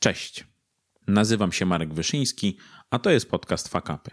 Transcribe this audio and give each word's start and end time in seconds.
Cześć. 0.00 0.44
Nazywam 1.06 1.52
się 1.52 1.66
Marek 1.66 1.94
Wyszyński, 1.94 2.56
a 2.90 2.98
to 2.98 3.10
jest 3.10 3.30
podcast 3.30 3.68
Fakapy. 3.68 4.10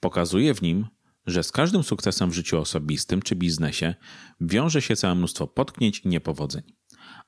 Pokazuję 0.00 0.54
w 0.54 0.62
nim, 0.62 0.86
że 1.26 1.42
z 1.42 1.52
każdym 1.52 1.82
sukcesem 1.82 2.30
w 2.30 2.34
życiu 2.34 2.58
osobistym 2.58 3.22
czy 3.22 3.36
biznesie 3.36 3.94
wiąże 4.40 4.82
się 4.82 4.96
całe 4.96 5.14
mnóstwo 5.14 5.46
potknięć 5.46 5.98
i 5.98 6.08
niepowodzeń. 6.08 6.62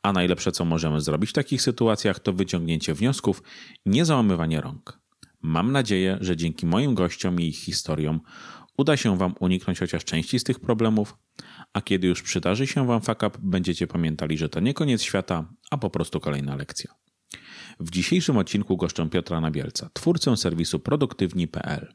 A 0.02 0.12
najlepsze, 0.12 0.52
co 0.52 0.64
możemy 0.64 1.00
zrobić 1.00 1.30
w 1.30 1.32
takich 1.32 1.62
sytuacjach, 1.62 2.20
to 2.20 2.32
wyciągnięcie 2.32 2.94
wniosków, 2.94 3.42
nie 3.86 4.04
załamywanie 4.04 4.60
rąk. 4.60 5.00
Mam 5.42 5.72
nadzieję, 5.72 6.18
że 6.20 6.36
dzięki 6.36 6.66
moim 6.66 6.94
gościom 6.94 7.40
i 7.40 7.46
ich 7.46 7.58
historiom 7.58 8.20
uda 8.76 8.96
się 8.96 9.18
Wam 9.18 9.34
uniknąć 9.40 9.78
chociaż 9.78 10.04
części 10.04 10.38
z 10.38 10.44
tych 10.44 10.60
problemów, 10.60 11.16
a 11.72 11.80
kiedy 11.80 12.06
już 12.06 12.22
przydarzy 12.22 12.66
się 12.66 12.86
Wam 12.86 13.00
fuck 13.00 13.22
up, 13.22 13.30
będziecie 13.42 13.86
pamiętali, 13.86 14.38
że 14.38 14.48
to 14.48 14.60
nie 14.60 14.74
koniec 14.74 15.02
świata, 15.02 15.52
a 15.70 15.78
po 15.78 15.90
prostu 15.90 16.20
kolejna 16.20 16.56
lekcja. 16.56 17.03
W 17.80 17.90
dzisiejszym 17.90 18.36
odcinku 18.36 18.76
goszczę 18.76 19.10
Piotra 19.10 19.40
Nabielca, 19.40 19.90
twórcę 19.92 20.36
serwisu 20.36 20.78
produktywni.pl. 20.78 21.94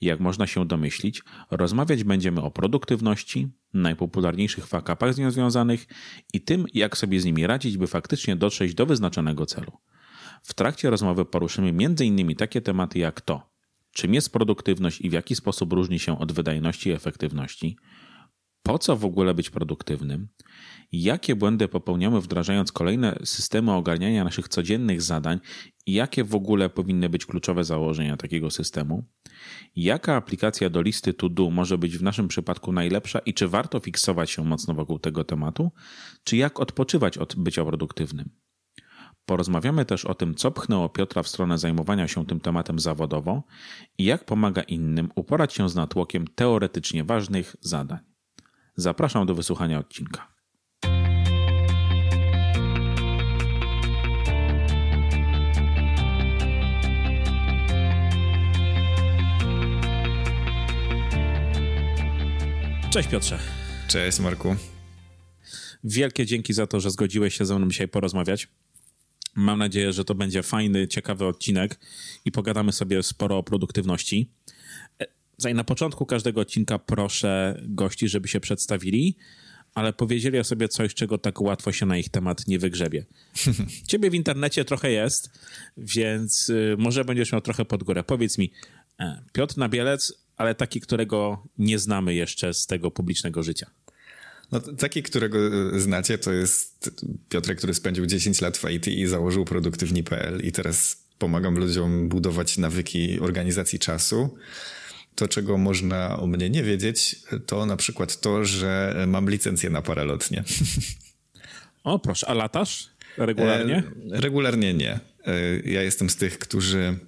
Jak 0.00 0.20
można 0.20 0.46
się 0.46 0.66
domyślić, 0.66 1.22
rozmawiać 1.50 2.04
będziemy 2.04 2.42
o 2.42 2.50
produktywności, 2.50 3.48
najpopularniejszych 3.74 4.66
fakapach 4.66 5.14
z 5.14 5.18
nią 5.18 5.30
związanych 5.30 5.86
i 6.32 6.40
tym, 6.40 6.66
jak 6.74 6.96
sobie 6.96 7.20
z 7.20 7.24
nimi 7.24 7.46
radzić, 7.46 7.78
by 7.78 7.86
faktycznie 7.86 8.36
dotrzeć 8.36 8.74
do 8.74 8.86
wyznaczonego 8.86 9.46
celu. 9.46 9.72
W 10.42 10.54
trakcie 10.54 10.90
rozmowy 10.90 11.24
poruszymy 11.24 11.68
m.in. 11.68 12.34
takie 12.36 12.60
tematy 12.60 12.98
jak 12.98 13.20
to, 13.20 13.52
czym 13.92 14.14
jest 14.14 14.32
produktywność 14.32 15.00
i 15.00 15.10
w 15.10 15.12
jaki 15.12 15.34
sposób 15.34 15.72
różni 15.72 15.98
się 15.98 16.18
od 16.18 16.32
wydajności 16.32 16.90
i 16.90 16.92
efektywności, 16.92 17.76
po 18.62 18.78
co 18.78 18.96
w 18.96 19.04
ogóle 19.04 19.34
być 19.34 19.50
produktywnym, 19.50 20.28
jakie 20.92 21.36
błędy 21.36 21.68
popełniamy 21.68 22.20
wdrażając 22.20 22.72
kolejne 22.72 23.18
systemy 23.24 23.72
ogarniania 23.72 24.24
naszych 24.24 24.48
codziennych 24.48 25.02
zadań 25.02 25.40
i 25.86 25.92
jakie 25.92 26.24
w 26.24 26.34
ogóle 26.34 26.70
powinny 26.70 27.08
być 27.08 27.26
kluczowe 27.26 27.64
założenia 27.64 28.16
takiego 28.16 28.50
systemu, 28.50 29.04
jaka 29.76 30.16
aplikacja 30.16 30.70
do 30.70 30.82
listy 30.82 31.14
to 31.14 31.28
do 31.28 31.50
może 31.50 31.78
być 31.78 31.98
w 31.98 32.02
naszym 32.02 32.28
przypadku 32.28 32.72
najlepsza 32.72 33.18
i 33.18 33.34
czy 33.34 33.48
warto 33.48 33.80
fiksować 33.80 34.30
się 34.30 34.44
mocno 34.44 34.74
wokół 34.74 34.98
tego 34.98 35.24
tematu, 35.24 35.70
czy 36.24 36.36
jak 36.36 36.60
odpoczywać 36.60 37.18
od 37.18 37.36
bycia 37.36 37.64
produktywnym. 37.64 38.30
Porozmawiamy 39.26 39.84
też 39.84 40.04
o 40.04 40.14
tym, 40.14 40.34
co 40.34 40.50
pchnęło 40.50 40.88
Piotra 40.88 41.22
w 41.22 41.28
stronę 41.28 41.58
zajmowania 41.58 42.08
się 42.08 42.26
tym 42.26 42.40
tematem 42.40 42.78
zawodowo 42.78 43.42
i 43.98 44.04
jak 44.04 44.24
pomaga 44.24 44.62
innym 44.62 45.08
uporać 45.14 45.54
się 45.54 45.68
z 45.68 45.74
natłokiem 45.74 46.26
teoretycznie 46.34 47.04
ważnych 47.04 47.56
zadań. 47.60 48.11
Zapraszam 48.76 49.26
do 49.26 49.34
wysłuchania 49.34 49.78
odcinka. 49.78 50.32
Cześć 62.90 63.08
Piotrze. 63.08 63.38
Cześć 63.88 64.20
Marku. 64.20 64.56
Wielkie 65.84 66.26
dzięki 66.26 66.52
za 66.52 66.66
to, 66.66 66.80
że 66.80 66.90
zgodziłeś 66.90 67.34
się 67.34 67.46
ze 67.46 67.58
mną 67.58 67.68
dzisiaj 67.68 67.88
porozmawiać. 67.88 68.48
Mam 69.34 69.58
nadzieję, 69.58 69.92
że 69.92 70.04
to 70.04 70.14
będzie 70.14 70.42
fajny, 70.42 70.88
ciekawy 70.88 71.26
odcinek 71.26 71.80
i 72.24 72.32
pogadamy 72.32 72.72
sobie 72.72 73.02
sporo 73.02 73.38
o 73.38 73.42
produktywności. 73.42 74.30
Na 75.54 75.64
początku 75.64 76.06
każdego 76.06 76.40
odcinka 76.40 76.78
proszę 76.78 77.60
gości, 77.62 78.08
żeby 78.08 78.28
się 78.28 78.40
przedstawili, 78.40 79.16
ale 79.74 79.92
powiedzieli 79.92 80.38
o 80.38 80.44
sobie 80.44 80.68
coś, 80.68 80.94
czego 80.94 81.18
tak 81.18 81.40
łatwo 81.40 81.72
się 81.72 81.86
na 81.86 81.98
ich 81.98 82.08
temat 82.08 82.48
nie 82.48 82.58
wygrzebie. 82.58 83.04
Ciebie 83.88 84.10
w 84.10 84.14
internecie 84.14 84.64
trochę 84.64 84.90
jest, 84.90 85.30
więc 85.76 86.50
y, 86.50 86.76
może 86.78 87.04
będziesz 87.04 87.32
miał 87.32 87.40
trochę 87.40 87.64
pod 87.64 87.82
górę. 87.82 88.04
Powiedz 88.04 88.38
mi, 88.38 88.52
e, 89.00 89.22
Piotr 89.32 89.58
Nabielec, 89.58 90.12
ale 90.36 90.54
taki, 90.54 90.80
którego 90.80 91.46
nie 91.58 91.78
znamy 91.78 92.14
jeszcze 92.14 92.54
z 92.54 92.66
tego 92.66 92.90
publicznego 92.90 93.42
życia. 93.42 93.70
No, 94.52 94.60
taki, 94.60 95.02
którego 95.02 95.38
e, 95.76 95.80
znacie, 95.80 96.18
to 96.18 96.32
jest 96.32 96.90
Piotrek, 97.28 97.58
który 97.58 97.74
spędził 97.74 98.06
10 98.06 98.40
lat 98.40 98.58
w 98.58 98.70
IT 98.70 98.88
i 98.88 99.06
założył 99.06 99.44
produktywni.pl 99.44 100.40
i 100.40 100.52
teraz 100.52 101.02
pomagam 101.18 101.58
ludziom 101.58 102.08
budować 102.08 102.58
nawyki 102.58 103.20
organizacji 103.20 103.78
czasu. 103.78 104.36
To, 105.14 105.28
czego 105.28 105.58
można 105.58 106.18
o 106.18 106.26
mnie 106.26 106.50
nie 106.50 106.62
wiedzieć, 106.62 107.16
to 107.46 107.66
na 107.66 107.76
przykład 107.76 108.20
to, 108.20 108.44
że 108.44 108.94
mam 109.08 109.30
licencję 109.30 109.70
na 109.70 109.82
paralotnie. 109.82 110.44
O, 111.84 111.98
proszę, 111.98 112.28
a 112.28 112.34
latasz 112.34 112.90
regularnie? 113.16 113.82
E, 114.12 114.20
regularnie 114.20 114.74
nie. 114.74 115.00
E, 115.26 115.60
ja 115.64 115.82
jestem 115.82 116.10
z 116.10 116.16
tych, 116.16 116.38
którzy 116.38 116.98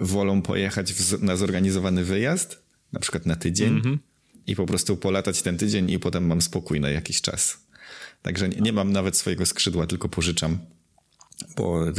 wolą 0.00 0.42
pojechać 0.42 0.94
na 1.20 1.36
zorganizowany 1.36 2.04
wyjazd, 2.04 2.62
na 2.92 3.00
przykład 3.00 3.26
na 3.26 3.36
tydzień, 3.36 3.68
mm 3.68 3.82
-hmm. 3.82 3.98
i 4.46 4.56
po 4.56 4.66
prostu 4.66 4.96
polatać 4.96 5.42
ten 5.42 5.58
tydzień 5.58 5.90
i 5.90 5.98
potem 5.98 6.26
mam 6.26 6.42
spokój 6.42 6.80
na 6.80 6.90
jakiś 6.90 7.20
czas. 7.20 7.66
Także 8.22 8.48
nie, 8.48 8.60
nie 8.60 8.72
mam 8.72 8.92
nawet 8.92 9.16
swojego 9.16 9.46
skrzydła, 9.46 9.86
tylko 9.86 10.08
pożyczam. 10.08 10.58
Bo 11.56 11.92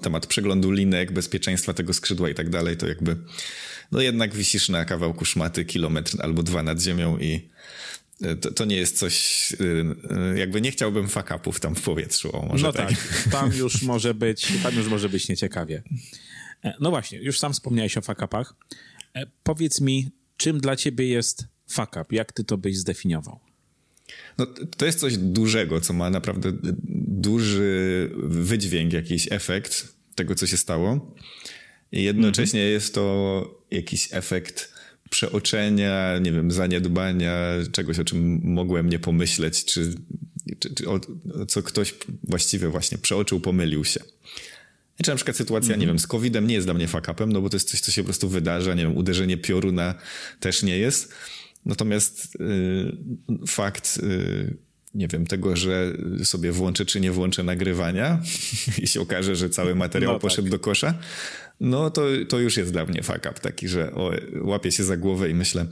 temat 0.00 0.26
przeglądu 0.26 0.70
linek, 0.70 1.12
bezpieczeństwa 1.12 1.74
tego 1.74 1.94
skrzydła 1.94 2.30
i 2.30 2.34
tak 2.34 2.50
dalej, 2.50 2.76
to 2.76 2.88
jakby, 2.88 3.16
no 3.92 4.00
jednak 4.00 4.34
wisisz 4.34 4.68
na 4.68 4.84
kawałku 4.84 5.24
szmaty 5.24 5.64
kilometr 5.64 6.16
albo 6.22 6.42
dwa 6.42 6.62
nad 6.62 6.82
ziemią 6.82 7.18
i 7.18 7.48
e, 8.22 8.36
to, 8.36 8.50
to 8.50 8.64
nie 8.64 8.76
jest 8.76 8.98
coś, 8.98 9.48
e, 10.34 10.38
jakby 10.38 10.60
nie 10.60 10.70
chciałbym 10.70 11.08
fakapów 11.08 11.60
tam 11.60 11.74
w 11.74 11.82
powietrzu. 11.82 12.36
O, 12.36 12.46
może 12.46 12.66
no 12.66 12.72
tak, 12.72 12.88
tak 12.88 13.28
tam 13.30 13.52
już 13.62 13.82
może 13.82 14.14
być, 14.14 14.48
tam 14.62 14.74
już 14.74 14.88
może 14.88 15.08
być 15.08 15.28
nieciekawie. 15.28 15.82
E, 16.64 16.74
no 16.80 16.90
właśnie, 16.90 17.18
już 17.18 17.38
sam 17.38 17.52
wspomniałeś 17.52 17.96
o 17.96 18.00
fakapach. 18.00 18.54
Powiedz 19.42 19.80
mi, 19.80 20.10
czym 20.36 20.60
dla 20.60 20.76
ciebie 20.76 21.06
jest 21.06 21.44
fakap? 21.68 22.12
Jak 22.12 22.32
ty 22.32 22.44
to 22.44 22.58
byś 22.58 22.78
zdefiniował? 22.78 23.51
No, 24.38 24.46
to 24.76 24.86
jest 24.86 25.00
coś 25.00 25.16
dużego, 25.16 25.80
co 25.80 25.92
ma 25.92 26.10
naprawdę 26.10 26.52
duży 27.08 28.10
wydźwięk, 28.22 28.92
jakiś 28.92 29.28
efekt 29.30 29.94
tego, 30.14 30.34
co 30.34 30.46
się 30.46 30.56
stało. 30.56 31.14
I 31.92 32.02
jednocześnie 32.02 32.60
mm 32.60 32.70
-hmm. 32.70 32.74
jest 32.74 32.94
to 32.94 33.62
jakiś 33.70 34.08
efekt 34.12 34.72
przeoczenia, 35.10 36.18
nie 36.18 36.32
wiem, 36.32 36.50
zaniedbania, 36.50 37.38
czegoś, 37.72 37.98
o 37.98 38.04
czym 38.04 38.40
mogłem 38.44 38.88
nie 38.88 38.98
pomyśleć, 38.98 39.64
czy, 39.64 39.94
czy, 40.58 40.74
czy 40.74 40.88
o, 40.88 41.00
co 41.48 41.62
ktoś 41.62 41.94
właściwie 42.24 42.68
właśnie 42.68 42.98
przeoczył, 42.98 43.40
pomylił 43.40 43.84
się. 43.84 44.00
Czy 45.02 45.10
na 45.10 45.16
przykład 45.16 45.36
sytuacja, 45.36 45.66
mm 45.66 45.78
-hmm. 45.78 45.80
nie 45.80 45.86
wiem, 45.86 45.98
z 45.98 46.06
COVID-em 46.06 46.46
nie 46.46 46.54
jest 46.54 46.66
dla 46.66 46.74
mnie 46.74 46.88
fakapem, 46.88 47.32
no 47.32 47.40
bo 47.40 47.50
to 47.50 47.56
jest 47.56 47.70
coś, 47.70 47.80
co 47.80 47.92
się 47.92 48.02
po 48.02 48.06
prostu 48.06 48.28
wydarza, 48.28 48.74
nie 48.74 48.82
wiem, 48.82 48.96
uderzenie 48.96 49.36
pioruna 49.36 49.94
też 50.40 50.62
nie 50.62 50.78
jest. 50.78 51.14
Natomiast 51.64 52.34
y, 52.34 53.46
fakt, 53.46 53.98
y, 54.02 54.56
nie 54.94 55.08
wiem, 55.08 55.26
tego, 55.26 55.56
że 55.56 55.92
sobie 56.24 56.52
włączę 56.52 56.84
czy 56.84 57.00
nie 57.00 57.12
włączę 57.12 57.42
nagrywania 57.42 58.22
i 58.82 58.86
się 58.86 59.00
okaże, 59.00 59.36
że 59.36 59.50
cały 59.50 59.74
materiał 59.74 60.12
no, 60.12 60.18
poszedł 60.18 60.48
tak. 60.48 60.52
do 60.52 60.58
kosza, 60.58 60.94
no 61.60 61.90
to, 61.90 62.02
to 62.28 62.38
już 62.38 62.56
jest 62.56 62.72
dla 62.72 62.84
mnie 62.84 63.02
fuck 63.02 63.18
up 63.18 63.34
taki, 63.40 63.68
że 63.68 63.94
o, 63.94 64.10
łapię 64.40 64.72
się 64.72 64.84
za 64.84 64.96
głowę 64.96 65.30
i 65.30 65.34
myślę, 65.34 65.66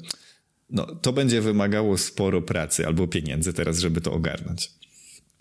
no 0.70 0.86
to 0.86 1.12
będzie 1.12 1.40
wymagało 1.40 1.98
sporo 1.98 2.42
pracy 2.42 2.86
albo 2.86 3.06
pieniędzy 3.06 3.52
teraz, 3.52 3.78
żeby 3.78 4.00
to 4.00 4.12
ogarnąć 4.12 4.80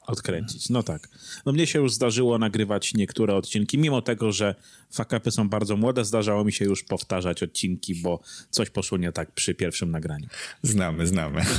odkręcić. 0.10 0.70
No 0.70 0.84
tak. 0.84 1.10
No 1.46 1.52
mnie 1.52 1.68
się 1.68 1.80
już 1.80 1.94
zdarzyło 1.94 2.38
nagrywać 2.38 2.94
niektóre 2.94 3.36
odcinki, 3.36 3.78
mimo 3.78 4.02
tego, 4.02 4.32
że 4.32 4.56
fakapy 4.92 5.32
są 5.32 5.50
bardzo 5.50 5.78
młode, 5.78 6.06
zdarzało 6.06 6.44
mi 6.44 6.54
się 6.54 6.66
już 6.66 6.84
powtarzać 6.84 7.44
odcinki, 7.44 7.96
bo 7.96 8.20
coś 8.50 8.70
poszło 8.70 8.98
nie 8.98 9.12
tak 9.12 9.32
przy 9.32 9.56
pierwszym 9.56 9.92
nagraniu. 9.92 10.28
Znamy, 10.64 11.08
znamy. 11.08 11.42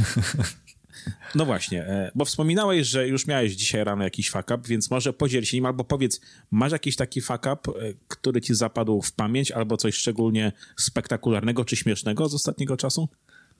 No 1.35 1.47
właśnie, 1.47 1.85
e, 1.85 2.11
bo 2.15 2.25
wspominałeś, 2.25 2.87
że 2.87 3.09
już 3.09 3.27
miałeś 3.27 3.53
dzisiaj 3.53 3.85
rano 3.85 4.05
jakiś 4.05 4.31
fakap, 4.31 4.67
więc 4.67 4.91
może 4.91 5.13
podziel 5.13 5.45
się 5.45 5.57
nim, 5.57 5.67
albo 5.67 5.85
powiedz, 5.85 6.21
masz 6.51 6.73
jakiś 6.73 6.97
taki 6.97 7.21
fakap, 7.21 7.69
e, 7.69 7.73
który 8.09 8.41
ci 8.41 8.55
zapadł 8.55 9.03
w 9.03 9.13
pamięć, 9.13 9.51
albo 9.51 9.77
coś 9.77 9.95
szczególnie 9.95 10.53
spektakularnego 10.77 11.65
czy 11.65 11.77
śmiesznego 11.77 12.29
z 12.29 12.35
ostatniego 12.35 12.77
czasu? 12.77 13.09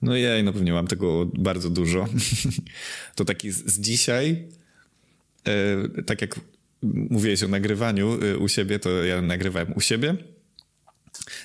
No 0.03 0.17
jej, 0.17 0.45
no 0.45 0.53
pewnie 0.53 0.73
mam 0.73 0.87
tego 0.87 1.27
bardzo 1.39 1.71
dużo. 1.71 2.07
To 3.17 3.25
taki 3.25 3.51
z, 3.51 3.67
z 3.67 3.81
dzisiaj, 3.81 4.49
tak 6.07 6.21
jak 6.21 6.41
mówiłeś 6.83 7.43
o 7.43 7.49
nagrywaniu 7.49 8.19
e, 8.25 8.39
u 8.39 8.49
siebie, 8.49 8.79
to 8.79 9.05
ja 9.05 9.23
nagrywałem 9.23 9.73
u 9.77 9.81
siebie. 9.81 10.17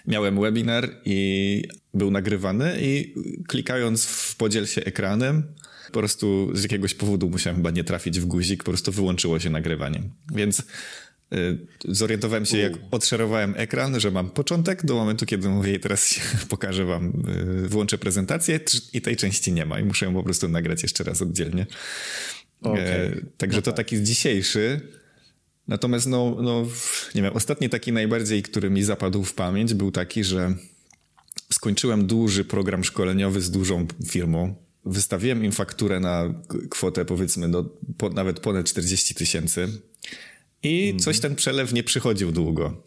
Miałem 0.07 0.41
webinar 0.41 0.89
i 1.05 1.63
był 1.93 2.11
nagrywany 2.11 2.77
i 2.81 3.13
klikając 3.47 4.05
w 4.05 4.35
podziel 4.35 4.65
się 4.65 4.83
ekranem, 4.83 5.43
po 5.87 5.99
prostu 5.99 6.51
z 6.53 6.63
jakiegoś 6.63 6.93
powodu 6.93 7.29
musiałem 7.29 7.55
chyba 7.55 7.71
nie 7.71 7.83
trafić 7.83 8.19
w 8.19 8.25
guzik, 8.25 8.63
po 8.63 8.71
prostu 8.71 8.91
wyłączyło 8.91 9.39
się 9.39 9.49
nagrywanie. 9.49 10.01
Więc 10.35 10.59
e, 10.59 11.35
zorientowałem 11.85 12.45
się, 12.45 12.57
jak 12.57 12.73
odszerowałem 12.91 13.53
ekran, 13.57 13.99
że 13.99 14.11
mam 14.11 14.29
początek 14.29 14.85
do 14.85 14.95
momentu, 14.95 15.25
kiedy 15.25 15.49
mówię, 15.49 15.79
teraz 15.79 16.15
pokażę 16.49 16.85
wam, 16.85 17.23
włączę 17.63 17.97
prezentację 17.97 18.59
i 18.93 19.01
tej 19.01 19.15
części 19.15 19.53
nie 19.53 19.65
ma 19.65 19.79
i 19.79 19.83
muszę 19.83 20.05
ją 20.05 20.13
po 20.13 20.23
prostu 20.23 20.49
nagrać 20.49 20.83
jeszcze 20.83 21.03
raz 21.03 21.21
oddzielnie. 21.21 21.65
Okay. 22.65 22.83
E, 22.83 23.11
także 23.37 23.57
no 23.57 23.61
to 23.61 23.71
tak. 23.71 23.77
taki 23.77 24.03
dzisiejszy. 24.03 24.81
Natomiast 25.67 26.07
no, 26.07 26.37
no, 26.41 26.67
nie 27.15 27.21
wiem, 27.21 27.33
ostatni 27.33 27.69
taki 27.69 27.91
najbardziej, 27.91 28.43
który 28.43 28.69
mi 28.69 28.83
zapadł 28.83 29.23
w 29.23 29.33
pamięć 29.33 29.73
był 29.73 29.91
taki, 29.91 30.23
że 30.23 30.53
skończyłem 31.53 32.07
duży 32.07 32.45
program 32.45 32.83
szkoleniowy 32.83 33.41
z 33.41 33.51
dużą 33.51 33.87
firmą. 34.07 34.55
Wystawiłem 34.85 35.45
im 35.45 35.51
fakturę 35.51 35.99
na 35.99 36.43
kwotę 36.69 37.05
powiedzmy 37.05 37.47
no, 37.47 37.69
po, 37.97 38.09
nawet 38.09 38.39
ponad 38.39 38.65
40 38.65 39.15
tysięcy 39.15 39.67
i 40.63 40.89
mm. 40.89 40.99
coś 40.99 41.19
ten 41.19 41.35
przelew 41.35 41.73
nie 41.73 41.83
przychodził 41.83 42.31
długo. 42.31 42.73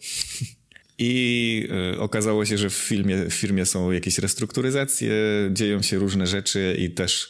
I 1.01 1.67
y, 1.95 1.99
okazało 1.99 2.45
się, 2.45 2.57
że 2.57 2.69
w, 2.69 2.73
filmie, 2.73 3.25
w 3.25 3.33
firmie 3.33 3.65
są 3.65 3.91
jakieś 3.91 4.17
restrukturyzacje, 4.17 5.11
dzieją 5.51 5.81
się 5.81 5.97
różne 5.97 6.27
rzeczy 6.27 6.75
i 6.79 6.91
też 6.91 7.29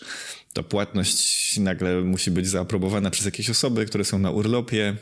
ta 0.59 0.63
płatność 0.63 1.57
nagle 1.57 2.01
musi 2.01 2.31
być 2.31 2.47
zaaprobowana 2.47 3.09
przez 3.09 3.25
jakieś 3.25 3.50
osoby, 3.50 3.85
które 3.85 4.06
są 4.06 4.19
na 4.19 4.31
urlopie 4.31 4.95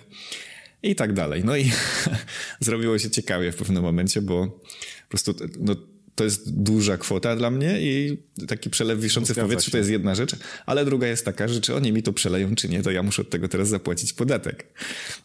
i 0.83 0.95
tak 0.95 1.13
dalej. 1.13 1.43
No 1.45 1.57
i 1.57 1.71
zrobiło 2.59 2.99
się 2.99 3.09
ciekawie 3.09 3.51
w 3.51 3.55
pewnym 3.55 3.83
momencie, 3.83 4.21
bo 4.21 4.47
po 4.47 5.09
prostu 5.09 5.35
no, 5.59 5.75
to 6.15 6.23
jest 6.23 6.61
duża 6.61 6.97
kwota 6.97 7.35
dla 7.35 7.51
mnie 7.51 7.81
i 7.81 8.17
taki 8.47 8.69
przelew 8.69 8.99
wiszący 8.99 9.33
w 9.33 9.37
powietrzu 9.37 9.71
to 9.71 9.77
jest 9.77 9.89
jedna 9.89 10.15
rzecz, 10.15 10.35
ale 10.65 10.85
druga 10.85 11.07
jest 11.07 11.25
taka, 11.25 11.47
że 11.47 11.61
czy 11.61 11.75
oni 11.75 11.93
mi 11.93 12.03
to 12.03 12.13
przeleją, 12.13 12.55
czy 12.55 12.69
nie, 12.69 12.83
to 12.83 12.91
ja 12.91 13.03
muszę 13.03 13.21
od 13.21 13.29
tego 13.29 13.47
teraz 13.47 13.67
zapłacić 13.67 14.13
podatek. 14.13 14.67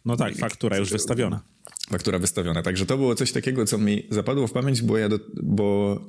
No 0.05 0.17
tak, 0.17 0.37
faktura 0.37 0.77
już 0.77 0.91
wystawiona. 0.91 1.43
Faktura 1.91 2.19
wystawiona. 2.19 2.63
Także 2.63 2.87
to 2.87 2.97
było 2.97 3.15
coś 3.15 3.33
takiego, 3.33 3.67
co 3.67 3.79
mi 3.79 4.07
zapadło 4.11 4.47
w 4.47 4.53
pamięć, 4.53 4.83
bo 4.83 4.99
ja 4.99 5.09
do, 5.09 5.19
bo 5.43 6.01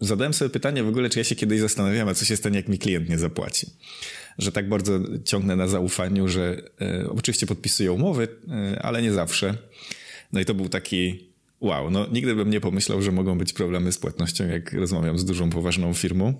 zadałem 0.00 0.34
sobie 0.34 0.48
pytanie 0.48 0.82
w 0.82 0.88
ogóle, 0.88 1.10
czy 1.10 1.18
ja 1.18 1.24
się 1.24 1.34
kiedyś 1.34 1.60
zastanawiam, 1.60 2.08
a 2.08 2.14
co 2.14 2.24
się 2.24 2.36
stanie, 2.36 2.56
jak 2.56 2.68
mi 2.68 2.78
klient 2.78 3.08
nie 3.08 3.18
zapłaci. 3.18 3.66
Że 4.38 4.52
tak 4.52 4.68
bardzo 4.68 5.00
ciągnę 5.24 5.56
na 5.56 5.68
zaufaniu, 5.68 6.28
że 6.28 6.62
e, 6.80 7.10
oczywiście 7.10 7.46
podpisuję 7.46 7.92
umowy, 7.92 8.28
e, 8.48 8.82
ale 8.82 9.02
nie 9.02 9.12
zawsze. 9.12 9.54
No 10.32 10.40
i 10.40 10.44
to 10.44 10.54
był 10.54 10.68
taki 10.68 11.26
wow, 11.60 11.90
no 11.90 12.06
nigdy 12.12 12.34
bym 12.34 12.50
nie 12.50 12.60
pomyślał, 12.60 13.02
że 13.02 13.12
mogą 13.12 13.38
być 13.38 13.52
problemy 13.52 13.92
z 13.92 13.98
płatnością, 13.98 14.48
jak 14.48 14.72
rozmawiam 14.72 15.18
z 15.18 15.24
dużą, 15.24 15.50
poważną 15.50 15.94
firmą. 15.94 16.34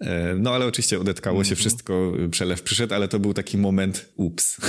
E, 0.00 0.34
no 0.34 0.50
ale 0.50 0.66
oczywiście 0.66 1.00
odetkało 1.00 1.36
mm 1.36 1.44
-hmm. 1.44 1.48
się 1.48 1.52
mhm. 1.52 1.60
wszystko, 1.60 2.12
przelew 2.30 2.62
przyszedł, 2.62 2.94
ale 2.94 3.08
to 3.08 3.18
był 3.18 3.34
taki 3.34 3.58
moment 3.58 4.12
ups. 4.16 4.56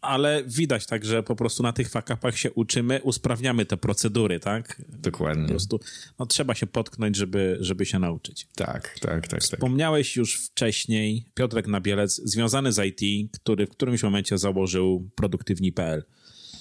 Ale 0.00 0.44
widać 0.46 0.86
tak, 0.86 1.04
że 1.04 1.22
po 1.22 1.36
prostu 1.36 1.62
na 1.62 1.72
tych 1.72 1.90
fakapach 1.90 2.38
się 2.38 2.52
uczymy, 2.52 3.00
usprawniamy 3.02 3.66
te 3.66 3.76
procedury, 3.76 4.40
tak? 4.40 4.82
Dokładnie. 4.88 5.42
Po 5.42 5.48
prostu 5.48 5.80
no, 6.18 6.26
trzeba 6.26 6.54
się 6.54 6.66
potknąć, 6.66 7.16
żeby, 7.16 7.58
żeby 7.60 7.86
się 7.86 7.98
nauczyć. 7.98 8.48
Tak, 8.56 8.98
tak, 9.00 9.28
tak. 9.28 9.40
Wspomniałeś 9.40 10.08
tak. 10.08 10.16
już 10.16 10.36
wcześniej, 10.36 11.24
Piotrek 11.34 11.66
Nabielec, 11.66 12.20
związany 12.24 12.72
z 12.72 12.84
IT, 12.84 13.30
który 13.32 13.66
w 13.66 13.70
którymś 13.70 14.02
momencie 14.02 14.38
założył 14.38 15.10
produktywni.pl. 15.14 16.04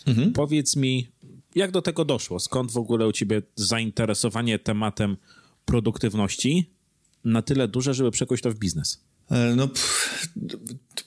Mhm. 0.05 0.33
Powiedz 0.33 0.75
mi, 0.75 1.07
jak 1.55 1.71
do 1.71 1.81
tego 1.81 2.05
doszło? 2.05 2.39
Skąd 2.39 2.71
w 2.71 2.77
ogóle 2.77 3.07
u 3.07 3.11
ciebie 3.11 3.41
zainteresowanie 3.55 4.59
tematem 4.59 5.17
produktywności 5.65 6.76
na 7.27 7.41
tyle 7.41 7.67
duże, 7.67 7.93
żeby 7.93 8.11
przekuć 8.11 8.41
to 8.41 8.51
w 8.51 8.55
biznes? 8.55 9.03
E, 9.31 9.55
no, 9.55 9.67
pff, 9.67 10.29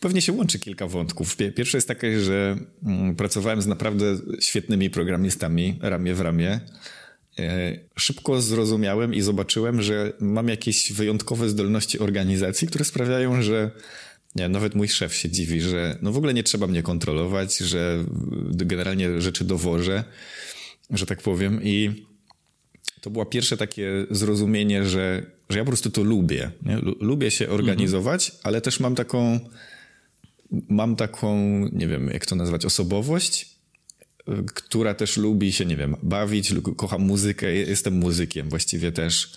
pewnie 0.01 0.23
się 0.23 0.33
łączy 0.33 0.59
kilka 0.59 0.87
wątków. 0.87 1.37
Pierwsze 1.37 1.79
jest 1.79 1.89
takie, 1.89 2.21
że 2.21 2.57
mm, 2.87 3.17
pracowałem 3.17 3.63
z 3.63 3.67
naprawdę 3.67 4.19
świetnymi 4.41 4.91
programistami 4.91 5.79
ramię 5.83 6.15
w 6.15 6.21
ramię. 6.21 6.61
E, 7.39 7.79
szybko 7.97 8.43
zrozumiałem 8.43 9.15
i 9.15 9.21
zobaczyłem, 9.21 9.83
że 9.83 10.13
mam 10.21 10.49
jakieś 10.49 10.93
wyjątkowe 10.93 11.49
zdolności 11.49 11.99
organizacji, 11.99 12.69
które 12.69 12.85
sprawiają, 12.85 13.43
że 13.43 13.71
nie, 14.37 14.49
nawet 14.49 14.75
mój 14.75 14.89
szef 14.89 15.15
się 15.15 15.31
dziwi, 15.31 15.61
że 15.61 15.99
no 16.03 16.13
w 16.13 16.17
ogóle 16.17 16.35
nie 16.35 16.43
trzeba 16.43 16.67
mnie 16.67 16.83
kontrolować, 16.83 17.59
że 17.59 18.05
generalnie 18.51 19.21
rzeczy 19.21 19.45
dowożę, 19.45 20.05
że 20.91 21.07
tak 21.07 21.23
powiem. 21.23 21.61
I 21.63 22.07
to 23.01 23.11
było 23.11 23.27
pierwsze 23.27 23.57
takie 23.57 24.07
zrozumienie, 24.11 24.87
że, 24.87 25.27
że 25.51 25.59
ja 25.59 25.65
po 25.65 25.71
prostu 25.71 25.91
to 25.91 26.03
lubię. 26.03 26.51
Nie? 26.63 26.77
Lubię 27.01 27.31
się 27.31 27.49
organizować, 27.49 28.27
mhm. 28.27 28.41
ale 28.45 28.61
też 28.61 28.81
mam 28.81 28.95
taką, 28.95 29.41
mam 30.69 30.97
taką, 30.97 31.39
nie 31.73 31.89
wiem, 31.89 32.09
jak 32.09 32.27
to 32.27 32.37
nazwać, 32.37 32.65
osobowość, 32.65 33.61
która 34.55 34.95
też 34.95 35.17
lubi 35.17 35.53
się, 35.53 35.67
nie 35.67 35.77
wiem, 35.77 35.97
bawić, 36.03 36.55
kocham 36.77 37.03
muzykę, 37.03 37.53
jestem 37.53 37.95
muzykiem 37.95 38.49
właściwie 38.49 38.93
też. 38.93 39.33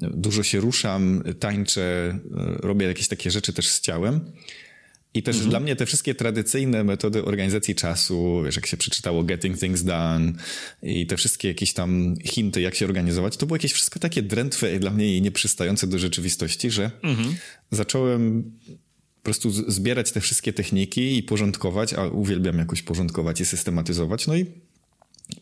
Dużo 0.00 0.42
się 0.42 0.60
ruszam, 0.60 1.22
tańczę, 1.40 2.18
robię 2.60 2.86
jakieś 2.86 3.08
takie 3.08 3.30
rzeczy 3.30 3.52
też 3.52 3.68
z 3.68 3.80
ciałem. 3.80 4.20
I 5.14 5.22
też 5.22 5.36
mhm. 5.36 5.50
dla 5.50 5.60
mnie 5.60 5.76
te 5.76 5.86
wszystkie 5.86 6.14
tradycyjne 6.14 6.84
metody 6.84 7.24
organizacji 7.24 7.74
czasu, 7.74 8.42
wiesz, 8.44 8.56
jak 8.56 8.66
się 8.66 8.76
przeczytało 8.76 9.22
Getting 9.24 9.58
Things 9.58 9.84
Done 9.84 10.32
i 10.82 11.06
te 11.06 11.16
wszystkie 11.16 11.48
jakieś 11.48 11.72
tam 11.72 12.14
hinty, 12.24 12.60
jak 12.60 12.74
się 12.74 12.84
organizować, 12.86 13.36
to 13.36 13.46
było 13.46 13.56
jakieś 13.56 13.72
wszystko 13.72 14.00
takie 14.00 14.22
drętwe 14.22 14.74
i 14.74 14.80
dla 14.80 14.90
mnie 14.90 15.16
i 15.16 15.22
nieprzystające 15.22 15.86
do 15.86 15.98
rzeczywistości, 15.98 16.70
że 16.70 16.90
mhm. 17.02 17.34
zacząłem 17.70 18.52
po 19.20 19.24
prostu 19.24 19.50
zbierać 19.50 20.12
te 20.12 20.20
wszystkie 20.20 20.52
techniki 20.52 21.18
i 21.18 21.22
porządkować, 21.22 21.94
a 21.94 22.06
uwielbiam 22.06 22.58
jakoś 22.58 22.82
porządkować 22.82 23.40
i 23.40 23.46
systematyzować. 23.46 24.26
No 24.26 24.36
i 24.36 24.46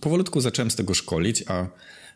powolutku 0.00 0.40
zacząłem 0.40 0.70
z 0.70 0.76
tego 0.76 0.94
szkolić, 0.94 1.44
a 1.46 1.66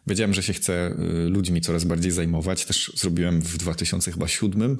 wiedziałem, 0.06 0.34
że 0.34 0.42
się 0.42 0.52
chcę 0.52 0.96
y, 1.26 1.28
ludźmi 1.28 1.60
coraz 1.60 1.84
bardziej 1.84 2.12
zajmować. 2.12 2.64
Też 2.64 2.92
zrobiłem 2.94 3.40
w 3.40 3.56
2007 3.58 4.62
e, 4.62 4.76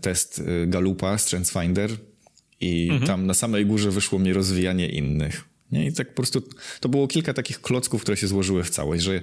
test 0.00 0.38
y, 0.38 0.66
Galupa, 0.66 1.18
StrengthsFinder 1.18 1.90
i 2.60 2.88
mhm. 2.90 3.06
tam 3.06 3.26
na 3.26 3.34
samej 3.34 3.66
górze 3.66 3.90
wyszło 3.90 4.18
mi 4.18 4.32
rozwijanie 4.32 4.88
innych. 4.88 5.44
Nie? 5.72 5.86
I 5.86 5.92
tak 5.92 6.08
po 6.08 6.14
prostu 6.14 6.42
to 6.80 6.88
było 6.88 7.08
kilka 7.08 7.34
takich 7.34 7.60
klocków, 7.60 8.02
które 8.02 8.16
się 8.16 8.26
złożyły 8.26 8.64
w 8.64 8.70
całość, 8.70 9.02
że 9.02 9.22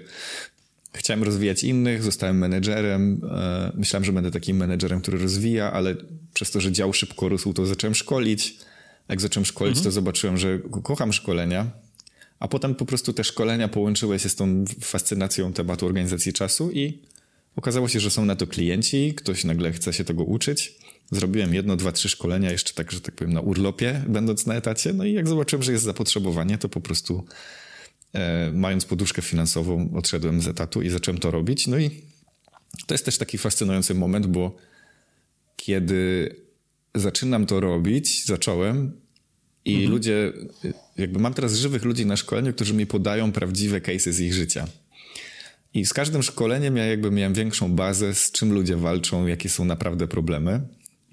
chciałem 0.93 1.23
rozwijać 1.23 1.63
innych, 1.63 2.03
zostałem 2.03 2.37
menedżerem. 2.37 3.21
E, 3.31 3.71
myślałem, 3.75 4.05
że 4.05 4.13
będę 4.13 4.31
takim 4.31 4.57
menedżerem, 4.57 5.01
który 5.01 5.17
rozwija, 5.17 5.71
ale 5.71 5.95
przez 6.33 6.51
to, 6.51 6.61
że 6.61 6.71
dział 6.71 6.93
szybko 6.93 7.29
rósł, 7.29 7.53
to 7.53 7.65
zacząłem 7.65 7.95
szkolić. 7.95 8.57
Jak 9.09 9.21
zacząłem 9.21 9.45
szkolić, 9.45 9.77
mhm. 9.77 9.83
to 9.83 9.91
zobaczyłem, 9.91 10.37
że 10.37 10.59
kocham 10.83 11.13
szkolenia, 11.13 11.71
a 12.39 12.47
potem 12.47 12.75
po 12.75 12.85
prostu 12.85 13.13
te 13.13 13.23
szkolenia 13.23 13.67
połączyły 13.67 14.19
się 14.19 14.29
z 14.29 14.35
tą 14.35 14.65
fascynacją 14.81 15.53
tematu 15.53 15.85
organizacji 15.85 16.33
czasu 16.33 16.71
i 16.71 16.99
okazało 17.55 17.87
się, 17.87 17.99
że 17.99 18.11
są 18.11 18.25
na 18.25 18.35
to 18.35 18.47
klienci, 18.47 19.13
ktoś 19.15 19.43
nagle 19.43 19.71
chce 19.71 19.93
się 19.93 20.03
tego 20.03 20.23
uczyć. 20.23 20.75
Zrobiłem 21.11 21.53
jedno, 21.53 21.75
dwa, 21.75 21.91
trzy 21.91 22.09
szkolenia, 22.09 22.51
jeszcze 22.51 22.73
tak, 22.73 22.91
że 22.91 23.01
tak 23.01 23.15
powiem, 23.15 23.33
na 23.33 23.41
urlopie, 23.41 24.03
będąc 24.07 24.45
na 24.45 24.55
etacie. 24.55 24.93
No 24.93 25.05
i 25.05 25.13
jak 25.13 25.27
zobaczyłem, 25.27 25.63
że 25.63 25.71
jest 25.71 25.83
zapotrzebowanie, 25.83 26.57
to 26.57 26.69
po 26.69 26.81
prostu 26.81 27.25
e, 28.13 28.51
mając 28.51 28.85
poduszkę 28.85 29.21
finansową, 29.21 29.89
odszedłem 29.95 30.41
z 30.41 30.47
etatu 30.47 30.81
i 30.81 30.89
zacząłem 30.89 31.19
to 31.19 31.31
robić. 31.31 31.67
No 31.67 31.77
i 31.77 31.89
to 32.87 32.93
jest 32.93 33.05
też 33.05 33.17
taki 33.17 33.37
fascynujący 33.37 33.93
moment, 33.93 34.27
bo 34.27 34.55
kiedy 35.55 36.35
zaczynam 36.95 37.45
to 37.45 37.59
robić, 37.59 38.25
zacząłem, 38.25 39.03
i 39.65 39.73
mhm. 39.73 39.91
ludzie, 39.91 40.33
jakby 40.97 41.19
mam 41.19 41.33
teraz 41.33 41.55
żywych 41.55 41.83
ludzi 41.83 42.05
na 42.05 42.17
szkoleniu, 42.17 42.53
którzy 42.53 42.73
mi 42.73 42.85
podają 42.85 43.31
prawdziwe 43.31 43.81
cases 43.81 44.15
z 44.15 44.19
ich 44.19 44.33
życia. 44.33 44.67
I 45.73 45.85
z 45.85 45.93
każdym 45.93 46.23
szkoleniem 46.23 46.77
ja 46.77 46.85
jakby 46.85 47.11
miałem 47.11 47.33
większą 47.33 47.75
bazę, 47.75 48.13
z 48.13 48.31
czym 48.31 48.53
ludzie 48.53 48.77
walczą, 48.77 49.27
jakie 49.27 49.49
są 49.49 49.65
naprawdę 49.65 50.07
problemy. 50.07 50.61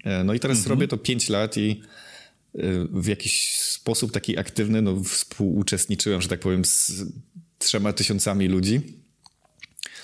E, 0.03 0.23
no 0.23 0.33
i 0.33 0.39
teraz 0.39 0.57
mhm. 0.57 0.69
robię 0.69 0.87
to 0.87 0.97
5 0.97 1.29
lat 1.29 1.57
i 1.57 1.81
e, 2.55 2.59
w 2.91 3.07
jakiś 3.07 3.57
sposób 3.57 4.11
taki 4.11 4.37
aktywny, 4.37 4.81
no 4.81 5.03
współuczestniczyłem, 5.03 6.21
że 6.21 6.27
tak 6.27 6.39
powiem, 6.39 6.65
z 6.65 7.03
trzema 7.57 7.93
tysiącami 7.93 8.47
ludzi. 8.47 8.81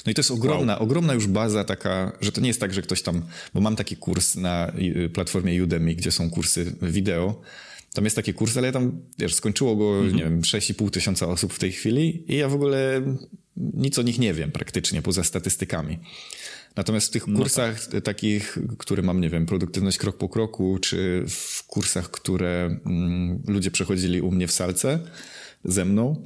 No 0.06 0.12
i 0.12 0.14
to 0.14 0.20
jest 0.20 0.32
ogromna, 0.32 0.74
wow. 0.74 0.84
ogromna 0.84 1.14
już 1.14 1.28
baza 1.28 1.64
taka, 1.64 2.18
że 2.22 2.32
to 2.32 2.42
nie 2.42 2.48
jest 2.48 2.60
tak, 2.60 2.74
że 2.74 2.82
ktoś 2.82 3.02
tam, 3.02 3.22
bo 3.54 3.62
mam 3.62 3.76
taki 3.76 3.96
kurs 3.96 4.36
na 4.36 4.72
y, 4.80 5.10
platformie 5.10 5.64
Udemy, 5.64 5.96
gdzie 5.96 6.12
są 6.12 6.30
kursy 6.30 6.76
wideo, 6.82 7.42
tam 7.98 8.04
jest 8.04 8.16
taki 8.16 8.34
kurs, 8.34 8.58
ale 8.58 8.68
ja 8.68 8.74
tam, 8.74 9.02
wiesz, 9.20 9.36
skończyło 9.36 9.76
go, 9.76 9.96
mhm. 9.96 10.16
nie 10.16 10.24
wiem, 10.24 10.42
6,5 10.42 10.90
tysiąca 10.90 11.28
osób 11.28 11.54
w 11.54 11.60
tej 11.60 11.72
chwili 11.72 12.34
i 12.34 12.38
ja 12.38 12.50
w 12.50 12.54
ogóle 12.54 13.02
nic 13.58 14.00
o 14.00 14.02
nich 14.02 14.20
nie 14.20 14.34
wiem 14.34 14.52
praktycznie, 14.52 15.02
poza 15.02 15.24
statystykami. 15.24 16.00
Natomiast 16.76 17.08
w 17.08 17.12
tych 17.12 17.28
no 17.28 17.38
kursach 17.38 17.88
tak. 17.88 18.02
takich, 18.02 18.58
które 18.78 19.04
mam, 19.04 19.22
nie 19.22 19.30
wiem, 19.30 19.46
produktywność 19.46 19.98
krok 19.98 20.18
po 20.18 20.30
kroku, 20.30 20.78
czy 20.82 21.26
w 21.30 21.64
kursach, 21.68 22.12
które 22.12 22.80
mm, 22.86 23.44
ludzie 23.48 23.72
przechodzili 23.72 24.22
u 24.22 24.32
mnie 24.32 24.48
w 24.48 24.52
salce 24.52 25.00
ze 25.66 25.86
mną, 25.86 26.24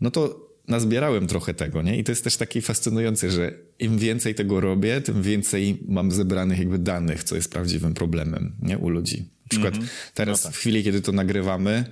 no 0.00 0.10
to 0.10 0.43
nazbierałem 0.68 1.26
trochę 1.26 1.54
tego, 1.54 1.82
nie? 1.82 1.98
I 1.98 2.04
to 2.04 2.12
jest 2.12 2.24
też 2.24 2.36
taki 2.36 2.62
fascynujący, 2.62 3.30
że 3.30 3.52
im 3.78 3.98
więcej 3.98 4.34
tego 4.34 4.60
robię, 4.60 5.00
tym 5.00 5.22
więcej 5.22 5.78
mam 5.88 6.12
zebranych 6.12 6.58
jakby 6.58 6.78
danych, 6.78 7.24
co 7.24 7.36
jest 7.36 7.50
prawdziwym 7.50 7.94
problemem, 7.94 8.52
nie? 8.62 8.78
U 8.78 8.88
ludzi. 8.88 9.18
Na 9.18 9.48
przykład 9.48 9.74
mm 9.74 9.86
-hmm. 9.86 9.90
teraz 10.14 10.44
no 10.44 10.48
tak. 10.48 10.56
w 10.56 10.60
chwili, 10.60 10.84
kiedy 10.84 11.02
to 11.02 11.12
nagrywamy, 11.12 11.84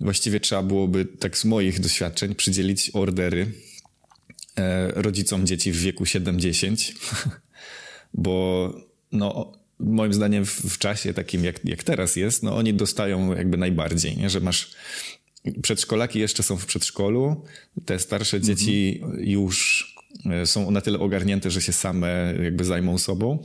właściwie 0.00 0.40
trzeba 0.40 0.62
byłoby 0.62 1.04
tak 1.04 1.38
z 1.38 1.44
moich 1.44 1.80
doświadczeń 1.80 2.34
przydzielić 2.34 2.90
ordery 2.94 3.52
e, 4.56 4.92
rodzicom 5.02 5.46
dzieci 5.46 5.72
w 5.72 5.76
wieku 5.76 6.04
7-10, 6.04 6.92
bo 8.14 8.74
no 9.12 9.52
moim 9.80 10.14
zdaniem 10.14 10.46
w, 10.46 10.50
w, 10.50 10.78
czasie 10.78 11.14
takim 11.14 11.44
jak, 11.44 11.64
jak 11.64 11.82
teraz 11.82 12.16
jest, 12.16 12.42
no 12.42 12.56
oni 12.56 12.74
dostają 12.74 13.34
jakby 13.34 13.56
najbardziej, 13.56 14.16
nie? 14.16 14.30
że 14.30 14.40
masz 14.40 14.70
przedszkolaki 15.62 16.18
jeszcze 16.18 16.42
są 16.42 16.56
w 16.56 16.66
przedszkolu, 16.66 17.44
te 17.84 17.98
starsze 17.98 18.36
mhm. 18.36 18.56
dzieci 18.56 19.02
już 19.18 19.86
e, 20.30 20.46
są 20.46 20.70
na 20.70 20.80
tyle 20.80 20.98
ogarnięte, 20.98 21.50
że 21.50 21.62
się 21.62 21.72
same 21.72 22.34
jakby 22.42 22.64
zajmą 22.64 22.98
sobą. 22.98 23.42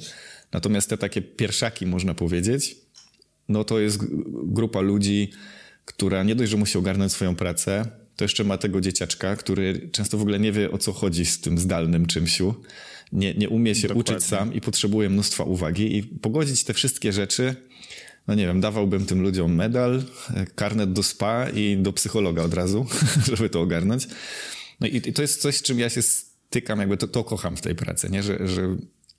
Natomiast 0.51 0.89
te 0.89 0.97
takie 0.97 1.21
pierwszaki, 1.21 1.85
można 1.85 2.13
powiedzieć, 2.13 2.75
no 3.49 3.63
to 3.63 3.79
jest 3.79 3.99
grupa 4.43 4.81
ludzi, 4.81 5.31
która 5.85 6.23
nie 6.23 6.35
dość, 6.35 6.51
że 6.51 6.57
musi 6.57 6.77
ogarnąć 6.77 7.11
swoją 7.11 7.35
pracę, 7.35 7.85
to 8.15 8.23
jeszcze 8.23 8.43
ma 8.43 8.57
tego 8.57 8.81
dzieciaczka, 8.81 9.35
który 9.35 9.89
często 9.91 10.17
w 10.17 10.21
ogóle 10.21 10.39
nie 10.39 10.51
wie 10.51 10.71
o 10.71 10.77
co 10.77 10.93
chodzi 10.93 11.25
z 11.25 11.41
tym 11.41 11.57
zdalnym 11.57 12.05
czymsiu. 12.05 12.55
Nie, 13.11 13.33
nie 13.33 13.49
umie 13.49 13.75
się 13.75 13.87
Dokładnie. 13.87 14.15
uczyć 14.15 14.27
sam 14.27 14.53
i 14.53 14.61
potrzebuje 14.61 15.09
mnóstwa 15.09 15.43
uwagi 15.43 15.97
i 15.97 16.03
pogodzić 16.03 16.63
te 16.63 16.73
wszystkie 16.73 17.13
rzeczy, 17.13 17.55
no 18.27 18.35
nie 18.35 18.47
wiem, 18.47 18.61
dawałbym 18.61 19.05
tym 19.05 19.21
ludziom 19.21 19.55
medal, 19.55 20.03
karnet 20.55 20.93
do 20.93 21.03
spa 21.03 21.49
i 21.49 21.77
do 21.77 21.93
psychologa 21.93 22.43
od 22.43 22.53
razu, 22.53 22.85
żeby 23.33 23.49
to 23.49 23.61
ogarnąć. 23.61 24.07
No 24.79 24.87
i, 24.87 24.95
i 24.95 25.13
to 25.13 25.21
jest 25.21 25.41
coś, 25.41 25.55
z 25.55 25.61
czym 25.61 25.79
ja 25.79 25.89
się 25.89 26.01
stykam, 26.01 26.79
jakby 26.79 26.97
to, 26.97 27.07
to 27.07 27.23
kocham 27.23 27.57
w 27.57 27.61
tej 27.61 27.75
pracy, 27.75 28.09
nie? 28.09 28.23
Że, 28.23 28.47
że 28.47 28.75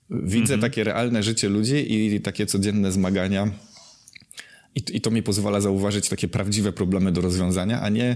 widzę 0.09 0.53
mhm. 0.53 0.61
takie 0.61 0.83
realne 0.83 1.23
życie 1.23 1.49
ludzi 1.49 1.93
i 1.93 2.21
takie 2.21 2.45
codzienne 2.45 2.91
zmagania 2.91 3.51
i, 4.75 4.83
I 4.93 5.01
to 5.01 5.11
mi 5.11 5.23
pozwala 5.23 5.61
zauważyć 5.61 6.09
takie 6.09 6.27
prawdziwe 6.27 6.73
problemy 6.73 7.11
do 7.11 7.21
rozwiązania, 7.21 7.81
a 7.81 7.89
nie 7.89 8.15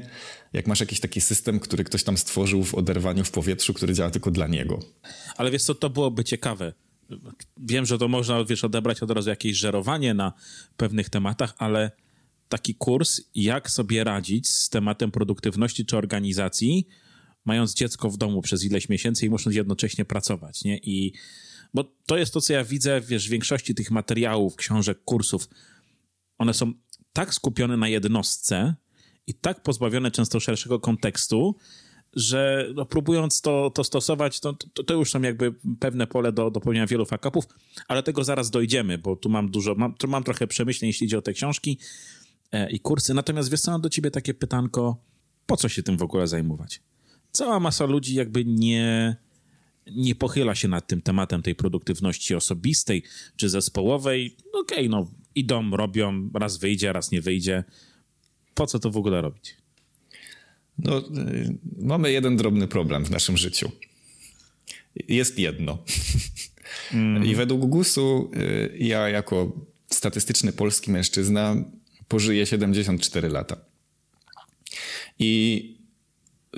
jak 0.53 0.67
masz 0.67 0.79
jakiś 0.79 0.99
taki 0.99 1.21
system, 1.21 1.59
który 1.59 1.83
ktoś 1.83 2.03
tam 2.03 2.17
stworzył 2.17 2.63
w 2.63 2.75
oderwaniu 2.75 3.23
w 3.23 3.31
powietrzu, 3.31 3.73
który 3.73 3.93
działa 3.93 4.09
tylko 4.09 4.31
dla 4.31 4.47
niego. 4.47 4.79
Ale 5.37 5.51
wiesz 5.51 5.63
co, 5.63 5.75
to 5.75 5.89
byłoby 5.89 6.23
ciekawe. 6.23 6.73
Wiem, 7.57 7.85
że 7.85 7.97
to 7.97 8.07
można, 8.07 8.43
wiesz, 8.43 8.63
odebrać 8.63 9.03
od 9.03 9.11
razu 9.11 9.29
jakieś 9.29 9.57
żerowanie 9.57 10.13
na 10.13 10.33
pewnych 10.77 11.09
tematach, 11.09 11.53
ale 11.57 11.91
taki 12.49 12.75
kurs, 12.75 13.21
jak 13.35 13.71
sobie 13.71 14.03
radzić 14.03 14.47
z 14.47 14.69
tematem 14.69 15.11
produktywności 15.11 15.85
czy 15.85 15.97
organizacji, 15.97 16.87
mając 17.45 17.73
dziecko 17.73 18.09
w 18.09 18.17
domu 18.17 18.41
przez 18.41 18.63
ileś 18.63 18.89
miesięcy 18.89 19.25
i 19.25 19.29
musząc 19.29 19.55
jednocześnie 19.55 20.05
pracować, 20.05 20.63
nie? 20.63 20.77
I 20.77 21.13
bo 21.73 21.83
to 22.05 22.17
jest 22.17 22.33
to, 22.33 22.41
co 22.41 22.53
ja 22.53 22.63
widzę, 22.63 23.01
wiesz, 23.01 23.27
w 23.27 23.31
większości 23.31 23.75
tych 23.75 23.91
materiałów, 23.91 24.55
książek, 24.55 24.99
kursów, 25.05 25.49
one 26.37 26.53
są 26.53 26.73
tak 27.13 27.33
skupione 27.33 27.77
na 27.77 27.87
jednostce 27.87 28.75
i 29.27 29.33
tak 29.33 29.63
pozbawione 29.63 30.11
często 30.11 30.39
szerszego 30.39 30.79
kontekstu, 30.79 31.55
że 32.13 32.67
no, 32.75 32.85
próbując 32.85 33.41
to, 33.41 33.71
to 33.75 33.83
stosować, 33.83 34.39
to, 34.39 34.53
to, 34.53 34.83
to, 34.83 34.93
już 34.93 35.11
są 35.11 35.21
jakby 35.21 35.53
pewne 35.79 36.07
pole 36.07 36.31
do, 36.31 36.51
do 36.51 36.59
pełnienia 36.59 36.87
wielu 36.87 37.05
fakapów, 37.05 37.45
ale 37.87 38.03
tego 38.03 38.23
zaraz 38.23 38.49
dojdziemy, 38.49 38.97
bo 38.97 39.15
tu 39.15 39.29
mam 39.29 39.51
dużo, 39.51 39.75
mam, 39.75 39.93
tu 39.93 40.07
mam 40.07 40.23
trochę 40.23 40.47
przemyśleń, 40.47 40.87
jeśli 40.87 41.05
idzie 41.05 41.17
o 41.17 41.21
te 41.21 41.33
książki 41.33 41.79
e, 42.51 42.71
i 42.71 42.79
kursy. 42.79 43.13
Natomiast 43.13 43.51
wiesz 43.51 43.61
co, 43.61 43.71
mam 43.71 43.81
do 43.81 43.89
ciebie 43.89 44.11
takie 44.11 44.33
pytanko, 44.33 44.97
po 45.45 45.57
co 45.57 45.69
się 45.69 45.83
tym 45.83 45.97
w 45.97 46.03
ogóle 46.03 46.27
zajmować? 46.27 46.81
Cała 47.31 47.59
masa 47.59 47.85
ludzi 47.85 48.15
jakby 48.15 48.45
nie, 48.45 49.15
nie 49.91 50.15
pochyla 50.15 50.55
się 50.55 50.67
nad 50.67 50.87
tym 50.87 51.01
tematem 51.01 51.41
tej 51.41 51.55
produktywności 51.55 52.35
osobistej 52.35 53.03
czy 53.35 53.49
zespołowej. 53.49 54.37
Okej, 54.53 54.77
okay, 54.77 54.89
no 54.89 55.11
idą, 55.35 55.69
robią, 55.71 56.29
raz 56.33 56.57
wyjdzie, 56.57 56.93
raz 56.93 57.11
nie 57.11 57.21
wyjdzie. 57.21 57.63
Po 58.53 58.67
co 58.67 58.79
to 58.79 58.91
w 58.91 58.97
ogóle 58.97 59.21
robić? 59.21 59.58
No, 60.83 60.97
y, 60.97 61.57
mamy 61.77 62.11
jeden 62.11 62.37
drobny 62.37 62.67
problem 62.67 63.05
w 63.05 63.11
naszym 63.11 63.37
życiu. 63.37 63.71
Jest 65.07 65.39
jedno. 65.39 65.83
Mm. 66.93 67.25
I 67.25 67.35
według 67.35 67.65
GUS-u 67.65 68.31
y, 68.35 68.77
ja 68.79 69.09
jako 69.09 69.65
statystyczny 69.89 70.51
polski 70.51 70.91
mężczyzna 70.91 71.55
pożyję 72.07 72.45
74 72.45 73.29
lata. 73.29 73.57
I 75.19 75.63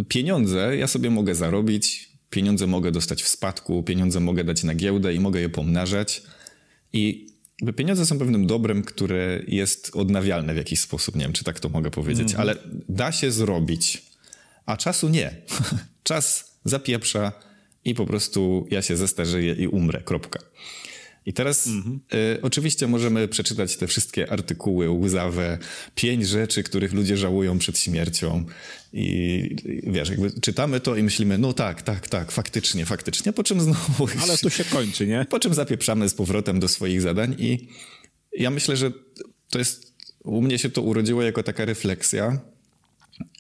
pieniądze 0.08 0.78
ja 0.78 0.88
sobie 0.88 1.10
mogę 1.10 1.36
zarobić, 1.36 2.10
pieniądze 2.30 2.68
mogę 2.68 2.92
dostać 2.92 3.24
w 3.24 3.28
spadku, 3.28 3.84
pieniądze 3.84 4.20
mogę 4.20 4.44
dać 4.44 4.64
na 4.64 4.76
giełdę 4.76 5.14
i 5.14 5.20
mogę 5.20 5.42
je 5.42 5.50
pomnażać. 5.50 6.24
I 6.94 7.28
pieniądze 7.76 8.06
są 8.06 8.20
pewnym 8.20 8.48
dobrem, 8.48 8.84
które 8.84 9.44
jest 9.48 9.92
odnawialne 9.96 10.54
w 10.54 10.58
jakiś 10.58 10.80
sposób. 10.80 11.16
Nie 11.16 11.22
wiem, 11.22 11.34
czy 11.34 11.44
tak 11.44 11.60
to 11.60 11.70
mogę 11.70 11.92
powiedzieć, 11.92 12.28
mm 12.28 12.42
ale 12.42 12.56
da 12.90 13.12
się 13.12 13.32
zrobić, 13.32 14.11
a 14.66 14.78
czasu 14.78 15.10
nie. 15.10 15.36
Czas 16.04 16.52
zapieprza 16.66 17.32
i 17.86 17.96
po 17.96 18.06
prostu 18.06 18.68
ja 18.72 18.82
się 18.82 18.98
zestarzeję 18.98 19.54
i 19.54 19.68
umrę. 19.68 20.02
Kropka. 20.02 20.40
I 21.26 21.34
teraz 21.34 21.68
mhm. 21.68 22.00
y, 22.14 22.42
oczywiście 22.42 22.88
możemy 22.88 23.28
przeczytać 23.28 23.78
te 23.78 23.88
wszystkie 23.88 24.32
artykuły 24.32 24.90
łzawe, 24.90 25.58
pięć 25.96 26.28
rzeczy, 26.28 26.64
których 26.64 26.94
ludzie 26.94 27.18
żałują 27.18 27.58
przed 27.58 27.80
śmiercią. 27.80 28.46
I 28.94 29.56
wiesz, 29.84 30.10
jakby 30.10 30.42
czytamy 30.42 30.80
to 30.80 30.96
i 30.96 31.04
myślimy, 31.04 31.38
no 31.38 31.54
tak, 31.54 31.82
tak, 31.82 32.08
tak, 32.08 32.32
faktycznie, 32.32 32.86
faktycznie, 32.86 33.34
po 33.34 33.44
czym 33.44 33.62
znowu... 33.62 34.08
Ale 34.24 34.38
tu 34.38 34.50
się 34.50 34.64
kończy, 34.64 35.08
nie? 35.08 35.26
Po 35.30 35.40
czym 35.40 35.54
zapieprzamy 35.54 36.10
z 36.10 36.14
powrotem 36.14 36.60
do 36.60 36.68
swoich 36.68 37.02
zadań 37.02 37.36
i 37.40 37.68
ja 38.38 38.50
myślę, 38.50 38.78
że 38.78 38.92
to 39.50 39.60
jest... 39.60 39.92
U 40.24 40.42
mnie 40.42 40.60
się 40.60 40.70
to 40.70 40.82
urodziło 40.82 41.22
jako 41.22 41.44
taka 41.44 41.66
refleksja, 41.66 42.40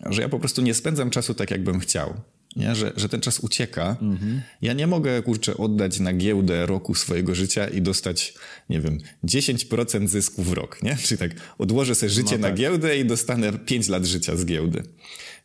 że 0.09 0.21
ja 0.21 0.29
po 0.29 0.39
prostu 0.39 0.61
nie 0.61 0.73
spędzam 0.73 1.09
czasu 1.09 1.33
tak, 1.33 1.51
jakbym 1.51 1.79
chciał 1.79 2.13
nie? 2.55 2.75
Że, 2.75 2.93
że 2.95 3.09
ten 3.09 3.21
czas 3.21 3.39
ucieka. 3.39 3.97
Mhm. 4.01 4.41
Ja 4.61 4.73
nie 4.73 4.87
mogę, 4.87 5.21
kurczę, 5.21 5.57
oddać 5.57 5.99
na 5.99 6.13
giełdę 6.13 6.65
roku 6.65 6.95
swojego 6.95 7.35
życia 7.35 7.67
i 7.67 7.81
dostać, 7.81 8.33
nie 8.69 8.81
wiem, 8.81 8.97
10% 9.23 10.07
zysku 10.07 10.43
w 10.43 10.53
rok, 10.53 10.83
nie? 10.83 10.97
Czyli 11.03 11.17
tak, 11.17 11.31
odłożę 11.57 11.95
sobie 11.95 12.09
życie 12.09 12.37
no 12.37 12.41
tak. 12.43 12.51
na 12.51 12.51
giełdę 12.51 12.97
i 12.97 13.05
dostanę 13.05 13.53
5 13.53 13.87
lat 13.87 14.05
życia 14.05 14.35
z 14.35 14.45
giełdy. 14.45 14.83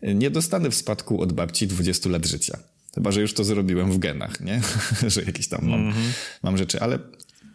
Nie 0.03 0.31
dostanę 0.31 0.71
w 0.71 0.75
spadku 0.75 1.21
od 1.21 1.33
babci 1.33 1.67
20 1.67 2.11
lat 2.11 2.27
życia. 2.27 2.59
Chyba, 2.95 3.13
że 3.13 3.21
już 3.21 3.35
to 3.35 3.45
zrobiłem 3.45 3.93
w 3.93 3.99
genach, 3.99 4.41
nie? 4.41 4.61
że 5.13 5.23
jakieś 5.23 5.49
tam 5.49 5.61
mam, 5.69 5.87
mhm. 5.87 6.07
mam 6.43 6.57
rzeczy, 6.57 6.81
ale 6.81 6.99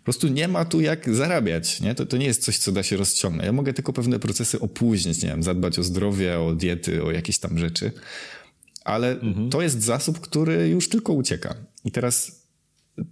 po 0.02 0.06
prostu 0.06 0.28
nie 0.28 0.48
ma 0.48 0.66
tu 0.66 0.82
jak 0.82 1.16
zarabiać, 1.16 1.82
nie? 1.82 1.96
To, 1.96 2.06
to 2.06 2.18
nie 2.18 2.26
jest 2.26 2.44
coś, 2.44 2.58
co 2.58 2.72
da 2.72 2.84
się 2.84 2.98
rozciągnąć. 2.98 3.46
Ja 3.46 3.52
mogę 3.52 3.74
tylko 3.74 3.94
pewne 3.94 4.20
procesy 4.20 4.60
opóźnić, 4.60 5.24
nie 5.24 5.30
wiem, 5.30 5.44
zadbać 5.44 5.80
o 5.80 5.84
zdrowie, 5.84 6.40
o 6.40 6.56
diety, 6.56 7.04
o 7.04 7.12
jakieś 7.12 7.40
tam 7.40 7.58
rzeczy 7.58 7.92
ale 8.84 9.12
mhm. 9.12 9.50
to 9.50 9.62
jest 9.62 9.84
zasób, 9.84 10.20
który 10.20 10.70
już 10.70 10.90
tylko 10.90 11.14
ucieka. 11.14 11.56
I 11.86 11.92
teraz 11.92 12.46
y, 13.00 13.04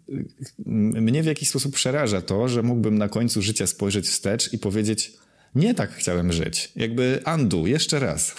mnie 1.02 1.24
w 1.24 1.26
jakiś 1.26 1.50
sposób 1.50 1.76
przeraża 1.76 2.22
to, 2.22 2.48
że 2.48 2.64
mógłbym 2.64 2.98
na 2.98 3.10
końcu 3.10 3.42
życia 3.42 3.68
spojrzeć 3.68 4.08
wstecz 4.08 4.54
i 4.54 4.58
powiedzieć, 4.58 5.14
nie 5.56 5.74
tak 5.74 5.94
chciałem 5.94 6.34
żyć. 6.34 6.72
Jakby 6.76 7.20
undo, 7.36 7.68
jeszcze 7.68 8.00
raz. 8.00 8.32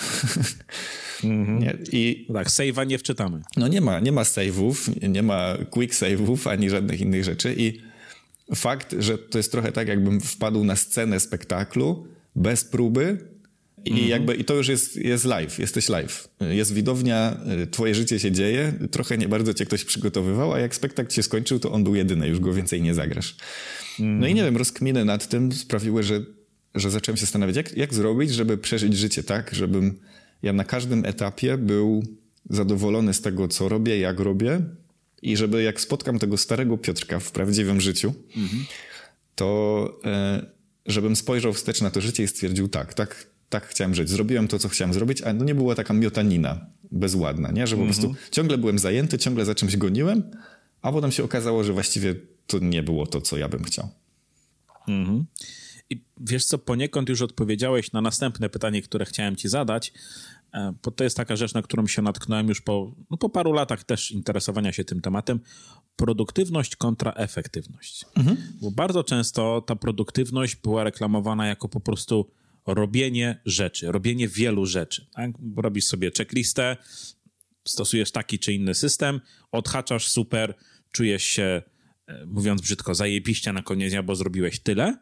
Mhm. 1.24 1.78
I 1.92 2.26
tak, 2.32 2.48
save'a 2.48 2.86
nie 2.86 2.98
wczytamy. 2.98 3.42
No 3.56 3.68
nie 3.68 3.80
ma, 3.80 4.00
nie 4.00 4.12
ma 4.12 4.22
save'ów, 4.22 5.08
nie 5.08 5.22
ma 5.22 5.56
quick 5.70 5.94
save'ów, 5.94 6.50
ani 6.50 6.70
żadnych 6.70 7.00
innych 7.00 7.24
rzeczy 7.24 7.54
i 7.58 7.80
fakt, 8.54 8.94
że 8.98 9.18
to 9.18 9.38
jest 9.38 9.52
trochę 9.52 9.72
tak, 9.72 9.88
jakbym 9.88 10.20
wpadł 10.20 10.64
na 10.64 10.76
scenę 10.76 11.20
spektaklu 11.20 12.06
bez 12.36 12.64
próby, 12.64 13.30
i 13.84 13.90
mhm. 13.90 14.08
jakby 14.08 14.34
i 14.34 14.44
to 14.44 14.54
już 14.54 14.68
jest, 14.68 14.96
jest 14.96 15.24
live, 15.24 15.58
jesteś 15.58 15.88
live. 15.88 16.28
Jest 16.40 16.74
widownia, 16.74 17.40
twoje 17.70 17.94
życie 17.94 18.18
się 18.18 18.32
dzieje, 18.32 18.72
trochę 18.90 19.18
nie 19.18 19.28
bardzo 19.28 19.54
cię 19.54 19.66
ktoś 19.66 19.84
przygotowywał, 19.84 20.52
a 20.52 20.58
jak 20.58 20.74
spektakl 20.74 21.12
się 21.12 21.22
skończył, 21.22 21.58
to 21.58 21.72
on 21.72 21.84
był 21.84 21.94
jedyny, 21.94 22.28
już 22.28 22.40
go 22.40 22.54
więcej 22.54 22.82
nie 22.82 22.94
zagrasz. 22.94 23.36
No 23.98 24.26
i 24.26 24.34
nie 24.34 24.44
wiem, 24.44 24.56
rozkminy 24.56 25.04
nad 25.04 25.28
tym 25.28 25.52
sprawiły, 25.52 26.02
że, 26.02 26.20
że 26.74 26.90
zacząłem 26.90 27.16
się 27.16 27.20
zastanawiać, 27.20 27.56
jak, 27.56 27.76
jak 27.76 27.94
zrobić, 27.94 28.30
żeby 28.30 28.58
przeżyć 28.58 28.96
życie 28.96 29.22
tak, 29.22 29.54
żebym 29.54 29.98
ja 30.42 30.52
na 30.52 30.64
każdym 30.64 31.04
etapie 31.04 31.58
był 31.58 32.04
zadowolony 32.50 33.14
z 33.14 33.20
tego, 33.20 33.48
co 33.48 33.68
robię, 33.68 33.98
jak 33.98 34.20
robię 34.20 34.60
i 35.22 35.36
żeby 35.36 35.62
jak 35.62 35.80
spotkam 35.80 36.18
tego 36.18 36.36
starego 36.36 36.78
Piotrka 36.78 37.20
w 37.20 37.32
prawdziwym 37.32 37.80
życiu, 37.80 38.14
mhm. 38.36 38.64
to 39.34 40.00
e, 40.04 40.46
żebym 40.86 41.16
spojrzał 41.16 41.52
wstecz 41.52 41.80
na 41.80 41.90
to 41.90 42.00
życie 42.00 42.22
i 42.22 42.28
stwierdził 42.28 42.68
tak, 42.68 42.94
tak, 42.94 43.26
tak 43.48 43.66
chciałem 43.66 43.94
żyć. 43.94 44.08
Zrobiłem 44.08 44.48
to, 44.48 44.58
co 44.58 44.68
chciałem 44.68 44.94
zrobić, 44.94 45.22
a 45.22 45.32
no 45.32 45.44
nie 45.44 45.54
była 45.54 45.74
taka 45.74 45.94
miotanina 45.94 46.66
bezładna, 46.92 47.50
nie? 47.50 47.66
Że 47.66 47.76
po 47.76 47.84
prostu 47.84 48.06
mhm. 48.06 48.26
ciągle 48.30 48.58
byłem 48.58 48.78
zajęty, 48.78 49.18
ciągle 49.18 49.44
za 49.44 49.54
czymś 49.54 49.76
goniłem, 49.76 50.22
a 50.82 50.92
potem 50.92 51.12
się 51.12 51.24
okazało, 51.24 51.64
że 51.64 51.72
właściwie 51.72 52.14
to 52.46 52.58
nie 52.58 52.82
było 52.82 53.06
to, 53.06 53.20
co 53.20 53.36
ja 53.36 53.48
bym 53.48 53.64
chciał. 53.64 53.88
Mhm. 54.88 55.24
Wiesz 56.20 56.44
co, 56.44 56.58
poniekąd 56.58 57.08
już 57.08 57.22
odpowiedziałeś 57.22 57.92
na 57.92 58.00
następne 58.00 58.48
pytanie, 58.48 58.82
które 58.82 59.04
chciałem 59.04 59.36
ci 59.36 59.48
zadać, 59.48 59.92
e, 60.54 60.74
bo 60.82 60.90
to 60.90 61.04
jest 61.04 61.16
taka 61.16 61.36
rzecz, 61.36 61.54
na 61.54 61.62
którą 61.62 61.86
się 61.86 62.02
natknąłem 62.02 62.48
już 62.48 62.60
po, 62.60 62.94
no 63.10 63.16
po 63.16 63.28
paru 63.28 63.52
latach 63.52 63.84
też 63.84 64.10
interesowania 64.10 64.72
się 64.72 64.84
tym 64.84 65.00
tematem. 65.00 65.40
Produktywność 65.96 66.76
kontra 66.76 67.12
efektywność. 67.12 68.04
Mhm. 68.16 68.36
Bo 68.60 68.70
bardzo 68.70 69.04
często 69.04 69.60
ta 69.66 69.76
produktywność 69.76 70.56
była 70.56 70.84
reklamowana 70.84 71.46
jako 71.46 71.68
po 71.68 71.80
prostu 71.80 72.30
robienie 72.66 73.40
rzeczy, 73.46 73.92
robienie 73.92 74.28
wielu 74.28 74.66
rzeczy. 74.66 75.06
Tak? 75.14 75.30
Robisz 75.56 75.84
sobie 75.84 76.10
checklistę, 76.18 76.76
stosujesz 77.68 78.12
taki 78.12 78.38
czy 78.38 78.52
inny 78.52 78.74
system, 78.74 79.20
odhaczasz 79.52 80.08
super, 80.08 80.54
czujesz 80.92 81.24
się 81.24 81.62
e, 82.06 82.26
mówiąc 82.26 82.60
brzydko, 82.62 82.94
zajebiście 82.94 83.52
na 83.52 83.62
koniec 83.62 83.90
dnia, 83.90 84.02
bo 84.02 84.14
zrobiłeś 84.14 84.60
tyle, 84.60 84.96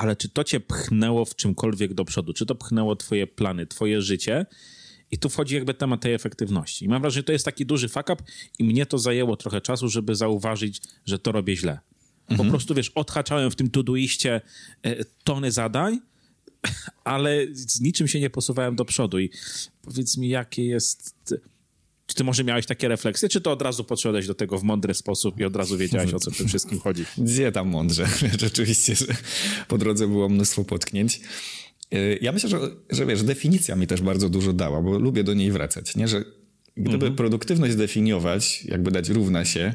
ale 0.00 0.16
czy 0.16 0.28
to 0.28 0.44
cię 0.44 0.60
pchnęło 0.60 1.24
w 1.24 1.36
czymkolwiek 1.36 1.94
do 1.94 2.04
przodu? 2.04 2.32
Czy 2.32 2.46
to 2.46 2.54
pchnęło 2.54 2.96
twoje 2.96 3.26
plany, 3.26 3.66
twoje 3.66 4.02
życie? 4.02 4.46
I 5.10 5.18
tu 5.18 5.28
wchodzi 5.28 5.54
jakby 5.54 5.74
temat 5.74 6.00
tej 6.00 6.14
efektywności. 6.14 6.84
I 6.84 6.88
mam 6.88 7.02
wrażenie, 7.02 7.20
że 7.20 7.24
to 7.24 7.32
jest 7.32 7.44
taki 7.44 7.66
duży 7.66 7.88
fuck 7.88 8.10
up 8.10 8.22
i 8.58 8.64
mnie 8.64 8.86
to 8.86 8.98
zajęło 8.98 9.36
trochę 9.36 9.60
czasu, 9.60 9.88
żeby 9.88 10.14
zauważyć, 10.14 10.82
że 11.06 11.18
to 11.18 11.32
robię 11.32 11.56
źle. 11.56 11.78
Po 12.26 12.32
mhm. 12.32 12.50
prostu, 12.50 12.74
wiesz, 12.74 12.90
odhaczałem 12.94 13.50
w 13.50 13.56
tym 13.56 13.70
todoiście 13.70 14.40
e, 14.82 15.04
tony 15.24 15.52
zadań, 15.52 16.00
ale 17.04 17.46
z 17.52 17.80
niczym 17.80 18.08
się 18.08 18.20
nie 18.20 18.30
posuwałem 18.30 18.76
do 18.76 18.84
przodu. 18.84 19.18
I 19.18 19.30
powiedz 19.82 20.16
mi, 20.16 20.28
jakie 20.28 20.64
jest... 20.64 21.34
Czy 22.10 22.14
ty 22.14 22.24
może 22.24 22.44
miałeś 22.44 22.66
takie 22.66 22.88
refleksje, 22.88 23.28
czy 23.28 23.40
to 23.40 23.52
od 23.52 23.62
razu 23.62 23.84
podszedłeś 23.84 24.26
do 24.26 24.34
tego 24.34 24.58
w 24.58 24.62
mądry 24.62 24.94
sposób 24.94 25.40
i 25.40 25.44
od 25.44 25.56
razu 25.56 25.78
wiedziałeś, 25.78 26.14
o 26.14 26.20
co 26.20 26.30
w 26.30 26.36
tym 26.36 26.48
wszystkim 26.48 26.80
chodzi? 26.80 27.04
Gdzie 27.18 27.52
tam 27.52 27.68
mądrze? 27.68 28.06
Rzeczywiście, 28.40 28.94
że 28.94 29.06
po 29.68 29.78
drodze 29.78 30.08
było 30.08 30.28
mnóstwo 30.28 30.64
potknięć. 30.64 31.20
Y, 31.94 32.18
ja 32.22 32.32
myślę, 32.32 32.48
że, 32.48 32.58
że 32.90 33.06
wiesz, 33.06 33.22
definicja 33.22 33.76
mi 33.76 33.86
też 33.86 34.02
bardzo 34.02 34.28
dużo 34.28 34.52
dała, 34.52 34.82
bo 34.82 34.98
lubię 34.98 35.24
do 35.24 35.34
niej 35.34 35.52
wracać, 35.52 35.96
nie? 35.96 36.08
Że 36.08 36.24
gdyby 36.76 36.94
mhm. 36.94 37.16
produktywność 37.16 37.74
definiować, 37.76 38.64
jakby 38.64 38.90
dać 38.90 39.08
równa 39.08 39.44
się, 39.44 39.74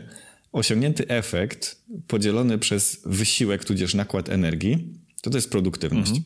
osiągnięty 0.51 1.07
efekt 1.07 1.81
podzielony 2.07 2.57
przez 2.57 3.01
wysiłek, 3.05 3.65
tudzież 3.65 3.93
nakład 3.93 4.29
energii, 4.29 4.93
to 5.21 5.29
to 5.29 5.37
jest 5.37 5.49
produktywność. 5.49 6.11
Mhm. 6.11 6.25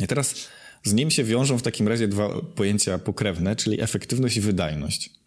I 0.00 0.06
teraz 0.06 0.48
z 0.84 0.92
nim 0.92 1.10
się 1.10 1.24
wiążą 1.24 1.58
w 1.58 1.62
takim 1.62 1.88
razie 1.88 2.08
dwa 2.08 2.40
pojęcia 2.42 2.98
pokrewne, 2.98 3.56
czyli 3.56 3.80
efektywność 3.80 4.36
i 4.36 4.40
wydajność. 4.40 5.23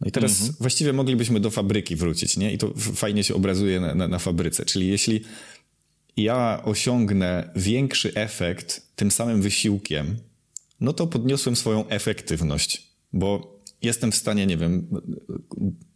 No 0.00 0.08
i 0.08 0.12
teraz 0.12 0.32
mhm. 0.32 0.56
właściwie 0.60 0.92
moglibyśmy 0.92 1.40
do 1.40 1.50
fabryki 1.50 1.96
wrócić, 1.96 2.36
nie? 2.36 2.52
I 2.52 2.58
to 2.58 2.74
fajnie 2.76 3.24
się 3.24 3.34
obrazuje 3.34 3.80
na, 3.80 3.94
na, 3.94 4.08
na 4.08 4.18
fabryce. 4.18 4.64
Czyli 4.64 4.88
jeśli 4.88 5.20
ja 6.16 6.62
osiągnę 6.64 7.50
większy 7.56 8.14
efekt 8.14 8.82
tym 8.96 9.10
samym 9.10 9.42
wysiłkiem, 9.42 10.16
no 10.80 10.92
to 10.92 11.06
podniosłem 11.06 11.56
swoją 11.56 11.88
efektywność, 11.88 12.86
bo 13.12 13.60
jestem 13.82 14.12
w 14.12 14.16
stanie, 14.16 14.46
nie 14.46 14.56
wiem, 14.56 14.86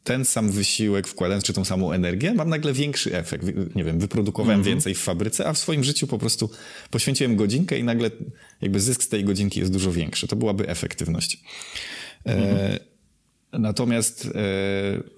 ten 0.05 0.25
sam 0.25 0.51
wysiłek 0.51 1.09
wkładając, 1.09 1.45
czy 1.45 1.53
tą 1.53 1.65
samą 1.65 1.93
energię, 1.93 2.35
mam 2.35 2.49
nagle 2.49 2.73
większy 2.73 3.17
efekt. 3.17 3.47
Nie 3.75 3.85
wiem, 3.85 3.99
wyprodukowałem 3.99 4.61
mm 4.61 4.65
-hmm. 4.65 4.69
więcej 4.69 4.95
w 4.95 4.99
fabryce, 4.99 5.47
a 5.47 5.53
w 5.53 5.59
swoim 5.59 5.85
życiu 5.85 6.07
po 6.07 6.19
prostu 6.19 6.51
poświęciłem 6.91 7.37
godzinkę 7.37 7.79
i 7.79 7.85
nagle 7.85 8.11
jakby 8.61 8.81
zysk 8.81 9.03
z 9.03 9.09
tej 9.09 9.25
godzinki 9.25 9.61
jest 9.61 9.73
dużo 9.73 9.93
większy. 9.93 10.29
To 10.29 10.37
byłaby 10.37 10.69
efektywność. 10.69 11.45
Mm 12.25 12.41
-hmm. 12.41 12.45
e, 12.45 12.63
mhm. 12.63 12.94
Natomiast 13.59 14.27
e, 14.27 14.31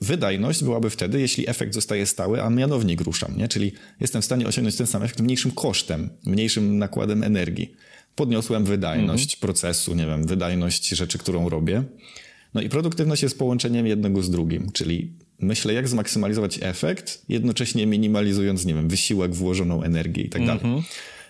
wydajność 0.01 0.65
byłaby 0.65 0.91
wtedy, 0.91 1.21
jeśli 1.21 1.49
efekt 1.49 1.75
zostaje 1.75 2.07
stały, 2.07 2.43
a 2.43 2.51
mianownik 2.51 3.01
ruszam, 3.01 3.37
nie? 3.37 3.49
Czyli 3.49 3.73
jestem 4.01 4.23
w 4.23 4.25
stanie 4.25 4.47
osiągnąć 4.47 4.77
ten 4.77 4.87
sam 4.87 5.03
efekt 5.03 5.21
mniejszym 5.21 5.51
kosztem, 5.51 6.11
mniejszym 6.27 6.79
nakładem 6.79 7.23
energii. 7.23 7.75
Podniosłem 8.15 8.65
wydajność 8.65 9.35
mhm. 9.35 9.41
procesu, 9.41 9.95
nie 9.95 10.07
wiem, 10.07 10.27
wydajność 10.27 10.89
rzeczy, 10.89 11.19
którą 11.19 11.49
robię. 11.49 11.83
No 12.55 12.61
i 12.61 12.69
produktywność 12.69 13.23
jest 13.23 13.39
połączeniem 13.39 13.87
jednego 13.87 14.23
z 14.23 14.31
drugim, 14.31 14.73
czyli 14.73 15.13
myślę, 15.41 15.75
jak 15.75 15.89
zmaksymalizować 15.89 16.59
efekt, 16.63 17.23
jednocześnie 17.29 17.87
minimalizując, 17.87 18.65
nie 18.65 18.75
wiem, 18.75 18.89
wysiłek, 18.89 19.35
włożoną 19.35 19.83
energię 19.83 20.23
i 20.23 20.29
tak 20.29 20.47
dalej. 20.47 20.65
Mhm. 20.65 20.83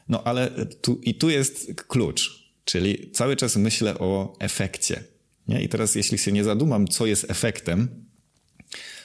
No 0.08 0.24
ale 0.24 0.50
tu, 0.80 1.00
i 1.02 1.14
tu 1.14 1.30
jest 1.30 1.74
klucz, 1.86 2.50
czyli 2.64 3.10
cały 3.10 3.36
czas 3.36 3.56
myślę 3.56 3.98
o 3.98 4.36
efekcie 4.40 5.15
nie? 5.48 5.62
I 5.62 5.68
teraz, 5.68 5.94
jeśli 5.94 6.18
się 6.18 6.32
nie 6.32 6.44
zadumam, 6.44 6.88
co 6.88 7.06
jest 7.06 7.30
efektem, 7.30 7.88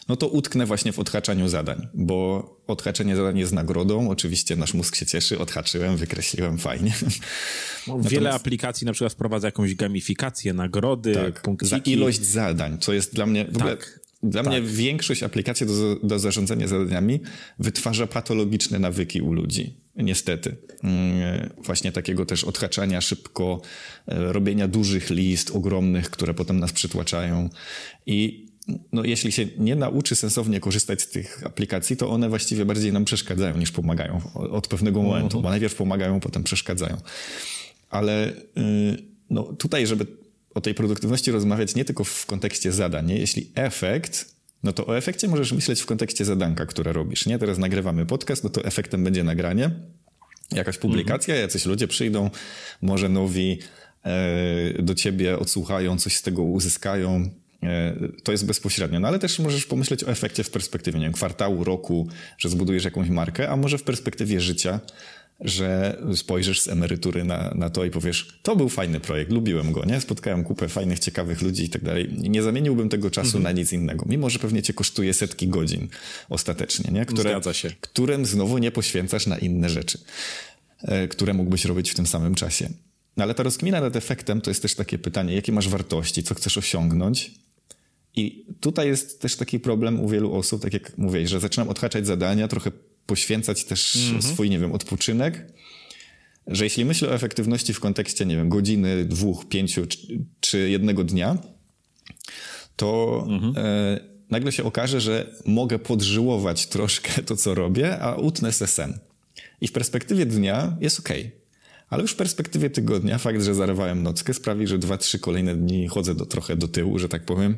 no 0.09 0.15
to 0.15 0.27
utknę 0.27 0.65
właśnie 0.65 0.91
w 0.91 0.99
odhaczaniu 0.99 1.47
zadań, 1.47 1.87
bo 1.93 2.49
odhaczenie 2.67 3.15
zadań 3.15 3.37
jest 3.37 3.53
nagrodą. 3.53 4.09
Oczywiście 4.09 4.55
nasz 4.55 4.73
mózg 4.73 4.95
się 4.95 5.05
cieszy, 5.05 5.39
odhaczyłem, 5.39 5.97
wykreśliłem, 5.97 6.57
fajnie. 6.57 6.93
No, 7.01 7.07
Natomiast... 7.87 8.09
Wiele 8.09 8.33
aplikacji 8.33 8.85
na 8.85 8.93
przykład 8.93 9.13
wprowadza 9.13 9.47
jakąś 9.47 9.75
gamifikację, 9.75 10.53
nagrody, 10.53 11.13
tak, 11.13 11.41
punktiki. 11.41 11.69
za 11.69 11.77
ilość 11.77 12.21
zadań, 12.21 12.77
co 12.79 12.93
jest 12.93 13.13
dla 13.15 13.25
mnie 13.25 13.45
w 13.45 13.57
ogóle... 13.57 13.77
Tak. 13.77 13.99
Dla 14.23 14.43
tak. 14.43 14.53
mnie 14.53 14.61
większość 14.61 15.23
aplikacji 15.23 15.67
do, 15.67 15.95
do 16.03 16.19
zarządzania 16.19 16.67
zadaniami 16.67 17.19
wytwarza 17.59 18.07
patologiczne 18.07 18.79
nawyki 18.79 19.21
u 19.21 19.33
ludzi. 19.33 19.73
Niestety. 19.95 20.55
Mm, 20.83 21.49
właśnie 21.57 21.91
takiego 21.91 22.25
też 22.25 22.43
odhaczania 22.43 23.01
szybko, 23.01 23.61
e, 24.07 24.33
robienia 24.33 24.67
dużych 24.67 25.09
list, 25.09 25.51
ogromnych, 25.51 26.09
które 26.09 26.33
potem 26.33 26.59
nas 26.59 26.71
przytłaczają. 26.71 27.49
I 28.05 28.47
no, 28.91 29.03
jeśli 29.03 29.31
się 29.31 29.47
nie 29.57 29.75
nauczy 29.75 30.15
sensownie 30.15 30.59
korzystać 30.59 31.01
z 31.01 31.09
tych 31.09 31.45
aplikacji, 31.45 31.97
to 31.97 32.09
one 32.09 32.29
właściwie 32.29 32.65
bardziej 32.65 32.93
nam 32.93 33.05
przeszkadzają 33.05 33.57
niż 33.57 33.71
pomagają 33.71 34.21
od 34.33 34.67
pewnego 34.67 35.01
momentu, 35.01 35.37
uh 35.37 35.41
-huh. 35.41 35.43
bo 35.43 35.49
najpierw 35.49 35.75
pomagają, 35.75 36.19
potem 36.19 36.43
przeszkadzają. 36.43 36.97
Ale 37.89 38.29
y, 38.29 38.33
no, 39.29 39.43
tutaj, 39.43 39.87
żeby 39.87 40.07
o 40.53 40.61
tej 40.61 40.73
produktywności 40.73 41.31
rozmawiać 41.31 41.75
nie 41.75 41.85
tylko 41.85 42.03
w 42.03 42.25
kontekście 42.25 42.71
zadań, 42.71 43.05
nie? 43.05 43.17
jeśli 43.17 43.51
efekt 43.55 44.35
no 44.63 44.73
to 44.73 44.87
o 44.87 44.97
efekcie 44.97 45.27
możesz 45.27 45.51
myśleć 45.51 45.81
w 45.81 45.85
kontekście 45.85 46.25
zadanka, 46.25 46.65
które 46.65 46.93
robisz. 46.93 47.25
Nie, 47.25 47.39
teraz 47.39 47.57
nagrywamy 47.57 48.05
podcast, 48.05 48.43
no 48.43 48.49
to 48.49 48.65
efektem 48.65 49.03
będzie 49.03 49.23
nagranie, 49.23 49.71
jakaś 50.51 50.77
publikacja, 50.77 51.33
mhm. 51.33 51.47
jacyś 51.47 51.65
ludzie 51.65 51.87
przyjdą, 51.87 52.29
może 52.81 53.09
nowi 53.09 53.59
e, 54.03 54.83
do 54.83 54.95
ciebie 54.95 55.39
odsłuchają, 55.39 55.97
coś 55.97 56.15
z 56.15 56.21
tego 56.21 56.43
uzyskają. 56.43 57.29
E, 57.63 57.95
to 58.23 58.31
jest 58.31 58.45
bezpośrednio. 58.45 58.99
No 58.99 59.07
ale 59.07 59.19
też 59.19 59.39
możesz 59.39 59.65
pomyśleć 59.65 60.03
o 60.03 60.07
efekcie 60.07 60.43
w 60.43 60.49
perspektywie 60.49 60.99
nie 60.99 61.05
wiem, 61.05 61.13
kwartału, 61.13 61.63
roku, 61.63 62.07
że 62.37 62.49
zbudujesz 62.49 62.85
jakąś 62.85 63.09
markę, 63.09 63.49
a 63.49 63.55
może 63.55 63.77
w 63.77 63.83
perspektywie 63.83 64.41
życia, 64.41 64.79
że 65.41 65.97
spojrzysz 66.15 66.61
z 66.61 66.67
emerytury 66.67 67.23
na, 67.23 67.53
na 67.55 67.69
to 67.69 67.85
i 67.85 67.89
powiesz, 67.89 68.39
to 68.43 68.55
był 68.55 68.69
fajny 68.69 68.99
projekt, 68.99 69.31
lubiłem 69.31 69.71
go, 69.71 69.85
nie? 69.85 70.01
Spotkałem 70.01 70.43
kupę 70.43 70.67
fajnych, 70.67 70.99
ciekawych 70.99 71.41
ludzi 71.41 71.63
i 71.63 71.69
tak 71.69 71.83
dalej. 71.83 72.09
Nie 72.17 72.43
zamieniłbym 72.43 72.89
tego 72.89 73.11
czasu 73.11 73.37
mhm. 73.37 73.43
na 73.43 73.51
nic 73.51 73.73
innego, 73.73 74.05
mimo 74.09 74.29
że 74.29 74.39
pewnie 74.39 74.61
cię 74.61 74.73
kosztuje 74.73 75.13
setki 75.13 75.47
godzin 75.47 75.87
ostatecznie, 76.29 76.91
nie? 76.91 77.05
Które, 77.05 77.29
Zgadza 77.29 77.53
się. 77.53 77.71
Którym 77.81 78.25
znowu 78.25 78.57
nie 78.57 78.71
poświęcasz 78.71 79.27
na 79.27 79.37
inne 79.37 79.69
rzeczy, 79.69 79.99
e, 80.81 81.07
które 81.07 81.33
mógłbyś 81.33 81.65
robić 81.65 81.91
w 81.91 81.95
tym 81.95 82.07
samym 82.07 82.35
czasie. 82.35 82.69
No 83.17 83.23
ale 83.23 83.33
ta 83.33 83.43
rozkmina 83.43 83.81
nad 83.81 83.95
efektem 83.95 84.41
to 84.41 84.49
jest 84.49 84.61
też 84.61 84.75
takie 84.75 84.97
pytanie, 84.97 85.35
jakie 85.35 85.51
masz 85.51 85.69
wartości, 85.69 86.23
co 86.23 86.35
chcesz 86.35 86.57
osiągnąć, 86.57 87.31
i 88.15 88.45
tutaj 88.59 88.87
jest 88.87 89.21
też 89.21 89.35
taki 89.35 89.59
problem 89.59 89.99
u 89.99 90.09
wielu 90.09 90.33
osób, 90.33 90.61
tak 90.61 90.73
jak 90.73 90.97
mówię, 90.97 91.27
że 91.27 91.39
zaczynam 91.39 91.69
odhaczać 91.69 92.07
zadania, 92.07 92.47
trochę 92.47 92.71
poświęcać 93.05 93.65
też 93.65 93.95
-hmm. 93.95 94.21
swój, 94.21 94.49
nie 94.49 94.59
wiem, 94.59 94.71
odpoczynek, 94.71 95.53
że 96.47 96.63
jeśli 96.63 96.85
myślę 96.85 97.09
o 97.09 97.13
efektywności 97.13 97.73
w 97.73 97.79
kontekście, 97.79 98.25
nie 98.25 98.35
wiem, 98.35 98.49
godziny, 98.49 99.05
dwóch, 99.05 99.47
pięciu 99.47 99.87
czy 100.39 100.69
jednego 100.69 101.03
dnia, 101.03 101.37
to 102.75 103.23
-hmm. 103.27 103.57
e, 103.57 103.99
nagle 104.29 104.51
się 104.51 104.63
okaże, 104.63 105.01
że 105.01 105.35
mogę 105.45 105.79
podżyłować 105.79 106.67
troszkę 106.67 107.23
to, 107.23 107.35
co 107.35 107.55
robię, 107.55 107.99
a 107.99 108.15
utnę 108.15 108.51
se 108.51 108.67
sen. 108.67 108.99
I 109.61 109.67
w 109.67 109.71
perspektywie 109.71 110.25
dnia 110.25 110.77
jest 110.81 110.99
ok. 110.99 111.09
Ale 111.89 112.01
już 112.01 112.11
w 112.11 112.15
perspektywie 112.15 112.69
tygodnia 112.69 113.17
fakt, 113.17 113.41
że 113.41 113.55
zarywałem 113.55 114.03
nockę 114.03 114.33
sprawi, 114.33 114.67
że 114.67 114.77
dwa, 114.77 114.97
trzy 114.97 115.19
kolejne 115.19 115.55
dni 115.55 115.87
chodzę 115.87 116.15
do, 116.15 116.25
trochę 116.25 116.55
do 116.55 116.67
tyłu, 116.67 116.99
że 116.99 117.09
tak 117.09 117.25
powiem. 117.25 117.57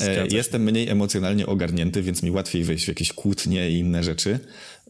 E, 0.00 0.26
jestem 0.26 0.62
mniej 0.62 0.88
emocjonalnie 0.88 1.46
ogarnięty, 1.46 2.02
więc 2.02 2.22
mi 2.22 2.30
łatwiej 2.30 2.64
wejść 2.64 2.84
w 2.84 2.88
jakieś 2.88 3.12
kłótnie 3.12 3.70
i 3.70 3.78
inne 3.78 4.04
rzeczy, 4.04 4.38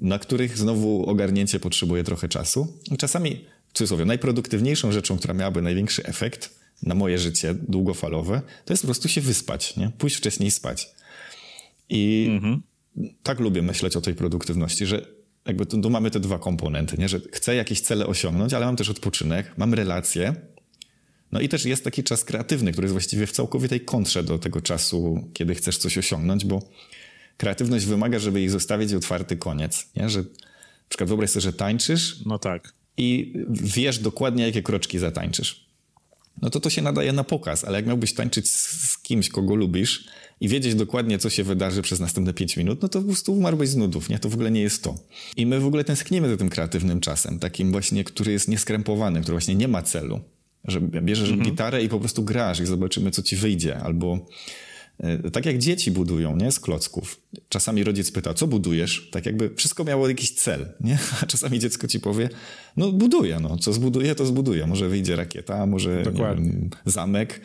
na 0.00 0.18
których 0.18 0.58
znowu 0.58 1.06
ogarnięcie 1.06 1.60
potrzebuje 1.60 2.04
trochę 2.04 2.28
czasu. 2.28 2.80
Czasami, 2.98 3.44
w 3.68 3.72
cudzysłowie, 3.72 4.04
najproduktywniejszą 4.04 4.92
rzeczą, 4.92 5.18
która 5.18 5.34
miałaby 5.34 5.62
największy 5.62 6.04
efekt 6.04 6.58
na 6.82 6.94
moje 6.94 7.18
życie 7.18 7.54
długofalowe, 7.68 8.42
to 8.64 8.72
jest 8.72 8.82
po 8.82 8.86
prostu 8.86 9.08
się 9.08 9.20
wyspać, 9.20 9.76
nie? 9.76 9.90
Pójść 9.98 10.16
wcześniej 10.16 10.50
spać. 10.50 10.90
I 11.88 12.26
mhm. 12.30 12.62
tak 13.22 13.40
lubię 13.40 13.62
myśleć 13.62 13.96
o 13.96 14.00
tej 14.00 14.14
produktywności, 14.14 14.86
że 14.86 15.06
jakby 15.46 15.66
tu, 15.66 15.80
tu, 15.80 15.90
mamy 15.90 16.10
te 16.10 16.20
dwa 16.20 16.38
komponenty, 16.38 16.98
nie? 16.98 17.08
że 17.08 17.20
chcę 17.32 17.54
jakieś 17.54 17.80
cele 17.80 18.06
osiągnąć, 18.06 18.54
ale 18.54 18.66
mam 18.66 18.76
też 18.76 18.90
odpoczynek, 18.90 19.52
mam 19.56 19.74
relacje, 19.74 20.34
no 21.34 21.40
i 21.40 21.48
też 21.48 21.64
jest 21.64 21.84
taki 21.84 22.04
czas 22.04 22.24
kreatywny, 22.24 22.72
który 22.72 22.84
jest 22.84 22.92
właściwie 22.92 23.26
w 23.26 23.32
całkowitej 23.32 23.80
kontrze 23.80 24.22
do 24.22 24.38
tego 24.38 24.60
czasu, 24.60 25.28
kiedy 25.32 25.54
chcesz 25.54 25.78
coś 25.78 25.98
osiągnąć, 25.98 26.44
bo 26.44 26.62
kreatywność 27.36 27.86
wymaga, 27.86 28.18
żeby 28.18 28.40
jej 28.40 28.48
zostawić 28.48 28.92
otwarty 28.92 29.36
koniec. 29.36 29.86
Nie? 29.96 30.08
Że 30.08 30.18
na 30.18 30.88
przykład 30.88 31.08
wyobraź 31.08 31.30
sobie, 31.30 31.40
że 31.40 31.52
tańczysz. 31.52 32.16
No 32.26 32.38
tak. 32.38 32.72
I 32.96 33.32
wiesz 33.50 33.98
dokładnie, 33.98 34.46
jakie 34.46 34.62
kroczki 34.62 34.98
zatańczysz. 34.98 35.66
No 36.42 36.50
to 36.50 36.60
to 36.60 36.70
się 36.70 36.82
nadaje 36.82 37.12
na 37.12 37.24
pokaz, 37.24 37.64
ale 37.64 37.78
jak 37.78 37.86
miałbyś 37.86 38.14
tańczyć 38.14 38.50
z, 38.50 38.98
kimś, 38.98 39.28
kogo 39.28 39.54
lubisz 39.54 40.04
i 40.40 40.48
wiedzieć 40.48 40.74
dokładnie, 40.74 41.18
co 41.18 41.30
się 41.30 41.44
wydarzy 41.44 41.82
przez 41.82 42.00
następne 42.00 42.34
5 42.34 42.56
minut, 42.56 42.82
no 42.82 42.88
to 42.88 43.00
po 43.00 43.06
prostu 43.06 43.32
umarłbyś 43.32 43.68
z 43.68 43.76
nudów, 43.76 44.08
nie? 44.08 44.18
To 44.18 44.28
w 44.28 44.34
ogóle 44.34 44.50
nie 44.50 44.60
jest 44.60 44.82
to. 44.82 44.94
I 45.36 45.46
my 45.46 45.60
w 45.60 45.66
ogóle 45.66 45.84
tęsknimy 45.84 46.28
za 46.28 46.36
tym 46.36 46.48
kreatywnym 46.48 47.00
czasem, 47.00 47.38
takim 47.38 47.72
właśnie, 47.72 48.04
który 48.04 48.32
jest 48.32 48.48
nieskrępowany, 48.48 49.20
który 49.20 49.32
właśnie 49.32 49.54
nie 49.54 49.68
ma 49.68 49.82
celu 49.82 50.20
że 50.64 50.80
bierzesz 50.80 51.30
mhm. 51.30 51.50
gitarę 51.50 51.82
i 51.82 51.88
po 51.88 52.00
prostu 52.00 52.22
grasz 52.22 52.60
i 52.60 52.66
zobaczymy, 52.66 53.10
co 53.10 53.22
ci 53.22 53.36
wyjdzie, 53.36 53.78
albo 53.78 54.26
E, 54.98 55.30
tak 55.30 55.46
jak 55.46 55.58
dzieci 55.58 55.90
budują, 55.90 56.36
nie? 56.36 56.52
Z 56.52 56.60
klocków. 56.60 57.20
Czasami 57.48 57.84
rodzic 57.84 58.12
pyta, 58.12 58.34
co 58.34 58.46
budujesz? 58.46 59.08
Tak 59.12 59.26
jakby 59.26 59.54
wszystko 59.54 59.84
miało 59.84 60.08
jakiś 60.08 60.30
cel, 60.30 60.72
nie? 60.80 60.98
A 61.22 61.26
czasami 61.26 61.58
dziecko 61.58 61.88
ci 61.88 62.00
powie, 62.00 62.28
no 62.76 62.92
buduję, 62.92 63.40
no. 63.40 63.56
Co 63.56 63.72
zbuduję, 63.72 64.14
to 64.14 64.26
zbuduję. 64.26 64.66
Może 64.66 64.88
wyjdzie 64.88 65.16
rakieta, 65.16 65.66
może 65.66 66.02
wiem, 66.02 66.70
zamek. 66.86 67.40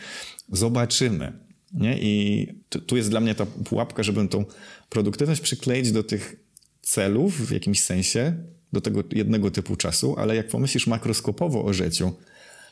Zobaczymy. 0.52 1.34
Nie? 1.74 1.98
I 2.02 2.48
tu 2.86 2.98
jest 2.98 3.10
dla 3.10 3.20
mnie 3.20 3.36
ta 3.36 3.46
pułapka, 3.46 4.04
żeby 4.04 4.28
tą 4.28 4.46
produktywność 4.90 5.42
przykleić 5.42 5.92
do 5.92 6.04
tych 6.04 6.36
celów 6.82 7.48
w 7.48 7.52
jakimś 7.52 7.84
sensie, 7.84 8.34
do 8.74 8.82
tego 8.82 9.04
jednego 9.12 9.52
typu 9.52 9.76
czasu, 9.76 10.16
ale 10.18 10.36
jak 10.36 10.48
pomyślisz 10.48 10.88
makroskopowo 10.88 11.66
o 11.66 11.74
życiu, 11.74 12.14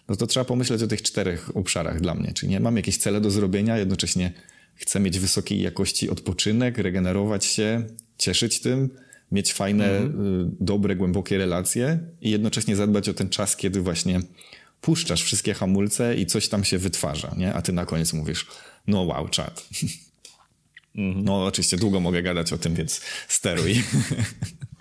no 0.10 0.16
to 0.16 0.28
trzeba 0.28 0.46
pomyśleć 0.46 0.84
o 0.84 0.88
tych 0.88 1.02
czterech 1.02 1.58
obszarach 1.58 2.02
dla 2.02 2.14
mnie. 2.14 2.34
Czyli 2.34 2.52
nie 2.52 2.60
mam 2.60 2.78
jakieś 2.78 2.98
cele 2.98 3.22
do 3.22 3.32
zrobienia, 3.32 3.78
jednocześnie 3.78 4.34
chcę 4.76 5.00
mieć 5.00 5.20
wysokiej 5.20 5.62
jakości 5.62 6.10
odpoczynek, 6.10 6.78
regenerować 6.78 7.46
się, 7.46 7.84
cieszyć 8.18 8.60
tym, 8.60 8.90
mieć 9.32 9.54
fajne, 9.54 9.98
mhm. 9.98 10.56
dobre, 10.60 10.96
głębokie 10.96 11.38
relacje 11.38 12.00
i 12.22 12.32
jednocześnie 12.32 12.76
zadbać 12.76 13.10
o 13.10 13.14
ten 13.14 13.30
czas, 13.30 13.56
kiedy 13.56 13.82
właśnie 13.82 14.22
puszczasz 14.82 15.24
wszystkie 15.24 15.54
hamulce 15.54 16.16
i 16.16 16.26
coś 16.26 16.50
tam 16.50 16.64
się 16.64 16.78
wytwarza, 16.78 17.36
nie? 17.38 17.54
A 17.54 17.62
ty 17.62 17.74
na 17.74 17.86
koniec 17.86 18.14
mówisz, 18.14 18.48
no 18.88 19.02
wow, 19.02 19.30
czad. 19.30 19.70
Mhm. 20.96 21.26
No 21.26 21.46
oczywiście 21.46 21.78
długo 21.78 22.00
mogę 22.00 22.24
gadać 22.24 22.54
o 22.54 22.58
tym, 22.58 22.76
więc 22.76 23.02
steruj. 23.28 23.84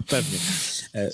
Pewnie. 0.09 0.39
E, 0.97 1.11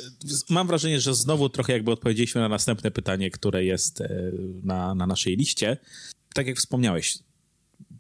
mam 0.51 0.67
wrażenie, 0.67 1.01
że 1.01 1.15
znowu 1.15 1.49
trochę 1.49 1.73
jakby 1.73 1.91
odpowiedzieliśmy 1.91 2.41
na 2.41 2.49
następne 2.49 2.91
pytanie, 2.91 3.31
które 3.31 3.65
jest 3.65 4.01
e, 4.01 4.33
na, 4.63 4.95
na 4.95 5.07
naszej 5.07 5.37
liście. 5.37 5.77
Tak 6.35 6.47
jak 6.47 6.57
wspomniałeś, 6.57 7.19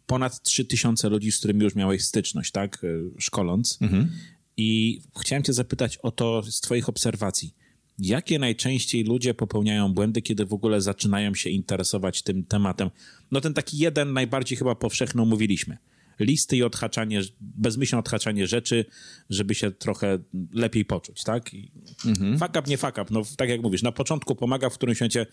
ponad 0.06 0.42
3000 0.42 1.08
ludzi, 1.08 1.32
z 1.32 1.38
którymi 1.38 1.64
już 1.64 1.74
miałeś 1.74 2.04
styczność, 2.04 2.50
tak, 2.52 2.84
e, 2.84 2.88
szkoląc. 3.20 3.78
Mhm. 3.80 4.10
I 4.56 5.00
chciałem 5.20 5.42
cię 5.42 5.52
zapytać 5.52 5.98
o 5.98 6.10
to 6.10 6.42
z 6.42 6.60
twoich 6.60 6.88
obserwacji. 6.88 7.54
Jakie 7.98 8.38
najczęściej 8.38 9.04
ludzie 9.04 9.34
popełniają 9.34 9.94
błędy, 9.94 10.22
kiedy 10.22 10.46
w 10.46 10.52
ogóle 10.52 10.80
zaczynają 10.80 11.34
się 11.34 11.50
interesować 11.50 12.22
tym 12.22 12.44
tematem? 12.44 12.90
No 13.30 13.40
ten 13.40 13.54
taki 13.54 13.78
jeden 13.78 14.12
najbardziej 14.12 14.58
chyba 14.58 14.74
powszechny 14.74 15.26
mówiliśmy– 15.26 15.78
listy 16.24 16.56
i 16.56 16.62
odhaczanie, 16.62 17.20
bezmyślne 17.40 17.98
odhaczanie 17.98 18.46
rzeczy, 18.46 18.84
żeby 19.30 19.54
się 19.54 19.70
trochę 19.70 20.18
lepiej 20.52 20.84
poczuć, 20.84 21.24
tak? 21.24 21.54
I 21.54 21.70
mhm. 22.06 22.38
Fuck 22.38 22.50
up, 22.50 22.62
nie 22.66 22.78
fuck 22.78 22.92
up. 22.92 23.04
No 23.10 23.22
tak 23.36 23.48
jak 23.48 23.62
mówisz, 23.62 23.82
na 23.82 23.92
początku 23.92 24.34
pomaga, 24.36 24.70
w 24.70 24.74
którymś 24.74 25.00
momencie 25.00 25.26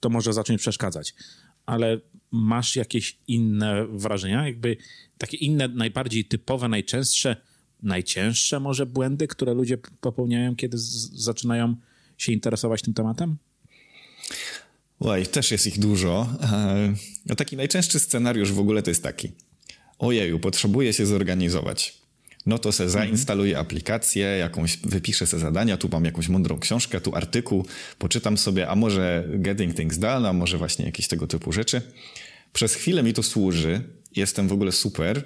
to 0.00 0.10
może 0.10 0.32
zacząć 0.32 0.60
przeszkadzać. 0.60 1.14
Ale 1.66 2.00
masz 2.30 2.76
jakieś 2.76 3.18
inne 3.28 3.86
wrażenia? 3.86 4.46
Jakby 4.46 4.76
takie 5.18 5.36
inne, 5.36 5.68
najbardziej 5.68 6.24
typowe, 6.24 6.68
najczęstsze, 6.68 7.36
najcięższe 7.82 8.60
może 8.60 8.86
błędy, 8.86 9.28
które 9.28 9.54
ludzie 9.54 9.78
popełniają, 10.00 10.56
kiedy 10.56 10.76
zaczynają 11.12 11.76
się 12.18 12.32
interesować 12.32 12.82
tym 12.82 12.94
tematem? 12.94 13.36
Oj, 15.00 15.26
też 15.26 15.50
jest 15.50 15.66
ich 15.66 15.78
dużo. 15.78 16.28
No 17.26 17.34
taki 17.34 17.56
najczęstszy 17.56 17.98
scenariusz 17.98 18.52
w 18.52 18.58
ogóle 18.58 18.82
to 18.82 18.90
jest 18.90 19.02
taki 19.02 19.32
ojeju, 19.98 20.40
potrzebuję 20.40 20.92
się 20.92 21.06
zorganizować. 21.06 22.04
No 22.46 22.58
to 22.58 22.72
se 22.72 22.90
zainstaluję 22.90 23.50
mhm. 23.50 23.66
aplikację, 23.66 24.24
jakąś, 24.24 24.76
wypiszę 24.76 25.26
se 25.26 25.38
zadania, 25.38 25.76
tu 25.76 25.88
mam 25.92 26.04
jakąś 26.04 26.28
mądrą 26.28 26.58
książkę, 26.58 27.00
tu 27.00 27.14
artykuł, 27.14 27.66
poczytam 27.98 28.38
sobie, 28.38 28.68
a 28.68 28.74
może 28.74 29.28
Getting 29.28 29.76
Things 29.76 29.98
Done, 29.98 30.28
a 30.28 30.32
może 30.32 30.58
właśnie 30.58 30.84
jakieś 30.84 31.08
tego 31.08 31.26
typu 31.26 31.52
rzeczy. 31.52 31.82
Przez 32.52 32.74
chwilę 32.74 33.02
mi 33.02 33.12
to 33.12 33.22
służy, 33.22 33.80
jestem 34.16 34.48
w 34.48 34.52
ogóle 34.52 34.72
super 34.72 35.22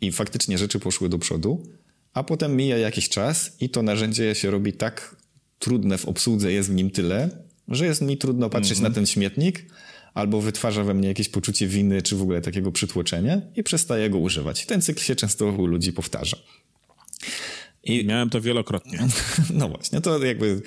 i 0.00 0.12
faktycznie 0.12 0.58
rzeczy 0.58 0.80
poszły 0.80 1.08
do 1.08 1.18
przodu, 1.18 1.66
a 2.12 2.22
potem 2.22 2.56
mija 2.56 2.78
jakiś 2.78 3.08
czas 3.08 3.56
i 3.60 3.68
to 3.68 3.82
narzędzie 3.82 4.34
się 4.34 4.50
robi 4.50 4.72
tak 4.72 5.16
trudne 5.58 5.98
w 5.98 6.04
obsłudze, 6.04 6.52
jest 6.52 6.70
w 6.70 6.74
nim 6.74 6.90
tyle, 6.90 7.30
że 7.68 7.86
jest 7.86 8.02
mi 8.02 8.18
trudno 8.18 8.50
patrzeć 8.50 8.78
na 8.78 8.86
mhm. 8.86 8.94
ten 8.94 9.06
śmietnik, 9.06 9.66
albo 10.14 10.40
wytwarza 10.40 10.84
we 10.84 10.94
mnie 10.94 11.08
jakieś 11.08 11.28
poczucie 11.28 11.66
winy, 11.66 12.02
czy 12.02 12.16
w 12.16 12.22
ogóle 12.22 12.40
takiego 12.40 12.72
przytłoczenia 12.72 13.40
i 13.56 13.62
przestaje 13.62 14.10
go 14.10 14.18
używać. 14.18 14.62
I 14.62 14.66
ten 14.66 14.82
cykl 14.82 15.00
się 15.00 15.16
często 15.16 15.46
u 15.46 15.66
ludzi 15.66 15.92
powtarza. 15.92 16.36
I 17.84 18.04
miałem 18.06 18.30
to 18.30 18.40
wielokrotnie. 18.40 18.98
No 19.54 19.68
właśnie, 19.68 20.00
to 20.00 20.24
jakby 20.24 20.62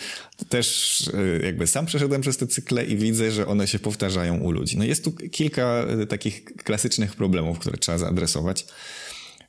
też 0.50 1.02
e, 1.14 1.46
jakby 1.46 1.68
sam 1.68 1.86
przeszedłem 1.86 2.22
przez 2.22 2.38
te 2.38 2.48
cykle 2.48 2.86
i 2.86 2.98
widzę, 2.98 3.32
że 3.32 3.48
one 3.48 3.68
się 3.68 3.80
powtarzają 3.80 4.40
u 4.40 4.52
ludzi. 4.52 4.78
No 4.78 4.84
jest 4.84 5.04
tu 5.04 5.12
kilka 5.12 5.64
e, 5.64 6.06
takich 6.08 6.44
klasycznych 6.44 7.16
problemów, 7.16 7.60
które 7.60 7.78
trzeba 7.78 7.98
zaadresować. 7.98 8.66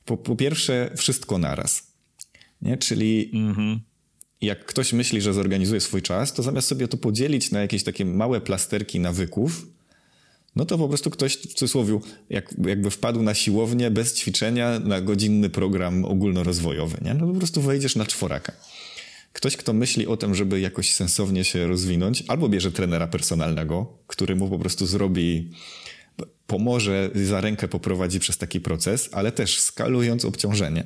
Po, 0.05 0.17
po 0.17 0.37
pierwsze, 0.37 0.91
wszystko 0.97 1.39
naraz. 1.39 1.93
Nie? 2.63 2.77
Czyli 2.77 3.31
mhm. 3.35 3.81
jak 4.41 4.67
ktoś 4.67 4.93
myśli, 4.93 5.21
że 5.21 5.35
zorganizuje 5.35 5.81
swój 5.81 6.03
czas, 6.03 6.33
to 6.33 6.43
zamiast 6.43 6.69
sobie 6.69 6.89
to 6.89 6.97
podzielić 6.97 7.51
na 7.51 7.61
jakieś 7.61 7.83
takie 7.83 8.05
małe 8.05 8.41
plasterki 8.41 9.01
nawyków, 9.01 9.67
no 10.57 10.65
to 10.65 10.79
po 10.79 10.89
prostu 10.89 11.11
ktoś 11.11 11.37
w 11.37 11.55
cudzysłowie 11.55 11.99
jak, 12.31 12.55
jakby 12.67 12.91
wpadł 12.91 13.23
na 13.23 13.35
siłownię 13.35 13.91
bez 13.91 14.15
ćwiczenia 14.15 14.79
na 14.79 15.01
godzinny 15.01 15.51
program 15.51 16.05
ogólnorozwojowy, 16.05 16.99
nie? 17.05 17.15
No 17.15 17.27
po 17.27 17.35
prostu 17.35 17.63
wejdziesz 17.63 17.97
na 17.97 18.07
czworaka. 18.07 18.53
Ktoś, 19.33 19.57
kto 19.57 19.73
myśli 19.73 20.07
o 20.07 20.17
tym, 20.17 20.35
żeby 20.35 20.61
jakoś 20.61 20.95
sensownie 20.95 21.45
się 21.45 21.67
rozwinąć, 21.67 22.25
albo 22.29 22.49
bierze 22.49 22.73
trenera 22.73 23.07
personalnego, 23.07 23.99
który 24.07 24.37
mu 24.37 24.49
po 24.49 24.59
prostu 24.59 24.87
zrobi, 24.87 25.51
pomoże, 26.47 27.11
za 27.15 27.41
rękę 27.41 27.69
poprowadzi 27.69 28.21
przez 28.21 28.39
taki 28.39 28.61
proces, 28.61 29.09
ale 29.13 29.33
też 29.33 29.61
skalując 29.61 30.25
obciążenie. 30.25 30.85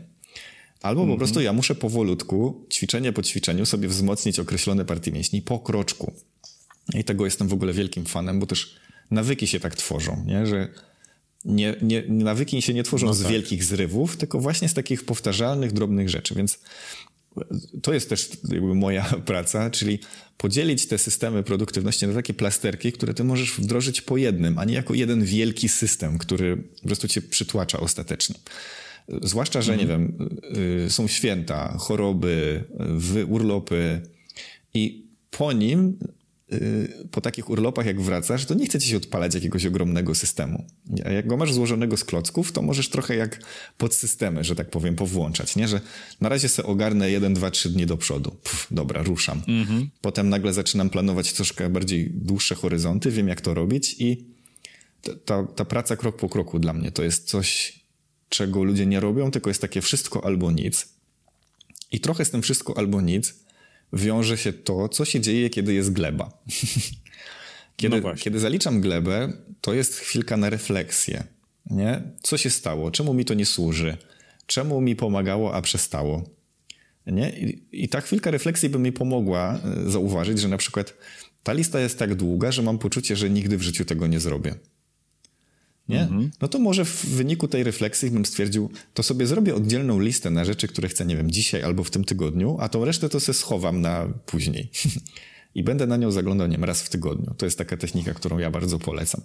Albo 0.82 1.00
mm 1.00 1.06
-hmm. 1.06 1.10
po 1.10 1.12
mhm. 1.12 1.18
prostu 1.18 1.40
ja 1.40 1.52
muszę 1.52 1.74
powolutku, 1.74 2.66
ćwiczenie 2.72 3.12
po 3.12 3.22
ćwiczeniu, 3.22 3.66
sobie 3.66 3.88
wzmocnić 3.88 4.38
określone 4.38 4.84
partie 4.84 5.12
mięśni 5.12 5.42
po 5.42 5.58
kroczku. 5.58 6.12
I 6.94 7.04
tego 7.04 7.24
jestem 7.24 7.48
w 7.48 7.52
ogóle 7.52 7.72
wielkim 7.72 8.04
fanem, 8.04 8.40
bo 8.40 8.46
też 8.46 8.76
nawyki 9.12 9.46
się 9.46 9.60
tak 9.60 9.76
tworzą, 9.76 10.24
nie? 10.26 10.46
że 10.46 10.68
nie, 11.44 11.76
nie, 11.82 12.02
nawyki 12.08 12.62
się 12.62 12.74
nie 12.74 12.82
tworzą 12.82 13.06
no 13.06 13.14
z 13.14 13.22
tak. 13.22 13.32
wielkich 13.32 13.64
zrywów, 13.64 14.16
tylko 14.16 14.40
właśnie 14.40 14.68
z 14.68 14.74
takich 14.74 15.04
powtarzalnych, 15.04 15.72
drobnych 15.72 16.08
rzeczy. 16.08 16.34
Więc 16.34 16.58
to 17.82 17.92
jest 17.92 18.08
też 18.08 18.30
jakby 18.48 18.74
moja 18.74 19.04
praca, 19.26 19.70
czyli 19.70 19.98
podzielić 20.36 20.86
te 20.86 20.98
systemy 20.98 21.42
produktywności 21.42 22.06
na 22.06 22.14
takie 22.14 22.34
plasterki, 22.34 22.92
które 22.92 23.14
ty 23.14 23.24
możesz 23.24 23.52
wdrożyć 23.52 24.00
po 24.00 24.16
jednym, 24.16 24.58
a 24.58 24.64
nie 24.64 24.74
jako 24.74 24.94
jeden 24.94 25.24
wielki 25.24 25.68
system, 25.68 26.18
który 26.18 26.56
po 26.56 26.86
prostu 26.86 27.08
cię 27.08 27.22
przytłacza 27.22 27.80
ostatecznie. 27.80 28.36
Zwłaszcza, 29.22 29.62
że 29.62 29.76
nie 29.76 29.82
mhm. 29.82 30.16
wiem, 30.18 30.28
y, 30.86 30.90
są 30.90 31.08
święta, 31.08 31.76
choroby, 31.78 32.64
urlopy 33.28 34.00
i 34.74 35.06
po 35.30 35.52
nim 35.52 35.98
Y, 35.98 36.21
po 37.10 37.20
takich 37.20 37.50
urlopach, 37.50 37.86
jak 37.86 38.00
wracasz, 38.00 38.44
to 38.44 38.54
nie 38.54 38.66
chce 38.66 38.78
ci 38.78 38.88
się 38.88 38.96
odpalać 38.96 39.34
jakiegoś 39.34 39.66
ogromnego 39.66 40.14
systemu. 40.14 40.64
A 41.04 41.10
jak 41.10 41.26
go 41.26 41.36
masz 41.36 41.52
złożonego 41.52 41.96
z 41.96 42.04
klocków, 42.04 42.52
to 42.52 42.62
możesz 42.62 42.88
trochę 42.88 43.16
jak 43.16 43.40
podsystemy, 43.78 44.44
że 44.44 44.54
tak 44.54 44.70
powiem, 44.70 44.96
powłączać, 44.96 45.56
nie? 45.56 45.68
Że 45.68 45.80
na 46.20 46.28
razie 46.28 46.48
sobie 46.48 46.68
ogarnę 46.68 47.10
jeden, 47.10 47.34
dwa, 47.34 47.50
trzy 47.50 47.70
dni 47.70 47.86
do 47.86 47.96
przodu. 47.96 48.30
Puf, 48.30 48.66
dobra, 48.70 49.02
ruszam. 49.02 49.42
Mhm. 49.48 49.90
Potem 50.00 50.28
nagle 50.28 50.52
zaczynam 50.52 50.90
planować 50.90 51.32
troszkę 51.32 51.70
bardziej 51.70 52.10
dłuższe 52.10 52.54
horyzonty, 52.54 53.10
wiem 53.10 53.28
jak 53.28 53.40
to 53.40 53.54
robić 53.54 53.96
i 53.98 54.26
ta, 55.24 55.44
ta 55.44 55.64
praca 55.64 55.96
krok 55.96 56.16
po 56.16 56.28
kroku 56.28 56.58
dla 56.58 56.72
mnie 56.72 56.92
to 56.92 57.02
jest 57.02 57.28
coś, 57.28 57.80
czego 58.28 58.64
ludzie 58.64 58.86
nie 58.86 59.00
robią, 59.00 59.30
tylko 59.30 59.50
jest 59.50 59.60
takie 59.60 59.80
wszystko 59.80 60.24
albo 60.24 60.50
nic. 60.50 60.88
I 61.92 62.00
trochę 62.00 62.24
z 62.24 62.30
tym 62.30 62.42
wszystko 62.42 62.78
albo 62.78 63.00
nic 63.00 63.34
wiąże 63.92 64.38
się 64.38 64.52
to, 64.52 64.88
co 64.88 65.04
się 65.04 65.20
dzieje, 65.20 65.50
kiedy 65.50 65.74
jest 65.74 65.92
gleba. 65.92 66.38
kiedy, 67.76 68.00
no 68.00 68.14
kiedy 68.14 68.38
zaliczam 68.38 68.80
glebę, 68.80 69.32
to 69.60 69.74
jest 69.74 69.96
chwilka 69.96 70.36
na 70.36 70.50
refleksję. 70.50 71.24
Nie? 71.70 72.02
Co 72.22 72.36
się 72.36 72.50
stało? 72.50 72.90
Czemu 72.90 73.14
mi 73.14 73.24
to 73.24 73.34
nie 73.34 73.46
służy? 73.46 73.96
Czemu 74.46 74.80
mi 74.80 74.96
pomagało, 74.96 75.54
a 75.54 75.62
przestało? 75.62 76.30
Nie? 77.06 77.30
I, 77.30 77.62
I 77.72 77.88
ta 77.88 78.00
chwilka 78.00 78.30
refleksji 78.30 78.68
by 78.68 78.78
mi 78.78 78.92
pomogła 78.92 79.60
e, 79.86 79.90
zauważyć, 79.90 80.38
że 80.38 80.48
na 80.48 80.56
przykład 80.56 80.94
ta 81.42 81.52
lista 81.52 81.80
jest 81.80 81.98
tak 81.98 82.14
długa, 82.14 82.52
że 82.52 82.62
mam 82.62 82.78
poczucie, 82.78 83.16
że 83.16 83.30
nigdy 83.30 83.58
w 83.58 83.62
życiu 83.62 83.84
tego 83.84 84.06
nie 84.06 84.20
zrobię 84.20 84.54
nie? 85.92 86.02
Mhm. 86.02 86.30
No 86.40 86.48
to 86.48 86.58
może 86.58 86.84
w 86.84 87.06
wyniku 87.06 87.48
tej 87.48 87.64
refleksji 87.64 88.10
bym 88.10 88.24
stwierdził, 88.24 88.70
to 88.94 89.02
sobie 89.02 89.26
zrobię 89.26 89.54
oddzielną 89.54 90.00
listę 90.00 90.30
na 90.30 90.44
rzeczy, 90.44 90.68
które 90.68 90.88
chcę, 90.88 91.06
nie 91.06 91.16
wiem, 91.16 91.30
dzisiaj 91.30 91.62
albo 91.62 91.84
w 91.84 91.90
tym 91.90 92.04
tygodniu, 92.04 92.56
a 92.60 92.68
tą 92.68 92.84
resztę 92.84 93.08
to 93.08 93.20
sobie 93.20 93.38
schowam 93.38 93.80
na 93.80 94.08
później. 94.26 94.70
I 95.54 95.62
będę 95.62 95.86
na 95.86 95.96
nią 95.96 96.10
zaglądał, 96.10 96.48
nie 96.48 96.56
wiem, 96.56 96.64
raz 96.64 96.82
w 96.82 96.88
tygodniu. 96.88 97.34
To 97.36 97.46
jest 97.46 97.58
taka 97.58 97.76
technika, 97.76 98.14
którą 98.14 98.38
ja 98.38 98.50
bardzo 98.50 98.78
polecam. 98.78 99.20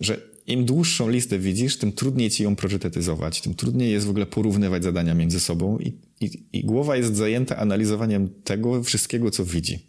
Że 0.00 0.20
im 0.46 0.64
dłuższą 0.64 1.08
listę 1.08 1.38
widzisz, 1.38 1.76
tym 1.76 1.92
trudniej 1.92 2.30
ci 2.30 2.42
ją 2.42 2.56
priorytetyzować, 2.56 3.40
tym 3.40 3.54
trudniej 3.54 3.92
jest 3.92 4.06
w 4.06 4.10
ogóle 4.10 4.26
porównywać 4.26 4.84
zadania 4.84 5.14
między 5.14 5.40
sobą 5.40 5.78
i, 5.78 5.92
i, 6.20 6.42
i 6.52 6.64
głowa 6.64 6.96
jest 6.96 7.16
zajęta 7.16 7.56
analizowaniem 7.56 8.28
tego 8.44 8.82
wszystkiego, 8.82 9.30
co 9.30 9.44
widzi. 9.44 9.86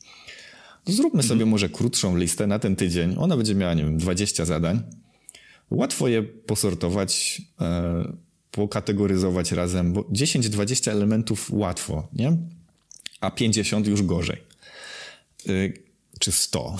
To 0.83 0.91
zróbmy 0.91 1.21
mhm. 1.21 1.27
sobie 1.27 1.45
może 1.45 1.69
krótszą 1.69 2.17
listę 2.17 2.47
na 2.47 2.59
ten 2.59 2.75
tydzień. 2.75 3.15
Ona 3.17 3.37
będzie 3.37 3.55
miała, 3.55 3.73
nie 3.73 3.83
wiem, 3.83 3.97
20 3.97 4.45
zadań 4.45 4.83
łatwo 5.71 6.07
je 6.07 6.23
posortować, 6.23 7.41
e, 7.61 8.13
pokategoryzować 8.51 9.51
razem, 9.51 9.93
bo 9.93 10.01
10-20 10.01 10.91
elementów 10.91 11.49
łatwo, 11.51 12.07
nie? 12.13 12.37
A 13.21 13.31
50 13.31 13.87
już 13.87 14.03
gorzej. 14.03 14.37
Y, 15.49 15.73
czy 16.19 16.31
100. 16.31 16.77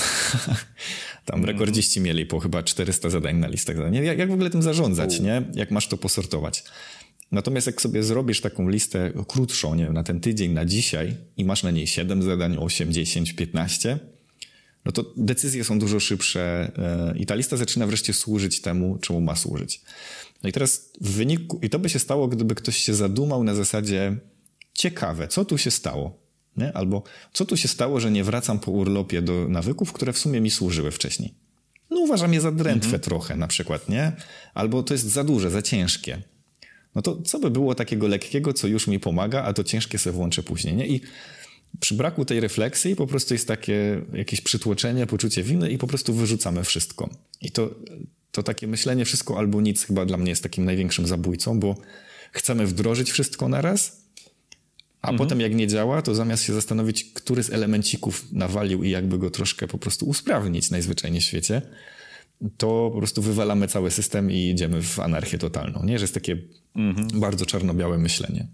Tam 1.25 1.39
mhm. 1.39 1.45
rekordziści 1.45 2.01
mieli 2.01 2.25
po 2.25 2.39
chyba 2.39 2.63
400 2.63 3.09
zadań 3.09 3.37
na 3.37 3.47
listach 3.47 3.77
zadań. 3.77 3.95
Jak, 3.95 4.17
jak 4.17 4.29
w 4.29 4.33
ogóle 4.33 4.49
tym 4.49 4.61
zarządzać, 4.61 5.19
nie? 5.19 5.43
Jak 5.53 5.71
masz 5.71 5.87
to 5.87 5.97
posortować? 5.97 6.63
Natomiast 7.31 7.67
jak 7.67 7.81
sobie 7.81 8.03
zrobisz 8.03 8.41
taką 8.41 8.69
listę 8.69 9.11
krótszą, 9.27 9.75
nie 9.75 9.83
wiem, 9.83 9.93
na 9.93 10.03
ten 10.03 10.19
tydzień, 10.19 10.51
na 10.51 10.65
dzisiaj 10.65 11.15
i 11.37 11.45
masz 11.45 11.63
na 11.63 11.71
niej 11.71 11.87
7 11.87 12.23
zadań, 12.23 12.57
8, 12.59 12.93
10, 12.93 13.33
15, 13.33 13.99
no 14.87 14.91
to 14.91 15.05
decyzje 15.17 15.63
są 15.63 15.79
dużo 15.79 15.99
szybsze 15.99 16.71
e, 16.77 17.17
i 17.17 17.25
ta 17.25 17.35
lista 17.35 17.57
zaczyna 17.57 17.87
wreszcie 17.87 18.13
służyć 18.13 18.61
temu, 18.61 18.97
czemu 19.01 19.21
ma 19.21 19.35
służyć. 19.35 19.81
No 20.43 20.49
i 20.49 20.51
teraz 20.51 20.91
w 21.01 21.11
wyniku, 21.11 21.59
i 21.61 21.69
to 21.69 21.79
by 21.79 21.89
się 21.89 21.99
stało, 21.99 22.27
gdyby 22.27 22.55
ktoś 22.55 22.77
się 22.77 22.93
zadumał 22.93 23.43
na 23.43 23.55
zasadzie 23.55 24.17
ciekawe, 24.73 25.27
co 25.27 25.45
tu 25.45 25.57
się 25.57 25.71
stało? 25.71 26.19
Nie? 26.57 26.73
Albo 26.73 27.03
co 27.33 27.45
tu 27.45 27.57
się 27.57 27.67
stało, 27.67 27.99
że 27.99 28.11
nie 28.11 28.23
wracam 28.23 28.59
po 28.59 28.71
urlopie 28.71 29.21
do 29.21 29.47
nawyków, 29.49 29.93
które 29.93 30.13
w 30.13 30.17
sumie 30.17 30.41
mi 30.41 30.51
służyły 30.51 30.91
wcześniej? 30.91 31.33
No 31.89 31.99
uważam 31.99 32.33
je 32.33 32.41
za 32.41 32.51
drętwe 32.51 32.85
mhm. 32.85 33.03
trochę 33.03 33.35
na 33.35 33.47
przykład, 33.47 33.89
nie? 33.89 34.11
Albo 34.53 34.83
to 34.83 34.93
jest 34.93 35.05
za 35.05 35.23
duże, 35.23 35.49
za 35.51 35.61
ciężkie. 35.61 36.21
No 36.95 37.01
to 37.01 37.21
co 37.21 37.39
by 37.39 37.49
było 37.49 37.75
takiego 37.75 38.07
lekkiego, 38.07 38.53
co 38.53 38.67
już 38.67 38.87
mi 38.87 38.99
pomaga, 38.99 39.43
a 39.43 39.53
to 39.53 39.63
ciężkie 39.63 39.97
sobie 39.97 40.13
włączę 40.13 40.43
później, 40.43 40.75
nie? 40.75 40.87
I 40.87 41.01
przy 41.79 41.95
braku 41.95 42.25
tej 42.25 42.39
refleksji 42.39 42.95
po 42.95 43.07
prostu 43.07 43.33
jest 43.33 43.47
takie 43.47 44.01
jakieś 44.13 44.41
przytłoczenie, 44.41 45.07
poczucie 45.07 45.43
winy 45.43 45.71
i 45.71 45.77
po 45.77 45.87
prostu 45.87 46.13
wyrzucamy 46.13 46.63
wszystko. 46.63 47.09
I 47.41 47.51
to, 47.51 47.75
to 48.31 48.43
takie 48.43 48.67
myślenie 48.67 49.05
wszystko 49.05 49.37
albo 49.37 49.61
nic 49.61 49.83
chyba 49.83 50.05
dla 50.05 50.17
mnie 50.17 50.29
jest 50.29 50.43
takim 50.43 50.65
największym 50.65 51.07
zabójcą, 51.07 51.59
bo 51.59 51.77
chcemy 52.31 52.67
wdrożyć 52.67 53.11
wszystko 53.11 53.49
na 53.49 53.61
raz, 53.61 54.07
a 55.01 55.09
mhm. 55.09 55.17
potem 55.17 55.41
jak 55.41 55.55
nie 55.55 55.67
działa, 55.67 56.01
to 56.01 56.15
zamiast 56.15 56.43
się 56.43 56.53
zastanowić, 56.53 57.03
który 57.03 57.43
z 57.43 57.49
elemencików 57.49 58.31
nawalił 58.31 58.83
i 58.83 58.89
jakby 58.89 59.17
go 59.17 59.29
troszkę 59.29 59.67
po 59.67 59.77
prostu 59.77 60.05
usprawnić 60.05 60.71
najzwyczajniej 60.71 61.21
w 61.21 61.23
świecie, 61.23 61.61
to 62.57 62.89
po 62.93 62.97
prostu 62.97 63.21
wywalamy 63.21 63.67
cały 63.67 63.91
system 63.91 64.31
i 64.31 64.49
idziemy 64.49 64.81
w 64.81 64.99
anarchię 64.99 65.37
totalną. 65.37 65.83
Nie, 65.85 65.99
że 65.99 66.03
jest 66.03 66.13
takie 66.13 66.37
mhm. 66.75 67.07
bardzo 67.19 67.45
czarno-białe 67.45 67.97
myślenie. 67.97 68.47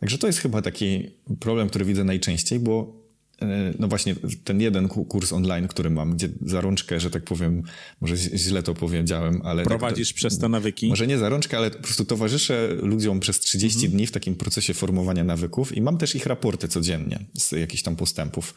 Także 0.00 0.18
to 0.18 0.26
jest 0.26 0.38
chyba 0.38 0.62
taki 0.62 1.10
problem, 1.40 1.68
który 1.68 1.84
widzę 1.84 2.04
najczęściej, 2.04 2.58
bo 2.58 3.02
e, 3.42 3.74
no 3.78 3.88
właśnie 3.88 4.14
ten 4.44 4.60
jeden 4.60 4.88
kurs 4.88 5.32
online, 5.32 5.68
który 5.68 5.90
mam, 5.90 6.16
gdzie 6.16 6.28
za 6.46 6.60
rączkę, 6.60 7.00
że 7.00 7.10
tak 7.10 7.24
powiem, 7.24 7.62
może 8.00 8.16
źle 8.16 8.62
to 8.62 8.74
powiedziałem, 8.74 9.40
ale... 9.44 9.62
Tak 9.62 9.68
Prowadzisz 9.68 10.08
tak 10.08 10.14
to, 10.14 10.18
przez 10.18 10.38
te 10.38 10.48
nawyki? 10.48 10.88
Może 10.88 11.06
nie 11.06 11.18
za 11.18 11.28
rączkę, 11.28 11.56
ale 11.56 11.70
po 11.70 11.82
prostu 11.82 12.04
towarzyszę 12.04 12.68
ludziom 12.82 13.20
przez 13.20 13.40
30 13.40 13.76
mhm. 13.78 13.92
dni 13.92 14.06
w 14.06 14.12
takim 14.12 14.34
procesie 14.34 14.74
formowania 14.74 15.24
nawyków 15.24 15.76
i 15.76 15.82
mam 15.82 15.98
też 15.98 16.14
ich 16.14 16.26
raporty 16.26 16.68
codziennie 16.68 17.24
z 17.38 17.52
jakichś 17.52 17.82
tam 17.82 17.96
postępów. 17.96 18.54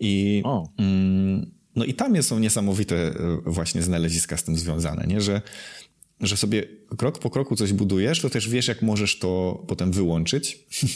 I, 0.00 0.42
mm, 0.78 1.50
no 1.76 1.84
i 1.84 1.94
tam 1.94 2.22
są 2.22 2.38
niesamowite 2.38 2.96
e, 2.96 3.12
właśnie 3.46 3.82
znaleziska 3.82 4.36
z 4.36 4.44
tym 4.44 4.56
związane, 4.56 5.06
nie? 5.06 5.20
Że 5.20 5.42
że 6.20 6.36
sobie 6.36 6.64
krok 6.96 7.18
po 7.18 7.30
kroku 7.30 7.56
coś 7.56 7.72
budujesz, 7.72 8.20
to 8.20 8.30
też 8.30 8.48
wiesz, 8.48 8.68
jak 8.68 8.82
możesz 8.82 9.18
to 9.18 9.62
potem 9.68 9.92
wyłączyć. 9.92 10.58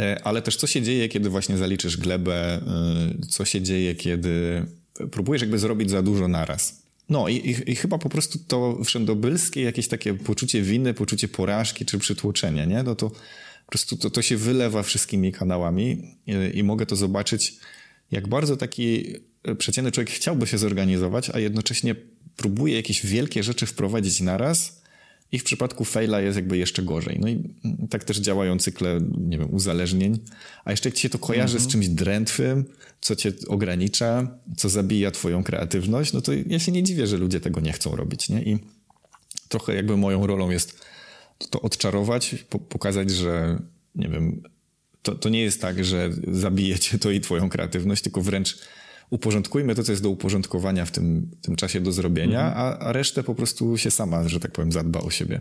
E, 0.00 0.20
ale 0.24 0.42
też 0.42 0.56
co 0.56 0.66
się 0.66 0.82
dzieje, 0.82 1.08
kiedy 1.08 1.30
właśnie 1.30 1.58
zaliczysz 1.58 1.96
glebę, 1.96 2.34
e, 2.34 2.60
co 3.28 3.44
się 3.44 3.62
dzieje, 3.62 3.94
kiedy 3.94 4.66
próbujesz 5.10 5.42
jakby 5.42 5.58
zrobić 5.58 5.90
za 5.90 6.02
dużo 6.02 6.28
naraz. 6.28 6.82
No 7.08 7.28
i, 7.28 7.34
i, 7.36 7.70
i, 7.70 7.76
chyba 7.76 7.98
po 7.98 8.08
prostu 8.08 8.38
to 8.38 8.78
wszędobylskie 8.84 9.62
jakieś 9.62 9.88
takie 9.88 10.14
poczucie 10.14 10.62
winy, 10.62 10.94
poczucie 10.94 11.28
porażki 11.28 11.84
czy 11.84 11.98
przytłoczenia, 11.98 12.64
nie? 12.64 12.82
No 12.82 12.94
to 12.94 13.10
po 13.66 13.70
prostu 13.70 13.96
to, 13.96 14.10
to 14.10 14.22
się 14.22 14.36
wylewa 14.36 14.82
wszystkimi 14.82 15.32
kanałami 15.32 16.16
i, 16.26 16.58
i 16.58 16.62
mogę 16.62 16.86
to 16.86 16.96
zobaczyć, 16.96 17.56
jak 18.10 18.28
bardzo 18.28 18.56
taki 18.56 19.14
przeciętny 19.58 19.92
człowiek 19.92 20.10
chciałby 20.10 20.46
się 20.46 20.58
zorganizować, 20.58 21.30
a 21.30 21.38
jednocześnie 21.38 21.94
próbuje 22.36 22.76
jakieś 22.76 23.06
wielkie 23.06 23.42
rzeczy 23.42 23.66
wprowadzić 23.66 24.20
naraz 24.20 24.84
i 25.32 25.38
w 25.38 25.44
przypadku 25.44 25.84
faila 25.84 26.20
jest 26.20 26.36
jakby 26.36 26.58
jeszcze 26.58 26.82
gorzej. 26.82 27.18
No 27.20 27.28
i 27.28 27.54
tak 27.90 28.04
też 28.04 28.18
działają 28.18 28.58
cykle, 28.58 29.00
nie 29.18 29.38
wiem, 29.38 29.54
uzależnień. 29.54 30.18
A 30.64 30.70
jeszcze 30.70 30.88
jak 30.88 30.96
ci 30.96 31.02
się 31.02 31.08
to 31.08 31.18
kojarzy 31.18 31.58
z 31.58 31.64
mhm. 31.64 31.70
czymś 31.70 31.88
drętwym, 31.88 32.64
co 33.00 33.16
cię 33.16 33.32
ogranicza, 33.48 34.38
co 34.56 34.68
zabija 34.68 35.10
twoją 35.10 35.42
kreatywność, 35.42 36.12
no 36.12 36.20
to 36.20 36.32
ja 36.46 36.58
się 36.58 36.72
nie 36.72 36.82
dziwię, 36.82 37.06
że 37.06 37.16
ludzie 37.16 37.40
tego 37.40 37.60
nie 37.60 37.72
chcą 37.72 37.96
robić, 37.96 38.28
nie? 38.28 38.42
I 38.42 38.58
trochę 39.48 39.74
jakby 39.74 39.96
moją 39.96 40.26
rolą 40.26 40.50
jest 40.50 40.80
to 41.50 41.60
odczarować, 41.60 42.34
po 42.50 42.58
pokazać, 42.58 43.10
że 43.10 43.62
nie 43.94 44.08
wiem, 44.08 44.42
to, 45.02 45.14
to 45.14 45.28
nie 45.28 45.42
jest 45.42 45.60
tak, 45.60 45.84
że 45.84 46.10
zabijecie 46.28 46.98
to 46.98 47.10
i 47.10 47.20
twoją 47.20 47.48
kreatywność, 47.48 48.02
tylko 48.02 48.20
wręcz 48.20 48.58
uporządkujmy 49.10 49.74
to, 49.74 49.82
co 49.82 49.92
jest 49.92 50.02
do 50.02 50.10
uporządkowania 50.10 50.86
w 50.86 50.90
tym, 50.90 51.30
tym 51.42 51.56
czasie 51.56 51.80
do 51.80 51.92
zrobienia, 51.92 52.46
mhm. 52.46 52.66
a, 52.66 52.78
a 52.78 52.92
resztę 52.92 53.22
po 53.22 53.34
prostu 53.34 53.78
się 53.78 53.90
sama, 53.90 54.28
że 54.28 54.40
tak 54.40 54.52
powiem, 54.52 54.72
zadba 54.72 55.00
o 55.00 55.10
siebie. 55.10 55.40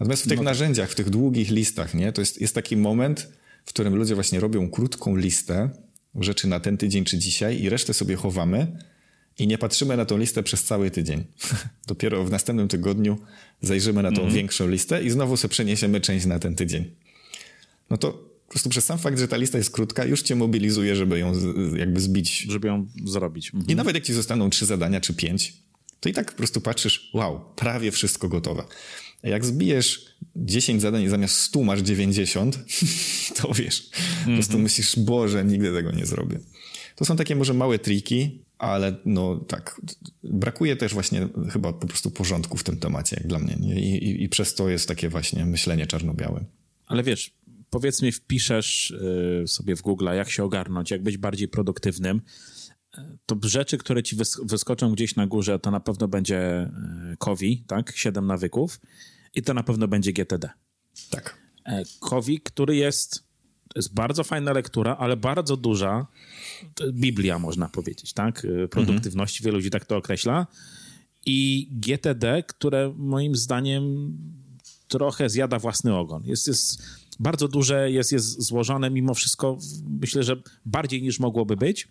Natomiast 0.00 0.24
w 0.24 0.28
tych 0.28 0.38
no. 0.38 0.44
narzędziach, 0.44 0.90
w 0.90 0.94
tych 0.94 1.10
długich 1.10 1.50
listach, 1.50 1.94
nie, 1.94 2.12
to 2.12 2.22
jest, 2.22 2.40
jest 2.40 2.54
taki 2.54 2.76
moment, 2.76 3.28
w 3.64 3.68
którym 3.68 3.96
ludzie 3.96 4.14
właśnie 4.14 4.40
robią 4.40 4.70
krótką 4.70 5.16
listę 5.16 5.68
rzeczy 6.14 6.48
na 6.48 6.60
ten 6.60 6.76
tydzień 6.76 7.04
czy 7.04 7.18
dzisiaj 7.18 7.62
i 7.62 7.68
resztę 7.68 7.94
sobie 7.94 8.16
chowamy 8.16 8.66
i 9.38 9.46
nie 9.46 9.58
patrzymy 9.58 9.96
na 9.96 10.04
tą 10.04 10.18
listę 10.18 10.42
przez 10.42 10.64
cały 10.64 10.90
tydzień. 10.90 11.24
Dopiero 11.86 12.24
w 12.24 12.30
następnym 12.30 12.68
tygodniu 12.68 13.18
zajrzymy 13.62 14.02
na 14.02 14.08
tą 14.08 14.16
mhm. 14.16 14.34
większą 14.34 14.68
listę 14.68 15.02
i 15.02 15.10
znowu 15.10 15.36
sobie 15.36 15.52
przeniesiemy 15.52 16.00
część 16.00 16.26
na 16.26 16.38
ten 16.38 16.54
tydzień. 16.54 16.90
No 17.90 17.96
to 17.96 18.29
po 18.50 18.54
prostu 18.54 18.68
przez 18.68 18.84
sam 18.84 18.98
fakt, 18.98 19.18
że 19.18 19.28
ta 19.28 19.36
lista 19.36 19.58
jest 19.58 19.70
krótka, 19.70 20.04
już 20.04 20.22
cię 20.22 20.36
mobilizuje, 20.36 20.96
żeby 20.96 21.18
ją 21.18 21.32
jakby 21.76 22.00
zbić. 22.00 22.38
Żeby 22.38 22.68
ją 22.68 22.86
zrobić. 23.04 23.54
Mhm. 23.54 23.70
I 23.70 23.74
nawet 23.74 23.94
jak 23.94 24.04
ci 24.04 24.12
zostaną 24.12 24.50
trzy 24.50 24.66
zadania 24.66 25.00
czy 25.00 25.14
pięć, 25.14 25.52
to 26.00 26.08
i 26.08 26.12
tak 26.12 26.30
po 26.30 26.36
prostu 26.36 26.60
patrzysz, 26.60 27.10
wow, 27.14 27.40
prawie 27.56 27.90
wszystko 27.90 28.28
gotowe. 28.28 28.64
A 29.22 29.28
jak 29.28 29.44
zbijesz 29.44 30.06
10 30.36 30.82
zadań 30.82 31.02
i 31.02 31.08
zamiast 31.08 31.36
100 31.36 31.62
masz 31.62 31.80
90, 31.80 32.58
to 33.42 33.52
wiesz, 33.54 33.90
po 34.24 34.30
prostu 34.30 34.52
mhm. 34.52 34.62
myślisz, 34.62 34.98
Boże, 34.98 35.44
nigdy 35.44 35.72
tego 35.72 35.92
nie 35.92 36.06
zrobię. 36.06 36.40
To 36.96 37.04
są 37.04 37.16
takie 37.16 37.36
może 37.36 37.54
małe 37.54 37.78
triki, 37.78 38.44
ale 38.58 38.96
no 39.04 39.36
tak, 39.36 39.80
brakuje 40.24 40.76
też 40.76 40.94
właśnie 40.94 41.28
chyba 41.52 41.72
po 41.72 41.86
prostu 41.86 42.10
porządku 42.10 42.56
w 42.56 42.64
tym 42.64 42.76
temacie, 42.76 43.16
jak 43.16 43.26
dla 43.26 43.38
mnie. 43.38 43.80
I, 43.80 44.04
i, 44.04 44.22
i 44.22 44.28
przez 44.28 44.54
to 44.54 44.68
jest 44.68 44.88
takie 44.88 45.08
właśnie 45.08 45.46
myślenie 45.46 45.86
czarno-białe. 45.86 46.44
Ale 46.86 47.02
wiesz, 47.02 47.30
powiedzmy 47.70 48.12
wpiszesz 48.12 48.90
y, 48.90 49.44
sobie 49.46 49.76
w 49.76 49.82
Google, 49.82 50.04
jak 50.04 50.30
się 50.30 50.44
ogarnąć, 50.44 50.90
jak 50.90 51.02
być 51.02 51.16
bardziej 51.16 51.48
produktywnym, 51.48 52.20
y, 52.98 53.00
to 53.26 53.36
rzeczy, 53.42 53.78
które 53.78 54.02
ci 54.02 54.16
wyskoczą 54.44 54.92
gdzieś 54.92 55.16
na 55.16 55.26
górze, 55.26 55.58
to 55.58 55.70
na 55.70 55.80
pewno 55.80 56.08
będzie 56.08 56.70
Kowi, 57.18 57.62
y, 57.64 57.66
tak? 57.66 57.92
Siedem 57.96 58.26
nawyków 58.26 58.80
i 59.34 59.42
to 59.42 59.54
na 59.54 59.62
pewno 59.62 59.88
będzie 59.88 60.12
GTD. 60.12 60.50
Tak. 61.10 61.40
Kowi, 62.00 62.40
który 62.40 62.76
jest, 62.76 63.24
jest 63.76 63.94
bardzo 63.94 64.24
fajna 64.24 64.52
lektura, 64.52 64.96
ale 64.96 65.16
bardzo 65.16 65.56
duża, 65.56 66.06
Biblia 66.92 67.38
można 67.38 67.68
powiedzieć, 67.68 68.12
tak? 68.12 68.46
Produktywności, 68.70 69.38
mhm. 69.38 69.44
wielu 69.44 69.56
ludzi 69.56 69.70
tak 69.70 69.84
to 69.84 69.96
określa. 69.96 70.46
I 71.26 71.68
GTD, 71.72 72.42
które 72.42 72.94
moim 72.96 73.36
zdaniem 73.36 74.16
trochę 74.90 75.30
zjada 75.30 75.58
własny 75.58 75.96
ogon. 75.96 76.24
Jest, 76.24 76.46
jest 76.46 76.82
bardzo 77.20 77.48
duże, 77.48 77.90
jest, 77.90 78.12
jest 78.12 78.42
złożone 78.42 78.90
mimo 78.90 79.14
wszystko, 79.14 79.58
myślę, 80.00 80.22
że 80.22 80.36
bardziej 80.64 81.02
niż 81.02 81.20
mogłoby 81.20 81.56
być. 81.56 81.88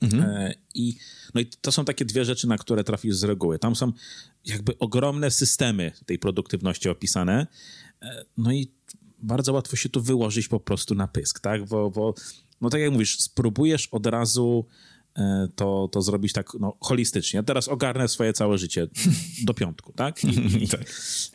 Mhm. 0.00 0.22
E, 0.22 0.54
I, 0.74 0.96
no 1.34 1.40
i 1.40 1.46
to 1.46 1.72
są 1.72 1.84
takie 1.84 2.04
dwie 2.04 2.24
rzeczy, 2.24 2.46
na 2.46 2.58
które 2.58 2.84
trafisz 2.84 3.14
z 3.14 3.24
reguły. 3.24 3.58
Tam 3.58 3.76
są 3.76 3.92
jakby 4.44 4.78
ogromne 4.78 5.30
systemy 5.30 5.92
tej 6.06 6.18
produktywności 6.18 6.88
opisane. 6.88 7.46
E, 8.02 8.24
no 8.36 8.52
i 8.52 8.70
bardzo 9.22 9.52
łatwo 9.52 9.76
się 9.76 9.88
tu 9.88 10.02
wyłożyć 10.02 10.48
po 10.48 10.60
prostu 10.60 10.94
na 10.94 11.08
pysk, 11.08 11.40
tak? 11.40 11.64
Bo, 11.68 11.90
bo 11.90 12.14
no 12.60 12.70
tak 12.70 12.80
jak 12.80 12.92
mówisz, 12.92 13.20
spróbujesz 13.20 13.86
od 13.86 14.06
razu 14.06 14.66
e, 15.16 15.48
to, 15.54 15.88
to 15.92 16.02
zrobić 16.02 16.32
tak 16.32 16.50
no, 16.60 16.76
holistycznie. 16.80 17.42
Teraz 17.42 17.68
ogarnę 17.68 18.08
swoje 18.08 18.32
całe 18.32 18.58
życie 18.58 18.86
do 19.44 19.54
piątku, 19.54 19.92
tak? 19.92 20.24
I, 20.24 20.28
i, 20.64 20.68
tak. 20.68 20.84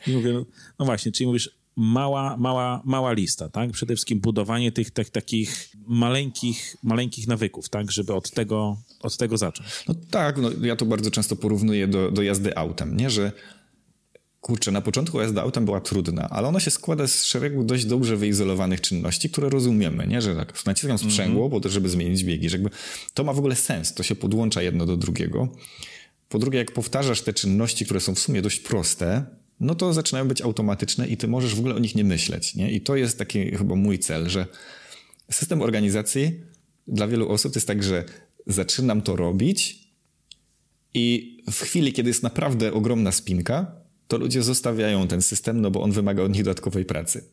i 0.06 0.12
mówię, 0.12 0.32
no, 0.32 0.44
no 0.78 0.84
właśnie, 0.84 1.12
czyli 1.12 1.26
mówisz, 1.26 1.59
mała, 1.76 2.36
mała, 2.36 2.82
mała 2.84 3.12
lista, 3.12 3.48
tak? 3.48 3.70
Przede 3.70 3.94
wszystkim 3.94 4.20
budowanie 4.20 4.72
tych, 4.72 4.90
tych 4.90 5.10
takich 5.10 5.68
maleńkich, 5.86 6.76
maleńkich 6.82 7.28
nawyków, 7.28 7.68
tak? 7.68 7.90
Żeby 7.90 8.14
od 8.14 8.30
tego, 8.30 8.76
od 9.02 9.16
tego 9.16 9.38
zacząć. 9.38 9.68
No 9.88 9.94
tak, 10.10 10.38
no 10.38 10.50
ja 10.62 10.76
to 10.76 10.86
bardzo 10.86 11.10
często 11.10 11.36
porównuję 11.36 11.88
do, 11.88 12.10
do 12.10 12.22
jazdy 12.22 12.56
autem, 12.56 12.96
nie? 12.96 13.10
Że 13.10 13.32
kurczę, 14.40 14.70
na 14.70 14.80
początku 14.80 15.20
jazda 15.20 15.42
autem 15.42 15.64
była 15.64 15.80
trudna, 15.80 16.28
ale 16.30 16.48
ona 16.48 16.60
się 16.60 16.70
składa 16.70 17.06
z 17.06 17.24
szeregu 17.24 17.64
dość 17.64 17.84
dobrze 17.84 18.16
wyizolowanych 18.16 18.80
czynności, 18.80 19.30
które 19.30 19.48
rozumiemy, 19.48 20.06
nie? 20.06 20.22
Że 20.22 20.36
tak, 20.36 20.66
naciskam 20.66 20.98
sprzęgło, 20.98 21.40
mm 21.40 21.48
-hmm. 21.48 21.54
po 21.54 21.60
to, 21.60 21.68
żeby 21.68 21.88
zmienić 21.88 22.24
biegi, 22.24 22.48
że 22.48 22.56
jakby 22.56 22.70
to 23.14 23.24
ma 23.24 23.32
w 23.32 23.38
ogóle 23.38 23.56
sens, 23.56 23.94
to 23.94 24.02
się 24.02 24.14
podłącza 24.14 24.62
jedno 24.62 24.86
do 24.86 24.96
drugiego. 24.96 25.48
Po 26.28 26.38
drugie, 26.38 26.58
jak 26.58 26.72
powtarzasz 26.72 27.22
te 27.22 27.32
czynności, 27.32 27.84
które 27.84 28.00
są 28.00 28.14
w 28.14 28.18
sumie 28.18 28.42
dość 28.42 28.60
proste, 28.60 29.26
no 29.60 29.74
to 29.74 29.92
zaczynają 29.92 30.28
być 30.28 30.42
automatyczne 30.42 31.08
i 31.08 31.16
ty 31.16 31.28
możesz 31.28 31.54
w 31.54 31.58
ogóle 31.58 31.74
o 31.74 31.78
nich 31.78 31.94
nie 31.94 32.04
myśleć. 32.04 32.54
Nie? 32.54 32.70
I 32.70 32.80
to 32.80 32.96
jest 32.96 33.18
taki 33.18 33.50
chyba 33.56 33.74
mój 33.74 33.98
cel, 33.98 34.28
że 34.28 34.46
system 35.30 35.62
organizacji 35.62 36.40
dla 36.88 37.08
wielu 37.08 37.28
osób 37.28 37.54
jest 37.54 37.66
tak, 37.66 37.82
że 37.82 38.04
zaczynam 38.46 39.02
to 39.02 39.16
robić 39.16 39.90
i 40.94 41.36
w 41.50 41.60
chwili, 41.60 41.92
kiedy 41.92 42.10
jest 42.10 42.22
naprawdę 42.22 42.72
ogromna 42.72 43.12
spinka, 43.12 43.72
to 44.08 44.18
ludzie 44.18 44.42
zostawiają 44.42 45.08
ten 45.08 45.22
system, 45.22 45.60
no 45.60 45.70
bo 45.70 45.82
on 45.82 45.92
wymaga 45.92 46.22
od 46.22 46.32
nich 46.32 46.42
dodatkowej 46.42 46.84
pracy. 46.84 47.24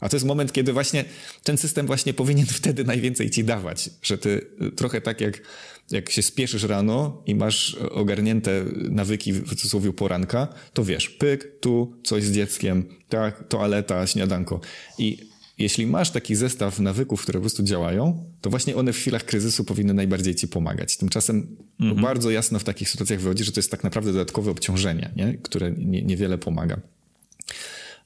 A 0.00 0.08
to 0.08 0.16
jest 0.16 0.26
moment, 0.26 0.52
kiedy 0.52 0.72
właśnie 0.72 1.04
ten 1.42 1.56
system 1.56 1.86
właśnie 1.86 2.14
powinien 2.14 2.46
wtedy 2.60 2.84
najwięcej 2.84 3.30
ci 3.30 3.44
dawać, 3.44 3.90
że 4.02 4.18
ty 4.18 4.46
trochę 4.76 5.00
tak 5.00 5.20
jak, 5.20 5.42
jak 5.90 6.10
się 6.10 6.22
spieszysz 6.22 6.62
rano 6.62 7.22
i 7.26 7.34
masz 7.34 7.74
ogarnięte 7.74 8.64
nawyki 8.90 9.32
w 9.32 9.48
cudzysłowie 9.48 9.92
poranka, 9.92 10.48
to 10.72 10.84
wiesz, 10.84 11.08
pyk, 11.08 11.60
tu 11.60 11.96
coś 12.04 12.24
z 12.24 12.32
dzieckiem, 12.32 12.84
tak, 13.08 13.48
toaleta, 13.48 14.06
śniadanko. 14.06 14.60
I 14.98 15.18
jeśli 15.58 15.86
masz 15.86 16.10
taki 16.10 16.34
zestaw 16.34 16.80
nawyków, 16.80 17.22
które 17.22 17.38
po 17.38 17.42
prostu 17.42 17.62
działają, 17.62 18.24
to 18.40 18.50
właśnie 18.50 18.76
one 18.76 18.92
w 18.92 18.96
chwilach 18.96 19.24
kryzysu 19.24 19.64
powinny 19.64 19.94
najbardziej 19.94 20.34
ci 20.34 20.48
pomagać. 20.48 20.96
Tymczasem 20.96 21.56
mhm. 21.80 22.02
bardzo 22.02 22.30
jasno 22.30 22.58
w 22.58 22.64
takich 22.64 22.90
sytuacjach 22.90 23.20
wychodzi, 23.20 23.44
że 23.44 23.52
to 23.52 23.60
jest 23.60 23.70
tak 23.70 23.84
naprawdę 23.84 24.12
dodatkowe 24.12 24.50
obciążenie, 24.50 25.10
nie? 25.16 25.38
które 25.42 25.72
nie, 25.72 26.02
niewiele 26.02 26.38
pomaga. 26.38 26.80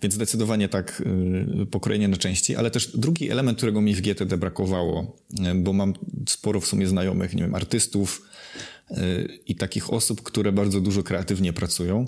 Więc 0.03 0.15
zdecydowanie 0.15 0.69
tak 0.69 1.03
yy, 1.57 1.67
pokrojenie 1.67 2.09
na 2.09 2.17
części, 2.17 2.57
ale 2.57 2.71
też 2.71 2.97
drugi 2.97 3.31
element, 3.31 3.59
którego 3.59 3.81
mi 3.81 3.95
w 3.95 4.01
GTD 4.01 4.37
brakowało, 4.37 5.17
yy, 5.31 5.55
bo 5.55 5.73
mam 5.73 5.95
sporo 6.29 6.61
w 6.61 6.67
sumie 6.67 6.87
znajomych, 6.87 7.35
nie 7.35 7.43
wiem, 7.43 7.55
artystów 7.55 8.23
yy, 8.91 8.97
i 9.47 9.55
takich 9.55 9.93
osób, 9.93 10.23
które 10.23 10.53
bardzo 10.53 10.81
dużo 10.81 11.03
kreatywnie 11.03 11.53
pracują. 11.53 12.07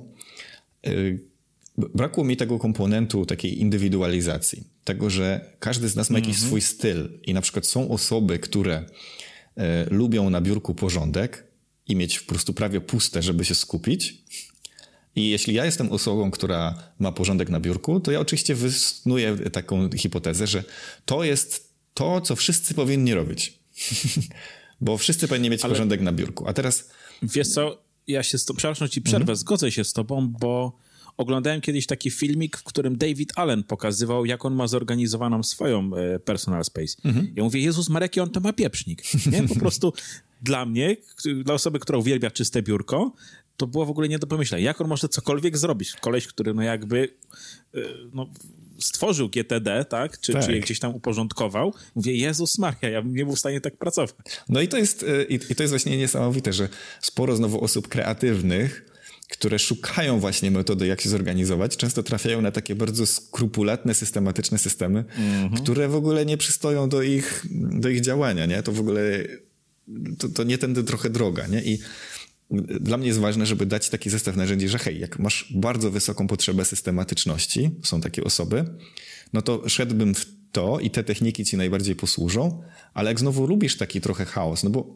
Brakło 1.95 2.25
mi 2.25 2.37
tego 2.37 2.59
komponentu 2.59 3.27
takiej 3.27 3.61
indywidualizacji. 3.61 4.65
Tego, 4.85 5.11
że 5.11 5.53
każdy 5.59 5.89
z 5.89 5.97
nas 5.97 6.11
ma 6.11 6.19
jakiś 6.19 6.37
mm 6.37 6.45
-hmm. 6.45 6.47
swój 6.47 6.61
styl 6.61 7.09
i 7.27 7.35
na 7.35 7.41
przykład 7.41 7.67
są 7.67 7.91
osoby, 7.91 8.39
które 8.39 8.85
lubią 9.91 10.31
na 10.31 10.41
biurku 10.41 10.75
porządek 10.75 11.49
i 11.89 11.97
mieć 11.97 12.21
po 12.21 12.29
prostu 12.29 12.55
prawie 12.55 12.81
puste, 12.81 13.23
żeby 13.23 13.45
się 13.45 13.55
skupić. 13.55 14.25
I 15.19 15.29
jeśli 15.29 15.55
ja 15.55 15.65
jestem 15.65 15.93
osobą, 15.93 16.31
która 16.31 16.75
ma 16.99 17.13
porządek 17.13 17.51
na 17.51 17.61
biurku, 17.61 18.01
to 18.01 18.13
ja 18.13 18.21
oczywiście 18.21 18.55
wysnuję 18.55 19.37
taką 19.37 19.91
hipotezę, 19.91 20.47
że 20.47 20.65
to 21.05 21.25
jest 21.25 21.73
to, 21.95 22.21
co 22.21 22.37
wszyscy 22.37 22.75
powinni 22.75 23.15
robić. 23.15 23.59
Bo 24.81 24.99
wszyscy 24.99 25.29
powinni 25.29 25.51
mieć 25.51 25.65
Ale... 25.65 25.73
porządek 25.73 26.01
na 26.01 26.13
biurku. 26.13 26.49
A 26.49 26.53
teraz. 26.53 26.91
Wiesz 27.23 27.49
co, 27.49 27.83
ja 28.07 28.23
się 28.23 28.39
z 28.39 28.45
to, 28.45 28.55
przepraszam 28.55 28.89
ci 28.89 29.03
przerwę, 29.03 29.33
-hmm. 29.33 29.37
zgodzę 29.37 29.73
się 29.73 29.85
z 29.85 29.93
tobą, 29.93 30.29
bo 30.41 30.79
oglądałem 31.17 31.61
kiedyś 31.61 31.87
taki 31.87 32.11
filmik, 32.11 32.57
w 32.57 32.63
którym 32.63 32.97
David 32.97 33.33
Allen 33.37 33.63
pokazywał, 33.63 34.27
jak 34.27 34.45
on 34.45 34.55
ma 34.55 34.67
zorganizowaną 34.67 35.43
swoją 35.43 35.91
e, 35.97 36.19
personal 36.19 36.65
space. 36.65 36.97
Mhm. 37.05 37.33
Ja 37.37 37.43
mówię, 37.43 37.61
Jezus 37.61 37.89
Marek, 37.89 38.19
on 38.19 38.31
to 38.31 38.41
ma 38.41 38.53
pieprznik. 38.53 39.03
Nie? 39.33 39.49
Po 39.49 39.55
prostu 39.65 39.93
dla 40.43 40.67
mnie, 40.67 40.97
dla 41.45 41.55
osoby, 41.55 41.79
która 41.79 41.99
uwielbia 41.99 42.31
czyste 42.31 42.63
biurko, 42.63 43.13
to 43.59 43.67
było 43.67 43.87
w 43.87 43.91
ogóle 43.91 44.09
nie 44.09 44.19
do 44.19 44.27
pomyślenia. 44.27 44.65
Jak 44.65 44.81
on 44.81 44.89
może 44.89 45.09
cokolwiek 45.09 45.59
zrobić? 45.59 45.93
Koleś, 45.93 46.27
który 46.27 46.55
no 46.55 46.63
jakby 46.63 47.09
e, 47.75 47.81
no, 48.13 48.27
stworzył 48.79 49.29
GTD, 49.29 49.85
tak? 49.85 50.21
Czy, 50.21 50.33
tak. 50.33 50.45
czy 50.45 50.53
je 50.53 50.61
gdzieś 50.61 50.79
tam 50.79 50.95
uporządkował. 50.95 51.75
Mówię, 51.95 52.17
Jezus 52.17 52.59
Maria, 52.59 52.89
ja 52.89 53.03
bym 53.03 53.15
nie 53.15 53.25
był 53.25 53.35
w 53.35 53.39
stanie 53.39 53.61
tak 53.61 53.77
pracować. 53.77 54.11
No 54.49 54.61
i 54.61 54.69
to 54.69 54.77
jest, 54.77 55.03
e, 55.03 55.25
i, 55.25 55.35
i 55.35 55.55
to 55.55 55.63
jest 55.63 55.73
właśnie 55.73 55.97
niesamowite, 55.97 56.53
że 56.53 56.69
sporo 57.01 57.37
znowu 57.37 57.65
osób 57.65 57.89
kreatywnych 57.89 58.85
które 59.31 59.59
szukają 59.59 60.21
właśnie 60.21 60.51
metody, 60.51 60.87
jak 60.87 61.01
się 61.01 61.09
zorganizować, 61.09 61.77
często 61.77 62.03
trafiają 62.03 62.41
na 62.41 62.51
takie 62.51 62.75
bardzo 62.75 63.07
skrupulatne, 63.07 63.95
systematyczne 63.95 64.59
systemy, 64.59 65.05
mm 65.17 65.49
-hmm. 65.49 65.63
które 65.63 65.89
w 65.89 65.95
ogóle 65.95 66.27
nie 66.27 66.37
przystoją 66.37 66.89
do 66.89 67.03
ich, 67.03 67.47
do 67.51 67.89
ich 67.89 68.01
działania, 68.01 68.47
nie? 68.47 68.63
To 68.63 68.73
w 68.73 68.81
ogóle, 68.81 69.03
to, 70.19 70.29
to 70.29 70.45
nie 70.45 70.59
tędy 70.59 70.85
trochę 70.85 71.11
droga, 71.11 71.47
nie? 71.47 71.63
I 71.63 71.79
dla 72.81 72.97
mnie 72.97 73.07
jest 73.07 73.19
ważne, 73.19 73.47
żeby 73.47 73.67
dać 73.67 73.89
taki 73.89 74.11
zestaw 74.11 74.37
narzędzi, 74.37 74.69
że 74.69 74.79
hej, 74.79 75.01
jak 75.01 75.19
masz 75.19 75.53
bardzo 75.55 75.91
wysoką 75.91 76.27
potrzebę 76.27 76.65
systematyczności, 76.65 77.71
są 77.83 78.01
takie 78.01 78.25
osoby, 78.25 78.65
no 79.33 79.43
to 79.43 79.69
szedłbym 79.69 80.15
w 80.15 80.27
to 80.53 80.81
i 80.81 80.91
te 80.91 81.05
techniki 81.05 81.45
ci 81.45 81.57
najbardziej 81.57 81.97
posłużą, 81.97 82.63
ale 82.95 83.11
jak 83.11 83.21
znowu 83.21 83.47
lubisz 83.47 83.77
taki 83.77 84.01
trochę 84.01 84.25
chaos, 84.25 84.65
no 84.65 84.71
bo 84.71 84.95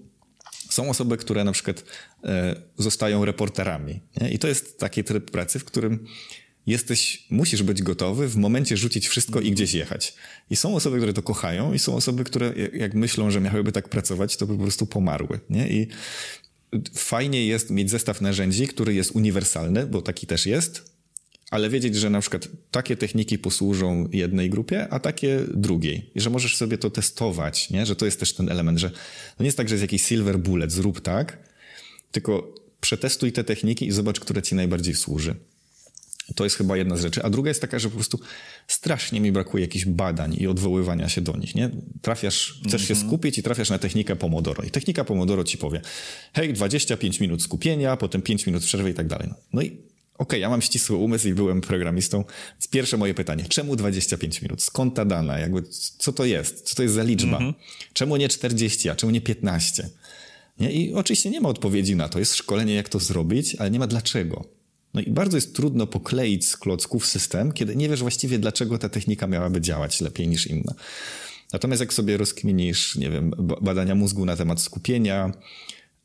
są 0.70 0.90
osoby, 0.90 1.16
które 1.16 1.44
na 1.44 1.52
przykład 1.52 1.84
e, 2.24 2.62
zostają 2.78 3.24
reporterami. 3.24 4.00
Nie? 4.20 4.30
I 4.30 4.38
to 4.38 4.48
jest 4.48 4.78
taki 4.78 5.04
tryb 5.04 5.30
pracy, 5.30 5.58
w 5.58 5.64
którym 5.64 6.06
jesteś, 6.66 7.26
musisz 7.30 7.62
być 7.62 7.82
gotowy 7.82 8.28
w 8.28 8.36
momencie 8.36 8.76
rzucić 8.76 9.08
wszystko 9.08 9.40
i 9.40 9.50
gdzieś 9.50 9.74
jechać. 9.74 10.14
I 10.50 10.56
są 10.56 10.76
osoby, 10.76 10.96
które 10.96 11.12
to 11.12 11.22
kochają 11.22 11.72
i 11.72 11.78
są 11.78 11.96
osoby, 11.96 12.24
które 12.24 12.54
jak 12.72 12.94
myślą, 12.94 13.30
że 13.30 13.40
miałyby 13.40 13.72
tak 13.72 13.88
pracować, 13.88 14.36
to 14.36 14.46
by 14.46 14.56
po 14.56 14.62
prostu 14.62 14.86
pomarły. 14.86 15.40
Nie? 15.50 15.68
I 15.68 15.88
fajnie 16.94 17.46
jest 17.46 17.70
mieć 17.70 17.90
zestaw 17.90 18.20
narzędzi, 18.20 18.66
który 18.66 18.94
jest 18.94 19.10
uniwersalny, 19.10 19.86
bo 19.86 20.02
taki 20.02 20.26
też 20.26 20.46
jest, 20.46 20.92
ale 21.50 21.70
wiedzieć, 21.70 21.96
że 21.96 22.10
na 22.10 22.20
przykład 22.20 22.48
takie 22.70 22.96
techniki 22.96 23.38
posłużą 23.38 24.08
jednej 24.12 24.50
grupie, 24.50 24.88
a 24.90 25.00
takie 25.00 25.40
drugiej. 25.54 26.10
I 26.14 26.20
że 26.20 26.30
możesz 26.30 26.56
sobie 26.56 26.78
to 26.78 26.90
testować, 26.90 27.70
nie? 27.70 27.86
że 27.86 27.96
to 27.96 28.04
jest 28.04 28.20
też 28.20 28.32
ten 28.32 28.48
element, 28.48 28.78
że 28.78 28.90
to 29.36 29.42
nie 29.42 29.46
jest 29.46 29.56
tak, 29.56 29.68
że 29.68 29.74
jest 29.74 29.82
jakiś 29.82 30.02
silver 30.02 30.38
bullet, 30.38 30.72
zrób 30.72 31.00
tak, 31.00 31.38
tylko 32.12 32.54
przetestuj 32.80 33.32
te 33.32 33.44
techniki 33.44 33.86
i 33.86 33.92
zobacz, 33.92 34.20
które 34.20 34.42
ci 34.42 34.54
najbardziej 34.54 34.94
służy. 34.94 35.34
To 36.34 36.44
jest 36.44 36.56
chyba 36.56 36.76
jedna 36.76 36.96
z 36.96 37.02
rzeczy. 37.02 37.22
A 37.22 37.30
druga 37.30 37.50
jest 37.50 37.60
taka, 37.60 37.78
że 37.78 37.88
po 37.88 37.94
prostu 37.94 38.18
strasznie 38.66 39.20
mi 39.20 39.32
brakuje 39.32 39.64
jakichś 39.64 39.84
badań 39.84 40.36
i 40.40 40.46
odwoływania 40.46 41.08
się 41.08 41.20
do 41.20 41.36
nich, 41.36 41.54
nie? 41.54 41.70
Trafiasz, 42.02 42.60
chcesz 42.60 42.66
mm 42.66 42.78
-hmm. 42.78 42.86
się 42.86 42.94
mhm. 42.94 43.08
skupić 43.08 43.38
i 43.38 43.42
trafiasz 43.42 43.70
na 43.70 43.78
technikę 43.78 44.16
Pomodoro. 44.16 44.62
I 44.62 44.70
technika 44.70 45.04
Pomodoro 45.04 45.44
ci 45.44 45.58
powie, 45.58 45.80
hej, 46.32 46.52
25 46.52 47.20
minut 47.20 47.42
skupienia, 47.42 47.96
potem 47.96 48.22
5 48.22 48.46
minut 48.46 48.64
przerwy 48.64 48.90
i 48.90 48.94
tak 48.94 49.06
dalej. 49.06 49.28
No 49.52 49.62
i 49.62 49.76
okay, 50.18 50.38
ja 50.38 50.48
mam 50.48 50.62
ścisły 50.62 50.96
umysł 50.96 51.28
i 51.28 51.34
byłem 51.34 51.60
programistą. 51.60 52.24
Pierwsze 52.70 52.96
moje 52.96 53.14
pytanie, 53.14 53.44
czemu 53.48 53.76
25 53.76 54.42
minut? 54.42 54.62
Skąd 54.62 54.94
ta 54.94 55.04
dana? 55.04 55.38
Jakby, 55.38 55.62
co 55.98 56.12
to 56.12 56.24
jest? 56.24 56.62
Co 56.62 56.74
to 56.74 56.82
jest 56.82 56.94
za 56.94 57.02
liczba? 57.02 57.36
Mm 57.36 57.52
-hmm. 57.52 57.54
Czemu 57.92 58.16
nie 58.16 58.28
40, 58.28 58.88
a 58.88 58.94
czemu 58.94 59.12
nie 59.12 59.20
15? 59.20 59.88
Nie? 60.60 60.72
I 60.72 60.94
oczywiście 60.94 61.30
nie 61.30 61.40
ma 61.40 61.48
odpowiedzi 61.48 61.96
na 61.96 62.08
to. 62.08 62.18
Jest 62.18 62.34
szkolenie, 62.34 62.74
jak 62.74 62.88
to 62.88 62.98
zrobić, 62.98 63.54
ale 63.54 63.70
nie 63.70 63.78
ma 63.78 63.86
dlaczego. 63.86 64.61
No 64.94 65.00
i 65.00 65.10
bardzo 65.10 65.36
jest 65.36 65.56
trudno 65.56 65.86
pokleić 65.86 66.48
z 66.48 66.56
klocków 66.56 67.06
system, 67.06 67.52
kiedy 67.52 67.76
nie 67.76 67.88
wiesz 67.88 68.00
właściwie, 68.00 68.38
dlaczego 68.38 68.78
ta 68.78 68.88
technika 68.88 69.26
miałaby 69.26 69.60
działać 69.60 70.00
lepiej 70.00 70.28
niż 70.28 70.46
inna. 70.46 70.74
Natomiast 71.52 71.80
jak 71.80 71.92
sobie 71.92 72.16
rozkminisz, 72.16 72.96
nie 72.96 73.10
wiem, 73.10 73.30
badania 73.60 73.94
mózgu 73.94 74.24
na 74.24 74.36
temat 74.36 74.60
skupienia, 74.60 75.32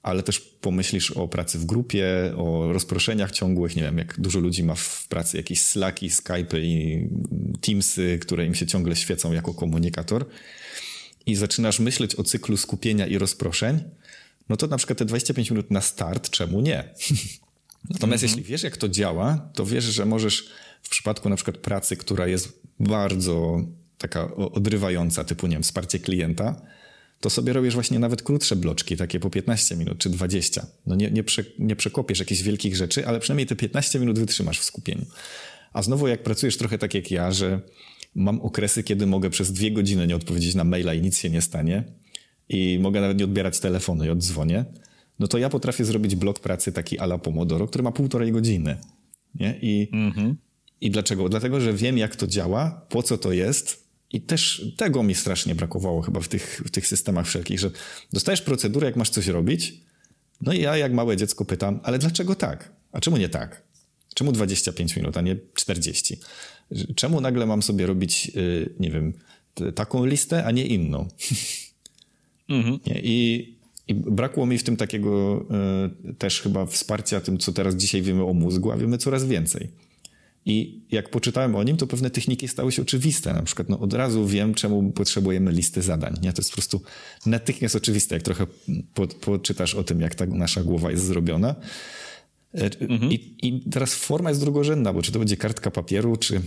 ale 0.04 0.23
też 0.23 0.39
pomyślisz 0.39 1.12
o 1.12 1.28
pracy 1.28 1.60
w 1.60 1.65
grupie, 1.65 2.34
o 2.38 2.73
rozproszeniach 2.73 3.32
ciągłych, 3.32 3.76
nie 3.76 3.82
wiem, 3.82 3.97
jak 3.97 4.19
dużo 4.19 4.39
ludzi 4.39 4.63
ma 4.63 4.76
w 4.76 5.08
pracy 5.08 5.38
jakieś 5.38 5.62
Slacki, 5.62 6.10
Skype'y 6.10 6.60
i 6.62 7.10
Teamsy, 7.62 8.19
które 8.21 8.45
im 8.45 8.56
się 8.56 8.67
ciągle 8.67 8.95
świecą 8.95 9.34
jako 9.34 9.54
komunikator 9.54 10.26
i 11.26 11.36
zaczynasz 11.36 11.80
myśleć 11.80 12.15
o 12.15 12.23
cyklu 12.23 12.58
skupienia 12.58 13.08
i 13.08 13.17
rozproszeń, 13.17 13.80
no 14.50 14.58
to 14.58 14.67
na 14.67 14.78
przykład 14.78 15.00
te 15.00 15.06
25 15.06 15.52
minut 15.52 15.71
na 15.71 15.82
start, 15.82 16.30
czemu 16.30 16.62
nie? 16.62 16.84
Natomiast 17.89 18.23
mhm. 18.23 18.39
jeśli 18.39 18.52
wiesz, 18.52 18.63
jak 18.63 18.78
to 18.78 18.89
działa, 18.89 19.50
to 19.54 19.65
wiesz, 19.65 19.84
że 19.84 20.06
możesz 20.06 20.50
w 20.82 20.89
przypadku 20.89 21.30
na 21.30 21.36
przykład 21.36 21.58
pracy, 21.58 21.97
która 21.97 22.28
jest 22.28 22.62
bardzo 22.80 23.62
taka 23.97 24.36
odrywająca, 24.36 25.23
typu, 25.23 25.47
nie 25.47 25.56
wiem, 25.56 25.63
wsparcie 25.63 26.00
klienta, 26.00 26.62
to 27.19 27.30
sobie 27.30 27.54
robisz 27.54 27.73
właśnie 27.73 28.00
nawet 28.00 28.21
krótsze 28.21 28.56
bloczki, 28.56 28.97
takie 28.97 29.19
po 29.19 29.30
15 29.30 29.76
minut 29.76 29.97
czy 29.97 30.10
20. 30.10 30.67
No 30.86 30.95
nie, 30.95 31.12
nie, 31.12 31.23
prze, 31.23 31.43
nie 31.60 31.76
przekopiesz 31.76 32.19
jakichś 32.19 32.41
wielkich 32.41 32.76
rzeczy, 32.76 33.08
ale 33.08 33.19
przynajmniej 33.19 33.47
te 33.47 33.56
15 33.56 34.00
minut 34.00 34.19
wytrzymasz 34.19 34.60
w 34.60 34.63
skupieniu. 34.63 35.06
A 35.73 35.82
znowu 35.82 36.08
jak 36.08 36.23
pracujesz 36.23 36.58
trochę 36.58 36.78
tak 36.78 36.93
jak 36.93 37.12
ja, 37.12 37.32
że 37.32 37.62
mam 38.15 38.41
okresy, 38.41 38.84
kiedy 38.84 39.06
mogę 39.06 39.30
przez 39.30 39.54
dwie 39.54 39.71
godziny 39.71 40.08
nie 40.08 40.15
odpowiedzieć 40.15 40.55
na 40.55 40.64
maila 40.64 40.93
i 40.93 41.01
nic 41.01 41.18
się 41.20 41.30
nie 41.30 41.41
stanie 41.41 41.84
i 42.49 42.80
mogę 42.82 43.01
nawet 43.01 43.18
nie 43.18 43.26
odbierać 43.26 43.59
telefonu 43.59 44.05
i 44.05 44.09
oddzwonię, 44.09 44.66
no 45.20 45.28
to 45.28 45.38
ja 45.38 45.49
potrafię 45.49 45.86
zrobić 45.86 46.15
blok 46.15 46.39
pracy 46.39 46.72
taki 46.72 46.99
ala 46.99 47.18
Pomodoro, 47.18 47.68
który 47.68 47.84
ma 47.84 47.91
półtorej 47.91 48.32
godziny. 48.32 48.78
Nie? 49.36 49.59
I, 49.61 49.89
mm-hmm. 49.93 50.36
I 50.82 50.91
dlaczego? 50.91 51.30
Dlatego, 51.30 51.61
że 51.61 51.74
wiem 51.74 51.97
jak 51.97 52.15
to 52.15 52.28
działa, 52.28 52.86
po 52.89 53.03
co 53.03 53.18
to 53.18 53.32
jest 53.32 53.88
i 54.11 54.22
też 54.22 54.72
tego 54.78 55.03
mi 55.03 55.15
strasznie 55.15 55.55
brakowało 55.55 56.01
chyba 56.01 56.20
w 56.20 56.28
tych, 56.28 56.61
w 56.65 56.72
tych 56.72 56.88
systemach 56.88 57.28
wszelkich, 57.28 57.59
że 57.59 57.72
dostajesz 58.13 58.41
procedurę, 58.41 58.88
jak 58.88 58.95
masz 58.95 59.09
coś 59.09 59.28
robić, 59.28 59.74
no 60.41 60.53
i 60.53 60.61
ja 60.61 60.78
jak 60.78 60.93
małe 60.93 61.18
dziecko 61.18 61.45
pytam, 61.45 61.80
ale 61.84 61.99
dlaczego 61.99 62.36
tak? 62.36 62.72
A 62.91 62.99
czemu 62.99 63.18
nie 63.18 63.30
tak? 63.30 63.63
Czemu 64.15 64.32
25 64.32 64.95
minut, 64.95 65.18
a 65.18 65.22
nie 65.22 65.36
40? 65.53 66.18
Czemu 66.95 67.22
nagle 67.22 67.45
mam 67.45 67.61
sobie 67.61 67.86
robić, 67.86 68.32
y, 68.36 68.76
nie 68.80 68.91
wiem, 68.91 69.13
taką 69.76 70.05
listę, 70.05 70.45
a 70.45 70.51
nie 70.51 70.65
inną? 70.65 71.07
Mhm. 72.49 72.80
I, 72.86 73.57
I 73.88 73.93
brakło 73.93 74.45
mi 74.45 74.57
w 74.57 74.63
tym 74.63 74.77
takiego 74.77 75.45
y, 76.09 76.13
też 76.13 76.41
chyba 76.41 76.65
wsparcia 76.65 77.21
tym, 77.21 77.38
co 77.38 77.53
teraz 77.53 77.75
dzisiaj 77.75 78.01
wiemy 78.01 78.23
o 78.23 78.33
mózgu, 78.33 78.71
a 78.71 78.77
wiemy 78.77 78.97
coraz 78.97 79.25
więcej. 79.25 79.69
I 80.45 80.81
jak 80.91 81.09
poczytałem 81.09 81.55
o 81.55 81.63
nim, 81.63 81.77
to 81.77 81.88
pewne 81.88 82.09
techniki 82.09 82.47
stały 82.47 82.71
się 82.71 82.81
oczywiste. 82.81 83.33
Na 83.33 83.43
przykład 83.43 83.69
no, 83.69 83.79
od 83.79 83.93
razu 83.93 84.27
wiem, 84.27 84.53
czemu 84.53 84.91
potrzebujemy 84.91 85.51
listy 85.51 85.81
zadań. 85.81 86.17
Nie? 86.21 86.33
To 86.33 86.41
jest 86.41 86.49
po 86.49 86.55
prostu 86.55 86.81
natychmiast 87.25 87.75
oczywiste, 87.75 88.15
jak 88.15 88.23
trochę 88.23 88.47
po, 88.93 89.07
poczytasz 89.07 89.75
o 89.75 89.83
tym, 89.83 90.01
jak 90.01 90.15
ta 90.15 90.25
nasza 90.25 90.63
głowa 90.63 90.91
jest 90.91 91.05
zrobiona. 91.05 91.55
E, 92.53 92.69
mhm. 92.79 93.11
I, 93.11 93.35
I, 93.43 93.69
teraz 93.69 93.95
forma 93.95 94.29
jest 94.29 94.41
drugorzędna, 94.41 94.93
bo 94.93 95.01
czy 95.01 95.11
to 95.11 95.19
będzie 95.19 95.38
kartka 95.38 95.71
papieru, 95.71 96.17
czy 96.17 96.41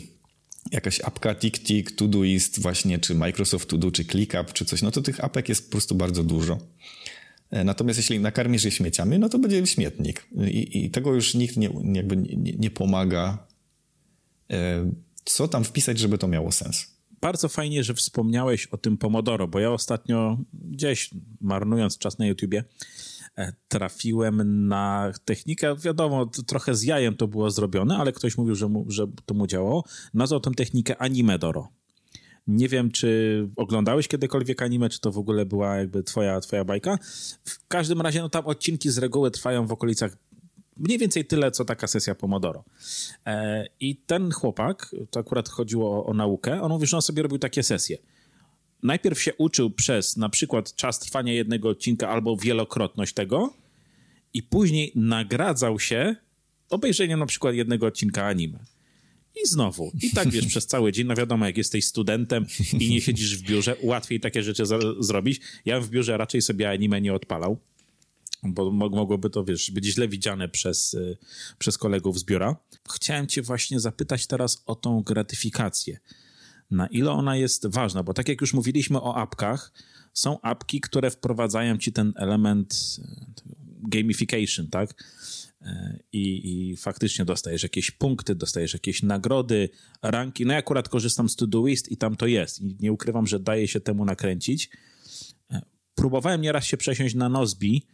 jakaś 0.72 1.01
apka 1.01 1.34
TickTick, 1.34 1.91
Todoist 1.91 2.61
właśnie, 2.61 2.99
czy 2.99 3.14
Microsoft 3.14 3.68
To 3.68 3.91
czy 3.91 4.05
ClickUp, 4.05 4.53
czy 4.53 4.64
coś, 4.64 4.82
no 4.82 4.91
to 4.91 5.03
tych 5.03 5.24
apek 5.24 5.49
jest 5.49 5.64
po 5.64 5.70
prostu 5.70 5.95
bardzo 5.95 6.24
dużo. 6.24 6.59
E, 7.51 7.65
natomiast 7.65 7.99
jeśli 7.99 8.21
nakarmisz 8.21 8.65
je 8.65 8.71
śmieciami, 8.71 9.19
no 9.19 9.29
to 9.29 9.39
będzie 9.39 9.67
śmietnik. 9.67 10.27
I, 10.47 10.85
i 10.85 10.91
tego 10.91 11.15
już 11.15 11.35
nikt 11.35 11.57
nie, 11.57 11.71
jakby 11.93 12.17
nie, 12.17 12.53
nie 12.53 12.71
pomaga. 12.71 13.47
E, 14.51 14.91
co 15.25 15.49
tam 15.49 15.65
wpisać, 15.65 15.99
żeby 15.99 16.19
to 16.19 16.29
miało 16.29 16.53
sens? 16.53 17.01
Bardzo 17.21 17.49
fajnie, 17.49 17.85
że 17.85 17.95
wspomniałeś 17.95 18.67
o 18.67 18.77
tym 18.77 18.97
Pomodoro, 18.97 19.49
bo 19.49 19.59
ja 19.59 19.71
ostatnio 19.71 20.39
gdzieś 20.53 21.11
marnując 21.41 21.99
czas 21.99 22.19
na 22.19 22.27
YouTubie, 22.27 22.65
E, 23.39 23.53
trafiłem 23.69 24.69
na 24.69 25.13
technikę, 25.25 25.77
wiadomo, 25.77 26.27
trochę 26.27 26.75
z 26.75 26.83
jajem 26.83 27.17
to 27.17 27.29
było 27.29 27.51
zrobione, 27.51 27.97
ale 27.97 28.13
ktoś 28.13 28.39
mówił, 28.39 28.55
że, 28.55 28.69
mu, 28.69 28.85
że 28.89 29.07
to 29.27 29.35
mu 29.35 29.47
działało. 29.47 29.85
Nazwał 30.15 30.41
tę 30.41 30.51
technikę 30.51 31.03
Animedoro. 31.03 31.69
Nie 32.47 32.68
wiem, 32.68 32.91
czy 32.91 33.49
oglądałeś 33.57 34.09
kiedykolwiek 34.09 34.62
anime, 34.62 34.88
czy 34.88 35.01
to 35.01 35.12
w 35.12 35.18
ogóle 35.18 35.47
była 35.47 35.76
jakby 35.76 36.03
twoja, 36.03 36.41
twoja 36.41 36.64
bajka. 36.64 36.99
W 37.45 37.66
każdym 37.68 38.01
razie, 38.01 38.20
no 38.20 38.28
tam 38.28 38.47
odcinki 38.47 38.91
z 38.91 38.99
reguły 38.99 39.30
trwają 39.30 39.66
w 39.66 39.72
okolicach 39.72 40.16
mniej 40.76 40.99
więcej 40.99 41.24
tyle, 41.24 41.51
co 41.51 41.64
taka 41.64 41.86
sesja 41.86 42.14
Pomodoro. 42.14 42.64
E, 43.26 43.66
I 43.80 43.97
ten 43.97 44.30
chłopak, 44.30 44.97
to 45.11 45.20
akurat 45.20 45.49
chodziło 45.49 46.05
o, 46.05 46.07
o 46.07 46.14
naukę, 46.14 46.62
on 46.62 46.70
mówi, 46.70 46.86
że 46.86 46.97
on 46.97 47.03
sobie 47.03 47.22
robił 47.22 47.38
takie 47.38 47.62
sesje 47.62 47.99
najpierw 48.82 49.22
się 49.22 49.34
uczył 49.34 49.70
przez 49.70 50.16
na 50.16 50.28
przykład 50.28 50.74
czas 50.74 50.99
trwania 50.99 51.32
jednego 51.32 51.68
odcinka 51.68 52.09
albo 52.09 52.36
wielokrotność 52.36 53.14
tego 53.14 53.53
i 54.34 54.43
później 54.43 54.93
nagradzał 54.95 55.80
się 55.80 56.16
obejrzeniem 56.70 57.18
na 57.18 57.26
przykład 57.26 57.55
jednego 57.55 57.86
odcinka 57.86 58.26
anime. 58.26 58.59
I 59.45 59.47
znowu. 59.47 59.93
I 60.03 60.11
tak 60.11 60.30
wiesz, 60.30 60.47
przez 60.47 60.66
cały 60.66 60.93
dzień, 60.93 61.07
no 61.07 61.14
wiadomo, 61.14 61.47
jak 61.47 61.57
jesteś 61.57 61.84
studentem 61.84 62.47
i 62.78 62.91
nie 62.91 63.01
siedzisz 63.01 63.38
w 63.38 63.43
biurze, 63.43 63.76
łatwiej 63.82 64.20
takie 64.20 64.43
rzeczy 64.43 64.64
zrobić. 65.01 65.41
Ja 65.64 65.80
w 65.80 65.88
biurze 65.91 66.16
raczej 66.16 66.43
sobie 66.43 66.70
anime 66.70 67.01
nie 67.01 67.14
odpalał, 67.14 67.59
bo 68.43 68.70
mogłoby 68.70 69.30
to, 69.30 69.45
wiesz, 69.45 69.70
być 69.70 69.84
źle 69.84 70.09
widziane 70.09 70.49
przez, 70.49 70.95
y, 70.95 71.18
przez 71.59 71.78
kolegów 71.78 72.18
z 72.18 72.24
biura. 72.24 72.57
Chciałem 72.95 73.26
cię 73.26 73.43
właśnie 73.43 73.80
zapytać 73.80 74.26
teraz 74.26 74.62
o 74.66 74.74
tą 74.74 75.03
gratyfikację 75.03 75.99
na 76.70 76.86
ile 76.86 77.11
ona 77.11 77.36
jest 77.36 77.66
ważna, 77.66 78.03
bo 78.03 78.14
tak 78.14 78.28
jak 78.28 78.41
już 78.41 78.55
mówiliśmy 78.55 79.01
o 79.01 79.16
apkach, 79.16 79.72
są 80.12 80.41
apki, 80.41 80.80
które 80.80 81.11
wprowadzają 81.11 81.78
ci 81.78 81.93
ten 81.93 82.12
element 82.16 82.74
e, 82.99 83.51
gamification, 83.88 84.66
tak? 84.66 85.05
E, 85.63 85.99
I, 86.13 86.71
I, 86.71 86.77
faktycznie 86.77 87.25
dostajesz 87.25 87.63
jakieś 87.63 87.91
punkty, 87.91 88.35
dostajesz 88.35 88.73
jakieś 88.73 89.03
nagrody, 89.03 89.69
ranki. 90.03 90.47
No 90.47 90.53
ja 90.53 90.59
akurat 90.59 90.89
korzystam 90.89 91.29
z 91.29 91.37
Todoist 91.37 91.93
i 91.93 91.97
tam 91.97 92.17
to 92.17 92.27
jest. 92.27 92.61
I 92.61 92.77
nie 92.81 92.93
ukrywam, 92.93 93.27
że 93.27 93.41
daje 93.41 93.69
się 93.69 93.81
temu 93.81 94.05
nakręcić. 94.05 94.71
E, 95.51 95.63
próbowałem 95.95 96.41
nieraz 96.41 96.65
się 96.65 96.77
przesiąść 96.77 97.15
na 97.15 97.29
Nozbi, 97.29 97.87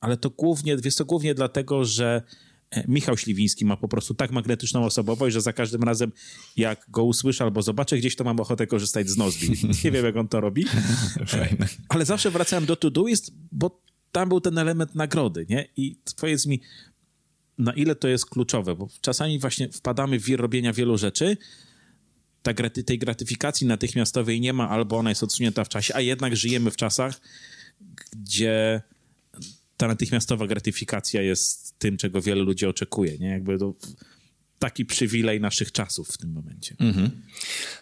ale 0.00 0.16
to 0.16 0.30
głównie, 0.30 0.76
jest 0.84 0.98
to 0.98 1.04
głównie 1.04 1.34
dlatego, 1.34 1.84
że 1.84 2.22
E, 2.70 2.84
Michał 2.88 3.16
Śliwiński 3.16 3.64
ma 3.64 3.76
po 3.76 3.88
prostu 3.88 4.14
tak 4.14 4.30
magnetyczną 4.30 4.84
osobowość, 4.84 5.34
że 5.34 5.40
za 5.40 5.52
każdym 5.52 5.82
razem 5.82 6.12
jak 6.56 6.86
go 6.88 7.04
usłyszę 7.04 7.44
albo 7.44 7.62
zobaczę 7.62 7.98
gdzieś, 7.98 8.16
to 8.16 8.24
mam 8.24 8.40
ochotę 8.40 8.66
korzystać 8.66 9.08
z 9.08 9.16
Nozbi. 9.16 9.48
Nie 9.84 9.90
wiem, 9.90 10.04
jak 10.04 10.16
on 10.16 10.28
to 10.28 10.40
robi. 10.40 10.64
Ale 11.88 12.04
zawsze 12.04 12.30
wracałem 12.30 12.66
do 12.66 12.76
Todoist, 12.76 13.32
bo 13.52 13.82
tam 14.12 14.28
był 14.28 14.40
ten 14.40 14.58
element 14.58 14.94
nagrody, 14.94 15.46
nie? 15.48 15.68
I 15.76 15.96
powiedz 16.20 16.46
mi, 16.46 16.60
na 17.58 17.72
ile 17.72 17.94
to 17.94 18.08
jest 18.08 18.26
kluczowe, 18.26 18.74
bo 18.74 18.88
czasami 19.00 19.38
właśnie 19.38 19.68
wpadamy 19.68 20.20
w 20.20 20.24
wir 20.24 20.40
robienia 20.40 20.72
wielu 20.72 20.98
rzeczy, 20.98 21.36
ta 22.42 22.54
graty, 22.54 22.84
tej 22.84 22.98
gratyfikacji 22.98 23.66
natychmiastowej 23.66 24.40
nie 24.40 24.52
ma, 24.52 24.68
albo 24.68 24.98
ona 24.98 25.10
jest 25.10 25.22
odsunięta 25.22 25.64
w 25.64 25.68
czasie, 25.68 25.94
a 25.94 26.00
jednak 26.00 26.36
żyjemy 26.36 26.70
w 26.70 26.76
czasach, 26.76 27.20
gdzie 28.12 28.82
ta 29.76 29.88
natychmiastowa 29.88 30.46
gratyfikacja 30.46 31.22
jest 31.22 31.78
tym, 31.78 31.96
czego 31.96 32.22
wiele 32.22 32.42
ludzi 32.42 32.66
oczekuje, 32.66 33.18
nie? 33.18 33.28
Jakby 33.28 33.58
to 33.58 33.74
taki 34.58 34.84
przywilej 34.84 35.40
naszych 35.40 35.72
czasów 35.72 36.08
w 36.08 36.18
tym 36.18 36.32
momencie. 36.32 36.76
Mm 36.78 36.94
-hmm. 36.94 37.10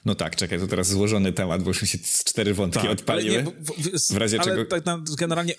No 0.04 0.14
tak, 0.14 0.36
czekaj, 0.36 0.58
to 0.58 0.66
teraz 0.66 0.88
złożony 0.88 1.32
temat, 1.32 1.62
bo 1.62 1.70
już 1.70 1.82
mi 1.82 1.88
się 1.88 1.98
cztery 2.24 2.54
wątki 2.54 2.82
tak, 2.82 2.90
odpaliły. 2.90 3.36
Nie, 3.36 3.42
w, 3.42 4.12
w, 4.12 4.16
razie 4.16 4.40
ale 4.40 4.50
czego... 4.50 4.64
tak 4.64 4.84
generalnie, 5.18 5.54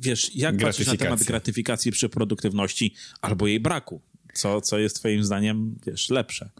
wiesz, 0.00 0.34
jak 0.34 0.56
patrzysz 0.56 0.86
na 0.86 0.96
temat 0.96 1.24
gratyfikacji 1.24 1.92
przy 1.92 2.08
produktywności 2.08 2.94
albo 3.20 3.46
jej 3.46 3.60
braku? 3.60 4.00
Co, 4.34 4.60
co 4.60 4.78
jest 4.78 4.96
twoim 4.96 5.24
zdaniem, 5.24 5.78
wiesz, 5.86 6.10
lepsze? 6.10 6.50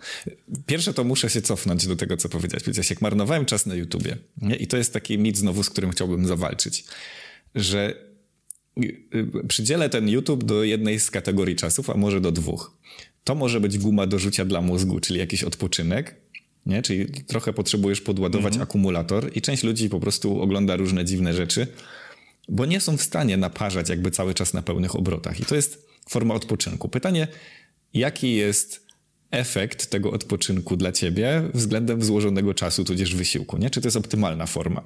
Pierwsze 0.67 0.95
to 0.95 1.05
muszę 1.05 1.31
się 1.31 1.43
cofnąć 1.43 1.87
do 1.87 1.97
tego, 1.97 2.17
co 2.17 2.29
powiedziałeś. 2.29 2.63
Powiedziałeś, 2.63 2.91
jak 2.91 3.01
marnowałem 3.01 3.45
czas 3.45 3.67
na 3.67 3.75
YouTubie. 3.75 4.17
Nie? 4.37 4.57
I 4.57 4.67
to 4.67 4.77
jest 4.77 4.93
taki 4.93 5.19
mit 5.19 5.37
znowu, 5.37 5.63
z 5.63 5.71
którym 5.71 5.91
chciałbym 5.91 6.27
zawalczyć. 6.27 6.85
Że 7.55 8.07
przydzielę 9.49 9.89
ten 9.89 10.09
YouTube 10.09 10.45
do 10.45 10.65
jednej 10.65 11.01
z 11.01 11.11
kategorii 11.11 11.57
czasów, 11.57 11.91
a 11.91 11.95
może 11.95 12.21
do 12.21 12.33
dwóch. 12.33 12.77
To 13.27 13.35
może 13.35 13.61
być 13.61 13.79
guma 13.79 14.07
do 14.07 14.19
rzucia 14.19 14.45
dla 14.45 14.61
mózgu, 14.61 15.01
czyli 15.01 15.21
jakiś 15.21 15.45
odpoczynek, 15.45 16.15
nie? 16.67 16.83
czyli 16.83 17.07
trochę 17.07 17.53
potrzebujesz 17.53 18.01
podładować 18.01 18.53
mhm. 18.53 18.63
akumulator 18.63 19.31
i 19.37 19.43
część 19.43 19.63
ludzi 19.63 19.89
po 19.89 20.01
prostu 20.01 20.43
ogląda 20.43 20.77
różne 20.77 21.05
dziwne 21.05 21.35
rzeczy, 21.35 21.67
bo 22.49 22.67
nie 22.67 22.81
są 22.81 22.97
w 22.97 23.03
stanie 23.03 23.37
naparzać 23.37 23.89
jakby 23.89 24.11
cały 24.11 24.35
czas 24.35 24.55
na 24.55 24.63
pełnych 24.63 24.97
obrotach. 24.97 25.41
I 25.41 25.45
to 25.45 25.55
jest 25.55 25.87
forma 26.09 26.35
odpoczynku. 26.35 26.89
Pytanie, 26.89 27.29
jaki 27.95 28.35
jest 28.35 28.87
efekt 29.31 29.87
tego 29.87 30.11
odpoczynku 30.11 30.77
dla 30.77 30.93
ciebie 30.93 31.43
względem 31.55 32.05
złożonego 32.05 32.55
czasu, 32.55 32.85
tudzież 32.85 33.15
wysiłku, 33.15 33.59
nie? 33.59 33.71
Czy 33.71 33.81
to 33.81 33.87
jest 33.87 33.97
optymalna 33.97 34.47
forma? 34.47 34.83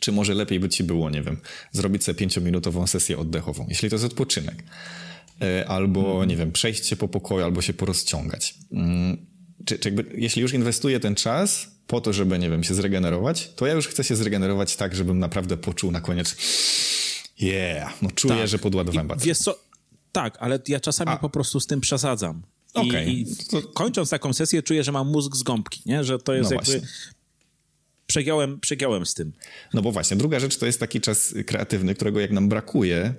Czy 0.00 0.12
może 0.12 0.34
lepiej 0.34 0.60
by 0.60 0.68
ci 0.68 0.84
było, 0.84 1.10
nie 1.10 1.22
wiem, 1.22 1.36
zrobić 1.72 2.04
sobie 2.04 2.18
pięciominutową 2.18 2.86
sesję 2.86 3.18
oddechową, 3.18 3.66
jeśli 3.68 3.90
to 3.90 3.94
jest 3.94 4.04
odpoczynek. 4.04 4.62
E, 5.42 5.68
albo, 5.68 6.24
nie 6.24 6.36
wiem, 6.36 6.52
przejść 6.52 6.86
się 6.86 6.96
po 6.96 7.08
pokoju, 7.08 7.44
albo 7.44 7.62
się 7.62 7.72
porozciągać. 7.72 8.54
Mm, 8.72 9.26
czy, 9.64 9.78
czy 9.78 9.88
jakby, 9.88 10.20
jeśli 10.20 10.42
już 10.42 10.52
inwestuję 10.52 11.00
ten 11.00 11.14
czas 11.14 11.66
po 11.86 12.00
to, 12.00 12.12
żeby, 12.12 12.38
nie 12.38 12.50
wiem, 12.50 12.64
się 12.64 12.74
zregenerować, 12.74 13.50
to 13.56 13.66
ja 13.66 13.74
już 13.74 13.88
chcę 13.88 14.04
się 14.04 14.16
zregenerować 14.16 14.76
tak, 14.76 14.94
żebym 14.94 15.18
naprawdę 15.18 15.56
poczuł 15.56 15.90
na 15.90 16.00
koniec 16.00 16.36
yeah, 17.40 18.02
no 18.02 18.10
czuję, 18.14 18.36
tak. 18.36 18.48
że 18.48 18.58
podładowałem 18.58 19.08
baterię. 19.08 19.30
Wiesz 19.30 19.38
co, 19.38 19.58
tak, 20.12 20.36
ale 20.40 20.58
ja 20.68 20.80
czasami 20.80 21.10
A. 21.10 21.16
po 21.16 21.30
prostu 21.30 21.60
z 21.60 21.66
tym 21.66 21.80
przesadzam. 21.80 22.42
I, 22.74 22.88
okay. 22.88 23.04
i 23.04 23.26
to... 23.50 23.62
kończąc 23.62 24.10
taką 24.10 24.32
sesję 24.32 24.62
czuję, 24.62 24.84
że 24.84 24.92
mam 24.92 25.08
mózg 25.08 25.36
z 25.36 25.42
gąbki, 25.42 25.82
nie? 25.86 26.04
że 26.04 26.18
to 26.18 26.34
jest 26.34 26.50
no 26.50 26.56
jakby 26.56 26.72
właśnie 26.72 26.88
przegiąłem, 28.06 28.60
przegiąłem 28.60 29.06
z 29.06 29.14
tym. 29.14 29.32
No 29.74 29.82
bo 29.82 29.92
właśnie, 29.92 30.16
druga 30.16 30.40
rzecz 30.40 30.56
to 30.56 30.66
jest 30.66 30.80
taki 30.80 31.00
czas 31.00 31.34
kreatywny, 31.46 31.94
którego 31.94 32.20
jak 32.20 32.30
nam 32.30 32.48
brakuje, 32.48 33.14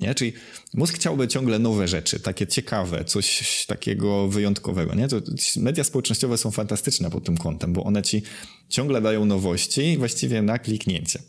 nie? 0.00 0.14
Czyli 0.14 0.32
mózg 0.74 0.94
chciałby 0.94 1.28
ciągle 1.28 1.58
nowe 1.58 1.88
rzeczy, 1.88 2.20
takie 2.20 2.46
ciekawe, 2.46 3.04
coś 3.04 3.66
takiego 3.66 4.28
wyjątkowego. 4.28 4.94
Nie? 4.94 5.08
To 5.08 5.20
media 5.56 5.84
społecznościowe 5.84 6.38
są 6.38 6.50
fantastyczne 6.50 7.10
pod 7.10 7.24
tym 7.24 7.36
kątem, 7.36 7.72
bo 7.72 7.84
one 7.84 8.02
ci 8.02 8.22
ciągle 8.68 9.00
dają 9.00 9.24
nowości 9.24 9.96
właściwie 9.98 10.42
na 10.42 10.58
kliknięcie. 10.58 11.22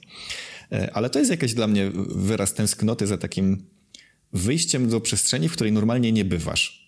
E, 0.71 0.91
ale 0.93 1.09
to 1.09 1.19
jest 1.19 1.31
jakiś 1.31 1.53
dla 1.53 1.67
mnie 1.67 1.91
wyraz 2.15 2.53
tęsknoty 2.53 3.07
za 3.07 3.17
takim 3.17 3.65
wyjściem 4.33 4.89
do 4.89 5.01
przestrzeni, 5.01 5.49
w 5.49 5.53
której 5.53 5.71
normalnie 5.71 6.11
nie 6.11 6.25
bywasz. 6.25 6.80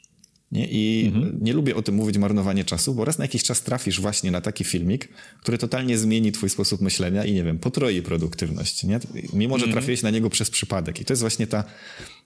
Nie? 0.54 0.68
I 0.68 1.06
mhm. 1.08 1.38
nie 1.42 1.54
lubię 1.54 1.76
o 1.76 1.82
tym 1.82 1.96
mówić 1.96 2.18
marnowanie 2.18 2.66
czasu, 2.66 2.96
bo 2.96 3.06
raz 3.06 3.18
na 3.18 3.24
jakiś 3.26 3.44
czas 3.44 3.62
trafisz 3.62 4.02
właśnie 4.02 4.32
na 4.32 4.42
taki 4.42 4.64
filmik, 4.64 5.10
który 5.42 5.58
totalnie 5.58 5.98
zmieni 5.98 6.32
twój 6.32 6.50
sposób 6.50 6.82
myślenia 6.82 7.26
i 7.26 7.34
nie 7.34 7.44
wiem, 7.44 7.60
potroi 7.60 8.02
produktywność. 8.02 8.84
Nie? 8.84 9.00
Mimo, 9.34 9.58
że 9.58 9.66
mhm. 9.66 9.72
trafiłeś 9.72 10.02
na 10.02 10.10
niego 10.10 10.30
przez 10.30 10.50
przypadek. 10.50 11.02
I 11.02 11.06
to 11.06 11.14
jest 11.14 11.22
właśnie 11.22 11.48
ta, 11.48 11.64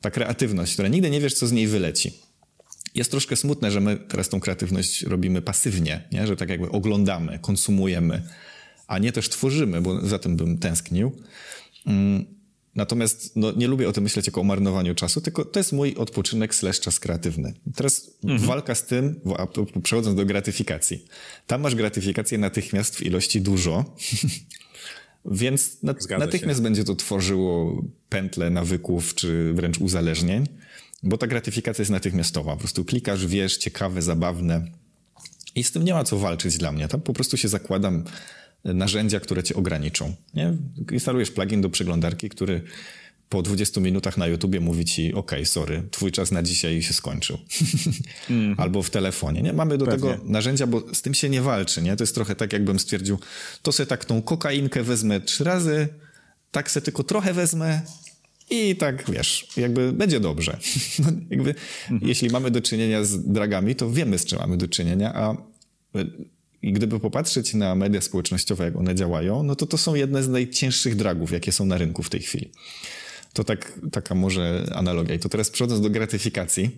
ta 0.02 0.12
kreatywność, 0.12 0.74
która 0.74 0.88
nigdy 0.88 1.10
nie 1.10 1.22
wiesz, 1.22 1.34
co 1.34 1.48
z 1.48 1.52
niej 1.52 1.68
wyleci. 1.68 2.14
Jest 2.96 3.12
troszkę 3.12 3.36
smutne, 3.36 3.72
że 3.72 3.82
my 3.82 3.98
teraz 3.98 4.30
tą 4.30 4.40
kreatywność 4.40 5.02
robimy 5.02 5.42
pasywnie, 5.42 6.04
nie? 6.12 6.28
że 6.28 6.36
tak 6.36 6.50
jakby 6.50 6.72
oglądamy, 6.72 7.40
konsumujemy, 7.40 8.22
a 8.88 9.00
nie 9.00 9.12
też 9.12 9.30
tworzymy, 9.30 9.82
bo 9.82 10.08
za 10.08 10.20
tym 10.20 10.36
bym 10.36 10.58
tęsknił. 10.58 11.12
Natomiast 12.78 13.36
no, 13.36 13.52
nie 13.52 13.68
lubię 13.68 13.90
o 13.90 13.94
tym 13.94 14.04
myśleć 14.04 14.28
jako 14.28 14.42
o 14.42 14.44
marnowaniu 14.44 14.96
czasu, 14.96 15.22
tylko 15.22 15.46
to 15.46 15.60
jest 15.60 15.74
mój 15.74 15.96
odpoczynek 15.96 16.56
slash 16.56 16.80
czas 16.80 17.00
kreatywny. 17.00 17.54
Teraz 17.76 18.12
mhm. 18.24 18.48
walka 18.48 18.76
z 18.76 18.86
tym, 18.86 19.20
przechodząc 19.84 20.18
do 20.18 20.26
gratyfikacji. 20.26 21.06
Tam 21.48 21.62
masz 21.62 21.76
gratyfikację 21.76 22.38
natychmiast 22.38 22.96
w 22.96 23.02
ilości 23.02 23.42
dużo, 23.42 23.86
Więc 25.32 25.78
natychmiast 26.18 26.60
się. 26.60 26.64
będzie 26.64 26.84
to 26.84 26.96
tworzyło 26.96 27.84
pętle 28.10 28.50
nawyków 28.50 29.16
czy 29.16 29.54
wręcz 29.54 29.78
uzależnień, 29.78 30.48
bo 31.04 31.18
ta 31.18 31.28
gratyfikacja 31.28 31.82
jest 31.82 31.92
natychmiastowa. 31.92 32.52
Po 32.52 32.60
prostu 32.60 32.86
klikasz, 32.86 33.26
wiesz, 33.26 33.58
ciekawe, 33.58 34.02
zabawne. 34.02 34.72
I 35.56 35.64
z 35.64 35.72
tym 35.72 35.84
nie 35.84 35.94
ma 35.94 36.04
co 36.04 36.18
walczyć 36.18 36.58
dla 36.58 36.72
mnie. 36.72 36.88
Tam 36.88 37.02
po 37.02 37.14
prostu 37.14 37.38
się 37.38 37.48
zakładam 37.48 38.04
narzędzia, 38.74 39.20
które 39.20 39.44
cię 39.44 39.56
ograniczą. 39.56 40.16
Nie? 40.34 40.54
Instalujesz 40.92 41.32
plugin 41.32 41.62
do 41.62 41.70
przeglądarki, 41.70 42.30
który 42.30 42.62
po 43.30 43.42
20 43.42 43.82
minutach 43.82 44.18
na 44.18 44.28
YouTubie 44.28 44.60
mówi 44.60 44.86
ci, 44.86 45.14
ok, 45.14 45.32
sorry, 45.44 45.84
twój 45.92 46.12
czas 46.12 46.32
na 46.32 46.44
dzisiaj 46.44 46.82
się 46.82 46.94
skończył. 46.94 47.38
Mm. 48.30 48.56
Albo 48.58 48.84
w 48.84 48.90
telefonie, 48.90 49.42
nie? 49.42 49.54
Mamy 49.54 49.78
do 49.78 49.86
Pewnie. 49.86 50.10
tego 50.10 50.24
narzędzia, 50.26 50.68
bo 50.68 50.84
z 50.94 51.02
tym 51.02 51.14
się 51.14 51.30
nie 51.30 51.42
walczy, 51.42 51.82
nie? 51.82 51.96
To 51.96 52.04
jest 52.04 52.16
trochę 52.16 52.36
tak, 52.36 52.54
jakbym 52.54 52.80
stwierdził, 52.80 53.20
to 53.62 53.72
sobie 53.72 53.88
tak 53.88 54.06
tą 54.06 54.22
kokainkę 54.22 54.84
wezmę 54.84 55.22
trzy 55.22 55.44
razy, 55.44 55.88
tak 56.52 56.72
se 56.72 56.82
tylko 56.82 57.04
trochę 57.04 57.34
wezmę 57.34 57.82
i 58.50 58.76
tak, 58.76 59.12
wiesz, 59.12 59.48
jakby 59.58 59.94
będzie 59.94 60.20
dobrze. 60.20 60.58
No, 61.00 61.08
jakby, 61.30 61.56
mm. 61.90 62.02
Jeśli 62.08 62.30
mamy 62.30 62.52
do 62.52 62.62
czynienia 62.62 63.04
z 63.04 63.28
dragami, 63.28 63.76
to 63.76 63.92
wiemy, 63.92 64.18
z 64.18 64.26
czym 64.26 64.40
mamy 64.40 64.58
do 64.58 64.68
czynienia, 64.68 65.14
a 65.14 65.38
i 66.68 66.74
gdyby 66.74 67.00
popatrzeć 67.00 67.54
na 67.54 67.76
media 67.76 68.02
społecznościowe, 68.02 68.66
jak 68.66 68.76
one 68.76 68.96
działają, 68.96 69.44
no 69.44 69.56
to 69.56 69.66
to 69.66 69.78
są 69.78 69.96
jedne 69.96 70.24
z 70.24 70.28
najcięższych 70.28 70.96
dragów, 70.96 71.32
jakie 71.32 71.52
są 71.52 71.66
na 71.66 71.78
rynku 71.78 72.04
w 72.04 72.10
tej 72.10 72.22
chwili. 72.22 72.52
To 73.34 73.44
tak, 73.44 73.80
taka 73.92 74.16
może 74.16 74.66
analogia. 74.76 75.16
I 75.16 75.20
to 75.20 75.30
teraz 75.30 75.50
przechodząc 75.50 75.82
do 75.82 75.90
gratyfikacji. 75.90 76.72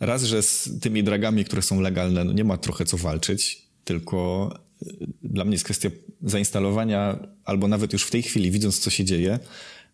Raz, 0.00 0.22
że 0.22 0.42
z 0.42 0.70
tymi 0.80 1.04
dragami, 1.04 1.44
które 1.44 1.62
są 1.62 1.80
legalne, 1.80 2.24
no 2.24 2.32
nie 2.32 2.44
ma 2.44 2.56
trochę 2.56 2.84
co 2.84 2.96
walczyć, 2.96 3.62
tylko 3.84 4.50
y, 4.82 4.86
dla 5.22 5.44
mnie 5.44 5.54
jest 5.54 5.64
kwestia 5.64 5.90
zainstalowania, 6.22 7.18
albo 7.44 7.68
nawet 7.68 7.92
już 7.92 8.04
w 8.04 8.10
tej 8.10 8.22
chwili, 8.22 8.50
widząc 8.50 8.78
co 8.78 8.90
się 8.90 9.04
dzieje, 9.04 9.38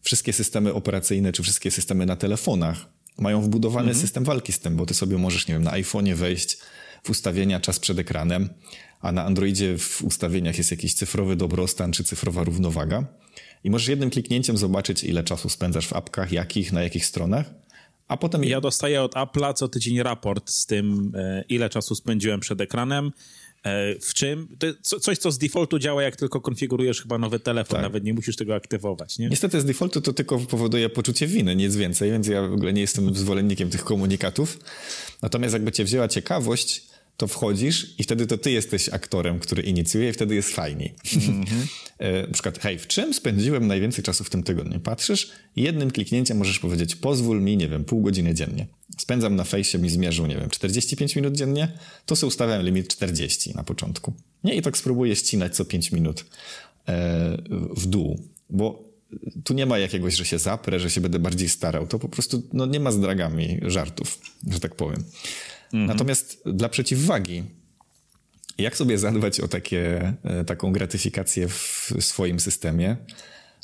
wszystkie 0.03 0.33
systemy 0.33 0.75
operacyjne, 0.75 1.33
czy 1.33 1.43
wszystkie 1.43 1.71
systemy 1.71 2.07
na 2.07 2.17
telefonach 2.17 2.87
mają 3.19 3.43
wbudowany 3.43 3.89
mhm. 3.89 4.01
system 4.01 4.25
walki 4.25 4.53
z 4.53 4.59
tym, 4.59 4.77
bo 4.77 4.87
ty 4.87 4.95
sobie 4.95 5.19
możesz, 5.19 5.49
nie 5.49 5.55
wiem, 5.55 5.63
na 5.63 5.71
iPhone'ie 5.71 6.15
wejść 6.15 6.59
w 7.03 7.11
ustawienia 7.11 7.61
czas 7.61 7.79
przed 7.79 7.99
ekranem, 7.99 8.49
a 9.01 9.13
na 9.13 9.25
Androidzie 9.25 9.79
w 9.79 10.05
ustawieniach 10.05 10.59
jest 10.59 10.71
jakiś 10.71 10.95
cyfrowy 10.95 11.37
dobrostan 11.37 11.93
czy 11.93 12.05
cyfrowa 12.05 12.45
równowaga. 12.45 13.07
I 13.65 13.71
możesz 13.71 13.89
jednym 13.89 14.11
kliknięciem 14.11 14.57
zobaczyć, 14.57 15.05
ile 15.05 15.25
czasu 15.25 15.49
spędzasz 15.49 15.87
w 15.87 15.93
apkach, 15.93 16.33
jakich, 16.33 16.73
na 16.73 16.83
jakich 16.83 17.07
stronach. 17.07 17.51
A 18.09 18.17
potem. 18.17 18.45
Ja 18.45 18.61
dostaję 18.61 19.03
od 19.03 19.15
Apple'a 19.15 19.55
co 19.55 19.69
tydzień 19.69 20.03
raport 20.03 20.51
z 20.51 20.67
tym, 20.67 21.13
e, 21.15 21.45
ile 21.49 21.71
czasu 21.71 21.95
spędziłem 21.95 22.41
przed 22.41 22.61
ekranem. 22.61 23.13
E, 23.65 23.99
w 23.99 24.15
czym? 24.15 24.57
To 24.59 25.01
coś, 25.01 25.19
co 25.19 25.33
z 25.33 25.39
defaultu 25.39 25.79
działa, 25.79 26.03
jak 26.03 26.17
tylko 26.17 26.41
konfigurujesz 26.41 27.03
chyba 27.03 27.19
nowy 27.19 27.41
telefon, 27.41 27.77
tak. 27.77 27.83
nawet 27.83 28.05
nie 28.05 28.15
musisz 28.15 28.37
tego 28.37 28.55
aktywować. 28.55 29.19
Nie? 29.19 29.29
Niestety 29.29 29.61
z 29.61 29.65
defaultu 29.65 30.01
to 30.01 30.13
tylko 30.13 30.39
powoduje 30.39 30.89
poczucie 30.89 31.27
winy, 31.27 31.57
nic 31.57 31.77
więcej, 31.77 32.11
więc 32.11 32.27
ja 32.27 32.43
w 32.49 32.53
ogóle 32.53 32.73
nie 32.73 32.81
jestem 32.81 33.15
zwolennikiem 33.15 33.71
tych 33.71 33.85
komunikatów. 33.85 34.59
Natomiast 35.23 35.53
jakby 35.53 35.73
cię 35.73 35.85
wzięła 35.85 36.09
ciekawość, 36.09 36.92
to 37.17 37.27
wchodzisz 37.27 37.95
i 37.99 38.03
wtedy 38.03 38.27
to 38.27 38.39
ty 38.39 38.51
jesteś 38.51 38.89
aktorem, 38.89 39.39
który 39.39 39.63
inicjuje 39.63 40.11
i 40.11 40.13
wtedy 40.13 40.35
jest 40.35 40.51
fajniej. 40.51 40.95
Mm 41.13 41.45
-hmm. 41.45 41.67
na 42.27 42.33
przykład, 42.33 42.59
hej, 42.59 42.79
w 42.79 42.87
czym 42.87 43.15
spędziłem 43.15 43.67
najwięcej 43.67 44.05
czasu 44.05 44.25
w 44.25 44.31
tym 44.31 44.43
tygodniu? 44.43 44.81
Patrzysz 44.81 45.31
jednym 45.57 45.91
kliknięciem 45.91 46.39
możesz 46.39 46.59
powiedzieć, 46.59 46.97
pozwól 46.97 47.43
mi, 47.43 47.57
nie 47.57 47.69
wiem, 47.69 47.85
pół 47.85 48.03
godziny 48.03 48.35
dziennie. 48.35 48.67
Spędzam 48.99 49.37
na 49.37 49.45
fejsie, 49.45 49.79
mi 49.79 49.91
zmierzył, 49.91 50.27
nie 50.27 50.37
wiem, 50.37 50.51
45 50.51 51.17
minut 51.17 51.35
dziennie, 51.35 51.69
to 52.07 52.17
sobie 52.17 52.29
ustawiam 52.29 52.63
limit 52.63 52.89
40 52.89 53.55
na 53.55 53.65
początku. 53.65 54.13
Nie, 54.45 54.55
i 54.55 54.63
tak 54.63 54.77
spróbuję 54.77 55.17
ścinać 55.17 55.57
co 55.57 55.65
5 55.65 55.93
minut 55.93 56.25
e, 56.89 57.39
w 57.77 57.87
dół, 57.87 58.23
bo 58.51 58.93
tu 59.45 59.55
nie 59.55 59.67
ma 59.67 59.79
jakiegoś, 59.79 60.15
że 60.15 60.25
się 60.25 60.39
zaprę, 60.39 60.81
że 60.81 60.91
się 60.91 61.01
będę 61.01 61.19
bardziej 61.19 61.49
starał. 61.49 61.87
To 61.87 61.99
po 61.99 62.09
prostu 62.09 62.43
no, 62.53 62.67
nie 62.67 62.81
ma 62.81 62.93
z 62.93 63.01
dragami 63.01 63.61
żartów, 63.63 64.19
że 64.51 64.61
tak 64.61 64.75
powiem. 64.75 65.05
Mhm. 65.73 65.87
Natomiast 65.87 66.43
dla 66.47 66.69
przeciwwagi, 66.69 67.43
jak 68.59 68.77
sobie 68.77 68.99
zadbać 68.99 69.41
o 69.41 69.49
takie, 69.49 70.15
e, 70.25 70.45
taką 70.45 70.73
gratyfikację 70.73 71.49
w 71.49 71.93
swoim 72.01 72.41
systemie? 72.41 72.97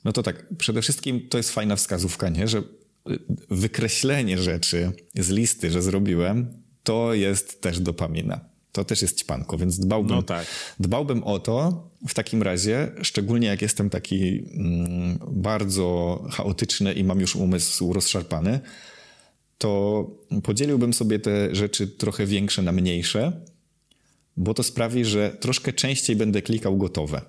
No 0.05 0.13
to 0.13 0.23
tak, 0.23 0.47
przede 0.59 0.83
wszystkim 0.83 1.29
to 1.29 1.39
jest 1.39 1.51
fajna 1.51 1.77
wskazówka, 1.77 2.29
nie? 2.29 2.49
że 2.49 2.59
e, 2.59 2.63
wykreślenie 3.51 4.39
rzeczy 4.39 4.93
z 5.15 5.29
listy, 5.29 5.71
że 5.71 5.83
zrobiłem, 5.83 6.63
to 6.83 7.15
jest 7.15 7.61
też 7.61 7.81
dopamina. 7.81 8.41
To 8.73 8.85
też 8.85 9.03
jest 9.03 9.19
ćpanko, 9.19 9.59
więc 9.59 9.79
dbałbym, 9.79 10.17
no 10.17 10.23
tak. 10.23 10.47
dbałbym 10.81 11.25
o 11.25 11.39
to 11.39 11.89
w 12.09 12.15
takim 12.15 12.43
razie, 12.43 12.93
szczególnie 13.03 13.49
jak 13.49 13.63
jestem 13.63 13.91
taki 13.91 14.39
mm, 14.39 15.19
bardzo 15.31 16.25
chaotyczny 16.31 16.93
i 16.93 17.05
mam 17.05 17.21
już 17.21 17.37
umysł 17.37 17.93
rozszarpany, 17.93 18.61
to 19.59 20.05
podzieliłbym 20.43 20.95
sobie 20.95 21.19
te 21.19 21.55
rzeczy 21.55 21.87
trochę 21.87 22.27
większe 22.27 22.63
na 22.63 22.73
mniejsze, 22.73 23.33
bo 24.37 24.55
to 24.55 24.63
sprawi, 24.63 25.05
że 25.05 25.37
troszkę 25.41 25.73
częściej 25.73 26.17
będę 26.17 26.43
klikał 26.43 26.77
gotowe. 26.77 27.21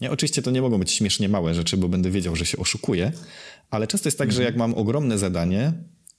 Nie, 0.00 0.10
oczywiście 0.10 0.42
to 0.42 0.50
nie 0.50 0.62
mogą 0.62 0.78
być 0.78 0.92
śmiesznie 0.92 1.28
małe 1.28 1.54
rzeczy, 1.54 1.76
bo 1.76 1.88
będę 1.88 2.10
wiedział, 2.10 2.36
że 2.36 2.46
się 2.46 2.58
oszukuję, 2.58 3.12
ale 3.70 3.86
często 3.86 4.08
jest 4.08 4.18
tak, 4.18 4.28
mhm. 4.28 4.36
że 4.36 4.42
jak 4.42 4.56
mam 4.56 4.74
ogromne 4.74 5.18
zadanie, 5.18 5.72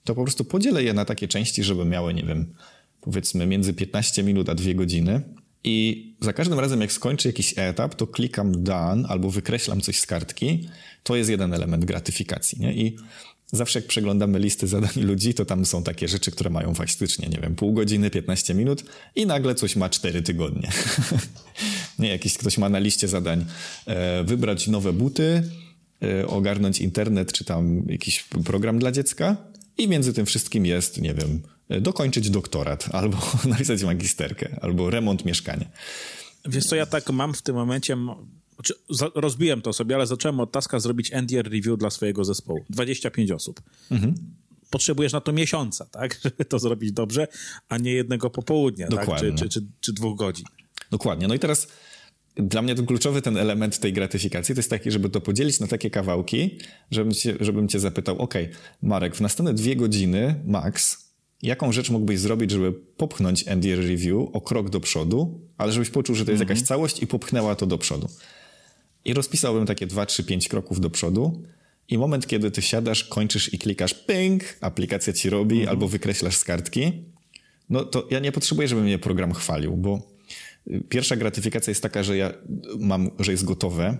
to 0.04 0.16
po 0.16 0.24
prostu 0.24 0.46
podzielę 0.46 0.84
je 0.84 0.94
na 0.94 1.06
takie 1.06 1.28
części, 1.28 1.64
żeby 1.64 1.86
miały, 1.86 2.14
nie 2.14 2.24
wiem, 2.24 2.54
powiedzmy 3.02 3.48
między 3.48 3.74
15 3.74 4.24
minut 4.24 4.50
a 4.50 4.56
2 4.56 4.74
godziny. 4.74 5.22
I 5.64 6.08
za 6.20 6.34
każdym 6.34 6.60
razem, 6.60 6.82
jak 6.82 6.92
skończę 6.92 7.30
jakiś 7.30 7.54
etap, 7.58 7.96
to 7.96 8.08
klikam 8.08 8.64
done 8.64 9.08
albo 9.08 9.30
wykreślam 9.30 9.82
coś 9.82 10.00
z 10.00 10.06
kartki. 10.06 10.70
To 11.04 11.16
jest 11.16 11.30
jeden 11.30 11.54
element 11.54 11.86
gratyfikacji. 11.86 12.62
Nie? 12.62 12.74
I 12.74 12.98
zawsze 13.52 13.80
jak 13.80 13.88
przeglądamy 13.88 14.40
listy 14.40 14.68
zadań 14.68 14.92
ludzi, 14.96 15.34
to 15.34 15.46
tam 15.46 15.66
są 15.66 15.84
takie 15.84 16.08
rzeczy, 16.08 16.32
które 16.32 16.50
mają 16.50 16.74
faktycznie, 16.74 17.28
nie 17.28 17.38
wiem, 17.38 17.56
pół 17.56 17.74
godziny, 17.74 18.10
15 18.10 18.54
minut 18.54 18.84
i 19.16 19.26
nagle 19.26 19.56
coś 19.56 19.76
ma 19.76 19.90
4 19.90 20.22
tygodnie. 20.22 20.70
nie, 22.00 22.10
jakiś 22.10 22.38
ktoś 22.38 22.58
ma 22.58 22.70
na 22.70 22.80
liście 22.80 23.08
zadań 23.08 23.46
e, 23.86 24.24
wybrać 24.24 24.68
nowe 24.68 24.94
buty, 24.94 25.44
e, 26.04 26.28
ogarnąć 26.28 26.82
internet, 26.82 27.32
czy 27.34 27.46
tam 27.46 27.86
jakiś 27.88 28.24
program 28.46 28.80
dla 28.80 28.92
dziecka 28.92 29.38
i 29.78 29.88
między 29.88 30.14
tym 30.14 30.26
wszystkim 30.26 30.66
jest, 30.66 31.02
nie 31.02 31.14
wiem, 31.14 31.42
dokończyć 31.82 32.30
doktorat, 32.30 32.90
albo 33.00 33.18
napisać 33.46 33.84
magisterkę, 33.84 34.58
albo 34.62 34.90
remont 34.90 35.26
mieszkania. 35.26 35.66
Wiesz 36.46 36.66
co, 36.66 36.76
ja 36.76 36.86
tak 36.86 37.10
mam 37.10 37.34
w 37.34 37.42
tym 37.42 37.56
momencie, 37.56 37.98
znaczy, 38.62 38.74
rozbiłem 39.16 39.62
to 39.62 39.74
sobie, 39.74 39.96
ale 39.96 40.08
zacząłem 40.08 40.40
od 40.40 40.52
taska 40.52 40.80
zrobić 40.80 41.12
NDR 41.14 41.50
review 41.52 41.78
dla 41.78 41.90
swojego 41.90 42.26
zespołu. 42.26 42.66
25 42.70 43.32
osób. 43.32 43.62
Mhm. 43.92 44.16
Potrzebujesz 44.70 45.14
na 45.14 45.22
to 45.22 45.34
miesiąca, 45.34 45.86
tak? 45.86 46.20
Żeby 46.24 46.46
to 46.46 46.60
zrobić 46.60 46.92
dobrze, 46.92 47.28
a 47.70 47.78
nie 47.78 47.92
jednego 47.92 48.30
popołudnia, 48.30 48.88
Dokładnie. 48.88 49.30
Tak? 49.30 49.40
Czy, 49.40 49.50
czy, 49.50 49.62
czy, 49.62 49.68
czy 49.80 49.94
dwóch 49.94 50.18
godzin. 50.18 50.46
Dokładnie. 50.92 51.28
No 51.28 51.34
i 51.34 51.40
teraz 51.40 51.68
dla 52.36 52.62
mnie 52.62 52.76
ten 52.76 52.86
kluczowy 52.86 53.22
ten 53.22 53.38
element 53.38 53.80
tej 53.80 53.94
gratyfikacji 53.94 54.56
to 54.56 54.60
jest 54.60 54.70
taki, 54.70 54.92
żeby 54.92 55.10
to 55.10 55.22
podzielić 55.22 55.60
na 55.60 55.68
takie 55.68 55.90
kawałki, 55.90 56.58
żebym 56.92 57.14
cię, 57.14 57.36
żebym 57.40 57.68
cię 57.68 57.80
zapytał, 57.80 58.18
ok, 58.18 58.34
Marek, 58.82 59.16
w 59.16 59.22
następne 59.22 59.54
dwie 59.54 59.76
godziny 59.76 60.36
max, 60.46 60.98
jaką 61.42 61.72
rzecz 61.72 61.90
mógłbyś 61.90 62.20
zrobić, 62.20 62.52
żeby 62.52 62.74
popchnąć 62.74 63.48
NDR 63.48 63.80
Review 63.80 64.30
o 64.34 64.42
krok 64.42 64.70
do 64.70 64.80
przodu, 64.80 65.42
ale 65.58 65.72
żebyś 65.72 65.90
poczuł, 65.90 66.16
że 66.16 66.26
to 66.26 66.32
jest 66.32 66.42
mm 66.42 66.48
-hmm. 66.48 66.58
jakaś 66.58 66.68
całość 66.68 67.04
i 67.04 67.08
popchnęła 67.08 67.56
to 67.56 67.66
do 67.66 67.78
przodu. 67.78 68.08
I 69.06 69.14
rozpisałbym 69.14 69.66
takie 69.66 69.88
2, 69.88 70.06
3, 70.06 70.24
5 70.24 70.50
kroków 70.50 70.80
do 70.80 70.90
przodu. 70.90 71.44
I 71.90 71.98
moment, 71.98 72.28
kiedy 72.28 72.52
ty 72.52 72.62
siadasz, 72.62 73.04
kończysz 73.04 73.54
i 73.54 73.60
klikasz 73.60 73.94
ping, 73.94 74.44
aplikacja 74.62 75.14
ci 75.14 75.30
robi, 75.30 75.56
mhm. 75.56 75.70
albo 75.70 75.88
wykreślasz 75.88 76.38
z 76.38 76.44
kartki, 76.44 76.92
no 77.70 77.86
to 77.86 78.08
ja 78.12 78.20
nie 78.20 78.32
potrzebuję, 78.32 78.68
żeby 78.68 78.82
mnie 78.82 79.00
program 79.00 79.34
chwalił, 79.34 79.78
bo 79.78 80.02
y, 80.72 80.84
pierwsza 80.90 81.16
gratyfikacja 81.16 81.72
jest 81.72 81.84
taka, 81.84 82.04
że 82.04 82.18
ja 82.18 82.34
mam, 82.80 83.12
że 83.20 83.32
jest 83.32 83.44
gotowe, 83.44 83.98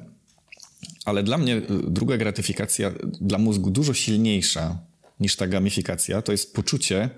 ale 1.06 1.24
dla 1.24 1.38
mnie 1.38 1.58
y, 1.58 1.64
druga 1.88 2.18
gratyfikacja 2.18 2.92
dla 3.22 3.38
mózgu 3.38 3.72
dużo 3.72 3.94
silniejsza 3.94 4.80
niż 5.20 5.36
ta 5.36 5.48
gamifikacja, 5.48 6.22
to 6.22 6.32
jest 6.32 6.54
poczucie, 6.54 7.10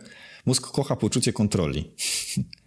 mózg 0.46 0.68
kocha 0.68 0.96
poczucie 0.96 1.34
kontroli. 1.34 1.86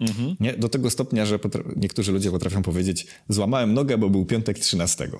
Mhm. 0.00 0.36
Nie? 0.40 0.52
Do 0.52 0.68
tego 0.68 0.90
stopnia, 0.90 1.26
że 1.26 1.38
niektórzy 1.76 2.12
ludzie 2.12 2.30
potrafią 2.30 2.62
powiedzieć, 2.62 3.06
złamałem 3.28 3.74
nogę, 3.74 3.98
bo 3.98 4.10
był 4.10 4.24
piątek 4.24 4.58
13. 4.58 5.10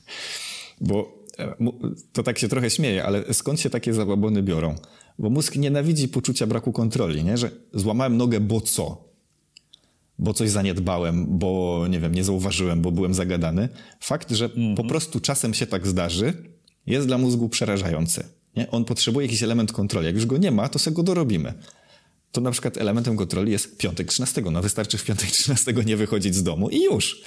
bo 0.80 1.24
e, 1.38 1.54
to 2.12 2.22
tak 2.22 2.38
się 2.38 2.48
trochę 2.48 2.70
śmieje, 2.70 3.04
ale 3.04 3.34
skąd 3.34 3.60
się 3.60 3.70
takie 3.70 3.94
zababony 3.94 4.42
biorą? 4.42 4.74
Bo 5.18 5.30
mózg 5.30 5.56
nienawidzi 5.56 6.08
poczucia 6.08 6.46
braku 6.46 6.72
kontroli, 6.72 7.24
nie? 7.24 7.38
że 7.38 7.50
złamałem 7.74 8.16
nogę, 8.16 8.40
bo 8.40 8.60
co? 8.60 9.12
Bo 10.18 10.34
coś 10.34 10.50
zaniedbałem, 10.50 11.38
bo 11.38 11.84
nie 11.90 12.00
wiem, 12.00 12.14
nie 12.14 12.24
zauważyłem, 12.24 12.82
bo 12.82 12.92
byłem 12.92 13.14
zagadany. 13.14 13.68
Fakt, 14.00 14.30
że 14.30 14.44
mhm. 14.44 14.74
po 14.74 14.84
prostu 14.84 15.20
czasem 15.20 15.54
się 15.54 15.66
tak 15.66 15.86
zdarzy, 15.86 16.32
jest 16.86 17.06
dla 17.06 17.18
mózgu 17.18 17.48
przerażający. 17.48 18.24
Nie? 18.56 18.70
On 18.70 18.84
potrzebuje 18.84 19.26
jakiś 19.26 19.42
element 19.42 19.72
kontroli. 19.72 20.06
Jak 20.06 20.14
już 20.14 20.26
go 20.26 20.38
nie 20.38 20.50
ma, 20.50 20.68
to 20.68 20.78
sobie 20.78 20.94
go 20.94 21.02
dorobimy 21.02 21.54
to 22.32 22.40
na 22.40 22.50
przykład 22.50 22.76
elementem 22.76 23.16
kontroli 23.16 23.52
jest 23.52 23.76
piątek 23.76 24.08
13. 24.08 24.42
No 24.42 24.62
wystarczy 24.62 24.98
w 24.98 25.04
piątek 25.04 25.30
13 25.30 25.72
nie 25.86 25.96
wychodzić 25.96 26.34
z 26.34 26.42
domu 26.42 26.70
i 26.70 26.82
już. 26.82 27.22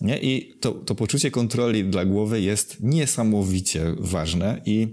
Nie? 0.00 0.18
I 0.18 0.54
to, 0.60 0.72
to 0.72 0.94
poczucie 0.94 1.30
kontroli 1.30 1.84
dla 1.84 2.04
głowy 2.04 2.40
jest 2.40 2.76
niesamowicie 2.80 3.94
ważne 3.98 4.62
i 4.66 4.88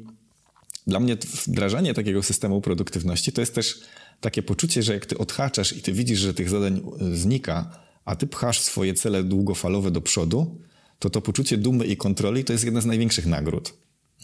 dla 0.88 1.00
mnie 1.00 1.18
wdrażanie 1.48 1.94
takiego 1.94 2.24
systemu 2.24 2.62
produktywności 2.62 3.32
to 3.32 3.42
jest 3.42 3.56
też 3.56 3.80
takie 4.22 4.44
poczucie, 4.44 4.84
że 4.84 4.94
jak 4.94 5.06
ty 5.06 5.18
odhaczasz 5.18 5.78
i 5.78 5.82
ty 5.82 5.94
widzisz, 5.94 6.20
że 6.20 6.34
tych 6.34 6.50
zadań 6.50 6.82
e, 7.00 7.16
znika, 7.16 7.80
a 8.06 8.16
ty 8.16 8.28
pchasz 8.28 8.60
swoje 8.60 8.94
cele 8.94 9.24
długofalowe 9.24 9.92
do 9.92 10.02
przodu, 10.02 10.62
to 11.00 11.10
to 11.10 11.22
poczucie 11.22 11.58
dumy 11.58 11.86
i 11.86 11.98
kontroli 11.98 12.44
to 12.44 12.54
jest 12.54 12.66
jedna 12.66 12.82
z 12.82 12.86
największych 12.86 13.26
nagród. 13.26 13.74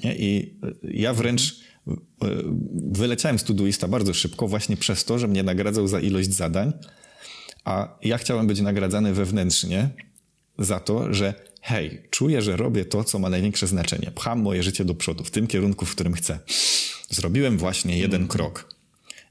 Nie? 0.04 0.16
I 0.16 0.60
e, 0.64 0.74
ja 0.84 1.14
wręcz 1.14 1.60
wyleciałem 2.92 3.40
z 3.40 3.44
Todoista 3.44 3.88
bardzo 3.88 4.14
szybko 4.14 4.48
właśnie 4.48 4.78
przez 4.78 5.06
to, 5.06 5.20
że 5.20 5.28
mnie 5.28 5.44
nagradzał 5.44 5.88
za 5.88 6.00
ilość 6.00 6.34
zadań, 6.34 6.74
a 7.66 7.98
ja 8.04 8.18
chciałem 8.18 8.48
być 8.48 8.62
nagradzany 8.62 9.14
wewnętrznie 9.14 9.90
za 10.60 10.80
to, 10.80 11.14
że 11.14 11.34
hej, 11.62 12.04
czuję, 12.10 12.42
że 12.42 12.58
robię 12.58 12.86
to, 12.86 13.04
co 13.04 13.20
ma 13.20 13.30
największe 13.30 13.68
znaczenie. 13.68 14.12
Pcham 14.16 14.42
moje 14.42 14.64
życie 14.64 14.86
do 14.86 14.96
przodu, 14.96 15.24
w 15.24 15.32
tym 15.32 15.48
kierunku, 15.48 15.86
w 15.86 15.92
którym 15.92 16.14
chcę. 16.14 16.40
Zrobiłem 17.10 17.58
właśnie 17.58 17.98
jeden 17.98 18.22
mm. 18.22 18.28
krok. 18.28 18.76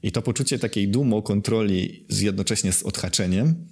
I 0.03 0.11
to 0.11 0.21
poczucie 0.21 0.59
takiej 0.59 0.87
dumy, 0.87 1.21
kontroli 1.21 2.05
z 2.09 2.19
jednocześnie 2.21 2.71
z 2.71 2.83
odhaczeniem, 2.83 3.67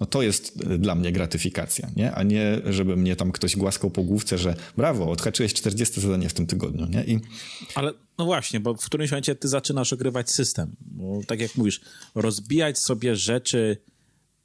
no 0.00 0.06
to 0.06 0.22
jest 0.22 0.62
e, 0.70 0.78
dla 0.78 0.94
mnie 0.94 1.12
gratyfikacja, 1.12 1.88
nie? 1.96 2.12
A 2.12 2.22
nie, 2.22 2.60
żeby 2.64 2.96
mnie 2.96 3.16
tam 3.16 3.32
ktoś 3.32 3.56
głaskał 3.56 3.90
po 3.90 4.02
główce, 4.02 4.38
że 4.38 4.54
brawo, 4.76 5.10
odhaczyłeś 5.10 5.54
40 5.54 6.00
zadanie 6.00 6.28
w 6.28 6.34
tym 6.34 6.46
tygodniu, 6.46 6.86
nie? 6.86 7.04
I... 7.04 7.20
Ale 7.74 7.92
no 8.18 8.24
właśnie, 8.24 8.60
bo 8.60 8.74
w 8.74 8.86
którymś 8.86 9.10
momencie 9.10 9.34
ty 9.34 9.48
zaczynasz 9.48 9.92
ogrywać 9.92 10.30
system. 10.30 10.76
Bo 10.80 11.20
tak 11.26 11.40
jak 11.40 11.56
mówisz, 11.56 11.80
rozbijać 12.14 12.78
sobie 12.78 13.16
rzeczy, 13.16 13.76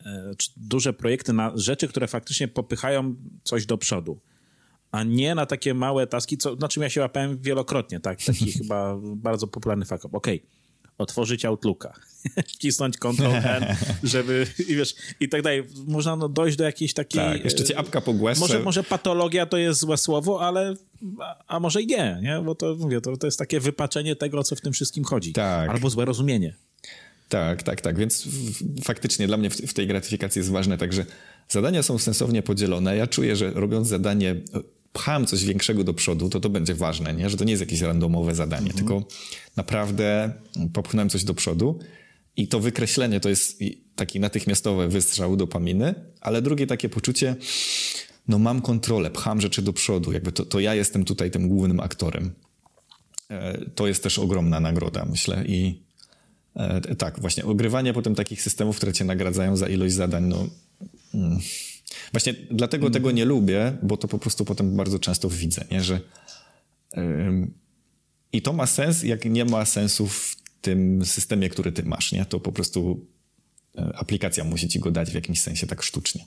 e, 0.06 0.34
duże 0.58 0.94
projekty 0.94 1.34
na 1.34 1.52
rzeczy, 1.56 1.88
które 1.88 2.08
faktycznie 2.08 2.48
popychają 2.48 3.16
coś 3.44 3.66
do 3.66 3.78
przodu 3.78 4.20
a 4.92 5.04
nie 5.04 5.36
na 5.36 5.46
takie 5.46 5.74
małe 5.74 6.08
taski, 6.08 6.38
co, 6.38 6.56
na 6.56 6.68
czym 6.68 6.84
ja 6.84 6.90
się 6.90 7.02
łapałem 7.02 7.38
wielokrotnie, 7.42 8.00
tak? 8.00 8.24
Taki 8.24 8.52
chyba 8.60 8.98
bardzo 9.02 9.48
popularny 9.48 9.86
fakt. 9.86 10.06
Okej, 10.06 10.16
okay 10.16 10.55
otworzyć 10.98 11.46
Outlooka, 11.46 11.94
wcisnąć 12.48 12.98
Ctrl-N, 12.98 13.66
żeby, 14.04 14.48
i 14.68 14.76
wiesz, 14.76 14.96
i 15.20 15.30
tak 15.30 15.42
dalej. 15.42 15.64
Można 15.88 16.16
no, 16.16 16.30
dojść 16.30 16.58
do 16.58 16.64
jakiejś 16.64 16.94
takiej... 16.94 17.22
Tak, 17.22 17.44
jeszcze 17.44 17.64
cię 17.64 17.78
apka 17.78 18.02
pogłębia. 18.02 18.40
Może, 18.40 18.60
może 18.60 18.84
patologia 18.84 19.46
to 19.46 19.58
jest 19.58 19.80
złe 19.80 19.98
słowo, 19.98 20.42
ale 20.42 20.76
a, 21.48 21.60
może 21.60 21.82
i 21.82 21.88
nie, 21.88 22.20
nie? 22.22 22.42
Bo 22.46 22.56
to, 22.56 22.76
mówię, 22.76 23.02
to, 23.02 23.18
to 23.18 23.28
jest 23.28 23.40
takie 23.40 23.60
wypaczenie 23.60 24.16
tego, 24.16 24.40
o 24.40 24.44
co 24.44 24.56
w 24.56 24.62
tym 24.62 24.74
wszystkim 24.74 25.04
chodzi. 25.04 25.34
Tak. 25.34 25.70
Albo 25.70 25.90
złe 25.90 26.06
rozumienie. 26.06 26.56
Tak, 27.30 27.64
tak, 27.64 27.82
tak. 27.82 27.98
Więc 27.98 28.28
faktycznie 28.84 29.28
dla 29.28 29.38
mnie 29.38 29.50
w, 29.50 29.56
w 29.56 29.74
tej 29.74 29.88
gratyfikacji 29.88 30.40
jest 30.40 30.52
ważne, 30.52 30.78
także 30.78 31.06
zadania 31.50 31.84
są 31.84 31.98
sensownie 31.98 32.44
podzielone. 32.44 32.98
Ja 32.98 33.08
czuję, 33.08 33.36
że 33.36 33.52
robiąc 33.52 33.88
zadanie 33.88 34.36
pcham 34.96 35.26
coś 35.26 35.46
większego 35.46 35.84
do 35.84 35.94
przodu, 35.94 36.30
to 36.30 36.40
to 36.40 36.50
będzie 36.50 36.76
ważne, 36.76 37.14
nie? 37.14 37.30
że 37.30 37.38
to 37.38 37.44
nie 37.44 37.52
jest 37.52 37.62
jakieś 37.62 37.82
randomowe 37.82 38.36
zadanie, 38.36 38.68
mhm. 38.72 38.78
tylko 38.78 39.08
naprawdę 39.56 40.34
popchnąłem 40.74 41.10
coś 41.10 41.24
do 41.24 41.34
przodu 41.34 41.80
i 42.38 42.48
to 42.48 42.60
wykreślenie 42.60 43.20
to 43.20 43.30
jest 43.30 43.60
taki 43.96 44.20
natychmiastowy 44.20 44.88
wystrzał 44.88 45.38
dopaminy, 45.38 45.96
ale 46.22 46.42
drugie 46.42 46.68
takie 46.68 46.90
poczucie, 46.90 47.36
no 48.28 48.40
mam 48.40 48.62
kontrolę, 48.62 49.12
pcham 49.12 49.42
rzeczy 49.42 49.62
do 49.62 49.74
przodu, 49.74 50.12
jakby 50.12 50.32
to, 50.32 50.46
to 50.46 50.60
ja 50.60 50.76
jestem 50.76 51.06
tutaj 51.06 51.32
tym 51.32 51.50
głównym 51.50 51.80
aktorem. 51.80 52.32
E, 53.30 53.58
to 53.76 53.88
jest 53.88 54.04
też 54.04 54.20
ogromna 54.20 54.60
nagroda, 54.60 55.06
myślę 55.06 55.44
i 55.48 55.84
e, 56.56 56.96
tak, 56.96 57.20
właśnie 57.20 57.46
ogrywanie 57.46 57.94
potem 57.94 58.16
takich 58.16 58.42
systemów, 58.42 58.78
które 58.78 58.94
cię 58.94 59.06
nagradzają 59.06 59.58
za 59.58 59.68
ilość 59.68 59.94
zadań, 59.94 60.24
no... 60.24 60.48
Mm 61.14 61.40
Właśnie 62.12 62.34
dlatego 62.52 62.90
tego 62.90 63.12
nie 63.12 63.26
lubię, 63.26 63.78
bo 63.84 63.98
to 63.98 64.08
po 64.08 64.20
prostu 64.20 64.46
potem 64.46 64.78
bardzo 64.78 65.00
często 65.00 65.30
widzę, 65.30 65.66
nie? 65.72 65.84
że 65.84 66.00
yy, 66.98 67.48
i 68.34 68.42
to 68.42 68.54
ma 68.54 68.68
sens, 68.68 69.04
jak 69.04 69.26
nie 69.26 69.46
ma 69.46 69.66
sensu 69.66 70.08
w 70.08 70.36
tym 70.62 71.06
systemie, 71.06 71.50
który 71.50 71.72
ty 71.72 71.84
masz, 71.84 72.12
nie? 72.12 72.26
To 72.26 72.40
po 72.40 72.52
prostu 72.52 73.08
yy, 73.76 73.84
aplikacja 73.96 74.44
musi 74.44 74.68
ci 74.68 74.80
go 74.80 74.92
dać 74.92 75.12
w 75.12 75.14
jakimś 75.14 75.42
sensie 75.42 75.68
tak 75.68 75.84
sztucznie. 75.84 76.26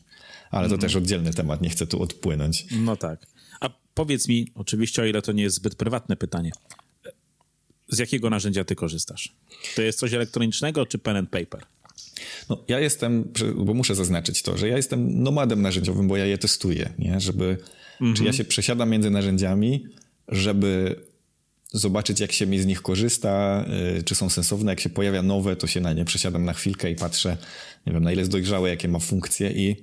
Ale 0.51 0.69
to 0.69 0.75
mm. 0.75 0.81
też 0.81 0.97
oddzielny 0.97 1.33
temat, 1.33 1.63
nie 1.63 1.71
chcę 1.71 1.87
tu 1.87 2.03
odpłynąć. 2.03 2.67
No 2.71 2.97
tak. 2.97 3.27
A 3.61 3.71
powiedz 3.95 4.29
mi, 4.29 4.53
oczywiście 4.55 5.03
o 5.03 5.05
ile 5.05 5.23
to 5.23 5.33
nie 5.33 5.43
jest 5.43 5.57
zbyt 5.57 5.75
prywatne 5.75 6.17
pytanie, 6.17 6.51
z 7.89 7.99
jakiego 7.99 8.31
narzędzia 8.31 8.65
ty 8.65 8.75
korzystasz? 8.75 9.37
To 9.77 9.83
jest 9.83 9.99
coś 9.99 10.13
elektronicznego 10.13 10.87
czy 10.87 10.99
pen 10.99 11.17
and 11.17 11.31
paper? 11.31 11.67
No, 12.49 12.65
ja 12.69 12.81
jestem, 12.81 13.33
bo 13.57 13.75
muszę 13.75 13.95
zaznaczyć 13.95 14.43
to, 14.43 14.59
że 14.59 14.69
ja 14.69 14.77
jestem 14.77 15.23
nomadem 15.23 15.63
narzędziowym, 15.63 16.09
bo 16.09 16.17
ja 16.17 16.27
je 16.27 16.39
testuję, 16.39 16.93
nie? 16.99 17.21
Żeby, 17.21 17.57
mhm. 17.93 18.17
czy 18.17 18.25
ja 18.25 18.33
się 18.33 18.45
przesiadam 18.45 18.91
między 18.91 19.11
narzędziami, 19.11 19.85
żeby 20.29 20.97
zobaczyć, 21.73 22.21
jak 22.21 22.33
się 22.33 22.47
mi 22.47 22.59
z 22.59 22.67
nich 22.67 22.83
korzysta, 22.83 23.65
yy, 23.95 24.03
czy 24.03 24.15
są 24.15 24.31
sensowne. 24.31 24.73
Jak 24.73 24.81
się 24.81 24.89
pojawia 24.89 25.23
nowe, 25.23 25.57
to 25.57 25.67
się 25.67 25.81
na 25.81 25.93
nie 25.93 26.05
przesiadam 26.05 26.45
na 26.45 26.53
chwilkę 26.53 26.91
i 26.91 26.95
patrzę, 26.95 27.37
nie 27.87 27.93
wiem, 27.93 28.05
na 28.05 28.13
ile 28.13 28.21
jest 28.21 28.31
dojrzałe, 28.31 28.71
jakie 28.71 28.89
ma 28.89 28.99
funkcje 28.99 29.51
i 29.53 29.77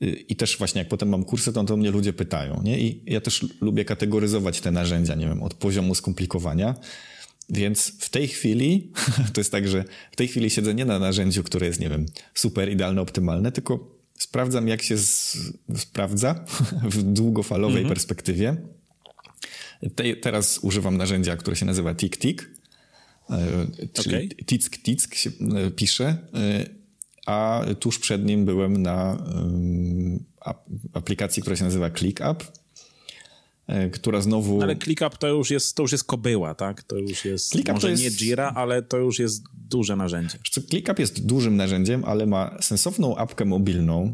yy, 0.00 0.10
i 0.10 0.36
też 0.36 0.58
właśnie 0.58 0.78
jak 0.78 0.88
potem 0.88 1.08
mam 1.08 1.24
kursy, 1.24 1.52
to, 1.52 1.64
to 1.64 1.76
mnie 1.76 1.90
ludzie 1.90 2.12
pytają, 2.12 2.60
nie? 2.64 2.80
I 2.80 3.02
ja 3.06 3.20
też 3.20 3.46
lubię 3.60 3.84
kategoryzować 3.84 4.60
te 4.60 4.70
narzędzia, 4.70 5.14
nie 5.14 5.26
wiem, 5.26 5.42
od 5.42 5.54
poziomu 5.54 5.94
skomplikowania. 5.94 6.74
Więc 7.50 7.92
w 7.98 8.08
tej 8.08 8.28
chwili, 8.28 8.92
to 9.32 9.40
jest 9.40 9.52
tak, 9.52 9.68
że 9.68 9.84
w 10.12 10.16
tej 10.16 10.28
chwili 10.28 10.50
siedzę 10.50 10.74
nie 10.74 10.84
na 10.84 10.98
narzędziu, 10.98 11.42
które 11.42 11.66
jest, 11.66 11.80
nie 11.80 11.88
wiem, 11.88 12.06
super, 12.34 12.72
idealne, 12.72 13.00
optymalne, 13.00 13.52
tylko 13.52 14.00
sprawdzam, 14.18 14.68
jak 14.68 14.82
się 14.82 14.96
sprawdza 15.76 16.44
w 16.92 17.02
długofalowej 17.02 17.82
mhm. 17.82 17.94
perspektywie. 17.94 18.56
Te, 19.94 20.16
teraz 20.16 20.58
używam 20.58 20.96
narzędzia, 20.96 21.36
które 21.36 21.56
się 21.56 21.66
nazywa 21.66 21.94
TickTick, 21.94 22.50
e, 23.30 23.66
czyli 23.92 24.16
okay. 24.16 24.28
Tick 24.28 24.82
Tick 24.82 25.14
się 25.14 25.30
e, 25.56 25.70
pisze, 25.70 26.18
e, 26.34 26.80
a 27.26 27.64
tuż 27.80 27.98
przed 27.98 28.24
nim 28.24 28.44
byłem 28.44 28.82
na 28.82 29.24
aplikacji, 30.92 31.42
która 31.42 31.56
się 31.56 31.64
nazywa 31.64 31.90
ClickUp 31.90 32.59
która 33.92 34.20
znowu... 34.20 34.58
No 34.58 34.64
ale 34.64 34.76
ClickUp 34.76 35.18
to 35.18 35.28
już 35.28 35.50
jest, 35.50 35.76
to 35.76 35.82
już 35.82 35.92
jest 35.92 36.04
kobyła, 36.04 36.54
tak? 36.54 36.82
To 36.82 36.96
już 36.96 37.24
jest, 37.24 37.48
ClickUp 37.48 37.74
może 37.74 37.90
jest... 37.90 38.02
nie 38.02 38.10
Jira, 38.10 38.52
ale 38.56 38.82
to 38.82 38.96
już 38.96 39.18
jest 39.18 39.44
duże 39.68 39.96
narzędzie. 39.96 40.38
ClickUp 40.68 40.98
jest 40.98 41.26
dużym 41.26 41.56
narzędziem, 41.56 42.04
ale 42.04 42.26
ma 42.26 42.56
sensowną 42.60 43.16
apkę 43.16 43.44
mobilną. 43.44 44.12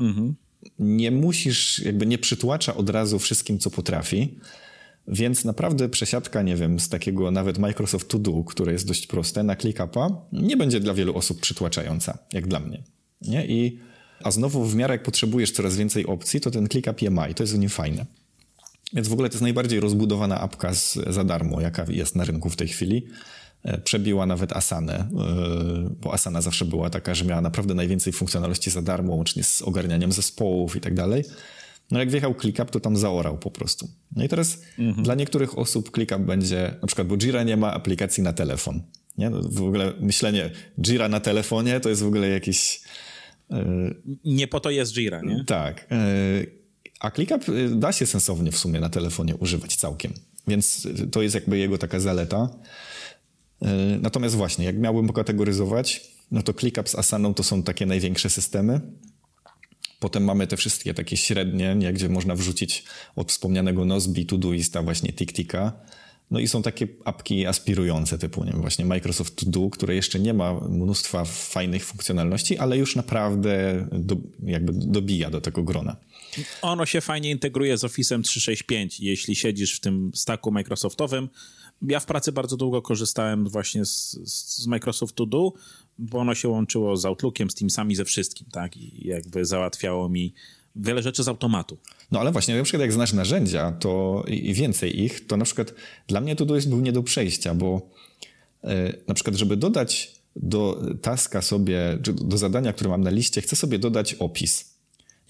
Mhm. 0.00 0.34
Nie 0.78 1.10
musisz, 1.10 1.78
jakby 1.78 2.06
nie 2.06 2.18
przytłacza 2.18 2.74
od 2.74 2.90
razu 2.90 3.18
wszystkim, 3.18 3.58
co 3.58 3.70
potrafi. 3.70 4.38
Więc 5.08 5.44
naprawdę 5.44 5.88
przesiadka, 5.88 6.42
nie 6.42 6.56
wiem, 6.56 6.80
z 6.80 6.88
takiego 6.88 7.30
nawet 7.30 7.58
Microsoft 7.58 8.08
To 8.08 8.18
Do, 8.18 8.44
które 8.44 8.72
jest 8.72 8.86
dość 8.86 9.06
proste, 9.06 9.42
na 9.42 9.56
ClickUpa, 9.56 10.08
nie 10.32 10.56
będzie 10.56 10.80
dla 10.80 10.94
wielu 10.94 11.16
osób 11.16 11.40
przytłaczająca, 11.40 12.18
jak 12.32 12.48
dla 12.48 12.60
mnie. 12.60 12.82
Nie? 13.22 13.46
I, 13.46 13.78
a 14.22 14.30
znowu 14.30 14.64
w 14.64 14.74
miarę 14.74 14.94
jak 14.94 15.02
potrzebujesz 15.02 15.50
coraz 15.50 15.76
więcej 15.76 16.06
opcji, 16.06 16.40
to 16.40 16.50
ten 16.50 16.68
ClickUp 16.68 17.02
je 17.02 17.10
ma 17.10 17.28
i 17.28 17.34
to 17.34 17.42
jest 17.42 17.56
w 17.56 17.58
nim 17.58 17.68
fajne. 17.68 18.06
Więc 18.92 19.08
w 19.08 19.12
ogóle 19.12 19.28
to 19.28 19.34
jest 19.34 19.42
najbardziej 19.42 19.80
rozbudowana 19.80 20.40
apka 20.40 20.74
z, 20.74 20.98
za 21.06 21.24
darmo, 21.24 21.60
jaka 21.60 21.84
jest 21.88 22.16
na 22.16 22.24
rynku 22.24 22.50
w 22.50 22.56
tej 22.56 22.68
chwili. 22.68 23.06
E, 23.64 23.78
przebiła 23.78 24.26
nawet 24.26 24.52
Asanę, 24.52 24.94
e, 24.94 25.08
bo 26.00 26.14
Asana 26.14 26.40
zawsze 26.40 26.64
była 26.64 26.90
taka, 26.90 27.14
że 27.14 27.24
miała 27.24 27.40
naprawdę 27.40 27.74
najwięcej 27.74 28.12
funkcjonalności 28.12 28.70
za 28.70 28.82
darmo, 28.82 29.14
łącznie 29.14 29.44
z 29.44 29.62
ogarnianiem 29.62 30.12
zespołów 30.12 30.76
i 30.76 30.80
tak 30.80 30.94
dalej. 30.94 31.24
No 31.90 31.98
jak 31.98 32.10
wjechał 32.10 32.34
ClickUp, 32.34 32.70
to 32.70 32.80
tam 32.80 32.96
zaorał 32.96 33.38
po 33.38 33.50
prostu. 33.50 33.88
No 34.16 34.24
i 34.24 34.28
teraz 34.28 34.62
mhm. 34.78 35.04
dla 35.04 35.14
niektórych 35.14 35.58
osób 35.58 35.90
ClickUp 35.94 36.22
będzie, 36.22 36.74
na 36.82 36.86
przykład, 36.86 37.08
bo 37.08 37.16
Jira 37.16 37.42
nie 37.42 37.56
ma 37.56 37.72
aplikacji 37.72 38.22
na 38.22 38.32
telefon. 38.32 38.82
Nie? 39.18 39.30
No 39.30 39.40
w 39.42 39.62
ogóle 39.62 39.92
myślenie 40.00 40.50
Jira 40.80 41.08
na 41.08 41.20
telefonie 41.20 41.80
to 41.80 41.88
jest 41.88 42.02
w 42.02 42.06
ogóle 42.06 42.28
jakiś... 42.28 42.80
Yy... 43.50 44.02
Nie 44.24 44.48
po 44.48 44.60
to 44.60 44.70
jest 44.70 44.92
Jira, 44.92 45.20
nie? 45.22 45.44
Tak. 45.44 45.86
A 47.00 47.10
ClickUp 47.10 47.48
y, 47.48 47.68
da 47.68 47.92
się 47.92 48.06
sensownie 48.06 48.52
w 48.52 48.58
sumie 48.58 48.80
na 48.80 48.88
telefonie 48.88 49.36
używać 49.36 49.76
całkiem, 49.76 50.12
więc 50.48 50.86
y, 50.86 51.06
to 51.06 51.22
jest 51.22 51.34
jakby 51.34 51.58
jego 51.58 51.78
taka 51.78 52.00
zaleta. 52.00 52.48
Y, 53.62 53.66
natomiast 54.00 54.34
właśnie, 54.34 54.64
jak 54.64 54.78
miałbym 54.78 55.06
pokategoryzować, 55.06 56.10
no 56.30 56.42
to 56.42 56.54
ClickUp 56.54 56.88
z 56.88 56.94
Asaną 56.94 57.34
to 57.34 57.42
są 57.42 57.62
takie 57.62 57.86
największe 57.86 58.30
systemy. 58.30 58.80
Potem 60.00 60.24
mamy 60.24 60.46
te 60.46 60.56
wszystkie 60.56 60.94
takie 60.94 61.16
średnie, 61.16 61.74
nie, 61.74 61.92
gdzie 61.92 62.08
można 62.08 62.34
wrzucić 62.34 62.84
od 63.16 63.32
wspomnianego 63.32 63.84
Nozbi, 63.84 64.26
Todoista, 64.26 64.82
właśnie 64.82 65.12
TickTicka. 65.12 65.72
No 66.30 66.38
i 66.38 66.48
są 66.48 66.62
takie 66.62 66.88
apki 67.04 67.46
aspirujące 67.46 68.18
typu, 68.18 68.44
nie 68.44 68.52
właśnie 68.52 68.84
Microsoft 68.84 69.36
To 69.36 69.46
Do, 69.46 69.70
które 69.70 69.94
jeszcze 69.94 70.20
nie 70.20 70.34
ma 70.34 70.54
mnóstwa 70.54 71.24
fajnych 71.24 71.84
funkcjonalności, 71.84 72.58
ale 72.58 72.78
już 72.78 72.96
naprawdę 72.96 73.86
do, 73.92 74.16
jakby 74.42 74.72
dobija 74.72 75.30
do 75.30 75.40
tego 75.40 75.62
grona. 75.62 75.96
Ono 76.62 76.86
się 76.86 77.00
fajnie 77.00 77.30
integruje 77.30 77.78
z 77.78 77.84
Office'em 77.84 78.22
365, 78.22 79.00
jeśli 79.00 79.36
siedzisz 79.36 79.76
w 79.76 79.80
tym 79.80 80.10
staku 80.14 80.52
Microsoftowym. 80.52 81.28
Ja 81.82 82.00
w 82.00 82.06
pracy 82.06 82.32
bardzo 82.32 82.56
długo 82.56 82.82
korzystałem 82.82 83.48
właśnie 83.48 83.84
z, 83.84 84.18
z 84.24 84.66
Microsoft 84.66 85.14
To 85.14 85.26
Do, 85.26 85.52
bo 85.98 86.18
ono 86.18 86.34
się 86.34 86.48
łączyło 86.48 86.96
z 86.96 87.04
Outlookiem, 87.04 87.50
z 87.50 87.54
Teamsami, 87.54 87.94
ze 87.94 88.04
wszystkim, 88.04 88.46
tak? 88.52 88.76
I 88.76 89.08
jakby 89.08 89.44
załatwiało 89.44 90.08
mi 90.08 90.34
wiele 90.76 91.02
rzeczy 91.02 91.22
z 91.22 91.28
automatu. 91.28 91.78
No 92.10 92.20
ale 92.20 92.32
właśnie, 92.32 92.56
na 92.56 92.62
przykład 92.62 92.80
jak 92.80 92.92
znasz 92.92 93.12
narzędzia 93.12 93.72
to 93.72 94.24
i 94.26 94.54
więcej 94.54 95.00
ich, 95.00 95.26
to 95.26 95.36
na 95.36 95.44
przykład 95.44 95.74
dla 96.06 96.20
mnie 96.20 96.36
to 96.36 96.54
jest 96.54 96.68
był 96.68 96.80
nie 96.80 96.92
do 96.92 97.02
przejścia, 97.02 97.54
bo 97.54 97.90
e, 98.64 98.92
na 99.08 99.14
przykład, 99.14 99.36
żeby 99.36 99.56
dodać 99.56 100.18
do 100.36 100.82
taska 101.02 101.42
sobie, 101.42 101.98
do 102.00 102.38
zadania, 102.38 102.72
które 102.72 102.90
mam 102.90 103.00
na 103.00 103.10
liście, 103.10 103.40
chcę 103.40 103.56
sobie 103.56 103.78
dodać 103.78 104.14
opis. 104.14 104.77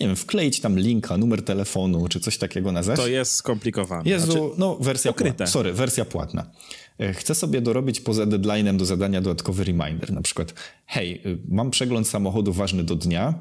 Nie 0.01 0.07
wiem, 0.07 0.17
wkleić 0.17 0.61
tam 0.61 0.79
linka, 0.79 1.17
numer 1.17 1.45
telefonu, 1.45 2.09
czy 2.09 2.21
coś 2.21 2.39
takiego 2.39 2.73
na 2.73 2.83
zaś. 2.83 2.97
To 2.97 3.09
jest 3.09 3.33
skomplikowane. 3.33 4.11
Jezu, 4.11 4.33
znaczy, 4.33 4.41
no 4.59 4.77
wersja 4.77 5.13
płatna. 5.13 5.47
Sorry, 5.47 5.73
wersja 5.73 6.05
płatna. 6.05 6.51
E, 6.99 7.15
chcę 7.15 7.35
sobie 7.35 7.61
dorobić 7.61 8.01
poza 8.01 8.27
deadline'em 8.27 8.77
do 8.77 8.85
zadania 8.85 9.21
dodatkowy 9.21 9.65
reminder. 9.65 10.13
Na 10.13 10.23
przykład, 10.23 10.55
hej, 10.87 11.23
y, 11.27 11.39
mam 11.49 11.71
przegląd 11.71 12.09
samochodu 12.09 12.53
ważny 12.53 12.85
do 12.85 12.97
dnia, 12.97 13.35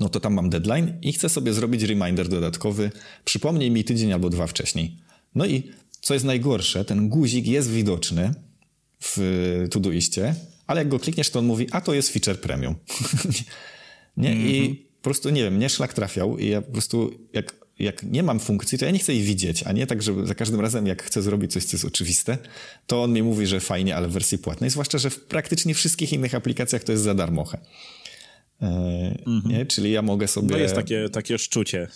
no 0.00 0.08
to 0.08 0.20
tam 0.20 0.34
mam 0.34 0.50
deadline 0.50 0.98
i 1.02 1.12
chcę 1.12 1.28
sobie 1.28 1.52
zrobić 1.52 1.82
reminder 1.82 2.28
dodatkowy. 2.28 2.90
Przypomnij 3.24 3.70
mi 3.70 3.84
tydzień 3.84 4.12
albo 4.12 4.30
dwa 4.30 4.46
wcześniej. 4.46 4.96
No 5.34 5.46
i 5.46 5.70
co 6.00 6.14
jest 6.14 6.26
najgorsze, 6.26 6.84
ten 6.84 7.08
guzik 7.08 7.46
jest 7.46 7.70
widoczny 7.70 8.34
w 9.00 9.66
Todoistie, 9.70 10.34
ale 10.66 10.80
jak 10.80 10.88
go 10.88 10.98
klikniesz, 10.98 11.30
to 11.30 11.38
on 11.38 11.46
mówi, 11.46 11.66
a 11.70 11.80
to 11.80 11.94
jest 11.94 12.12
feature 12.12 12.40
premium. 12.40 12.74
nie? 14.16 14.30
Mm 14.30 14.42
-hmm. 14.42 14.50
I 14.50 14.58
mhm. 14.58 14.91
Po 15.02 15.04
prostu, 15.04 15.30
nie 15.30 15.42
wiem, 15.42 15.54
mnie 15.54 15.68
szlak 15.68 15.92
trafiał 15.92 16.38
i 16.38 16.48
ja 16.48 16.62
po 16.62 16.72
prostu, 16.72 17.10
jak, 17.32 17.56
jak 17.78 18.02
nie 18.02 18.22
mam 18.22 18.40
funkcji, 18.40 18.78
to 18.78 18.84
ja 18.84 18.90
nie 18.90 18.98
chcę 18.98 19.14
jej 19.14 19.22
widzieć, 19.22 19.62
a 19.62 19.72
nie 19.72 19.86
tak, 19.86 20.02
że 20.02 20.26
za 20.26 20.34
każdym 20.34 20.60
razem, 20.60 20.86
jak 20.86 21.02
chcę 21.02 21.22
zrobić 21.22 21.52
coś, 21.52 21.64
co 21.64 21.76
jest 21.76 21.84
oczywiste, 21.84 22.38
to 22.86 23.02
on 23.02 23.12
mi 23.12 23.22
mówi, 23.22 23.46
że 23.46 23.60
fajnie, 23.60 23.96
ale 23.96 24.08
w 24.08 24.12
wersji 24.12 24.38
płatnej, 24.38 24.70
zwłaszcza, 24.70 24.98
że 24.98 25.10
w 25.10 25.20
praktycznie 25.20 25.74
wszystkich 25.74 26.12
innych 26.12 26.34
aplikacjach 26.34 26.84
to 26.84 26.92
jest 26.92 27.04
za 27.04 27.14
darmoche. 27.14 27.58
Mm-hmm. 28.62 29.46
Nie? 29.46 29.66
Czyli 29.66 29.92
ja 29.92 30.02
mogę 30.02 30.28
sobie. 30.28 30.48
No 30.50 30.58
jest 30.58 30.74
takie, 30.74 31.08
takie 31.08 31.38
szczucie. 31.38 31.88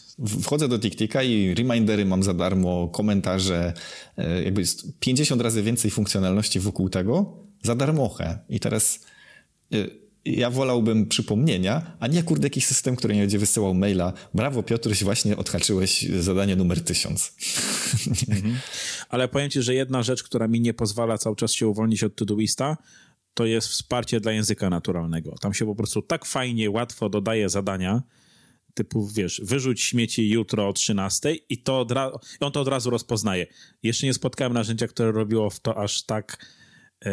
Wchodzę 0.43 0.69
do 0.69 0.79
TikTika 0.79 1.23
i 1.23 1.55
remindery 1.55 2.05
mam 2.05 2.23
za 2.23 2.35
darmo, 2.35 2.89
komentarze, 2.89 3.73
e, 4.17 4.43
jakby 4.43 4.61
jest 4.61 4.99
50 5.01 5.43
razy 5.43 5.63
więcej 5.63 5.91
funkcjonalności 5.91 6.61
wokół 6.61 6.89
tego 6.89 7.37
za 7.63 7.75
darmochę. 7.75 8.39
I 8.49 8.61
teraz 8.61 9.01
e, 9.73 10.06
ja 10.27 10.51
wolałbym 10.51 11.07
przypomnienia, 11.07 11.97
a 12.01 12.07
nie 12.07 12.23
kurde 12.23 12.47
jakiś 12.47 12.67
system, 12.67 12.97
który 12.97 13.15
nie 13.15 13.21
będzie 13.21 13.39
wysyłał 13.39 13.75
maila. 13.75 14.13
Brawo 14.35 14.63
Piotruś, 14.63 15.05
właśnie 15.05 15.37
odhaczyłeś 15.37 16.03
zadanie 16.21 16.57
numer 16.57 16.85
1000. 16.85 17.33
Mhm. 18.29 18.59
Ale 19.09 19.29
powiem 19.29 19.51
ci, 19.51 19.63
że 19.63 19.75
jedna 19.75 20.03
rzecz, 20.03 20.23
która 20.23 20.49
mi 20.49 20.61
nie 20.61 20.75
pozwala 20.75 21.19
cały 21.19 21.37
czas 21.37 21.53
się 21.53 21.69
uwolnić 21.69 22.05
od 22.05 22.15
Todoista, 22.15 22.77
to 23.35 23.47
jest 23.47 23.69
wsparcie 23.69 24.21
dla 24.21 24.33
języka 24.33 24.71
naturalnego. 24.71 25.35
Tam 25.41 25.55
się 25.55 25.67
po 25.67 25.75
prostu 25.75 26.03
tak 26.03 26.25
fajnie, 26.25 26.71
łatwo 26.71 27.09
dodaje 27.09 27.49
zadania, 27.49 28.03
typu, 28.75 29.07
wiesz, 29.07 29.41
wyrzuć 29.45 29.81
śmieci 29.83 30.29
jutro 30.29 30.69
o 30.69 30.73
13 30.73 31.35
i 31.35 31.63
to 31.63 31.81
od 31.81 31.93
on 32.41 32.53
to 32.53 32.61
od 32.61 32.69
razu 32.69 32.91
rozpoznaje. 32.91 33.47
Jeszcze 33.83 34.07
nie 34.07 34.15
spotkałem 34.15 34.53
narzędzia, 34.53 34.89
które 34.89 35.13
robiło 35.13 35.51
w 35.51 35.61
to 35.61 35.79
aż 35.79 36.03
tak 36.03 36.47
e, 37.05 37.11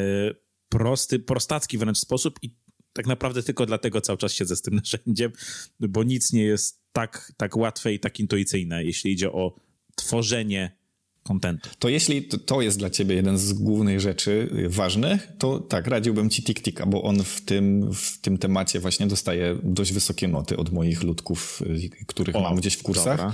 prosty, 0.70 1.20
prostacki 1.20 1.78
wręcz 1.78 1.98
sposób 1.98 2.40
i 2.42 2.56
tak 2.94 3.08
naprawdę 3.08 3.44
tylko 3.44 3.66
dlatego 3.66 4.02
cały 4.02 4.18
czas 4.18 4.34
siedzę 4.34 4.56
z 4.56 4.62
tym 4.62 4.76
narzędziem, 4.84 5.32
bo 5.80 6.04
nic 6.04 6.34
nie 6.34 6.44
jest 6.44 6.82
tak, 6.92 7.32
tak 7.38 7.58
łatwe 7.58 7.94
i 7.94 8.00
tak 8.00 8.20
intuicyjne, 8.20 8.84
jeśli 8.84 9.12
idzie 9.12 9.32
o 9.32 9.56
tworzenie 9.96 10.84
kontentu. 11.24 11.70
To 11.80 11.90
jeśli 11.90 12.24
to 12.24 12.62
jest 12.62 12.80
dla 12.80 12.90
ciebie 12.90 13.16
jeden 13.16 13.38
z 13.38 13.54
głównych 13.54 14.00
rzeczy 14.00 14.50
ważnych, 14.68 15.28
to 15.38 15.60
tak, 15.60 15.88
radziłbym 15.88 16.30
ci 16.30 16.44
TikTika, 16.44 16.86
bo 16.86 17.04
on 17.04 17.24
w 17.24 17.42
tym, 17.42 17.94
w 17.94 18.22
tym 18.22 18.38
temacie 18.38 18.80
właśnie 18.80 19.08
dostaje 19.08 19.60
dość 19.64 19.94
wysokie 19.94 20.28
noty 20.28 20.58
od 20.58 20.72
moich 20.72 21.04
ludków, 21.04 21.62
których 22.08 22.36
o, 22.36 22.42
mam 22.42 22.56
gdzieś 22.56 22.74
w 22.74 22.84
kursach. 22.84 23.18
Dobra. 23.18 23.34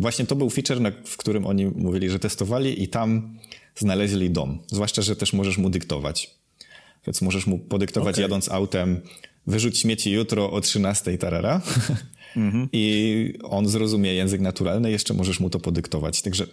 Właśnie 0.00 0.26
to 0.26 0.36
był 0.36 0.50
feature, 0.50 0.92
w 1.04 1.16
którym 1.16 1.46
oni 1.46 1.66
mówili, 1.66 2.10
że 2.10 2.18
testowali 2.18 2.82
i 2.82 2.88
tam 2.88 3.38
znaleźli 3.76 4.30
dom. 4.30 4.58
Zwłaszcza, 4.66 5.02
że 5.02 5.16
też 5.16 5.32
możesz 5.32 5.58
mu 5.58 5.70
dyktować. 5.70 6.37
Więc 7.08 7.22
możesz 7.22 7.46
mu 7.46 7.58
podyktować 7.58 8.14
okay. 8.14 8.22
jadąc 8.22 8.48
autem, 8.48 9.00
wyrzuć 9.46 9.78
śmieci 9.78 10.10
jutro 10.10 10.52
o 10.52 10.60
13 10.60 11.18
tarara. 11.18 11.62
Mhm. 12.36 12.68
I 12.72 13.34
on 13.42 13.68
zrozumie 13.68 14.14
język 14.14 14.40
naturalny, 14.40 14.90
jeszcze 14.90 15.14
możesz 15.14 15.40
mu 15.40 15.50
to 15.50 15.60
podyktować. 15.60 16.22
Także 16.22 16.46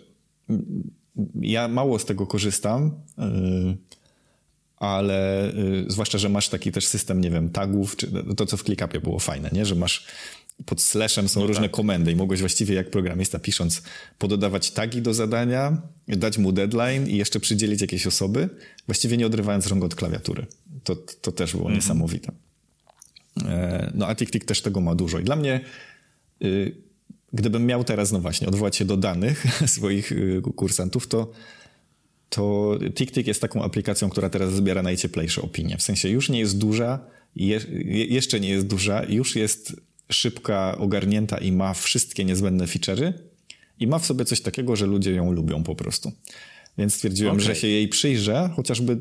ja 1.42 1.68
mało 1.68 2.00
z 2.00 2.06
tego 2.06 2.28
korzystam, 2.28 2.92
y, 3.20 3.78
ale 4.78 5.50
y, 5.54 5.86
zwłaszcza, 5.88 6.18
że 6.18 6.30
masz 6.30 6.50
taki 6.50 6.72
też 6.72 6.88
system, 6.88 7.22
nie 7.22 7.32
wiem, 7.32 7.50
tagów, 7.50 7.96
czy 7.96 8.08
to, 8.38 8.46
co 8.46 8.58
w 8.58 8.64
ClickUpie 8.64 9.00
było 9.00 9.20
fajne, 9.20 9.50
nie? 9.54 9.66
że 9.66 9.76
masz 9.76 10.06
pod 10.66 10.82
slashem 10.82 11.30
są 11.30 11.40
no 11.40 11.48
różne 11.48 11.64
tak. 11.64 11.72
komendy 11.72 12.12
i 12.12 12.16
mogłeś 12.16 12.40
właściwie 12.40 12.76
jak 12.76 12.90
programista 12.90 13.40
pisząc 13.40 13.82
pododawać 14.18 14.72
tagi 14.72 15.02
do 15.02 15.14
zadania, 15.14 15.82
dać 16.08 16.38
mu 16.38 16.52
deadline 16.52 17.08
i 17.08 17.18
jeszcze 17.18 17.40
przydzielić 17.40 17.82
jakieś 17.82 18.08
osoby, 18.08 18.50
właściwie 18.86 19.18
nie 19.18 19.26
odrywając 19.26 19.68
rąk 19.68 19.84
od 19.84 19.96
klawiatury. 19.96 20.46
To, 20.84 20.96
to 20.96 21.32
też 21.32 21.52
było 21.52 21.64
mhm. 21.64 21.76
niesamowite. 21.76 22.32
E, 23.46 23.92
no 23.96 24.08
a 24.08 24.16
TikTok 24.16 24.46
też 24.46 24.62
tego 24.62 24.82
ma 24.82 24.96
dużo 24.96 25.20
i 25.20 25.24
dla 25.24 25.36
mnie 25.36 25.62
y, 26.44 26.76
gdybym 27.34 27.66
miał 27.66 27.84
teraz, 27.84 28.12
no 28.12 28.20
właśnie, 28.20 28.48
odwołać 28.48 28.76
się 28.76 28.86
do 28.86 28.98
danych 28.98 29.46
swoich 29.76 30.12
y, 30.12 30.42
kursantów, 30.56 31.08
to, 31.08 31.32
to 32.30 32.72
TikTok 32.94 33.28
jest 33.28 33.42
taką 33.42 33.64
aplikacją, 33.64 34.10
która 34.10 34.30
teraz 34.30 34.54
zbiera 34.54 34.84
najcieplejsze 34.84 35.42
opinie. 35.42 35.78
W 35.78 35.82
sensie 35.82 36.10
już 36.10 36.30
nie 36.30 36.40
jest 36.40 36.58
duża, 36.58 37.00
je, 37.36 37.60
jeszcze 38.10 38.40
nie 38.40 38.50
jest 38.50 38.68
duża, 38.68 39.04
już 39.04 39.36
jest 39.36 39.76
szybka, 40.10 40.78
ogarnięta 40.78 41.38
i 41.38 41.52
ma 41.52 41.74
wszystkie 41.74 42.26
niezbędne 42.26 42.66
feature'y 42.66 43.14
i 43.80 43.88
ma 43.88 44.00
w 44.00 44.06
sobie 44.06 44.26
coś 44.26 44.42
takiego, 44.42 44.76
że 44.76 44.86
ludzie 44.86 45.12
ją 45.12 45.32
lubią 45.32 45.64
po 45.64 45.76
prostu. 45.76 46.12
Więc 46.78 46.94
stwierdziłem, 46.94 47.34
okay. 47.34 47.46
że 47.46 47.56
się 47.56 47.68
jej 47.68 47.88
przyjrzę, 47.88 48.50
chociażby 48.56 48.98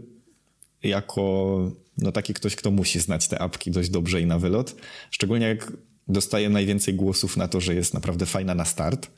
jako 0.82 1.72
no 1.98 2.12
taki 2.12 2.34
ktoś, 2.34 2.56
kto 2.56 2.70
musi 2.70 3.00
znać 3.00 3.28
te 3.28 3.38
apki 3.38 3.70
dość 3.70 3.90
dobrze 3.90 4.20
i 4.20 4.26
na 4.26 4.38
wylot. 4.38 4.76
Szczególnie 5.10 5.46
jak 5.46 5.72
dostaje 6.08 6.50
najwięcej 6.50 6.94
głosów 6.94 7.36
na 7.36 7.48
to, 7.48 7.60
że 7.60 7.74
jest 7.74 7.94
naprawdę 7.94 8.26
fajna 8.26 8.54
na 8.54 8.64
start. 8.64 9.10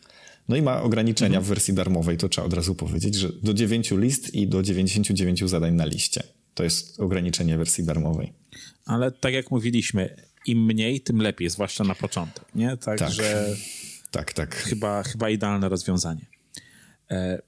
No 0.49 0.57
i 0.57 0.63
ma 0.63 0.83
ograniczenia 0.83 1.39
mhm. 1.39 1.45
w 1.45 1.49
wersji 1.49 1.75
darmowej, 1.75 2.17
to 2.17 2.29
trzeba 2.29 2.47
od 2.47 2.53
razu 2.53 2.75
powiedzieć, 2.75 3.15
że 3.15 3.29
do 3.43 3.55
9 3.55 3.91
list 3.91 4.35
i 4.35 4.47
do 4.47 4.63
99 4.63 5.45
zadań 5.45 5.75
na 5.75 5.85
liście. 5.85 6.23
To 6.55 6.65
jest 6.65 7.01
ograniczenie 7.01 7.59
wersji 7.59 7.85
darmowej. 7.85 8.33
Ale 8.85 9.13
tak 9.13 9.35
jak 9.35 9.51
mówiliśmy, 9.51 10.17
im 10.49 10.65
mniej, 10.65 11.01
tym 11.01 11.23
lepiej, 11.23 11.51
zwłaszcza 11.51 11.85
na 11.85 11.95
początek, 11.95 12.45
nie? 12.55 12.77
Także 12.77 13.57
tak, 14.11 14.33
tak. 14.33 14.33
tak. 14.33 14.57
Chyba, 14.57 15.03
chyba 15.03 15.31
idealne 15.31 15.69
rozwiązanie. 15.69 16.27
E, 17.11 17.43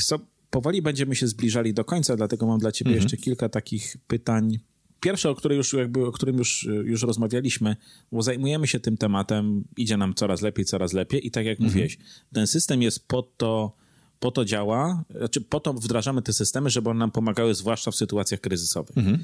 co, 0.00 0.18
powoli 0.50 0.82
będziemy 0.82 1.16
się 1.16 1.26
zbliżali 1.26 1.74
do 1.74 1.84
końca, 1.84 2.16
dlatego 2.16 2.46
mam 2.46 2.58
dla 2.58 2.72
ciebie 2.72 2.90
mhm. 2.90 3.02
jeszcze 3.02 3.16
kilka 3.16 3.48
takich 3.48 3.96
pytań 4.06 4.58
Pierwsze, 5.00 5.30
o, 5.30 5.34
której 5.34 5.56
już, 5.56 5.72
jakby, 5.72 6.06
o 6.06 6.12
którym 6.12 6.38
już, 6.38 6.68
już 6.84 7.02
rozmawialiśmy, 7.02 7.76
bo 8.12 8.22
zajmujemy 8.22 8.66
się 8.66 8.80
tym 8.80 8.96
tematem, 8.96 9.64
idzie 9.76 9.96
nam 9.96 10.14
coraz 10.14 10.42
lepiej, 10.42 10.64
coraz 10.64 10.92
lepiej 10.92 11.26
i 11.26 11.30
tak 11.30 11.46
jak 11.46 11.60
mhm. 11.60 11.70
mówiłeś, 11.70 11.98
ten 12.32 12.46
system 12.46 12.82
jest 12.82 13.08
po 13.08 13.22
to, 13.22 13.76
po 14.20 14.30
to 14.30 14.44
działa, 14.44 15.04
znaczy 15.18 15.40
po 15.40 15.60
to 15.60 15.74
wdrażamy 15.74 16.22
te 16.22 16.32
systemy, 16.32 16.70
żeby 16.70 16.90
one 16.90 16.98
nam 16.98 17.10
pomagały, 17.10 17.54
zwłaszcza 17.54 17.90
w 17.90 17.96
sytuacjach 17.96 18.40
kryzysowych. 18.40 18.98
Mhm. 18.98 19.18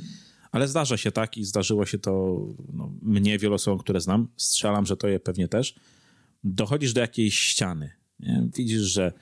Ale 0.54 0.68
zdarza 0.68 0.96
się 0.96 1.12
tak 1.12 1.36
i 1.36 1.44
zdarzyło 1.44 1.86
się 1.86 1.98
to 1.98 2.40
no, 2.72 2.92
mnie, 3.02 3.38
wielu 3.38 3.54
osobom, 3.54 3.78
które 3.78 4.00
znam, 4.00 4.28
strzelam, 4.36 4.86
że 4.86 4.96
to 4.96 5.08
je 5.08 5.20
pewnie 5.20 5.48
też, 5.48 5.74
dochodzisz 6.44 6.92
do 6.92 7.00
jakiejś 7.00 7.38
ściany. 7.38 7.90
Nie? 8.20 8.48
Widzisz, 8.56 8.82
że 8.82 9.12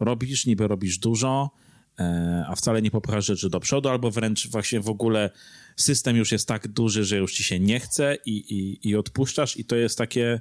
robisz, 0.00 0.46
niby 0.46 0.68
robisz 0.68 0.98
dużo, 0.98 1.50
e, 1.98 2.44
a 2.48 2.54
wcale 2.54 2.82
nie 2.82 2.90
popychasz 2.90 3.26
rzeczy 3.26 3.50
do 3.50 3.60
przodu, 3.60 3.88
albo 3.88 4.10
wręcz 4.10 4.48
właśnie 4.48 4.80
w 4.80 4.88
ogóle 4.88 5.30
system 5.76 6.16
już 6.16 6.32
jest 6.32 6.48
tak 6.48 6.68
duży, 6.68 7.04
że 7.04 7.16
już 7.16 7.34
ci 7.34 7.44
się 7.44 7.60
nie 7.60 7.80
chce 7.80 8.16
i, 8.26 8.30
i, 8.30 8.88
i 8.88 8.96
odpuszczasz 8.96 9.56
i 9.56 9.64
to 9.64 9.76
jest 9.76 9.98
takie 9.98 10.40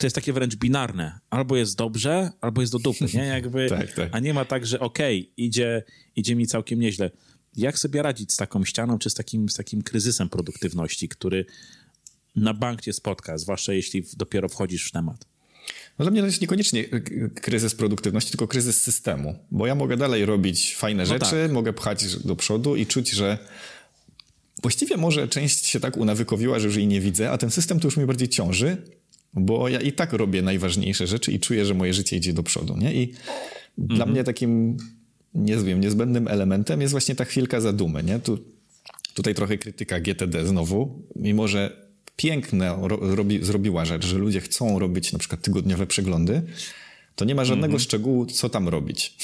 to 0.00 0.06
jest 0.06 0.16
takie 0.16 0.32
wręcz 0.32 0.56
binarne. 0.56 1.18
Albo 1.30 1.56
jest 1.56 1.78
dobrze, 1.78 2.30
albo 2.40 2.60
jest 2.60 2.72
do 2.72 2.78
dupy, 2.78 3.06
nie? 3.14 3.24
Jakby, 3.24 3.66
tak, 3.78 3.92
tak. 3.92 4.08
A 4.12 4.18
nie 4.18 4.34
ma 4.34 4.44
tak, 4.44 4.66
że 4.66 4.80
okej, 4.80 5.20
okay, 5.20 5.32
idzie, 5.36 5.82
idzie 6.16 6.36
mi 6.36 6.46
całkiem 6.46 6.80
nieźle. 6.80 7.10
Jak 7.56 7.78
sobie 7.78 8.02
radzić 8.02 8.32
z 8.32 8.36
taką 8.36 8.64
ścianą, 8.64 8.98
czy 8.98 9.10
z 9.10 9.14
takim, 9.14 9.48
z 9.48 9.54
takim 9.54 9.82
kryzysem 9.82 10.28
produktywności, 10.28 11.08
który 11.08 11.46
na 12.36 12.54
bank 12.54 12.80
cię 12.80 12.92
spotka, 12.92 13.38
zwłaszcza 13.38 13.72
jeśli 13.72 14.04
dopiero 14.16 14.48
wchodzisz 14.48 14.88
w 14.88 14.92
temat? 14.92 15.26
No 15.98 16.04
dla 16.04 16.10
mnie 16.10 16.20
to 16.20 16.26
jest 16.26 16.40
niekoniecznie 16.40 16.84
kryzys 17.34 17.74
produktywności, 17.74 18.30
tylko 18.30 18.48
kryzys 18.48 18.82
systemu, 18.82 19.38
bo 19.50 19.66
ja 19.66 19.74
mogę 19.74 19.96
dalej 19.96 20.26
robić 20.26 20.76
fajne 20.76 21.02
no 21.02 21.08
rzeczy, 21.08 21.42
tak. 21.42 21.52
mogę 21.52 21.72
pchać 21.72 22.16
do 22.16 22.36
przodu 22.36 22.76
i 22.76 22.86
czuć, 22.86 23.10
że 23.10 23.38
Właściwie 24.62 24.96
może 24.96 25.28
część 25.28 25.66
się 25.66 25.80
tak 25.80 25.96
unawykowiła, 25.96 26.58
że 26.58 26.66
już 26.66 26.76
jej 26.76 26.86
nie 26.86 27.00
widzę, 27.00 27.30
a 27.30 27.38
ten 27.38 27.50
system 27.50 27.80
to 27.80 27.86
już 27.86 27.96
mnie 27.96 28.06
bardziej 28.06 28.28
ciąży, 28.28 28.76
bo 29.34 29.68
ja 29.68 29.80
i 29.80 29.92
tak 29.92 30.12
robię 30.12 30.42
najważniejsze 30.42 31.06
rzeczy 31.06 31.32
i 31.32 31.40
czuję, 31.40 31.66
że 31.66 31.74
moje 31.74 31.94
życie 31.94 32.16
idzie 32.16 32.32
do 32.32 32.42
przodu, 32.42 32.76
nie? 32.76 32.94
I 32.94 33.14
mhm. 33.78 33.96
dla 33.96 34.06
mnie 34.06 34.24
takim, 34.24 34.76
nie 35.36 35.56
wiem, 35.56 35.80
niezbędnym 35.80 36.28
elementem 36.28 36.80
jest 36.80 36.90
właśnie 36.90 37.14
ta 37.14 37.24
chwilka 37.24 37.60
zadumy, 37.60 38.02
nie? 38.02 38.18
Tu, 38.18 38.38
tutaj 39.14 39.34
trochę 39.34 39.58
krytyka 39.58 40.00
GTD 40.00 40.46
znowu, 40.46 41.02
mimo 41.16 41.48
że 41.48 41.86
piękne 42.16 42.78
robi, 43.00 43.44
zrobiła 43.44 43.84
rzecz, 43.84 44.06
że 44.06 44.18
ludzie 44.18 44.40
chcą 44.40 44.78
robić 44.78 45.12
na 45.12 45.18
przykład 45.18 45.42
tygodniowe 45.42 45.86
przeglądy, 45.86 46.42
to 47.16 47.24
nie 47.24 47.34
ma 47.34 47.44
żadnego 47.44 47.66
mm 47.66 47.78
-hmm. 47.78 47.82
szczegółu, 47.82 48.26
co 48.26 48.48
tam 48.48 48.68
robić. 48.68 49.14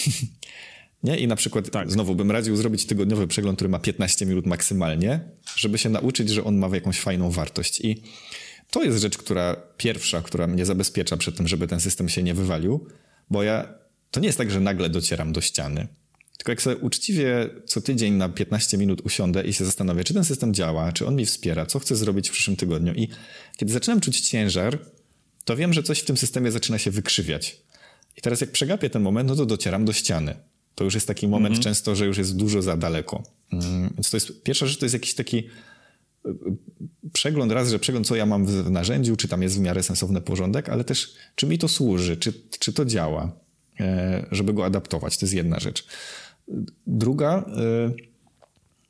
nie? 1.04 1.18
I 1.18 1.26
na 1.26 1.36
przykład 1.36 1.70
tak. 1.70 1.92
znowu 1.92 2.14
bym 2.14 2.30
radził 2.30 2.56
zrobić 2.56 2.86
tygodniowy 2.86 3.26
przegląd, 3.26 3.58
który 3.58 3.68
ma 3.68 3.78
15 3.78 4.26
minut 4.26 4.46
maksymalnie, 4.46 5.20
żeby 5.56 5.78
się 5.78 5.88
nauczyć, 5.88 6.30
że 6.30 6.44
on 6.44 6.56
ma 6.56 6.68
jakąś 6.74 7.00
fajną 7.00 7.30
wartość. 7.30 7.80
I 7.80 8.02
to 8.70 8.84
jest 8.84 8.98
rzecz, 8.98 9.18
która 9.18 9.56
pierwsza, 9.76 10.22
która 10.22 10.46
mnie 10.46 10.66
zabezpiecza 10.66 11.16
przed 11.16 11.36
tym, 11.36 11.48
żeby 11.48 11.68
ten 11.68 11.80
system 11.80 12.08
się 12.08 12.22
nie 12.22 12.34
wywalił, 12.34 12.86
bo 13.30 13.42
ja 13.42 13.74
to 14.10 14.20
nie 14.20 14.26
jest 14.26 14.38
tak, 14.38 14.50
że 14.50 14.60
nagle 14.60 14.88
docieram 14.90 15.32
do 15.32 15.40
ściany. 15.40 15.86
Tylko 16.42 16.52
jak 16.52 16.62
sobie 16.62 16.76
uczciwie 16.76 17.50
co 17.66 17.80
tydzień 17.80 18.14
na 18.14 18.28
15 18.28 18.78
minut 18.78 19.00
usiądę 19.00 19.44
i 19.44 19.52
się 19.52 19.64
zastanowię, 19.64 20.04
czy 20.04 20.14
ten 20.14 20.24
system 20.24 20.54
działa, 20.54 20.92
czy 20.92 21.06
on 21.06 21.16
mi 21.16 21.26
wspiera, 21.26 21.66
co 21.66 21.78
chcę 21.78 21.96
zrobić 21.96 22.28
w 22.28 22.32
przyszłym 22.32 22.56
tygodniu. 22.56 22.94
I 22.94 23.08
kiedy 23.56 23.72
zaczynam 23.72 24.00
czuć 24.00 24.20
ciężar, 24.20 24.78
to 25.44 25.56
wiem, 25.56 25.72
że 25.72 25.82
coś 25.82 25.98
w 25.98 26.04
tym 26.04 26.16
systemie 26.16 26.52
zaczyna 26.52 26.78
się 26.78 26.90
wykrzywiać. 26.90 27.60
I 28.16 28.20
teraz 28.20 28.40
jak 28.40 28.50
przegapię 28.50 28.90
ten 28.90 29.02
moment, 29.02 29.28
no 29.28 29.36
to 29.36 29.46
docieram 29.46 29.84
do 29.84 29.92
ściany. 29.92 30.34
To 30.74 30.84
już 30.84 30.94
jest 30.94 31.06
taki 31.06 31.28
moment 31.28 31.56
-hmm. 31.56 31.62
często, 31.62 31.96
że 31.96 32.06
już 32.06 32.18
jest 32.18 32.36
dużo 32.36 32.62
za 32.62 32.76
daleko. 32.76 33.22
Mm, 33.52 33.90
więc 33.94 34.10
to 34.10 34.16
jest 34.16 34.42
pierwsza 34.42 34.66
rzecz, 34.66 34.78
to 34.78 34.84
jest 34.84 34.94
jakiś 34.94 35.14
taki 35.14 35.38
y, 36.26 36.30
przegląd, 37.12 37.52
raz, 37.52 37.70
że 37.70 37.78
przegląd, 37.78 38.06
co 38.06 38.16
ja 38.16 38.26
mam 38.26 38.46
w 38.46 38.70
narzędziu, 38.70 39.16
czy 39.16 39.28
tam 39.28 39.42
jest 39.42 39.56
w 39.56 39.60
miarę 39.60 39.82
sensowny 39.82 40.20
porządek, 40.20 40.68
ale 40.68 40.84
też 40.84 41.14
czy 41.34 41.46
mi 41.46 41.58
to 41.58 41.68
służy, 41.68 42.16
czy, 42.16 42.32
czy 42.58 42.72
to 42.72 42.84
działa, 42.84 43.32
e, 43.80 44.26
żeby 44.30 44.52
go 44.52 44.64
adaptować. 44.64 45.18
To 45.18 45.26
jest 45.26 45.34
jedna 45.34 45.60
rzecz. 45.60 45.84
Druga, 46.86 47.44
y, 47.88 48.12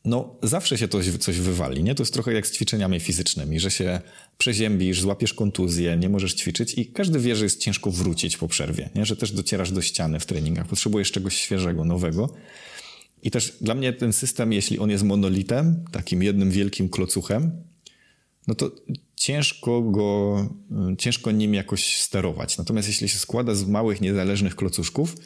no 0.05 0.35
zawsze 0.43 0.79
się 0.79 0.89
coś, 0.89 1.11
coś 1.11 1.41
wywali, 1.41 1.83
nie? 1.83 1.95
To 1.95 2.03
jest 2.03 2.13
trochę 2.13 2.33
jak 2.33 2.47
z 2.47 2.53
ćwiczeniami 2.53 3.01
fizycznymi, 3.01 3.61
że 3.61 3.71
się 3.71 4.01
przeziębisz, 4.39 5.01
złapiesz 5.01 5.35
kontuzję, 5.35 5.97
nie 5.97 6.09
możesz 6.09 6.35
ćwiczyć 6.35 6.79
i 6.79 6.87
każdy 6.87 7.19
wie, 7.19 7.37
że 7.37 7.45
jest 7.45 7.61
ciężko 7.61 7.91
wrócić 7.91 8.37
po 8.37 8.49
przerwie, 8.49 8.91
nie? 8.95 9.07
Że 9.07 9.17
też 9.17 9.33
docierasz 9.33 9.73
do 9.73 9.83
ściany 9.83 10.21
w 10.21 10.27
treningach, 10.27 10.67
potrzebujesz 10.67 11.13
czegoś 11.13 11.37
świeżego, 11.37 11.85
nowego. 11.85 12.35
I 13.23 13.31
też 13.31 13.57
dla 13.61 13.75
mnie 13.75 13.93
ten 13.93 14.13
system, 14.13 14.53
jeśli 14.53 14.79
on 14.79 14.91
jest 14.91 15.05
monolitem, 15.05 15.85
takim 15.93 16.23
jednym 16.23 16.51
wielkim 16.51 16.89
klocuchem, 16.89 17.51
no 18.47 18.55
to 18.55 18.71
ciężko 19.17 19.83
go, 19.83 20.49
ciężko 20.99 21.31
nim 21.31 21.55
jakoś 21.55 21.97
sterować. 21.97 22.59
Natomiast 22.59 22.89
jeśli 22.89 23.09
się 23.09 23.19
składa 23.19 23.55
z 23.55 23.67
małych, 23.67 24.01
niezależnych 24.01 24.57
klocuszków, 24.57 25.17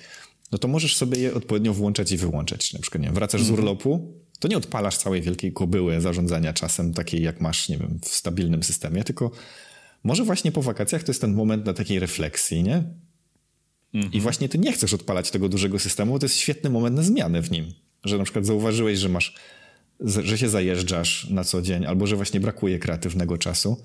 no 0.53 0.59
to 0.59 0.69
możesz 0.69 0.97
sobie 0.97 1.19
je 1.19 1.35
odpowiednio 1.35 1.75
włączać 1.75 2.13
i 2.13 2.17
wyłączać. 2.17 2.73
Na 2.73 2.81
przykład, 2.81 3.01
nie 3.01 3.09
wiem, 3.09 3.15
wracasz 3.15 3.43
z 3.43 3.49
mhm. 3.49 3.61
urlopu, 3.61 4.15
to 4.39 4.49
nie 4.49 4.57
odpalasz 4.57 4.97
całej 4.97 5.23
wielkiej 5.23 5.53
kobyły 5.53 6.01
zarządzania 6.01 6.53
czasem 6.53 6.95
takiej, 6.95 7.23
jak 7.23 7.41
masz, 7.41 7.69
nie 7.69 7.79
wiem, 7.79 7.99
w 8.03 8.09
stabilnym 8.09 8.63
systemie, 8.63 9.05
tylko 9.05 9.31
może 10.05 10.25
właśnie 10.25 10.53
po 10.53 10.63
wakacjach 10.63 11.03
to 11.03 11.11
jest 11.11 11.21
ten 11.21 11.35
moment 11.35 11.67
na 11.67 11.73
takiej 11.73 11.99
refleksji, 11.99 12.63
nie? 12.63 12.85
Mhm. 13.95 14.13
I 14.13 14.21
właśnie 14.21 14.49
ty 14.49 14.59
nie 14.59 14.73
chcesz 14.73 14.95
odpalać 14.95 15.31
tego 15.31 15.49
dużego 15.49 15.79
systemu, 15.79 16.13
bo 16.13 16.19
to 16.19 16.27
jest 16.27 16.37
świetny 16.37 16.71
moment 16.71 16.97
na 16.97 17.03
zmianę 17.03 17.43
w 17.43 17.51
nim. 17.51 17.73
Że 18.05 18.19
na 18.19 18.25
przykład 18.25 18.47
zauważyłeś, 18.47 18.99
że 18.99 19.09
masz, 19.09 19.35
że 20.01 20.39
się 20.39 20.49
zajeżdżasz 20.49 21.31
na 21.31 21.45
co 21.45 21.63
dzień, 21.63 21.87
albo 21.87 22.07
że 22.07 22.17
właśnie 22.17 22.41
brakuje 22.41 22.79
kreatywnego 22.79 23.39
czasu. 23.39 23.85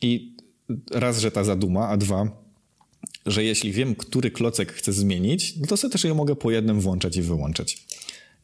I 0.00 0.36
raz, 0.90 1.18
że 1.18 1.30
ta 1.30 1.44
zaduma, 1.44 1.88
a 1.88 1.96
dwa, 1.96 2.47
że 3.30 3.44
jeśli 3.44 3.72
wiem, 3.72 3.94
który 3.94 4.30
klocek 4.30 4.72
chcę 4.72 4.92
zmienić, 4.92 5.56
no 5.56 5.66
to 5.66 5.76
sobie 5.76 5.92
też 5.92 6.04
je 6.04 6.14
mogę 6.14 6.36
po 6.36 6.50
jednym 6.50 6.80
włączać 6.80 7.16
i 7.16 7.22
wyłączać. 7.22 7.86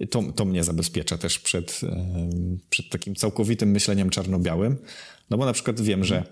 I 0.00 0.08
to, 0.08 0.22
to 0.36 0.44
mnie 0.44 0.64
zabezpiecza 0.64 1.18
też 1.18 1.38
przed, 1.38 1.80
przed 2.70 2.88
takim 2.88 3.14
całkowitym 3.14 3.70
myśleniem 3.70 4.10
czarno-białym. 4.10 4.76
No 5.30 5.38
bo 5.38 5.44
na 5.44 5.52
przykład 5.52 5.80
wiem, 5.80 6.04
że 6.04 6.24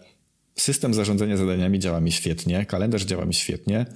system 0.58 0.94
zarządzania 0.94 1.36
zadaniami 1.36 1.78
działa 1.78 2.00
mi 2.00 2.12
świetnie, 2.12 2.66
kalendarz 2.66 3.04
działa 3.04 3.24
mi 3.24 3.34
świetnie, 3.34 3.86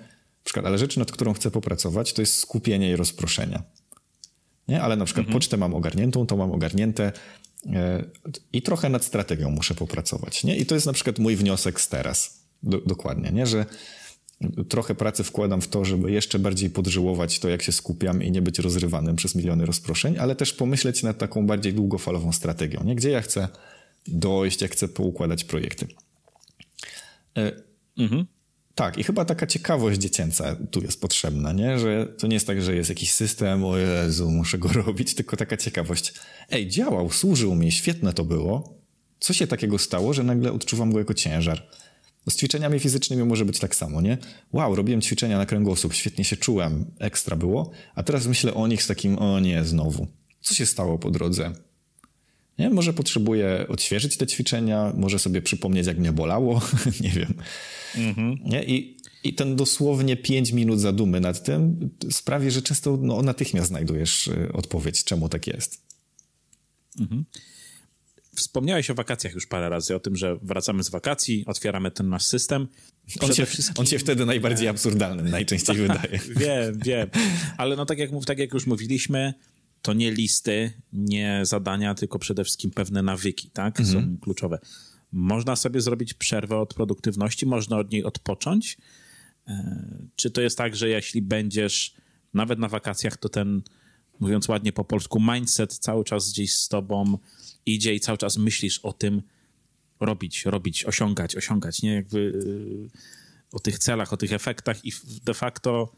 przykład, 0.46 0.66
ale 0.66 0.78
rzecz, 0.78 0.96
nad 0.96 1.12
którą 1.12 1.32
chcę 1.32 1.50
popracować, 1.50 2.12
to 2.12 2.22
jest 2.22 2.38
skupienie 2.38 2.90
i 2.90 2.96
rozproszenia. 2.96 3.62
Nie? 4.68 4.82
Ale 4.82 4.96
na 4.96 5.04
przykład 5.04 5.26
mhm. 5.26 5.38
pocztę 5.38 5.56
mam 5.56 5.74
ogarniętą, 5.74 6.26
to 6.26 6.36
mam 6.36 6.52
ogarnięte 6.52 7.12
e, 7.66 8.04
i 8.52 8.62
trochę 8.62 8.88
nad 8.88 9.04
strategią 9.04 9.50
muszę 9.50 9.74
popracować. 9.74 10.44
Nie? 10.44 10.56
I 10.56 10.66
to 10.66 10.74
jest 10.74 10.86
na 10.86 10.92
przykład 10.92 11.18
mój 11.18 11.36
wniosek 11.36 11.80
z 11.80 11.88
teraz. 11.88 12.40
Do, 12.62 12.80
dokładnie, 12.80 13.30
nie? 13.32 13.46
że 13.46 13.66
trochę 14.68 14.94
pracy 14.94 15.24
wkładam 15.24 15.60
w 15.60 15.68
to, 15.68 15.84
żeby 15.84 16.12
jeszcze 16.12 16.38
bardziej 16.38 16.70
podżyłować 16.70 17.38
to, 17.38 17.48
jak 17.48 17.62
się 17.62 17.72
skupiam 17.72 18.22
i 18.22 18.30
nie 18.30 18.42
być 18.42 18.58
rozrywanym 18.58 19.16
przez 19.16 19.34
miliony 19.34 19.66
rozproszeń, 19.66 20.18
ale 20.18 20.36
też 20.36 20.52
pomyśleć 20.52 21.02
nad 21.02 21.18
taką 21.18 21.46
bardziej 21.46 21.74
długofalową 21.74 22.32
strategią, 22.32 22.84
nie? 22.84 22.94
gdzie 22.94 23.10
ja 23.10 23.22
chcę 23.22 23.48
dojść, 24.06 24.62
jak 24.62 24.72
chcę 24.72 24.88
poukładać 24.88 25.44
projekty. 25.44 25.86
E, 27.38 27.52
mhm. 27.98 28.26
Tak, 28.74 28.98
i 28.98 29.04
chyba 29.04 29.24
taka 29.24 29.46
ciekawość 29.46 30.00
dziecięca 30.00 30.56
tu 30.70 30.82
jest 30.82 31.00
potrzebna, 31.00 31.52
nie? 31.52 31.78
że 31.78 32.06
to 32.18 32.26
nie 32.26 32.34
jest 32.34 32.46
tak, 32.46 32.62
że 32.62 32.76
jest 32.76 32.88
jakiś 32.88 33.12
system, 33.12 33.64
o 33.64 33.76
Jezu, 33.76 34.30
muszę 34.30 34.58
go 34.58 34.68
robić, 34.86 35.14
tylko 35.14 35.36
taka 35.36 35.56
ciekawość. 35.56 36.14
Ej, 36.50 36.68
działał, 36.68 37.10
służył 37.10 37.54
mi, 37.54 37.72
świetne 37.72 38.12
to 38.12 38.24
było. 38.24 38.76
Co 39.20 39.32
się 39.32 39.46
takiego 39.46 39.78
stało, 39.78 40.12
że 40.12 40.22
nagle 40.22 40.52
odczuwam 40.52 40.92
go 40.92 40.98
jako 40.98 41.14
ciężar? 41.14 41.68
Z 42.28 42.36
ćwiczeniami 42.36 42.80
fizycznymi 42.80 43.24
może 43.24 43.44
być 43.44 43.58
tak 43.58 43.74
samo, 43.74 44.00
nie? 44.00 44.18
Wow, 44.52 44.74
robiłem 44.74 45.00
ćwiczenia 45.00 45.38
na 45.38 45.46
kręgosłup, 45.46 45.94
świetnie 45.94 46.24
się 46.24 46.36
czułem, 46.36 46.84
ekstra 46.98 47.36
było, 47.36 47.70
a 47.94 48.02
teraz 48.02 48.26
myślę 48.26 48.54
o 48.54 48.66
nich 48.66 48.82
z 48.82 48.86
takim, 48.86 49.18
o 49.18 49.40
nie, 49.40 49.64
znowu. 49.64 50.06
Co 50.40 50.54
się 50.54 50.66
stało 50.66 50.98
po 50.98 51.10
drodze? 51.10 51.52
Nie? 52.58 52.70
Może 52.70 52.92
potrzebuję 52.92 53.66
odświeżyć 53.68 54.16
te 54.16 54.26
ćwiczenia, 54.26 54.92
może 54.96 55.18
sobie 55.18 55.42
przypomnieć, 55.42 55.86
jak 55.86 55.98
mnie 55.98 56.12
bolało, 56.12 56.62
nie 57.00 57.10
wiem. 57.10 57.34
Mhm. 57.96 58.38
Nie? 58.44 58.64
I, 58.64 58.96
I 59.24 59.34
ten 59.34 59.56
dosłownie 59.56 60.16
5 60.16 60.52
minut 60.52 60.80
zadumy 60.80 61.20
nad 61.20 61.44
tym 61.44 61.90
sprawi, 62.10 62.50
że 62.50 62.62
często 62.62 62.98
no, 63.02 63.22
natychmiast 63.22 63.68
znajdujesz 63.68 64.26
y, 64.26 64.52
odpowiedź, 64.52 65.04
czemu 65.04 65.28
tak 65.28 65.46
jest. 65.46 65.82
Mhm. 67.00 67.24
Wspomniałeś 68.36 68.90
o 68.90 68.94
wakacjach 68.94 69.34
już 69.34 69.46
parę 69.46 69.68
razy, 69.68 69.96
o 69.96 70.00
tym, 70.00 70.16
że 70.16 70.38
wracamy 70.42 70.84
z 70.84 70.90
wakacji, 70.90 71.44
otwieramy 71.46 71.90
ten 71.90 72.08
nasz 72.08 72.24
system. 72.24 72.68
On 73.20 73.34
się, 73.34 73.46
wszystkim... 73.46 73.80
on 73.80 73.86
się 73.86 73.98
wtedy 73.98 74.26
najbardziej 74.26 74.68
absurdalny 74.68 75.30
najczęściej 75.30 75.76
wydaje. 75.76 76.18
Wiem, 76.36 76.78
wiem. 76.84 77.10
Ale 77.56 77.76
no 77.76 77.86
tak 77.86 77.98
jak, 77.98 78.10
tak 78.26 78.38
jak 78.38 78.54
już 78.54 78.66
mówiliśmy, 78.66 79.34
to 79.82 79.92
nie 79.92 80.10
listy, 80.10 80.72
nie 80.92 81.40
zadania, 81.42 81.94
tylko 81.94 82.18
przede 82.18 82.44
wszystkim 82.44 82.70
pewne 82.70 83.02
nawyki, 83.02 83.50
tak? 83.50 83.80
Mhm. 83.80 84.04
Są 84.04 84.18
kluczowe. 84.18 84.58
Można 85.12 85.56
sobie 85.56 85.80
zrobić 85.80 86.14
przerwę 86.14 86.58
od 86.58 86.74
produktywności, 86.74 87.46
można 87.46 87.78
od 87.78 87.92
niej 87.92 88.04
odpocząć. 88.04 88.78
E, 89.48 90.08
czy 90.16 90.30
to 90.30 90.40
jest 90.40 90.58
tak, 90.58 90.76
że 90.76 90.88
jeśli 90.88 91.22
będziesz 91.22 91.94
nawet 92.34 92.58
na 92.58 92.68
wakacjach, 92.68 93.16
to 93.16 93.28
ten, 93.28 93.62
mówiąc 94.20 94.48
ładnie 94.48 94.72
po 94.72 94.84
polsku, 94.84 95.20
mindset 95.20 95.78
cały 95.78 96.04
czas 96.04 96.32
gdzieś 96.32 96.54
z 96.54 96.68
tobą 96.68 97.18
idzie 97.66 97.94
i 97.94 98.00
cały 98.00 98.18
czas 98.18 98.36
myślisz 98.36 98.78
o 98.78 98.92
tym 98.92 99.22
robić, 100.00 100.44
robić, 100.44 100.84
osiągać, 100.84 101.36
osiągać, 101.36 101.82
nie? 101.82 101.94
Jakby 101.94 102.18
yy, 102.20 102.88
o 103.52 103.58
tych 103.58 103.78
celach, 103.78 104.12
o 104.12 104.16
tych 104.16 104.32
efektach 104.32 104.84
i 104.84 104.92
de 105.24 105.34
facto 105.34 105.92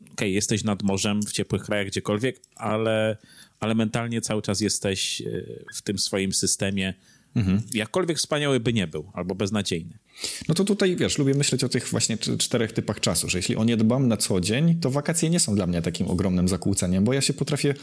okej, 0.00 0.12
okay, 0.12 0.28
jesteś 0.28 0.64
nad 0.64 0.82
morzem 0.82 1.22
w 1.22 1.32
ciepłych 1.32 1.62
krajach 1.62 1.86
gdziekolwiek, 1.86 2.40
ale, 2.56 3.16
ale 3.60 3.74
mentalnie 3.74 4.20
cały 4.20 4.42
czas 4.42 4.60
jesteś 4.60 5.20
yy, 5.20 5.64
w 5.74 5.82
tym 5.82 5.98
swoim 5.98 6.32
systemie, 6.32 6.94
Mhm. 7.34 7.62
Jakkolwiek 7.74 8.18
wspaniały 8.18 8.60
by 8.60 8.72
nie 8.72 8.86
był, 8.86 9.10
albo 9.14 9.34
beznadziejny. 9.34 9.98
No 10.48 10.54
to 10.54 10.64
tutaj, 10.64 10.96
wiesz, 10.96 11.18
lubię 11.18 11.34
myśleć 11.34 11.64
o 11.64 11.68
tych 11.68 11.88
właśnie 11.88 12.18
czterech 12.18 12.72
typach 12.72 13.00
czasu, 13.00 13.28
że 13.28 13.38
jeśli 13.38 13.56
o 13.56 13.64
nie 13.64 13.76
dbam 13.76 14.08
na 14.08 14.16
co 14.16 14.40
dzień, 14.40 14.80
to 14.80 14.90
wakacje 14.90 15.30
nie 15.30 15.40
są 15.40 15.54
dla 15.54 15.66
mnie 15.66 15.82
takim 15.82 16.08
ogromnym 16.08 16.48
zakłóceniem, 16.48 17.04
bo 17.04 17.12
ja 17.12 17.20
się 17.20 17.32
potrafię 17.32 17.74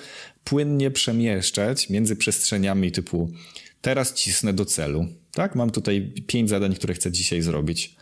płynnie 0.44 0.92
przemieszczać 0.92 1.90
między 1.90 2.16
przestrzeniami 2.16 2.92
typu 2.92 3.32
teraz 3.82 4.14
cisnę 4.14 4.54
do 4.54 4.66
celu, 4.66 5.06
tak? 5.32 5.56
Mam 5.56 5.70
tutaj 5.70 6.14
pięć 6.28 6.50
zadań, 6.50 6.76
które 6.76 6.94
chcę 6.94 7.12
dzisiaj 7.12 7.42
zrobić, 7.42 7.96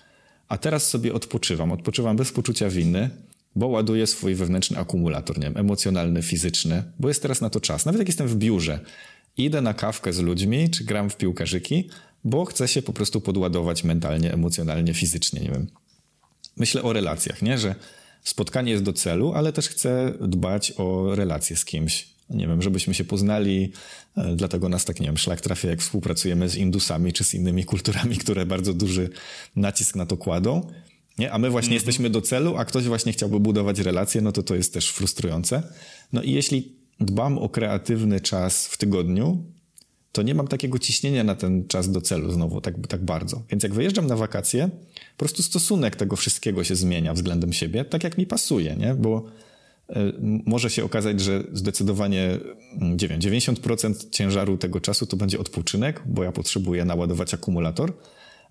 a 0.47 0.57
teraz 0.57 0.89
sobie 0.89 1.13
odpoczywam. 1.13 1.71
Odpoczywam 1.71 2.15
bez 2.15 2.31
poczucia 2.31 2.69
winy, 2.69 3.09
bo 3.55 3.67
ładuję 3.67 4.07
swój 4.07 4.35
wewnętrzny 4.35 4.77
akumulator, 4.77 5.37
nie 5.37 5.43
wiem, 5.43 5.57
emocjonalny, 5.57 6.21
fizyczny, 6.21 6.83
bo 6.99 7.07
jest 7.07 7.21
teraz 7.21 7.41
na 7.41 7.49
to 7.49 7.59
czas. 7.59 7.85
Nawet 7.85 7.99
jak 7.99 8.07
jestem 8.07 8.27
w 8.27 8.35
biurze, 8.35 8.79
idę 9.37 9.61
na 9.61 9.73
kawkę 9.73 10.13
z 10.13 10.19
ludźmi, 10.19 10.69
czy 10.69 10.83
gram 10.83 11.09
w 11.09 11.17
piłkarzyki, 11.17 11.89
bo 12.25 12.45
chcę 12.45 12.67
się 12.67 12.81
po 12.81 12.93
prostu 12.93 13.21
podładować 13.21 13.83
mentalnie, 13.83 14.33
emocjonalnie, 14.33 14.93
fizycznie, 14.93 15.41
nie 15.41 15.51
wiem. 15.51 15.67
Myślę 16.57 16.83
o 16.83 16.93
relacjach, 16.93 17.41
nie? 17.41 17.57
Że 17.57 17.75
spotkanie 18.23 18.71
jest 18.71 18.83
do 18.83 18.93
celu, 18.93 19.33
ale 19.33 19.53
też 19.53 19.69
chcę 19.69 20.13
dbać 20.21 20.73
o 20.77 21.15
relacje 21.15 21.55
z 21.55 21.65
kimś. 21.65 22.07
Nie 22.29 22.47
wiem, 22.47 22.61
żebyśmy 22.61 22.93
się 22.93 23.03
poznali, 23.03 23.71
e, 24.17 24.35
dlatego 24.35 24.69
nas 24.69 24.85
tak, 24.85 24.99
nie 24.99 25.05
wiem, 25.05 25.17
szlak 25.17 25.41
trafia, 25.41 25.69
jak 25.69 25.81
współpracujemy 25.81 26.49
z 26.49 26.55
Indusami 26.55 27.13
czy 27.13 27.23
z 27.23 27.33
innymi 27.33 27.65
kulturami, 27.65 28.17
które 28.17 28.45
bardzo 28.45 28.73
duży 28.73 29.09
nacisk 29.55 29.95
na 29.95 30.05
to 30.05 30.17
kładą. 30.17 30.71
Nie? 31.17 31.31
A 31.31 31.37
my 31.37 31.49
właśnie 31.49 31.67
mm 31.67 31.71
-hmm. 31.71 31.87
jesteśmy 31.87 32.09
do 32.09 32.21
celu, 32.21 32.57
a 32.57 32.65
ktoś 32.65 32.83
właśnie 32.83 33.11
chciałby 33.11 33.39
budować 33.39 33.79
relacje, 33.79 34.21
no 34.21 34.31
to 34.31 34.43
to 34.43 34.55
jest 34.55 34.73
też 34.73 34.89
frustrujące. 34.89 35.63
No 36.13 36.21
i 36.21 36.31
jeśli 36.31 36.75
dbam 36.99 37.37
o 37.37 37.49
kreatywny 37.49 38.19
czas 38.19 38.67
w 38.67 38.77
tygodniu, 38.77 39.54
to 40.15 40.21
nie 40.21 40.35
mam 40.35 40.47
takiego 40.47 40.79
ciśnienia 40.79 41.23
na 41.23 41.35
ten 41.35 41.67
czas 41.67 41.91
do 41.91 42.01
celu 42.01 42.31
znowu 42.31 42.61
tak, 42.61 42.87
tak 42.87 43.05
bardzo. 43.05 43.41
Więc 43.49 43.63
jak 43.63 43.73
wyjeżdżam 43.73 44.07
na 44.07 44.15
wakacje, 44.15 44.69
po 45.17 45.19
prostu 45.19 45.43
stosunek 45.43 45.95
tego 45.95 46.15
wszystkiego 46.15 46.63
się 46.63 46.75
zmienia 46.75 47.13
względem 47.13 47.53
siebie, 47.53 47.85
tak 47.85 48.03
jak 48.03 48.17
mi 48.17 48.25
pasuje, 48.25 48.75
nie? 48.75 48.93
Bo 48.93 49.25
e, 49.89 50.11
może 50.45 50.69
się 50.69 50.83
okazać, 50.83 51.21
że 51.21 51.43
zdecydowanie 51.53 52.39
mm, 52.81 52.97
nie 52.97 53.07
wiem, 53.07 53.19
90% 53.19 54.09
ciężaru 54.09 54.57
tego 54.57 54.81
czasu 54.81 55.05
to 55.05 55.17
będzie 55.17 55.39
odpoczynek, 55.39 56.03
bo 56.05 56.23
ja 56.23 56.31
potrzebuję 56.31 56.85
naładować 56.85 57.33
akumulator, 57.33 57.93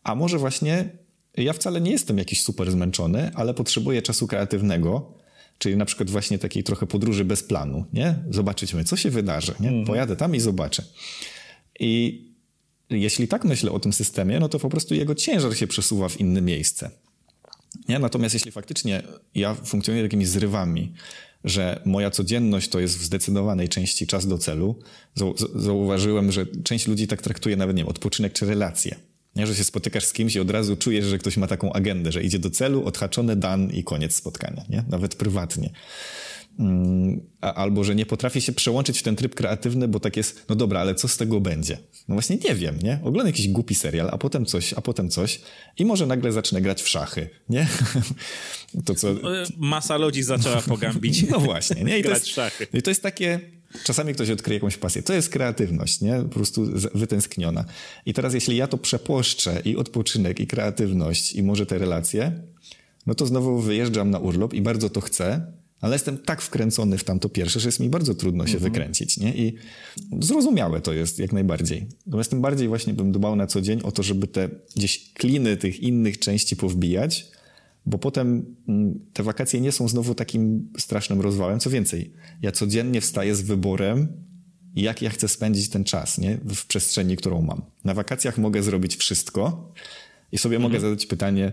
a 0.02 0.14
może 0.14 0.38
właśnie 0.38 0.88
ja 1.36 1.52
wcale 1.52 1.80
nie 1.80 1.90
jestem 1.90 2.18
jakiś 2.18 2.42
super 2.42 2.70
zmęczony, 2.70 3.30
ale 3.34 3.54
potrzebuję 3.54 4.02
czasu 4.02 4.26
kreatywnego, 4.26 5.12
czyli 5.58 5.76
na 5.76 5.84
przykład 5.84 6.10
właśnie 6.10 6.38
takiej 6.38 6.64
trochę 6.64 6.86
podróży 6.86 7.24
bez 7.24 7.42
planu, 7.42 7.84
nie? 7.92 8.14
Zobaczyć, 8.30 8.74
co 8.86 8.96
się 8.96 9.10
wydarzy, 9.10 9.54
nie? 9.60 9.68
Mhm. 9.68 9.86
Pojadę 9.86 10.16
tam 10.16 10.34
i 10.34 10.40
zobaczę. 10.40 10.82
I 11.80 12.24
jeśli 12.90 13.28
tak 13.28 13.44
myślę 13.44 13.72
o 13.72 13.80
tym 13.80 13.92
systemie, 13.92 14.40
no 14.40 14.48
to 14.48 14.58
po 14.58 14.68
prostu 14.68 14.94
jego 14.94 15.14
ciężar 15.14 15.56
się 15.56 15.66
przesuwa 15.66 16.08
w 16.08 16.20
inne 16.20 16.42
miejsce. 16.42 16.90
Nie? 17.88 17.98
Natomiast 17.98 18.34
jeśli 18.34 18.50
faktycznie 18.50 19.02
ja 19.34 19.54
funkcjonuję 19.54 20.04
takimi 20.04 20.26
zrywami, 20.26 20.92
że 21.44 21.82
moja 21.84 22.10
codzienność 22.10 22.68
to 22.68 22.80
jest 22.80 22.98
w 22.98 23.04
zdecydowanej 23.04 23.68
części 23.68 24.06
czas 24.06 24.26
do 24.26 24.38
celu, 24.38 24.78
zauważyłem, 25.54 26.32
że 26.32 26.46
część 26.64 26.86
ludzi 26.86 27.06
tak 27.06 27.22
traktuje 27.22 27.56
nawet, 27.56 27.76
nie 27.76 27.82
wiem, 27.82 27.90
odpoczynek 27.90 28.32
czy 28.32 28.46
relacje. 28.46 28.96
Nie, 29.36 29.46
że 29.46 29.54
się 29.54 29.64
spotykasz 29.64 30.04
z 30.04 30.12
kimś 30.12 30.36
i 30.36 30.40
od 30.40 30.50
razu 30.50 30.76
czujesz, 30.76 31.04
że 31.04 31.18
ktoś 31.18 31.36
ma 31.36 31.46
taką 31.46 31.72
agendę, 31.72 32.12
że 32.12 32.22
idzie 32.22 32.38
do 32.38 32.50
celu, 32.50 32.84
odhaczony 32.84 33.36
dan 33.36 33.70
i 33.70 33.84
koniec 33.84 34.14
spotkania, 34.14 34.64
nie? 34.68 34.84
Nawet 34.88 35.14
prywatnie. 35.14 35.70
Mm, 36.58 37.20
albo 37.40 37.84
że 37.84 37.94
nie 37.94 38.06
potrafię 38.06 38.40
się 38.40 38.52
przełączyć 38.52 38.98
w 38.98 39.02
ten 39.02 39.16
tryb 39.16 39.34
kreatywny, 39.34 39.88
bo 39.88 40.00
tak 40.00 40.16
jest, 40.16 40.44
no 40.48 40.54
dobra, 40.56 40.80
ale 40.80 40.94
co 40.94 41.08
z 41.08 41.16
tego 41.16 41.40
będzie? 41.40 41.78
No 42.08 42.14
właśnie 42.14 42.36
nie 42.36 42.54
wiem, 42.54 42.78
nie? 42.82 42.98
Oglądam 43.02 43.26
jakiś 43.26 43.48
głupi 43.48 43.74
serial, 43.74 44.08
a 44.12 44.18
potem 44.18 44.46
coś, 44.46 44.72
a 44.72 44.80
potem 44.80 45.08
coś 45.10 45.40
i 45.78 45.84
może 45.84 46.06
nagle 46.06 46.32
zacznę 46.32 46.62
grać 46.62 46.82
w 46.82 46.88
szachy, 46.88 47.28
nie? 47.48 47.66
To 48.84 48.94
co... 48.94 49.14
Masa 49.56 49.96
ludzi 49.96 50.22
zaczęła 50.22 50.62
pogambić. 50.62 51.24
No 51.30 51.40
właśnie, 51.40 51.84
nie? 51.84 51.98
I 51.98 52.02
grać 52.02 52.18
jest, 52.18 52.26
w 52.26 52.30
szachy. 52.30 52.66
I 52.72 52.82
to 52.82 52.90
jest 52.90 53.02
takie, 53.02 53.40
czasami 53.84 54.14
ktoś 54.14 54.30
odkryje 54.30 54.56
jakąś 54.56 54.76
pasję. 54.76 55.02
To 55.02 55.12
jest 55.12 55.28
kreatywność, 55.28 56.00
nie? 56.00 56.16
Po 56.22 56.28
prostu 56.28 56.66
wytęskniona. 56.94 57.64
I 58.06 58.14
teraz 58.14 58.34
jeśli 58.34 58.56
ja 58.56 58.66
to 58.66 58.78
przepłoszczę 58.78 59.62
i 59.64 59.76
odpoczynek, 59.76 60.40
i 60.40 60.46
kreatywność, 60.46 61.32
i 61.32 61.42
może 61.42 61.66
te 61.66 61.78
relacje, 61.78 62.32
no 63.06 63.14
to 63.14 63.26
znowu 63.26 63.58
wyjeżdżam 63.58 64.10
na 64.10 64.18
urlop 64.18 64.54
i 64.54 64.62
bardzo 64.62 64.90
to 64.90 65.00
chcę, 65.00 65.52
ale 65.84 65.94
jestem 65.94 66.18
tak 66.18 66.42
wkręcony 66.42 66.98
w 66.98 67.04
tamto 67.04 67.28
pierwsze, 67.28 67.60
że 67.60 67.68
jest 67.68 67.80
mi 67.80 67.88
bardzo 67.88 68.14
trudno 68.14 68.46
się 68.46 68.54
mhm. 68.54 68.72
wykręcić, 68.72 69.18
nie? 69.18 69.34
I 69.36 69.54
zrozumiałe 70.20 70.80
to 70.80 70.92
jest 70.92 71.18
jak 71.18 71.32
najbardziej. 71.32 71.86
Natomiast 72.06 72.30
tym 72.30 72.40
bardziej 72.40 72.68
właśnie 72.68 72.94
bym 72.94 73.12
dbał 73.12 73.36
na 73.36 73.46
co 73.46 73.60
dzień 73.60 73.80
o 73.82 73.92
to, 73.92 74.02
żeby 74.02 74.26
te 74.26 74.48
gdzieś 74.76 75.12
kliny 75.12 75.56
tych 75.56 75.80
innych 75.80 76.18
części 76.18 76.56
powbijać, 76.56 77.26
bo 77.86 77.98
potem 77.98 78.56
mm, 78.68 79.00
te 79.12 79.22
wakacje 79.22 79.60
nie 79.60 79.72
są 79.72 79.88
znowu 79.88 80.14
takim 80.14 80.68
strasznym 80.78 81.20
rozwałem. 81.20 81.60
Co 81.60 81.70
więcej, 81.70 82.12
ja 82.42 82.52
codziennie 82.52 83.00
wstaję 83.00 83.34
z 83.34 83.42
wyborem, 83.42 84.08
jak 84.76 85.02
ja 85.02 85.10
chcę 85.10 85.28
spędzić 85.28 85.68
ten 85.68 85.84
czas, 85.84 86.18
nie? 86.18 86.38
W 86.44 86.66
przestrzeni, 86.66 87.16
którą 87.16 87.42
mam. 87.42 87.62
Na 87.84 87.94
wakacjach 87.94 88.38
mogę 88.38 88.62
zrobić 88.62 88.96
wszystko 88.96 89.72
i 90.32 90.38
sobie 90.38 90.56
mhm. 90.56 90.72
mogę 90.72 90.80
zadać 90.80 91.06
pytanie, 91.06 91.52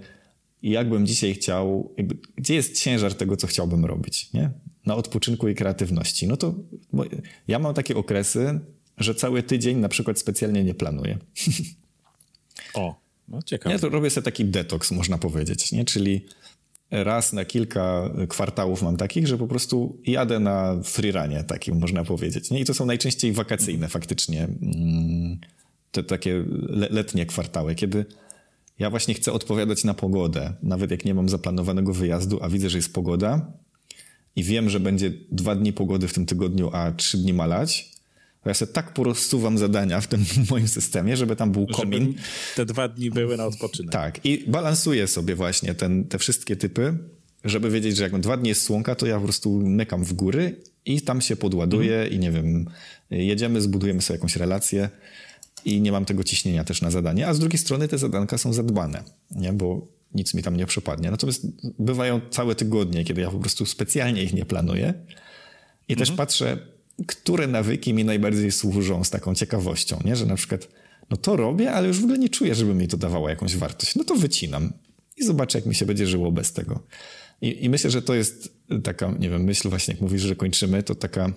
i 0.62 0.70
jakbym 0.70 1.06
dzisiaj 1.06 1.34
chciał, 1.34 1.94
jakby, 1.98 2.18
gdzie 2.36 2.56
jest 2.56 2.82
ciężar 2.82 3.14
tego, 3.14 3.38
co 3.38 3.48
chciałbym 3.48 3.86
robić, 3.86 4.34
nie? 4.34 4.52
Na 4.86 4.96
odpoczynku 4.96 5.48
i 5.48 5.56
kreatywności. 5.56 6.28
No 6.28 6.38
to 6.38 6.56
ja 7.48 7.60
mam 7.60 7.74
takie 7.74 7.96
okresy, 7.96 8.60
że 8.98 9.16
cały 9.16 9.44
tydzień 9.44 9.78
na 9.78 9.90
przykład 9.90 10.20
specjalnie 10.20 10.64
nie 10.64 10.74
planuję. 10.74 11.18
O, 12.74 12.96
no 13.28 13.42
ciekawe. 13.42 13.76
Ja 13.76 13.80
to 13.80 13.90
robię 13.90 14.10
sobie 14.10 14.26
taki 14.26 14.46
detoks, 14.46 14.92
można 14.92 15.18
powiedzieć, 15.18 15.72
nie? 15.72 15.86
Czyli 15.86 16.26
raz 16.92 17.34
na 17.34 17.46
kilka 17.46 18.10
kwartałów 18.30 18.82
mam 18.82 18.98
takich, 18.98 19.28
że 19.28 19.38
po 19.38 19.48
prostu 19.48 20.02
jadę 20.06 20.40
na 20.40 20.82
freerunie 20.84 21.44
takim, 21.44 21.80
można 21.80 22.04
powiedzieć. 22.04 22.52
Nie? 22.52 22.60
I 22.60 22.66
to 22.66 22.74
są 22.74 22.86
najczęściej 22.86 23.32
wakacyjne 23.34 23.88
faktycznie 23.88 24.44
mm, 24.44 25.40
te 25.92 26.04
takie 26.04 26.46
letnie 26.70 27.26
kwartały, 27.26 27.76
kiedy 27.76 28.06
ja 28.82 28.90
właśnie 28.90 29.14
chcę 29.14 29.34
odpowiadać 29.34 29.84
na 29.84 29.94
pogodę. 29.94 30.54
Nawet 30.64 30.92
jak 30.92 31.06
nie 31.06 31.14
mam 31.14 31.30
zaplanowanego 31.30 31.94
wyjazdu, 31.94 32.40
a 32.42 32.50
widzę, 32.50 32.70
że 32.70 32.78
jest 32.78 32.94
pogoda 32.94 33.52
i 34.36 34.44
wiem, 34.44 34.70
że 34.70 34.80
będzie 34.80 35.12
dwa 35.32 35.56
dni 35.56 35.74
pogody 35.74 36.08
w 36.08 36.14
tym 36.14 36.26
tygodniu, 36.26 36.70
a 36.74 36.92
trzy 36.92 37.18
dni 37.18 37.34
malać, 37.34 37.92
to 38.44 38.50
ja 38.50 38.54
sobie 38.54 38.74
tak 38.74 38.94
porozsuwam 38.94 39.58
zadania 39.58 40.02
w 40.02 40.08
tym 40.08 40.26
moim 40.52 40.68
systemie, 40.68 41.18
żeby 41.18 41.36
tam 41.36 41.52
był 41.52 41.68
komin. 41.68 42.06
Żeby 42.06 42.20
te 42.56 42.66
dwa 42.66 42.88
dni 42.88 43.12
były 43.12 43.38
na 43.38 43.46
odpoczynek. 43.46 43.92
Tak. 43.92 44.26
I 44.26 44.44
balansuję 44.48 45.08
sobie 45.08 45.36
właśnie 45.36 45.76
ten, 45.76 46.06
te 46.06 46.18
wszystkie 46.18 46.56
typy, 46.56 46.98
żeby 47.44 47.70
wiedzieć, 47.70 47.98
że 47.98 48.04
jak 48.04 48.20
dwa 48.20 48.38
dni 48.38 48.50
jest 48.50 48.62
słonka, 48.62 48.96
to 48.96 49.06
ja 49.06 49.18
po 49.18 49.24
prostu 49.24 49.60
mykam 49.60 50.04
w 50.04 50.14
góry 50.14 50.56
i 50.86 51.02
tam 51.02 51.22
się 51.22 51.36
podładuję 51.36 51.96
mhm. 51.96 52.14
i 52.14 52.20
nie 52.20 52.32
wiem, 52.32 52.70
jedziemy, 53.12 53.62
zbudujemy 53.62 54.02
sobie 54.02 54.18
jakąś 54.18 54.36
relację 54.36 54.90
i 55.66 55.82
nie 55.82 55.92
mam 55.92 56.06
tego 56.06 56.24
ciśnienia 56.24 56.64
też 56.64 56.82
na 56.82 56.92
zadanie, 56.92 57.28
a 57.28 57.34
z 57.34 57.40
drugiej 57.40 57.60
strony 57.60 57.88
te 57.88 57.98
zadanka 57.98 58.38
są 58.38 58.54
zadbane, 58.54 59.04
nie? 59.32 59.54
bo 59.54 59.88
nic 60.14 60.34
mi 60.34 60.44
tam 60.44 60.58
nie 60.58 60.66
przypadnie. 60.66 61.12
Natomiast 61.12 61.48
bywają 61.80 62.22
całe 62.30 62.56
tygodnie, 62.56 63.04
kiedy 63.04 63.22
ja 63.22 63.32
po 63.32 63.40
prostu 63.40 63.66
specjalnie 63.66 64.24
ich 64.24 64.34
nie 64.34 64.46
planuję 64.46 64.94
i 65.88 65.94
mhm. 65.94 66.08
też 66.08 66.12
patrzę, 66.18 66.58
które 67.08 67.48
nawyki 67.48 67.94
mi 67.94 68.06
najbardziej 68.06 68.52
służą 68.52 69.04
z 69.04 69.10
taką 69.10 69.36
ciekawością, 69.36 70.00
nie? 70.06 70.16
że 70.16 70.26
na 70.26 70.36
przykład 70.36 70.68
no 71.10 71.18
to 71.18 71.36
robię, 71.36 71.72
ale 71.72 71.88
już 71.88 72.00
w 72.00 72.04
ogóle 72.04 72.20
nie 72.20 72.30
czuję, 72.30 72.56
żeby 72.56 72.74
mi 72.74 72.88
to 72.88 72.98
dawało 72.98 73.30
jakąś 73.30 73.56
wartość. 73.56 73.96
No 73.96 74.04
to 74.04 74.16
wycinam 74.16 74.74
i 75.18 75.24
zobaczę, 75.24 75.58
jak 75.58 75.66
mi 75.66 75.76
się 75.76 75.86
będzie 75.86 76.08
żyło 76.08 76.32
bez 76.32 76.54
tego. 76.54 76.80
I, 77.42 77.66
I 77.66 77.70
myślę, 77.70 77.92
że 77.92 78.02
to 78.02 78.14
jest 78.14 78.54
taka, 78.84 79.12
nie 79.20 79.30
wiem, 79.30 79.44
myśl 79.44 79.70
właśnie, 79.70 79.94
jak 79.94 80.02
mówisz, 80.02 80.22
że 80.22 80.36
kończymy, 80.36 80.84
to 80.84 80.96
taka 80.96 81.34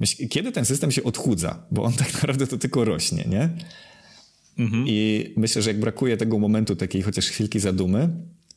Myśl, 0.00 0.28
kiedy 0.28 0.52
ten 0.52 0.64
system 0.64 0.92
się 0.92 1.04
odchudza, 1.04 1.66
bo 1.70 1.82
on 1.82 1.92
tak 1.92 2.14
naprawdę 2.22 2.46
to 2.46 2.58
tylko 2.58 2.84
rośnie, 2.84 3.24
nie? 3.28 3.50
Mhm. 4.58 4.84
I 4.88 5.32
myślę, 5.36 5.62
że 5.62 5.70
jak 5.70 5.80
brakuje 5.80 6.16
tego 6.16 6.38
momentu, 6.38 6.76
takiej 6.76 7.02
chociaż 7.02 7.26
chwilki 7.26 7.60
zadumy, 7.60 8.08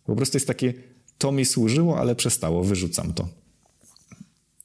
po 0.06 0.16
prostu 0.16 0.36
jest 0.38 0.48
takie, 0.48 0.74
to 1.18 1.32
mi 1.32 1.46
służyło, 1.46 2.00
ale 2.00 2.16
przestało, 2.16 2.64
wyrzucam 2.64 3.14
to. 3.14 3.30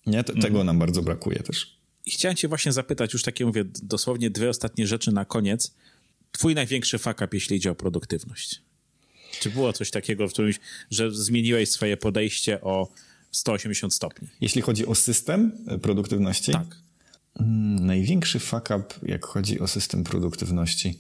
Nie? 0.06 0.24
T 0.24 0.32
mhm. 0.32 0.40
Tego 0.40 0.64
nam 0.64 0.78
bardzo 0.78 1.02
brakuje 1.02 1.38
też. 1.38 1.78
I 2.06 2.10
chciałem 2.10 2.36
cię 2.36 2.48
właśnie 2.48 2.72
zapytać, 2.72 3.12
już 3.12 3.22
takie 3.22 3.46
mówię, 3.46 3.64
dosłownie 3.82 4.30
dwie 4.30 4.48
ostatnie 4.48 4.86
rzeczy 4.86 5.12
na 5.12 5.24
koniec. 5.24 5.74
Twój 6.32 6.54
największy 6.54 6.98
fuck 6.98 7.16
up, 7.16 7.28
jeśli 7.32 7.56
idzie 7.56 7.70
o 7.70 7.74
produktywność. 7.74 8.62
Czy 9.40 9.50
było 9.50 9.72
coś 9.72 9.90
takiego, 9.90 10.28
w 10.28 10.32
którymś, 10.32 10.60
że 10.90 11.10
zmieniłeś 11.10 11.70
swoje 11.70 11.96
podejście 11.96 12.60
o 12.60 12.88
180 13.36 13.94
stopni. 13.94 14.28
Jeśli 14.40 14.62
chodzi 14.62 14.86
o 14.86 14.94
system 14.94 15.52
e, 15.66 15.78
produktywności? 15.78 16.52
Tak. 16.52 16.76
Hmm, 17.38 17.86
największy 17.86 18.38
fuck 18.38 18.70
up, 18.76 18.84
jak 19.02 19.26
chodzi 19.26 19.60
o 19.60 19.66
system 19.66 20.04
produktywności. 20.04 20.98